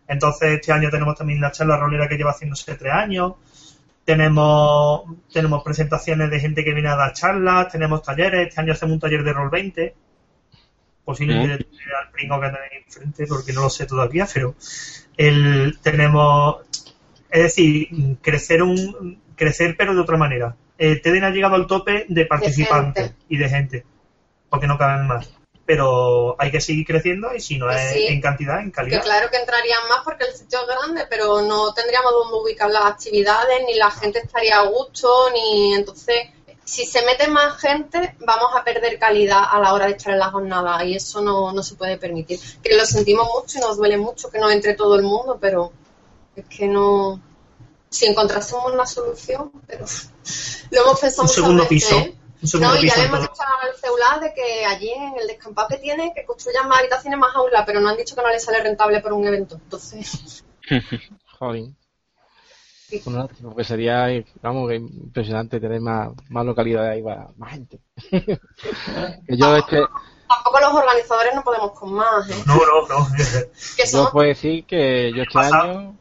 Entonces, 0.07 0.53
este 0.53 0.71
año 0.71 0.89
tenemos 0.89 1.15
también 1.15 1.39
la 1.39 1.51
charla 1.51 1.77
rolera 1.77 2.07
que 2.07 2.17
lleva 2.17 2.31
haciéndose 2.31 2.73
tres 2.73 2.91
años, 2.91 3.33
tenemos, 4.03 5.03
tenemos 5.31 5.63
presentaciones 5.63 6.31
de 6.31 6.39
gente 6.39 6.63
que 6.63 6.73
viene 6.73 6.89
a 6.89 6.95
dar 6.95 7.13
charlas, 7.13 7.71
tenemos 7.71 8.01
talleres, 8.01 8.47
este 8.47 8.61
año 8.61 8.73
hacemos 8.73 8.95
un 8.95 8.99
taller 8.99 9.23
de 9.23 9.31
rol 9.31 9.51
20, 9.51 9.93
posiblemente 11.03 11.65
al 11.99 12.11
pringo 12.11 12.39
que 12.39 12.47
tenéis 12.49 12.85
enfrente, 12.87 13.27
porque 13.27 13.53
no 13.53 13.61
lo 13.63 13.69
sé 13.69 13.85
todavía, 13.85 14.27
pero 14.33 14.55
el, 15.17 15.79
tenemos, 15.81 16.57
es 17.29 17.43
decir, 17.43 17.89
crecer 18.21 18.63
un 18.63 19.19
crecer 19.35 19.75
pero 19.77 19.95
de 19.95 20.01
otra 20.01 20.17
manera. 20.17 20.55
Eh, 20.77 20.97
TEDN 20.97 21.23
ha 21.25 21.29
llegado 21.31 21.55
al 21.55 21.67
tope 21.67 22.05
de 22.09 22.25
participantes 22.25 23.13
y 23.29 23.37
de 23.37 23.49
gente, 23.49 23.85
porque 24.49 24.67
no 24.67 24.77
caben 24.77 25.07
más. 25.07 25.29
Pero 25.65 26.35
hay 26.39 26.51
que 26.51 26.59
seguir 26.59 26.85
creciendo 26.85 27.33
y 27.35 27.39
si 27.39 27.57
no 27.57 27.67
Pues 27.67 27.77
es 27.77 27.93
sí. 27.93 28.07
en 28.07 28.19
cantidad, 28.19 28.59
en 28.59 28.65
Que 28.67 28.71
calidad. 28.71 29.03
claro 29.03 29.29
que 29.29 29.37
entrarían 29.37 29.87
más 29.89 30.01
porque 30.03 30.25
el 30.25 30.33
sitio 30.33 30.59
es 30.59 30.67
grande, 30.67 31.05
pero 31.09 31.41
no 31.43 31.73
tendríamos 31.73 32.11
dónde 32.11 32.37
ubicar 32.37 32.69
las 32.69 32.85
actividades, 32.85 33.61
ni 33.65 33.75
la 33.75 33.89
gente 33.91 34.19
estaría 34.19 34.59
a 34.59 34.65
gusto, 34.65 35.29
ni 35.33 35.73
entonces, 35.75 36.15
si 36.71 36.85
se 36.85 37.01
mete 37.03 37.27
más 37.27 37.57
gente, 37.57 38.15
vamos 38.21 38.55
a 38.55 38.63
perder 38.63 38.97
calidad 38.97 39.43
a 39.51 39.59
la 39.59 39.73
hora 39.73 39.87
de 39.87 39.91
estar 39.91 40.13
en 40.13 40.19
la 40.19 40.31
jornada 40.31 40.81
y 40.85 40.95
eso 40.95 41.19
no, 41.19 41.51
no 41.51 41.63
se 41.63 41.75
puede 41.75 41.97
permitir. 41.97 42.39
Que 42.63 42.77
lo 42.77 42.85
sentimos 42.85 43.27
mucho 43.27 43.57
y 43.57 43.61
nos 43.61 43.75
duele 43.75 43.97
mucho 43.97 44.29
que 44.31 44.39
no 44.39 44.49
entre 44.49 44.73
todo 44.75 44.95
el 44.95 45.03
mundo, 45.03 45.37
pero 45.41 45.73
es 46.33 46.45
que 46.45 46.67
no. 46.67 47.21
Si 47.89 48.05
encontrásemos 48.05 48.71
una 48.71 48.85
solución, 48.85 49.51
pero 49.67 49.83
lo 50.71 50.81
hemos 50.81 50.97
pensado 50.97 51.23
Un 51.23 51.27
muchas 51.27 51.35
segundo 51.35 51.63
veces, 51.63 51.89
piso. 51.89 51.95
¿eh? 51.97 52.15
Un 52.41 52.47
segundo 52.47 52.73
No, 52.73 52.81
y 52.81 52.87
ya 52.87 52.95
le 52.95 53.03
hemos 53.03 53.19
dicho 53.19 53.43
al 53.61 53.75
celular 53.75 54.21
de 54.21 54.33
que 54.33 54.65
allí 54.65 54.91
en 54.91 55.19
el 55.19 55.27
descampado 55.27 55.67
que 55.67 55.77
tiene, 55.77 56.13
que 56.15 56.23
construyan 56.23 56.69
más 56.69 56.79
habitaciones 56.79 57.19
más 57.19 57.35
aulas, 57.35 57.63
pero 57.65 57.81
no 57.81 57.89
han 57.89 57.97
dicho 57.97 58.15
que 58.15 58.21
no 58.21 58.29
le 58.29 58.39
sale 58.39 58.63
rentable 58.63 59.01
por 59.01 59.11
un 59.11 59.27
evento. 59.27 59.55
Entonces, 59.55 60.45
Joder. 61.37 61.63
Porque 63.43 63.63
sería, 63.63 64.07
vamos, 64.41 64.69
que 64.69 64.75
impresionante 64.75 65.59
tener 65.59 65.81
más, 65.81 66.09
más 66.29 66.45
localidades 66.45 66.91
ahí, 66.91 67.03
para 67.03 67.27
más 67.37 67.51
gente. 67.51 67.79
que 68.09 69.37
yo, 69.37 69.55
este, 69.55 69.81
tampoco 70.27 70.59
los 70.59 70.73
organizadores 70.73 71.35
no 71.35 71.43
podemos 71.43 71.71
con 71.71 71.93
más, 71.93 72.29
¿eh? 72.29 72.35
No, 72.45 72.55
no, 72.55 72.87
no. 72.87 73.07
Que 73.77 73.83
yo 73.91 74.09
puedo 74.11 74.27
decir 74.27 74.65
que 74.65 75.11
yo 75.15 75.23
este 75.23 75.33
pasa? 75.33 75.61
año, 75.61 75.95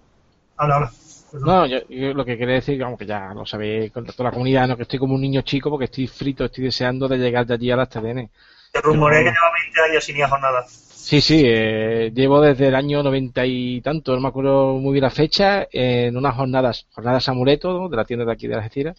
habla, 0.57 0.75
habla. 0.77 0.93
Perdón. 1.31 1.47
no, 1.47 1.67
yo, 1.67 1.79
yo 1.89 2.13
lo 2.13 2.25
que 2.25 2.37
quería 2.37 2.57
decir, 2.57 2.83
aunque 2.83 3.07
ya 3.07 3.33
lo 3.33 3.47
sabéis 3.47 3.93
con 3.93 4.05
toda 4.05 4.25
la 4.25 4.33
comunidad, 4.33 4.67
no 4.67 4.77
que 4.77 4.83
estoy 4.83 4.99
como 4.99 5.15
un 5.15 5.21
niño 5.21 5.43
chico 5.43 5.71
porque 5.71 5.85
estoy 5.85 6.09
frito, 6.09 6.45
estoy 6.45 6.65
deseando 6.65 7.07
de 7.07 7.19
llegar 7.19 7.47
de 7.47 7.55
allí 7.55 7.71
a 7.71 7.77
las 7.77 7.89
TDN. 7.89 8.29
Te 8.73 8.81
rumoré 8.81 9.19
que 9.19 9.31
lleva 9.31 9.53
20 9.65 9.81
años 9.91 10.05
sin 10.05 10.17
ir 10.17 10.25
a 10.25 10.29
jornada. 10.29 10.67
Sí, 11.03 11.21
sí, 11.21 11.43
eh, 11.45 12.13
llevo 12.15 12.41
desde 12.41 12.69
el 12.69 12.75
año 12.75 13.03
noventa 13.03 13.45
y 13.45 13.81
tanto, 13.81 14.15
no 14.15 14.21
me 14.21 14.29
acuerdo 14.29 14.75
muy 14.75 14.93
bien 14.93 15.03
la 15.03 15.11
fecha, 15.11 15.67
en 15.73 16.17
unas 16.17 16.37
jornadas, 16.37 16.87
jornadas 16.93 17.29
amuleto 17.29 17.89
de 17.89 17.97
la 17.97 18.05
tienda 18.05 18.25
de 18.25 18.33
aquí 18.33 18.47
de 18.47 18.55
Algeciras, 18.55 18.97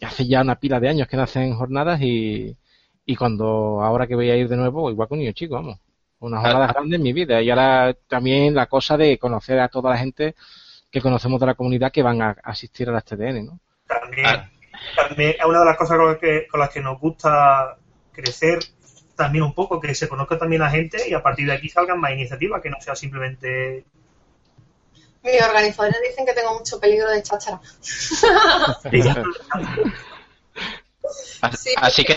y 0.00 0.04
hace 0.04 0.26
ya 0.26 0.40
una 0.40 0.56
pila 0.58 0.80
de 0.80 0.88
años 0.88 1.08
que 1.08 1.16
no 1.16 1.24
hacen 1.24 1.54
jornadas 1.54 2.00
y, 2.00 2.56
y 3.04 3.16
cuando 3.16 3.82
ahora 3.82 4.06
que 4.06 4.14
voy 4.14 4.30
a 4.30 4.36
ir 4.36 4.48
de 4.48 4.56
nuevo, 4.56 4.90
igual 4.90 5.08
que 5.08 5.14
un 5.14 5.20
niño 5.20 5.32
chico, 5.32 5.56
vamos, 5.56 5.78
unas 6.20 6.40
jornadas 6.42 6.72
grandes 6.72 6.96
en 6.96 7.02
mi 7.02 7.12
vida 7.12 7.42
y 7.42 7.50
ahora 7.50 7.94
también 8.08 8.54
la 8.54 8.66
cosa 8.66 8.96
de 8.96 9.18
conocer 9.18 9.58
a 9.58 9.68
toda 9.68 9.90
la 9.90 9.98
gente 9.98 10.34
que 10.90 11.00
conocemos 11.02 11.38
de 11.40 11.46
la 11.46 11.54
comunidad 11.54 11.92
que 11.92 12.02
van 12.02 12.22
a 12.22 12.36
asistir 12.44 12.88
a 12.88 12.92
las 12.92 13.04
TDN, 13.04 13.44
¿no? 13.44 13.58
También, 13.86 14.26
Ah. 14.26 14.48
también 15.08 15.30
es 15.38 15.44
una 15.44 15.58
de 15.60 15.64
las 15.66 15.76
cosas 15.76 15.98
con 15.98 16.06
las, 16.06 16.18
que, 16.18 16.46
con 16.50 16.60
las 16.60 16.70
que 16.70 16.80
nos 16.80 16.98
gusta 16.98 17.76
crecer 18.12 18.58
también 19.16 19.44
un 19.44 19.54
poco, 19.54 19.80
que 19.80 19.94
se 19.94 20.08
conozca 20.08 20.38
también 20.38 20.62
la 20.62 20.70
gente 20.70 21.08
y 21.08 21.14
a 21.14 21.22
partir 21.22 21.46
de 21.46 21.52
aquí 21.54 21.68
salgan 21.68 22.00
más 22.00 22.12
iniciativas, 22.12 22.62
que 22.62 22.70
no 22.70 22.80
sea 22.80 22.94
simplemente... 22.96 23.84
mis 25.22 25.42
organizadores 25.42 26.00
dicen 26.08 26.26
que 26.26 26.32
tengo 26.32 26.58
mucho 26.58 26.80
peligro 26.80 27.10
de 27.10 27.22
cháchara. 27.22 27.60
Sí, 31.58 31.74
Así 31.76 32.04
que 32.04 32.14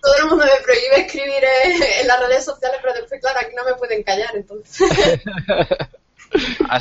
todo 0.00 0.14
el 0.16 0.28
mundo 0.28 0.44
me 0.44 0.62
prohíbe 0.64 1.06
escribir 1.06 1.44
eh, 1.44 2.00
en 2.00 2.08
las 2.08 2.18
redes 2.20 2.44
sociales, 2.44 2.78
pero 2.80 2.94
después, 2.94 3.20
claro, 3.20 3.40
aquí 3.40 3.54
no 3.54 3.64
me 3.64 3.74
pueden 3.74 4.02
callar, 4.02 4.34
entonces. 4.34 4.90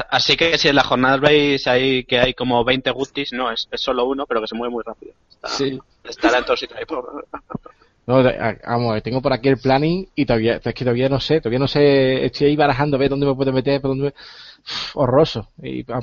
así 0.10 0.38
que 0.38 0.58
si 0.58 0.70
en 0.70 0.76
las 0.76 0.88
jornadas 0.88 1.20
veis 1.20 1.68
ahí 1.68 2.06
que 2.06 2.20
hay 2.20 2.34
como 2.34 2.64
20 2.64 2.90
gustis, 2.92 3.34
no, 3.34 3.52
es, 3.52 3.68
es 3.70 3.82
solo 3.82 4.06
uno, 4.06 4.26
pero 4.26 4.42
que 4.42 4.48
se 4.48 4.56
mueve 4.56 4.72
muy 4.72 4.84
rápido. 4.84 5.14
Está, 5.30 5.50
Sí. 5.50 5.80
está 6.06 6.32
lento 6.32 6.54
el 6.54 6.58
sitio 6.58 6.78
ahí. 6.78 6.86
No, 8.06 8.22
vamos, 8.68 9.02
tengo 9.02 9.22
por 9.22 9.32
aquí 9.32 9.48
el 9.48 9.58
planning 9.58 10.10
y 10.14 10.26
todavía, 10.26 10.60
es 10.62 10.74
que 10.74 10.84
todavía 10.84 11.08
no 11.08 11.22
sé, 11.22 11.40
todavía 11.40 11.60
no 11.60 11.70
sé, 11.70 12.26
estoy 12.26 12.48
ahí 12.48 12.56
barajando 12.58 12.98
a 12.98 13.00
ver 13.00 13.10
dónde 13.10 13.26
me 13.26 13.34
puedo 13.34 13.54
meter, 13.54 13.80
por 13.80 13.92
dónde 13.92 14.14
horroroso. 14.94 15.50
Y 15.62 15.84
que, 15.84 15.94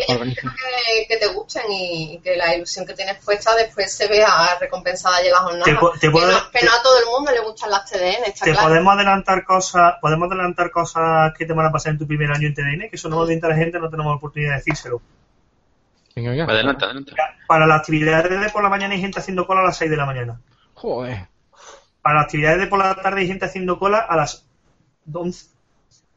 que, 1.09 1.17
te 1.17 1.27
gusten 1.29 1.65
y 1.69 2.19
que 2.23 2.37
la 2.37 2.55
ilusión 2.55 2.87
que 2.87 2.95
tienes 2.95 3.23
puesta 3.25 3.55
después 3.55 3.93
se 3.93 4.09
vea 4.09 4.29
recompensada 4.59 5.17
allí 5.17 5.27
en 5.27 5.33
la 5.33 5.41
jornada. 5.41 5.65
que, 5.65 6.63
no, 6.65 6.73
a 6.73 6.83
todo 6.83 6.99
el 6.99 7.07
mundo 7.07 7.33
le 7.33 7.41
gustan 7.41 7.71
las 7.71 7.91
TDN, 7.91 8.33
te 8.33 8.55
podemos 8.55 8.95
adelantar 8.95 9.45
cosas, 9.45 9.95
podemos 10.01 10.31
adelantar 10.31 10.71
cosas 10.71 11.33
que 11.37 11.45
te 11.45 11.53
van 11.53 11.67
a 11.67 11.73
pasar 11.73 11.93
en 11.93 11.99
tu 11.99 12.07
primer 12.07 12.31
año 12.31 12.49
en 12.49 12.55
TDN, 12.55 12.89
que 12.89 12.97
eso 12.97 13.09
no 13.09 13.27
de 13.27 13.41
la 13.41 13.55
gente, 13.55 13.79
no 13.79 13.91
tenemos 13.91 14.17
oportunidad 14.17 14.53
de 14.53 14.57
decírselo. 14.57 15.03
Venga, 16.17 16.45
Adelante, 16.45 16.85
adelante. 16.85 17.13
Para 17.47 17.67
las 17.67 17.81
actividades 17.81 18.41
de 18.41 18.51
por 18.51 18.63
la 18.63 18.69
mañana 18.69 18.95
hay 18.95 19.01
gente 19.01 19.21
haciendo 19.21 19.47
cola 19.47 19.61
a 19.61 19.65
las 19.65 19.77
6 19.77 19.91
de 19.91 19.97
la 19.97 20.07
mañana. 20.07 20.41
Joder 20.75 21.29
para 22.03 22.17
las 22.17 22.25
actividades 22.25 22.61
de 22.61 22.67
por 22.67 22.79
la 22.79 22.95
tarde 22.95 23.21
hay 23.21 23.27
gente 23.27 23.45
haciendo 23.45 23.79
cola 23.79 23.99
a 23.99 24.17
las 24.17 24.47
11. 25.13 25.47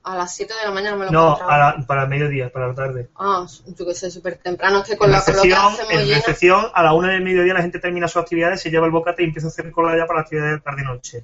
A 0.04 0.18
las 0.18 0.36
7 0.36 0.54
de 0.54 0.66
la 0.66 0.72
mañana 0.72 0.98
me 0.98 1.06
lo 1.06 1.12
No, 1.12 1.40
para 1.88 2.04
el 2.04 2.10
mediodía, 2.10 2.52
para 2.52 2.68
la 2.68 2.76
tarde. 2.76 3.10
Ah, 3.16 3.46
yo 3.66 3.86
que 3.86 3.96
sé, 3.96 4.12
súper 4.12 4.36
temprano. 4.36 4.84
que 4.84 4.98
con, 4.98 5.10
la, 5.10 5.20
recepción, 5.20 5.74
En 5.90 6.10
recepción, 6.10 6.66
a 6.74 6.84
la 6.84 6.94
1 6.94 7.08
del 7.08 7.24
mediodía 7.24 7.54
la 7.54 7.62
gente 7.62 7.80
termina 7.80 8.10
sus 8.10 8.22
actividades, 8.22 8.62
se 8.62 8.70
lleva 8.70 8.86
el 8.86 8.92
bocate 8.92 9.24
y 9.24 9.28
empieza 9.28 9.48
a 9.48 9.52
hacer 9.52 9.72
cola 9.72 9.98
ya 9.98 10.06
para 10.06 10.20
las 10.20 10.26
actividades 10.26 10.56
de 10.56 10.62
tarde-noche. 10.62 11.24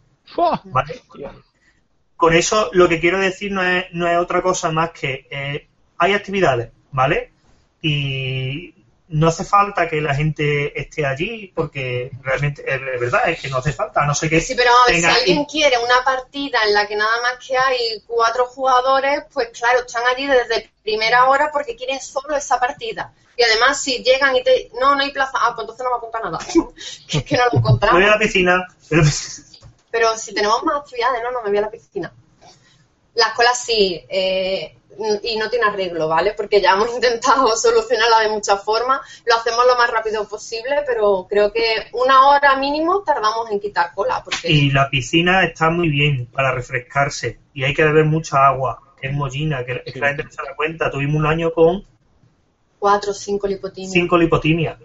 ¿Vale? 0.64 1.02
Con 2.16 2.34
eso 2.34 2.70
lo 2.72 2.88
que 2.88 3.02
quiero 3.02 3.20
decir 3.20 3.52
no 3.52 3.64
es, 3.64 3.86
no 3.92 4.08
es 4.08 4.18
otra 4.18 4.42
cosa 4.42 4.72
más 4.72 4.92
que 4.92 5.28
eh, 5.30 5.68
hay 5.98 6.14
actividades, 6.14 6.72
¿vale? 6.92 7.32
Y 7.82 8.74
no 9.10 9.28
hace 9.28 9.44
falta 9.44 9.90
que 9.90 10.02
la 10.02 10.16
gente 10.16 10.80
esté 10.80 11.06
allí 11.06 11.52
porque 11.56 12.12
realmente 12.22 12.64
es 12.66 13.00
verdad 13.00 13.30
es 13.30 13.42
que 13.42 13.50
no 13.50 13.58
hace 13.58 13.74
falta 13.74 14.06
no 14.06 14.14
sé 14.14 14.30
qué 14.30 14.40
sí 14.40 14.54
pero 14.56 14.72
a 14.72 14.92
ver, 14.92 15.00
si 15.00 15.06
alguien 15.06 15.46
quiere 15.46 15.78
una 15.80 16.04
partida 16.06 16.60
en 16.66 16.74
la 16.74 16.88
que 16.88 16.96
nada 16.96 17.22
más 17.24 17.46
que 17.46 17.58
hay 17.58 18.04
cuatro 18.06 18.46
jugadores 18.46 19.24
pues 19.34 19.50
claro 19.50 19.80
están 19.80 20.04
allí 20.06 20.28
desde 20.28 20.70
primera 20.90 21.30
hora 21.30 21.50
porque 21.52 21.76
quieren 21.76 22.00
solo 22.02 22.36
esa 22.36 22.60
partida. 22.60 23.14
Y 23.38 23.44
además 23.44 23.82
si 23.82 24.04
llegan 24.04 24.36
y 24.36 24.44
te 24.44 24.70
no 24.80 24.96
no 24.96 25.02
hay 25.02 25.12
plaza 25.12 25.38
ah 25.40 25.54
pues 25.56 25.64
entonces 25.64 25.86
no 25.86 25.92
me 25.92 25.98
apunta 25.98 26.20
nada. 26.20 26.40
Es 27.10 27.24
que 27.24 27.38
no 27.38 27.46
lo 27.52 27.60
encontramos. 27.60 28.00
Voy 28.00 28.10
a 28.10 28.14
la 28.14 28.20
piscina. 28.20 28.68
Pero 29.92 30.18
si 30.18 30.34
tenemos 30.34 30.64
más 30.64 30.78
actividades 30.78 31.22
no 31.24 31.32
no 31.32 31.42
me 31.44 31.50
voy 31.50 31.58
a 31.58 31.62
la 31.62 31.72
piscina. 31.72 32.12
La 33.16 33.28
escuela 33.28 33.54
sí 33.54 34.04
eh, 34.10 34.76
y 35.24 35.38
no 35.38 35.50
tiene 35.50 35.66
arreglo, 35.66 36.08
¿vale? 36.08 36.34
Porque 36.36 36.62
ya 36.62 36.72
hemos 36.72 36.90
intentado 36.96 37.48
solucionarla 37.56 38.22
de 38.22 38.30
muchas 38.30 38.64
formas, 38.64 39.02
lo 39.26 39.36
hacemos 39.36 39.66
lo 39.66 39.76
más 39.76 39.90
rápido 39.90 40.28
posible, 40.28 40.84
pero 40.86 41.28
creo 41.30 41.52
que 41.52 41.62
una 41.94 42.30
hora 42.30 42.58
mínimo 42.58 43.04
tardamos 43.04 43.50
en 43.52 43.60
quitar 43.60 43.94
cola. 43.94 44.22
Porque... 44.24 44.52
Y 44.52 44.72
la 44.72 44.90
piscina 44.90 45.44
está 45.46 45.70
muy 45.70 45.90
bien 45.90 46.28
para 46.28 46.52
refrescarse 46.52 47.40
y 47.54 47.64
hay 47.64 47.74
que 47.74 47.84
beber 47.84 48.06
mucha 48.06 48.46
agua, 48.46 48.82
es 49.02 49.14
mollina, 49.14 49.66
que, 49.66 49.82
la 49.96 50.08
gente 50.08 50.24
no 50.24 50.32
se 50.32 50.44
da 50.44 50.56
cuenta. 50.56 50.92
Tuvimos 50.92 51.18
un 51.18 51.26
año 51.26 51.52
con... 51.52 51.84
Cuatro 52.78 53.12
o 53.12 53.14
cinco 53.14 53.48
lipotimias. 53.48 53.92
Cinco 53.92 54.18
lipotimias 54.18 54.78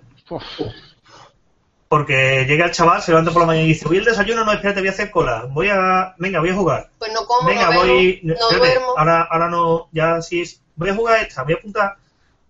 porque 1.95 2.45
llega 2.49 2.65
el 2.65 2.73
chaval, 2.73 3.01
se 3.01 3.13
levanta 3.13 3.31
por 3.31 3.43
la 3.43 3.47
mañana 3.47 3.67
y 3.67 3.69
dice, 3.69 3.87
voy 3.87 3.99
al 3.99 4.05
desayuno, 4.05 4.45
no, 4.45 4.51
espérate, 4.51 4.81
voy 4.81 4.89
a 4.89 4.91
hacer 4.91 5.13
cola, 5.13 5.47
voy 5.49 5.69
a, 5.69 6.13
venga, 6.19 6.41
voy 6.41 6.49
a 6.49 6.55
jugar. 6.57 6.91
Pues 6.99 7.13
no 7.13 7.25
como, 7.25 7.47
venga, 7.47 7.71
no 7.71 7.85
voy, 7.85 8.19
no 8.25 8.35
duermo. 8.35 8.99
Ahora, 8.99 9.29
ahora 9.31 9.49
no, 9.49 9.87
ya 9.93 10.21
sí 10.21 10.41
es, 10.41 10.61
voy 10.75 10.89
a 10.89 10.97
jugar 10.97 11.23
esta, 11.23 11.45
voy 11.45 11.53
a 11.53 11.57
apuntar. 11.57 11.97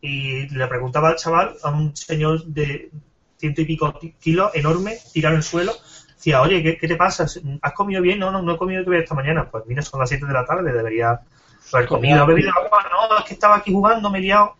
Y 0.00 0.48
le 0.48 0.66
preguntaba 0.66 1.10
al 1.10 1.16
chaval, 1.16 1.56
a 1.62 1.68
un 1.68 1.94
señor 1.94 2.42
de 2.46 2.90
ciento 3.36 3.60
y 3.60 3.66
pico 3.66 4.00
kilos, 4.18 4.50
enorme, 4.54 4.96
tirado 5.12 5.34
en 5.34 5.40
el 5.40 5.44
suelo, 5.44 5.74
decía, 6.16 6.40
oye, 6.40 6.78
¿qué, 6.80 6.88
te 6.88 6.96
pasa? 6.96 7.26
¿Has 7.60 7.72
comido 7.74 8.00
bien? 8.00 8.20
No, 8.20 8.30
no, 8.30 8.40
no 8.40 8.54
he 8.54 8.56
comido 8.56 8.82
todavía 8.82 9.02
esta 9.02 9.14
mañana. 9.14 9.50
Pues 9.50 9.66
mira, 9.66 9.82
son 9.82 10.00
las 10.00 10.08
7 10.08 10.24
de 10.24 10.32
la 10.32 10.46
tarde, 10.46 10.72
debería 10.72 11.20
haber 11.70 11.86
comido, 11.86 12.24
bebido 12.24 12.50
agua. 12.50 12.82
No, 13.10 13.18
es 13.18 13.24
que 13.26 13.34
estaba 13.34 13.56
aquí 13.56 13.74
jugando, 13.74 14.08
me 14.08 14.20
he 14.20 14.22
liado. 14.22 14.56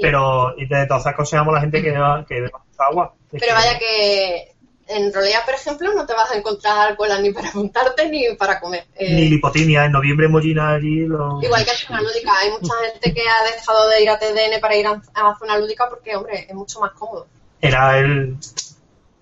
Pero 0.00 0.54
y 0.56 0.66
de 0.66 0.86
todas 0.86 1.06
aconsejamos 1.06 1.52
a 1.52 1.56
la 1.56 1.60
gente 1.60 1.82
que 1.82 1.90
beba, 1.90 2.24
que 2.26 2.48
agua. 2.78 3.14
Pero 3.32 3.54
vaya 3.54 3.78
que 3.78 4.54
en 4.88 5.12
realidad, 5.12 5.44
por 5.44 5.54
ejemplo, 5.54 5.92
no 5.92 6.06
te 6.06 6.14
vas 6.14 6.30
a 6.30 6.36
encontrar 6.36 6.96
cola 6.96 7.20
ni 7.20 7.32
para 7.32 7.48
apuntarte 7.48 8.08
ni 8.08 8.34
para 8.36 8.58
comer. 8.58 8.86
Eh, 8.96 9.14
ni 9.14 9.28
lipotimia, 9.28 9.84
en 9.84 9.92
noviembre 9.92 10.28
mollina 10.28 10.70
allí. 10.74 11.02
Igual 11.02 11.64
que 11.64 11.70
en 11.70 11.76
zona 11.76 12.00
lúdica, 12.00 12.32
hay 12.38 12.50
mucha 12.50 12.74
gente 12.92 13.12
que 13.12 13.20
ha 13.20 13.54
dejado 13.54 13.88
de 13.88 14.02
ir 14.02 14.10
a 14.10 14.18
TDN 14.18 14.60
para 14.60 14.76
ir 14.76 14.86
a, 14.86 15.02
la 15.14 15.36
zona 15.38 15.58
lúdica 15.58 15.88
porque, 15.88 16.16
hombre, 16.16 16.46
es 16.48 16.54
mucho 16.54 16.80
más 16.80 16.92
cómodo. 16.92 17.26
Era 17.60 17.98
el 17.98 18.36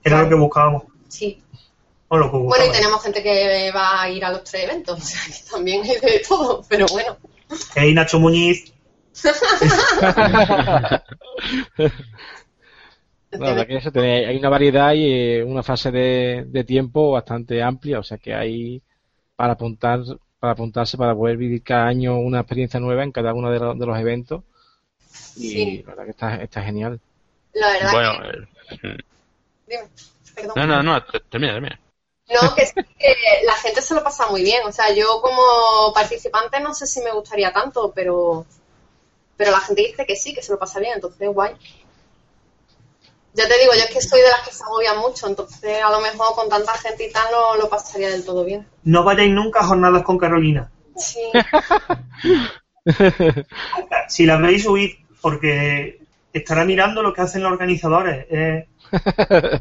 era 0.05 0.23
lo 0.23 0.29
que 0.29 0.35
buscábamos. 0.37 0.85
Sí. 1.09 1.43
Bueno, 2.09 2.65
y 2.67 2.73
tenemos 2.73 3.03
gente 3.03 3.23
que 3.23 3.71
va 3.75 4.03
a 4.03 4.11
ir 4.11 4.25
a 4.25 4.31
los 4.31 4.45
tres 4.45 4.65
eventos, 4.65 4.99
o 5.03 5.03
sea 5.03 5.21
que 5.27 5.51
también 5.51 5.83
hay 5.83 5.99
de 6.01 6.23
todo, 6.27 6.65
pero 6.69 6.87
bueno. 6.93 7.17
Hey, 7.75 7.93
Nacho 7.95 8.19
Muñiz. 8.21 8.73
la 13.31 13.39
verdad 13.39 13.67
que 13.67 13.77
eso 13.77 13.91
hay 13.95 14.37
una 14.37 14.49
variedad 14.49 14.93
y 14.93 15.11
eh, 15.11 15.45
una 15.45 15.63
fase 15.63 15.91
de, 15.91 16.65
tiempo 16.67 17.13
bastante 17.13 17.63
amplia, 17.63 17.99
o 17.99 18.03
sea 18.03 18.19
que 18.19 18.35
hay 18.35 18.83
para 19.37 19.55
apuntar 19.55 20.01
para 20.39 20.53
apuntarse 20.53 20.99
para 20.99 21.15
poder 21.15 21.37
vivir 21.39 21.63
cada 21.63 21.87
año 21.87 22.19
una 22.19 22.41
experiencia 22.41 22.79
nueva 22.79 23.05
en 23.05 23.13
cada 23.13 23.33
uno 23.33 23.51
de, 23.51 23.59
los, 23.59 23.99
eventos 23.99 24.43
y 25.37 25.83
la 25.83 25.89
verdad 25.89 26.05
que 26.05 26.11
está, 26.11 26.35
está 26.37 26.63
genial. 26.63 27.01
La 27.55 27.73
verdad 27.73 27.93
bueno, 27.93 28.13
eh, 28.31 28.99
Dime, 29.67 29.83
perdón. 30.35 30.53
No, 30.57 30.67
no, 30.67 30.83
no, 30.83 31.05
termina, 31.31 31.55
termina. 31.55 31.81
No, 32.29 32.55
que, 32.55 32.65
que 32.65 33.15
la 33.45 33.55
gente 33.55 33.81
se 33.83 33.95
lo 33.95 34.03
pasa 34.03 34.27
muy 34.29 34.43
bien. 34.43 34.67
O 34.67 34.73
sea, 34.73 34.93
yo 34.93 35.21
como 35.21 35.93
participante 35.95 36.61
no 36.61 36.75
sé 36.75 36.87
si 36.87 37.01
me 37.01 37.13
gustaría 37.13 37.53
tanto, 37.53 37.93
pero, 37.95 38.47
pero 39.37 39.53
la 39.53 39.61
gente 39.61 39.83
dice 39.83 40.07
que 40.07 40.17
sí, 40.17 40.35
que 40.35 40.43
se 40.43 40.53
lo 40.53 40.59
pasa 40.59 40.81
bien, 40.81 40.95
entonces 40.95 41.29
guay. 41.33 41.55
Ya 43.35 43.47
te 43.47 43.59
digo, 43.59 43.73
yo 43.75 43.81
es 43.81 43.91
que 43.91 44.01
soy 44.01 44.21
de 44.23 44.31
las 44.31 44.49
que 44.49 44.55
se 44.55 44.65
agobian 44.65 44.99
mucho, 44.99 45.27
entonces 45.27 45.83
a 45.83 45.91
lo 45.91 46.01
mejor 46.01 46.35
con 46.35 46.49
tanta 46.49 46.73
gente 46.79 47.07
y 47.07 47.13
tal 47.13 47.27
no 47.31 47.57
lo 47.57 47.69
pasaría 47.69 48.09
del 48.09 48.25
todo 48.25 48.45
bien. 48.45 48.67
No 48.83 49.05
vayáis 49.05 49.31
nunca 49.31 49.61
a 49.61 49.67
jornadas 49.67 50.03
con 50.05 50.17
Carolina. 50.17 50.71
Sí. 50.97 51.21
si 54.09 54.25
la 54.25 54.39
veis, 54.39 54.67
huid, 54.67 54.95
porque 55.21 56.01
estará 56.33 56.65
mirando 56.65 57.03
lo 57.03 57.13
que 57.13 57.21
hacen 57.21 57.43
los 57.43 57.53
organizadores. 57.53 58.27
Eh, 58.31 58.69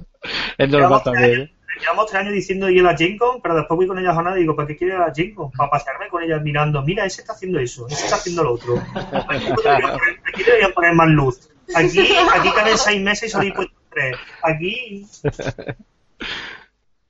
es 0.57 0.69
normal 0.69 1.03
también. 1.03 1.54
Llevamos 1.79 2.05
tres 2.07 2.21
años 2.21 2.33
diciendo 2.33 2.69
ir 2.69 2.81
a 2.81 2.91
la 2.91 2.97
Gencon, 2.97 3.41
pero 3.41 3.55
después 3.55 3.77
voy 3.77 3.87
con 3.87 3.99
ella 3.99 4.11
a 4.11 4.15
jornada 4.15 4.37
y 4.37 4.41
digo, 4.41 4.55
¿para 4.55 4.67
qué 4.67 4.77
quiere 4.77 4.93
ir 4.95 5.01
a 5.01 5.07
la 5.07 5.13
Gencon? 5.13 5.51
Para 5.51 5.69
pasearme 5.69 6.09
con 6.09 6.23
ella 6.23 6.39
mirando, 6.39 6.81
mira, 6.81 7.05
ese 7.05 7.21
está 7.21 7.33
haciendo 7.33 7.59
eso, 7.59 7.87
ese 7.87 8.05
está 8.05 8.15
haciendo 8.15 8.43
lo 8.43 8.53
otro. 8.53 8.81
Aquí 9.29 10.43
deberían 10.43 10.71
poner, 10.73 10.93
más 10.93 11.09
luz. 11.09 11.49
Aquí, 11.75 11.99
aquí 12.33 12.49
caben 12.55 12.77
seis 12.77 13.01
meses 13.01 13.29
y 13.29 13.31
solo 13.31 13.53
puesto 13.53 13.75
tres. 13.89 14.17
Aquí... 14.41 15.05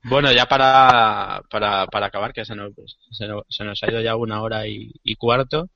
Bueno, 0.08 0.32
ya 0.32 0.46
para, 0.46 1.42
para, 1.50 1.88
para 1.88 2.06
acabar, 2.06 2.32
que 2.32 2.46
se 2.46 2.56
nos, 2.56 2.74
se 3.10 3.28
nos, 3.28 3.44
se 3.50 3.64
nos 3.64 3.82
ha 3.82 3.90
ido 3.90 4.02
ya 4.02 4.16
una 4.16 4.44
hora 4.44 4.68
y, 4.68 4.92
y 5.04 5.16
cuarto, 5.16 5.68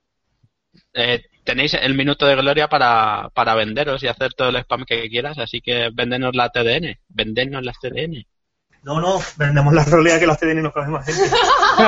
eh, 0.94 1.24
tenéis 1.44 1.74
el 1.74 1.96
minuto 1.96 2.26
de 2.26 2.36
gloria 2.36 2.68
para, 2.68 3.30
para 3.34 3.56
venderos 3.56 4.04
y 4.04 4.08
hacer 4.08 4.34
todo 4.34 4.50
el 4.50 4.58
spam 4.58 4.86
que 4.86 5.10
quieras, 5.10 5.38
así 5.40 5.62
que 5.62 5.90
vendenos 5.94 6.36
la 6.36 6.50
TDN, 6.50 7.00
vendenos 7.08 7.64
las 7.64 7.80
TDN. 7.80 8.26
No, 8.84 9.02
no, 9.02 9.22
vendemos 9.36 9.74
la 9.74 9.84
roleas 9.84 10.20
que 10.20 10.28
las 10.28 10.40
TDN 10.40 10.64
nos 10.64 10.74
coge 10.74 10.88
más 10.88 11.06
gente. 11.06 11.36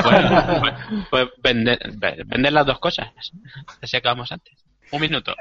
Bueno, 0.04 0.62
pues, 0.62 0.74
pues 1.10 1.28
vender, 1.38 1.80
vender, 2.26 2.54
las 2.54 2.66
dos 2.66 2.80
cosas, 2.80 3.08
así 3.82 3.98
acabamos 3.98 4.32
antes. 4.32 4.54
Un 4.92 5.02
minuto. 5.02 5.34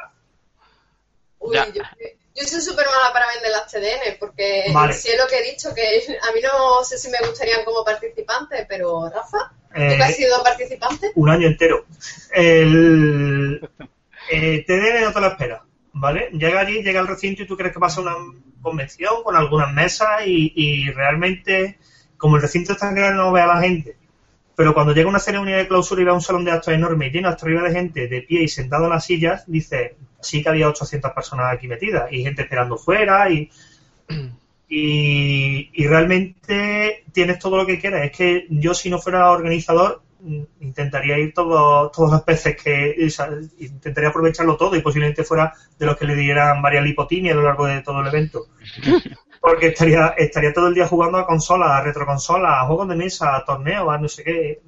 Uy, 1.41 1.57
yo, 1.57 1.65
yo, 1.73 2.45
soy 2.45 2.61
súper 2.61 2.87
mala 2.87 3.13
para 3.13 3.27
vender 3.35 3.51
las 3.51 3.71
TDN, 3.71 4.19
porque 4.19 4.73
si 4.93 5.09
es 5.09 5.19
lo 5.19 5.27
que 5.27 5.39
he 5.39 5.51
dicho, 5.51 5.75
que 5.75 5.83
a 5.83 6.33
mí 6.33 6.41
no 6.43 6.85
sé 6.85 6.99
si 6.99 7.09
me 7.11 7.19
gustarían 7.19 7.65
como 7.65 7.85
participante, 7.85 8.67
pero 8.69 9.09
Rafa, 9.09 9.53
¿tú 9.73 9.81
eh, 9.81 10.03
has 10.03 10.15
sido 10.15 10.43
participante? 10.43 11.13
Un 11.15 11.31
año 11.31 11.49
entero. 11.49 11.87
El, 12.33 13.69
eh, 14.31 14.65
TDN 14.67 15.05
no 15.05 15.13
te 15.13 15.21
lo 15.21 15.27
espera, 15.29 15.65
¿vale? 15.93 16.31
Llega 16.33 16.61
allí, 16.61 16.83
llega 16.83 17.01
al 17.01 17.09
recinto 17.09 17.43
y 17.43 17.47
tú 17.47 17.57
crees 17.57 17.73
que 17.73 17.81
pasa 17.81 18.01
una 18.01 18.15
convención 18.63 19.23
con 19.23 19.37
algunas 19.37 19.73
mesas 19.73 20.27
y, 20.27 20.91
realmente, 20.91 21.79
como 22.17 22.37
el 22.37 22.43
recinto 22.43 22.73
está 22.73 22.93
grande, 22.93 23.17
no 23.17 23.33
ve 23.33 23.41
a 23.41 23.47
la 23.47 23.61
gente. 23.61 23.97
Pero 24.55 24.75
cuando 24.75 24.93
llega 24.93 25.09
una 25.09 25.19
ceremonia 25.19 25.57
de 25.57 25.69
clausura 25.69 26.03
y 26.03 26.05
ve 26.05 26.11
a 26.11 26.15
un 26.15 26.21
salón 26.21 26.45
de 26.45 26.51
actos 26.51 26.75
enorme 26.75 27.07
y 27.07 27.11
lleno 27.11 27.29
hasta 27.29 27.47
arriba 27.47 27.63
de 27.63 27.73
gente 27.73 28.09
de 28.09 28.23
pie 28.23 28.43
y 28.43 28.49
sentado 28.49 28.85
en 28.85 28.91
las 28.91 29.05
sillas, 29.05 29.45
dice, 29.47 29.97
sí 30.21 30.43
que 30.43 30.51
había 30.51 30.69
800 30.69 31.13
personas 31.13 31.53
aquí 31.53 31.67
metidas 31.67 32.13
y 32.13 32.23
gente 32.23 32.43
esperando 32.43 32.77
fuera 32.77 33.31
y, 33.31 33.51
y, 34.69 35.71
y 35.73 35.87
realmente 35.87 37.05
tienes 37.13 37.39
todo 37.39 37.57
lo 37.57 37.67
que 37.67 37.81
quieras. 37.81 38.05
Es 38.05 38.13
que 38.13 38.47
yo 38.51 38.75
si 38.75 38.91
no 38.91 38.99
fuera 38.99 39.31
organizador 39.31 40.03
intentaría 40.61 41.19
ir 41.19 41.33
todos 41.35 41.93
todos 41.93 42.13
los 42.13 42.23
peces 42.23 42.57
que 42.63 42.95
intentaría 43.59 44.11
aprovecharlo 44.11 44.57
todo 44.57 44.77
y 44.77 44.83
posiblemente 44.83 45.25
fuera 45.25 45.55
de 45.79 45.87
los 45.87 45.97
que 45.97 46.07
le 46.07 46.15
dieran 46.15 46.61
varias 46.63 46.85
lipotinias 46.85 47.35
a 47.35 47.37
lo 47.37 47.45
largo 47.45 47.67
de 47.67 47.83
todo 47.83 48.01
el 48.01 48.07
evento. 48.07 48.47
Porque 49.41 49.69
estaría 49.69 50.09
estaría 50.19 50.53
todo 50.53 50.69
el 50.69 50.75
día 50.75 50.87
jugando 50.87 51.19
a 51.19 51.27
consolas 51.27 51.71
a 51.71 51.81
retroconsolas 51.83 52.53
a 52.53 52.67
juegos 52.67 52.89
de 52.89 52.97
mesa 52.97 53.37
a 53.37 53.45
torneos 53.45 53.89
a 53.89 53.99
no 53.99 54.09
sé 54.09 54.25
qué. 54.25 54.61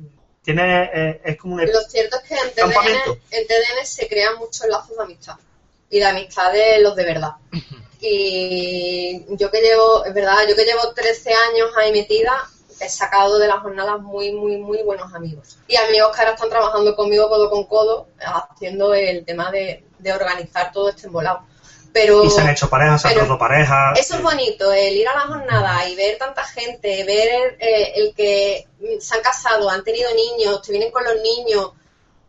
Tiene 0.43 0.91
eh, 0.93 1.21
es 1.25 1.37
como 1.37 1.55
un 1.55 1.61
lo 1.61 1.81
cierto 1.83 2.17
es 2.17 2.29
que 2.29 2.35
en 2.35 2.51
TDN, 2.53 3.19
en 3.31 3.47
TDN 3.47 3.85
se 3.85 4.09
crean 4.09 4.39
muchos 4.39 4.67
lazos 4.67 4.97
de 4.97 5.05
amistad 5.05 5.37
y 5.91 5.99
de 5.99 6.05
amistad 6.07 6.53
de 6.53 6.81
los 6.81 6.97
de 6.97 7.05
verdad. 7.05 7.33
Y 8.05 9.25
yo 9.37 9.49
que 9.53 9.61
llevo, 9.61 10.05
es 10.05 10.13
verdad, 10.13 10.39
yo 10.49 10.57
que 10.57 10.65
llevo 10.65 10.93
13 10.93 11.31
años 11.31 11.71
ahí 11.77 11.93
metida, 11.93 12.33
he 12.83 12.89
sacado 12.89 13.39
de 13.39 13.47
las 13.47 13.61
jornadas 13.61 14.01
muy, 14.01 14.33
muy, 14.33 14.57
muy 14.59 14.83
buenos 14.83 15.15
amigos. 15.15 15.59
Y 15.69 15.77
amigos 15.77 16.15
que 16.15 16.21
ahora 16.21 16.35
están 16.35 16.51
trabajando 16.51 16.97
conmigo 16.97 17.29
codo 17.29 17.51
con 17.51 17.65
codo, 17.65 18.09
haciendo 18.21 18.93
el 18.95 19.25
tema 19.25 19.51
de, 19.51 19.85
organizar 20.13 20.73
todo 20.73 20.89
este 20.89 21.07
embolado. 21.07 21.45
Pero, 21.93 22.25
y 22.25 22.31
se 22.31 22.41
han 22.41 22.49
hecho 22.49 22.71
parejas, 22.71 23.03
se 23.03 23.09
han 23.09 23.19
roto 23.19 23.39
parejas. 23.39 23.99
Eso 23.99 24.17
es 24.17 24.23
bonito, 24.23 24.73
el 24.73 24.97
ir 24.97 25.07
a 25.09 25.15
la 25.15 25.21
jornada 25.21 25.87
y 25.89 25.95
ver 25.95 26.17
tanta 26.19 26.43
gente, 26.43 27.05
ver 27.05 27.57
eh, 27.61 27.93
el, 27.97 28.15
que 28.15 28.67
se 28.99 29.15
han 29.15 29.21
casado, 29.21 29.69
han 29.69 29.85
tenido 29.85 30.09
niños, 30.15 30.63
te 30.63 30.73
vienen 30.73 30.91
con 30.91 31.05
los 31.05 31.17
niños. 31.17 31.73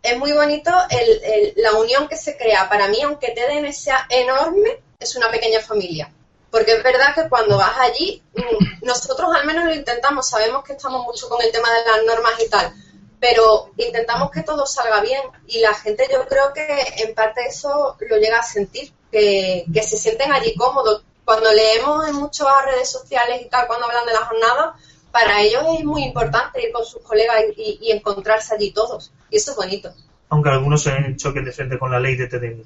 Es 0.04 0.18
muy 0.18 0.34
bonito 0.34 0.70
el, 0.90 1.54
la 1.56 1.74
unión 1.74 2.10
que 2.10 2.18
se 2.18 2.38
crea. 2.38 2.68
Para 2.68 2.90
mí, 2.90 3.02
aunque 3.02 3.32
TDN 3.32 3.72
sea 3.72 4.06
enorme, 4.10 4.82
es 5.00 5.16
una 5.16 5.32
pequeña 5.32 5.62
familia. 5.62 6.12
Porque 6.54 6.74
es 6.74 6.84
verdad 6.84 7.16
que 7.16 7.28
cuando 7.30 7.58
vas 7.58 7.76
allí, 7.80 8.22
mm, 8.36 8.86
nosotros 8.86 9.28
al 9.36 9.44
menos 9.48 9.66
lo 9.66 9.74
intentamos, 9.74 10.30
sabemos 10.30 10.64
que 10.64 10.74
estamos 10.74 11.04
mucho 11.04 11.28
con 11.28 11.42
el 11.42 11.52
tema 11.52 11.68
de 11.74 11.80
las 11.84 12.06
normas 12.06 12.34
y 12.46 12.48
tal, 12.48 12.72
pero 13.20 13.72
intentamos 13.76 14.30
que 14.30 14.44
todo 14.44 14.64
salga 14.68 15.02
bien 15.02 15.20
y 15.48 15.62
la 15.62 15.74
gente 15.74 16.08
yo 16.12 16.28
creo 16.28 16.54
que 16.54 16.68
en 16.98 17.16
parte 17.16 17.42
eso 17.50 17.98
lo 18.08 18.18
llega 18.18 18.38
a 18.38 18.44
sentir, 18.44 18.94
que, 19.12 19.66
se 19.82 19.98
sienten 19.98 20.32
allí 20.32 20.54
cómodos. 20.54 21.04
Cuando 21.26 21.52
leemos 21.52 22.08
en 22.08 22.18
muchas 22.18 22.48
redes 22.66 22.92
sociales 22.92 23.42
y 23.44 23.50
tal, 23.50 23.66
cuando 23.66 23.88
hablan 23.88 24.06
de 24.06 24.14
la 24.14 24.26
jornada, 24.26 24.76
para 25.12 25.42
ellos 25.42 25.64
es 25.80 25.84
muy 25.84 26.04
importante 26.04 26.62
ir 26.62 26.72
con 26.72 26.86
sus 26.86 27.02
colegas 27.02 27.46
y, 27.58 27.92
encontrarse 27.92 28.54
allí 28.54 28.70
todos. 28.70 29.12
Y 29.32 29.38
eso 29.38 29.52
es 29.52 29.58
bonito. 29.58 29.92
Aunque 30.30 30.50
algunos 30.50 30.84
se 30.84 30.92
han 30.92 31.18
choquen 31.18 31.46
de 31.46 31.52
frente 31.52 31.80
con 31.80 31.90
la 31.90 32.00
ley 32.00 32.16
de 32.16 32.28
TDM. 32.28 32.64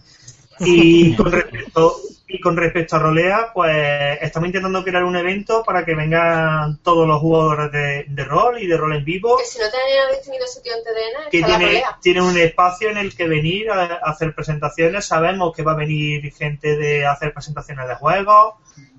Y 0.59 1.15
con 1.15 1.31
respecto, 1.31 2.01
y 2.29 2.41
con 2.41 2.57
respecto 2.57 2.97
a 2.97 2.99
Rolea, 2.99 3.51
pues 3.53 4.17
estamos 4.21 4.47
intentando 4.47 4.83
crear 4.83 5.05
un 5.05 5.15
evento 5.15 5.63
para 5.63 5.85
que 5.85 5.95
vengan 5.95 6.77
todos 6.83 7.07
los 7.07 7.21
jugadores 7.21 7.71
de, 7.71 8.23
rol 8.25 8.61
y 8.61 8.67
de 8.67 8.75
rol 8.75 8.97
en 8.97 9.05
vivo. 9.05 9.37
Que 9.37 9.45
si 9.45 9.59
no 9.59 9.65
tenían 9.71 10.11
definido 10.11 10.45
sitio 10.45 10.73
en 10.75 10.83
TDN, 10.83 11.29
que 11.31 11.41
tiene, 11.41 11.83
tiene 12.01 12.21
un 12.21 12.37
espacio 12.37 12.89
en 12.89 12.97
el 12.97 13.15
que 13.15 13.29
venir 13.29 13.71
a, 13.71 13.99
hacer 14.03 14.35
presentaciones. 14.35 15.05
Sabemos 15.05 15.55
que 15.55 15.63
va 15.63 15.71
a 15.71 15.75
venir 15.75 16.33
gente 16.33 16.75
de 16.75 17.05
hacer 17.05 17.33
presentaciones 17.33 17.87
de 17.87 17.95
juegos. 17.95 18.55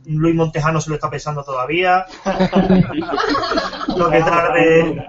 Luis 0.07 0.35
Montejano 0.35 0.81
se 0.81 0.89
lo 0.89 0.97
está 0.97 1.11
pensando 1.11 1.45
todavía. 1.45 2.07
lo 3.95 4.11
que 4.11 4.21
tarde. 4.21 5.07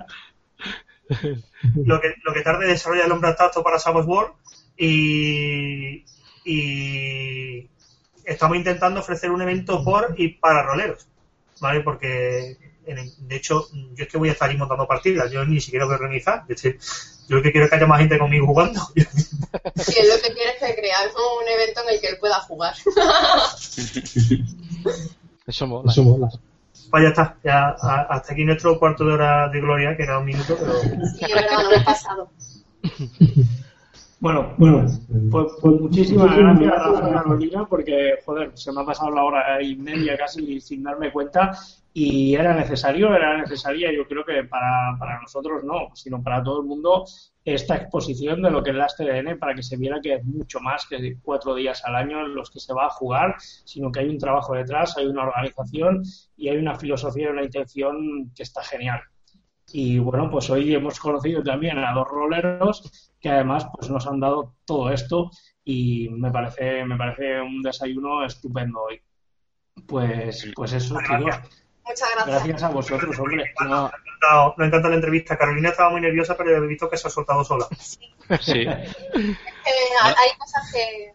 lo 1.73 2.01
que, 2.01 2.15
lo 2.21 2.33
que 2.33 2.41
tarde 2.41 2.67
desarrolla 2.67 3.05
el 3.05 3.11
hombre 3.13 3.33
tacto 3.33 3.63
para 3.63 3.79
Savage 3.79 4.07
World. 4.07 4.33
Y, 4.75 6.03
y 6.43 7.69
estamos 8.29 8.57
intentando 8.57 8.99
ofrecer 8.99 9.31
un 9.31 9.41
evento 9.41 9.83
por 9.83 10.13
y 10.17 10.29
para 10.29 10.63
roleros, 10.63 11.07
¿vale? 11.59 11.81
Porque, 11.81 12.57
de 12.85 13.35
hecho, 13.35 13.67
yo 13.73 14.03
es 14.03 14.09
que 14.09 14.17
voy 14.17 14.29
a 14.29 14.33
estar 14.33 14.49
ahí 14.49 14.57
montando 14.57 14.87
partidas, 14.87 15.31
yo 15.31 15.43
ni 15.45 15.59
siquiera 15.59 15.85
voy 15.85 15.93
a 15.93 15.97
organizar, 15.97 16.45
yo 16.47 16.55
lo 17.35 17.41
que 17.41 17.51
quiero 17.51 17.65
es 17.65 17.69
que 17.69 17.75
haya 17.77 17.87
más 17.87 17.99
gente 17.99 18.17
conmigo 18.17 18.47
jugando. 18.47 18.81
Sí, 19.75 19.95
es 19.97 20.07
lo 20.09 20.21
que 20.21 20.31
quieres 20.33 20.55
que 20.59 20.75
crear 20.75 21.09
un 21.09 21.47
evento 21.47 21.81
en 21.81 21.89
el 21.93 22.01
que 22.01 22.07
él 22.09 22.17
pueda 22.19 22.39
jugar. 22.41 22.75
Eso 25.47 25.67
mola. 25.67 25.91
Eso 25.91 26.03
mola. 26.03 26.29
Pues 26.91 27.03
ya 27.03 27.09
está, 27.09 27.37
ya 27.43 27.69
hasta 27.69 28.33
aquí 28.33 28.43
nuestro 28.43 28.77
cuarto 28.77 29.05
de 29.05 29.13
hora 29.13 29.47
de 29.49 29.59
gloria, 29.61 29.95
que 29.97 30.03
era 30.03 30.19
un 30.19 30.25
minuto, 30.25 30.55
pero... 30.59 30.79
Sí, 30.81 31.25
es 31.25 31.33
verdad, 31.33 31.63
no 31.63 31.69
me 31.69 31.77
he 31.77 31.81
pasado. 31.83 32.29
Bueno, 34.21 34.53
bueno, 34.57 34.85
pues, 35.31 35.47
pues 35.61 35.81
muchísimas 35.81 36.35
gracias 36.35 36.73
a 36.73 37.09
Carolina 37.09 37.65
porque, 37.69 38.15
joder, 38.25 38.51
se 38.53 38.73
me 38.73 38.81
ha 38.81 38.85
pasado 38.85 39.11
la 39.11 39.23
hora 39.23 39.63
y 39.63 39.77
media 39.77 40.17
casi 40.17 40.59
sin 40.59 40.83
darme 40.83 41.09
cuenta 41.09 41.57
y 41.93 42.35
era 42.35 42.53
necesario, 42.53 43.15
era 43.15 43.37
necesaria, 43.37 43.93
yo 43.93 44.05
creo 44.05 44.25
que 44.25 44.43
para, 44.43 44.97
para 44.99 45.21
nosotros 45.21 45.63
no, 45.63 45.95
sino 45.95 46.21
para 46.21 46.43
todo 46.43 46.59
el 46.59 46.67
mundo 46.67 47.05
esta 47.45 47.77
exposición 47.77 48.41
de 48.41 48.51
lo 48.51 48.61
que 48.61 48.71
es 48.71 48.75
la 48.75 48.89
STDN 48.89 49.39
para 49.39 49.55
que 49.55 49.63
se 49.63 49.77
viera 49.77 50.01
que 50.01 50.15
es 50.15 50.25
mucho 50.25 50.59
más 50.59 50.85
que 50.85 51.17
cuatro 51.23 51.55
días 51.55 51.83
al 51.85 51.95
año 51.95 52.19
en 52.25 52.35
los 52.35 52.51
que 52.51 52.59
se 52.59 52.73
va 52.73 52.87
a 52.87 52.91
jugar, 52.91 53.35
sino 53.39 53.89
que 53.89 54.01
hay 54.01 54.09
un 54.09 54.17
trabajo 54.17 54.53
detrás, 54.53 54.97
hay 54.97 55.05
una 55.05 55.23
organización 55.23 56.03
y 56.35 56.49
hay 56.49 56.57
una 56.57 56.75
filosofía 56.75 57.27
y 57.27 57.31
una 57.31 57.43
intención 57.43 58.31
que 58.35 58.43
está 58.43 58.61
genial. 58.63 58.99
Y 59.73 59.99
bueno, 59.99 60.29
pues 60.29 60.49
hoy 60.49 60.73
hemos 60.73 60.99
conocido 60.99 61.43
también 61.43 61.77
a 61.79 61.93
dos 61.93 62.07
roleros 62.07 63.11
que 63.19 63.29
además 63.29 63.67
pues 63.73 63.89
nos 63.89 64.07
han 64.07 64.19
dado 64.19 64.55
todo 64.65 64.91
esto 64.91 65.29
y 65.63 66.09
me 66.09 66.31
parece, 66.31 66.85
me 66.85 66.97
parece 66.97 67.41
un 67.41 67.61
desayuno 67.61 68.25
estupendo 68.25 68.81
hoy. 68.81 69.01
Pues, 69.87 70.51
pues 70.55 70.73
eso, 70.73 70.97
chicos. 71.01 71.35
Muchas 71.85 72.09
gracias. 72.13 72.27
Gracias 72.27 72.63
a 72.63 72.69
vosotros, 72.69 73.19
hombre. 73.19 73.53
No... 73.65 73.91
Me, 74.57 74.65
encanta, 74.65 74.89
la 74.89 74.95
entrevista. 74.95 75.37
Carolina 75.37 75.69
estaba 75.69 75.89
muy 75.91 76.01
nerviosa, 76.01 76.35
pero 76.35 76.63
he 76.63 76.67
visto 76.67 76.89
que 76.89 76.97
se 76.97 77.07
ha 77.07 77.11
soltado 77.11 77.43
sola. 77.43 77.67
Sí. 78.41 78.63
hay 78.67 80.29
cosas 80.37 80.71
que, 80.71 81.13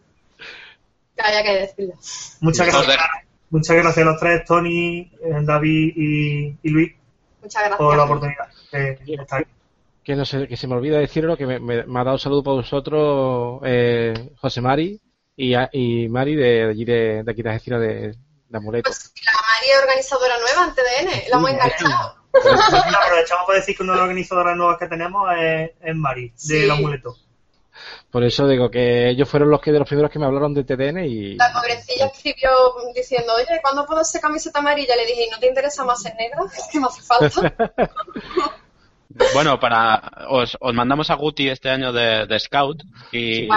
que 1.15 1.21
haya 1.21 1.43
que 1.43 1.59
decirlo. 1.61 1.93
Muchas 2.41 2.67
gracias. 2.67 2.97
Muchas 3.49 3.77
gracias 3.77 4.05
a 4.05 4.09
los 4.09 4.19
tres, 4.19 4.43
Tony, 4.43 5.11
eh, 5.23 5.39
David 5.43 5.93
y 5.95 6.69
Luis. 6.69 6.93
Muchas 7.45 7.61
gracias. 7.61 7.77
Por 7.77 7.95
la 7.95 8.03
oportunidad 8.05 8.49
Que, 10.03 10.15
no 10.15 10.25
sé, 10.25 10.47
que 10.47 10.57
se 10.57 10.67
me 10.67 10.73
olvida 10.73 10.97
decirlo, 10.97 11.37
que 11.37 11.45
me, 11.45 11.79
ha 11.79 12.03
dado 12.03 12.13
un 12.13 12.19
saludo 12.19 12.43
para 12.43 12.55
vosotros 12.55 13.61
eh, 13.63 14.31
José 14.37 14.61
Mari 14.61 14.99
y, 15.37 15.53
y 15.73 16.09
Mari 16.09 16.35
de, 16.35 16.63
allí 16.63 16.85
de, 16.85 17.21
de 17.23 17.31
aquí 17.31 17.43
de 17.43 17.49
Algeciras 17.49 17.81
de, 17.81 18.15
de 18.49 18.57
Amuleto. 18.57 18.89
Pues 18.89 19.13
la 19.23 19.31
Mari 19.31 19.71
es 19.71 19.79
organizadora 19.79 20.35
nueva 20.39 20.65
en 20.65 20.73
TDN, 20.73 21.29
la 21.29 21.37
hemos 21.37 21.49
enganchado. 21.51 22.15
aprovechamos 22.33 23.45
para 23.45 23.59
decir 23.59 23.77
que 23.77 23.83
una 23.83 23.93
de 23.93 23.97
las 23.97 24.03
organizadoras 24.03 24.57
nuevas 24.57 24.77
que 24.79 24.87
tenemos 24.87 25.29
es, 25.39 25.71
es 25.81 25.95
Mari, 25.95 26.33
de 26.47 26.71
Amuleto. 26.71 27.15
Por 28.15 28.23
eso 28.23 28.47
digo 28.47 28.71
que 28.71 29.09
ellos 29.09 29.27
fueron 29.27 29.49
los 29.49 29.59
que 29.59 29.73
de 29.73 29.79
los 29.79 29.89
primeros 29.89 30.09
que 30.09 30.19
me 30.19 30.25
hablaron 30.25 30.53
de 30.53 30.63
TDN 30.63 31.03
y... 31.03 31.35
La 31.35 31.51
pobrecilla 31.51 32.05
escribió 32.05 32.49
diciendo, 32.95 33.33
oye, 33.35 33.59
¿cuándo 33.61 33.85
puedo 33.85 33.99
hacer 33.99 34.21
camiseta 34.21 34.59
amarilla? 34.59 34.95
Le 34.95 35.05
dije, 35.05 35.27
¿no 35.29 35.37
te 35.37 35.49
interesa 35.49 35.83
más 35.83 36.05
en 36.05 36.15
negro? 36.15 36.45
Es 36.57 36.69
que 36.71 36.79
me 36.79 36.85
hace 36.85 37.01
falta. 37.01 37.53
bueno, 39.33 39.59
para 39.59 40.01
os, 40.29 40.55
os, 40.61 40.73
mandamos 40.73 41.09
a 41.09 41.15
Guti 41.15 41.49
este 41.49 41.69
año 41.69 41.91
de, 41.91 42.39
Scout 42.39 42.83
y, 43.11 43.49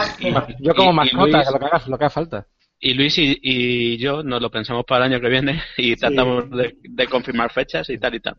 yo 0.59 0.75
como 0.75 0.93
mascota, 0.93 1.45
lo 1.53 1.59
que 1.61 1.65
haga, 1.65 1.83
lo 1.87 1.97
que 1.97 2.05
haga 2.05 2.11
falta. 2.11 2.47
Y 2.81 2.95
Luis 2.95 3.15
y, 3.17 3.97
yo 3.99 4.25
nos 4.25 4.43
lo 4.43 4.51
pensamos 4.51 4.85
para 4.85 5.07
el 5.07 5.13
año 5.13 5.21
que 5.21 5.29
viene 5.29 5.63
y 5.77 5.95
tratamos 5.95 6.47
de 6.51 7.07
confirmar 7.07 7.53
fechas 7.53 7.89
y 7.91 7.99
tal 7.99 8.17
y 8.17 8.21
tal. 8.21 8.35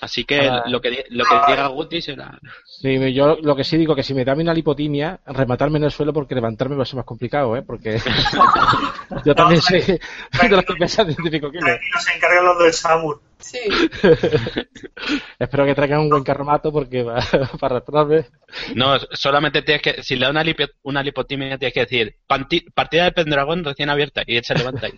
Así 0.00 0.24
que 0.24 0.50
lo 0.66 0.80
que 0.80 1.06
lo 1.10 1.24
que 1.24 1.34
diga 1.46 1.68
Guti 1.68 2.02
será. 2.02 2.38
Sí, 2.64 3.12
yo 3.12 3.36
lo 3.40 3.54
que 3.54 3.64
sí 3.64 3.76
digo 3.76 3.94
que 3.94 4.02
si 4.02 4.12
me 4.12 4.24
da 4.24 4.34
una 4.34 4.52
lipotimia, 4.52 5.20
rematarme 5.26 5.78
en 5.78 5.84
el 5.84 5.92
suelo 5.92 6.12
porque 6.12 6.34
levantarme 6.34 6.76
va 6.76 6.82
a 6.82 6.86
ser 6.86 6.96
más 6.96 7.04
complicado, 7.04 7.56
¿eh? 7.56 7.62
Porque 7.62 7.98
yo 9.24 9.34
también 9.34 9.62
sé 9.62 9.80
de 10.42 10.48
los 10.48 10.64
que 10.64 10.74
pesan 10.74 11.06
25 11.06 11.50
kilos. 11.50 11.70
se 12.00 12.16
encargan 12.16 12.44
los 12.44 12.58
del 12.58 12.72
Samur. 12.72 13.20
Sí. 13.38 13.58
Espero 15.38 15.64
que 15.64 15.74
traigan 15.74 16.00
un 16.00 16.08
buen 16.08 16.24
carromato 16.24 16.72
porque 16.72 17.02
va, 17.02 17.16
para 17.60 17.76
arrastrarme. 17.76 18.26
No, 18.74 18.98
solamente 19.12 19.62
tienes 19.62 19.82
que, 19.82 20.02
si 20.02 20.16
le 20.16 20.26
da 20.26 20.30
una, 20.30 20.44
una 20.82 21.02
lipotimia, 21.02 21.58
tienes 21.58 21.74
que 21.74 21.80
decir 21.80 22.16
partida 22.26 23.04
de 23.04 23.12
Pendragón 23.12 23.64
recién 23.64 23.90
abierta 23.90 24.22
y 24.26 24.42
se 24.42 24.54
levanta 24.54 24.86
ahí. 24.86 24.94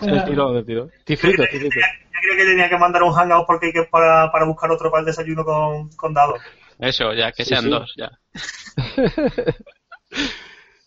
del 0.00 0.24
tiro, 0.24 0.52
del 0.52 0.66
tiro. 0.66 0.88
Tifrito, 1.04 1.44
tifrito 1.44 1.80
creo 2.20 2.36
que 2.36 2.44
tenía 2.44 2.68
que 2.68 2.76
mandar 2.76 3.02
un 3.02 3.12
hangout 3.12 3.46
porque 3.46 3.66
hay 3.66 3.72
que 3.72 3.84
para, 3.84 4.30
para 4.30 4.44
buscar 4.44 4.70
otro 4.70 4.90
para 4.90 5.00
el 5.00 5.06
desayuno 5.06 5.44
con, 5.44 5.88
con 5.90 6.14
dados. 6.14 6.40
Eso, 6.78 7.12
ya, 7.12 7.32
que 7.32 7.44
sean 7.44 7.68
dos, 7.68 7.92
ya. 7.96 8.10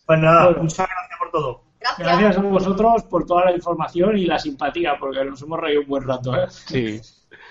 pues 0.05 0.19
nada, 0.19 0.47
pues 0.47 0.63
muchas 0.63 0.87
gracias 0.87 1.19
por 1.19 1.31
todo. 1.31 1.63
Gracias. 1.83 2.07
gracias. 2.07 2.37
a 2.37 2.41
vosotros 2.41 3.03
por 3.03 3.25
toda 3.25 3.45
la 3.45 3.51
información 3.53 4.17
y 4.17 4.25
la 4.25 4.39
simpatía, 4.39 4.95
porque 4.97 5.23
nos 5.25 5.41
hemos 5.41 5.59
reído 5.59 5.81
un 5.81 5.87
buen 5.87 6.03
rato. 6.03 6.33
¿eh? 6.33 6.47
Sí. 6.49 7.01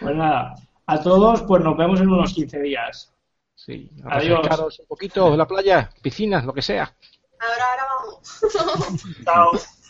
Pues 0.00 0.16
nada, 0.16 0.54
a 0.86 1.00
todos, 1.00 1.42
pues 1.42 1.62
nos 1.62 1.76
vemos 1.76 2.00
en 2.00 2.08
unos 2.08 2.32
15 2.32 2.60
días. 2.60 3.12
Sí. 3.54 3.90
Adiós. 4.04 4.80
un 4.80 4.86
poquito, 4.86 5.36
la 5.36 5.46
playa, 5.46 5.90
piscinas, 6.00 6.44
lo 6.44 6.54
que 6.54 6.62
sea. 6.62 6.94
Ahora, 7.38 7.64
ahora 7.70 7.84
vamos. 7.98 8.40
Chao. 9.24 9.50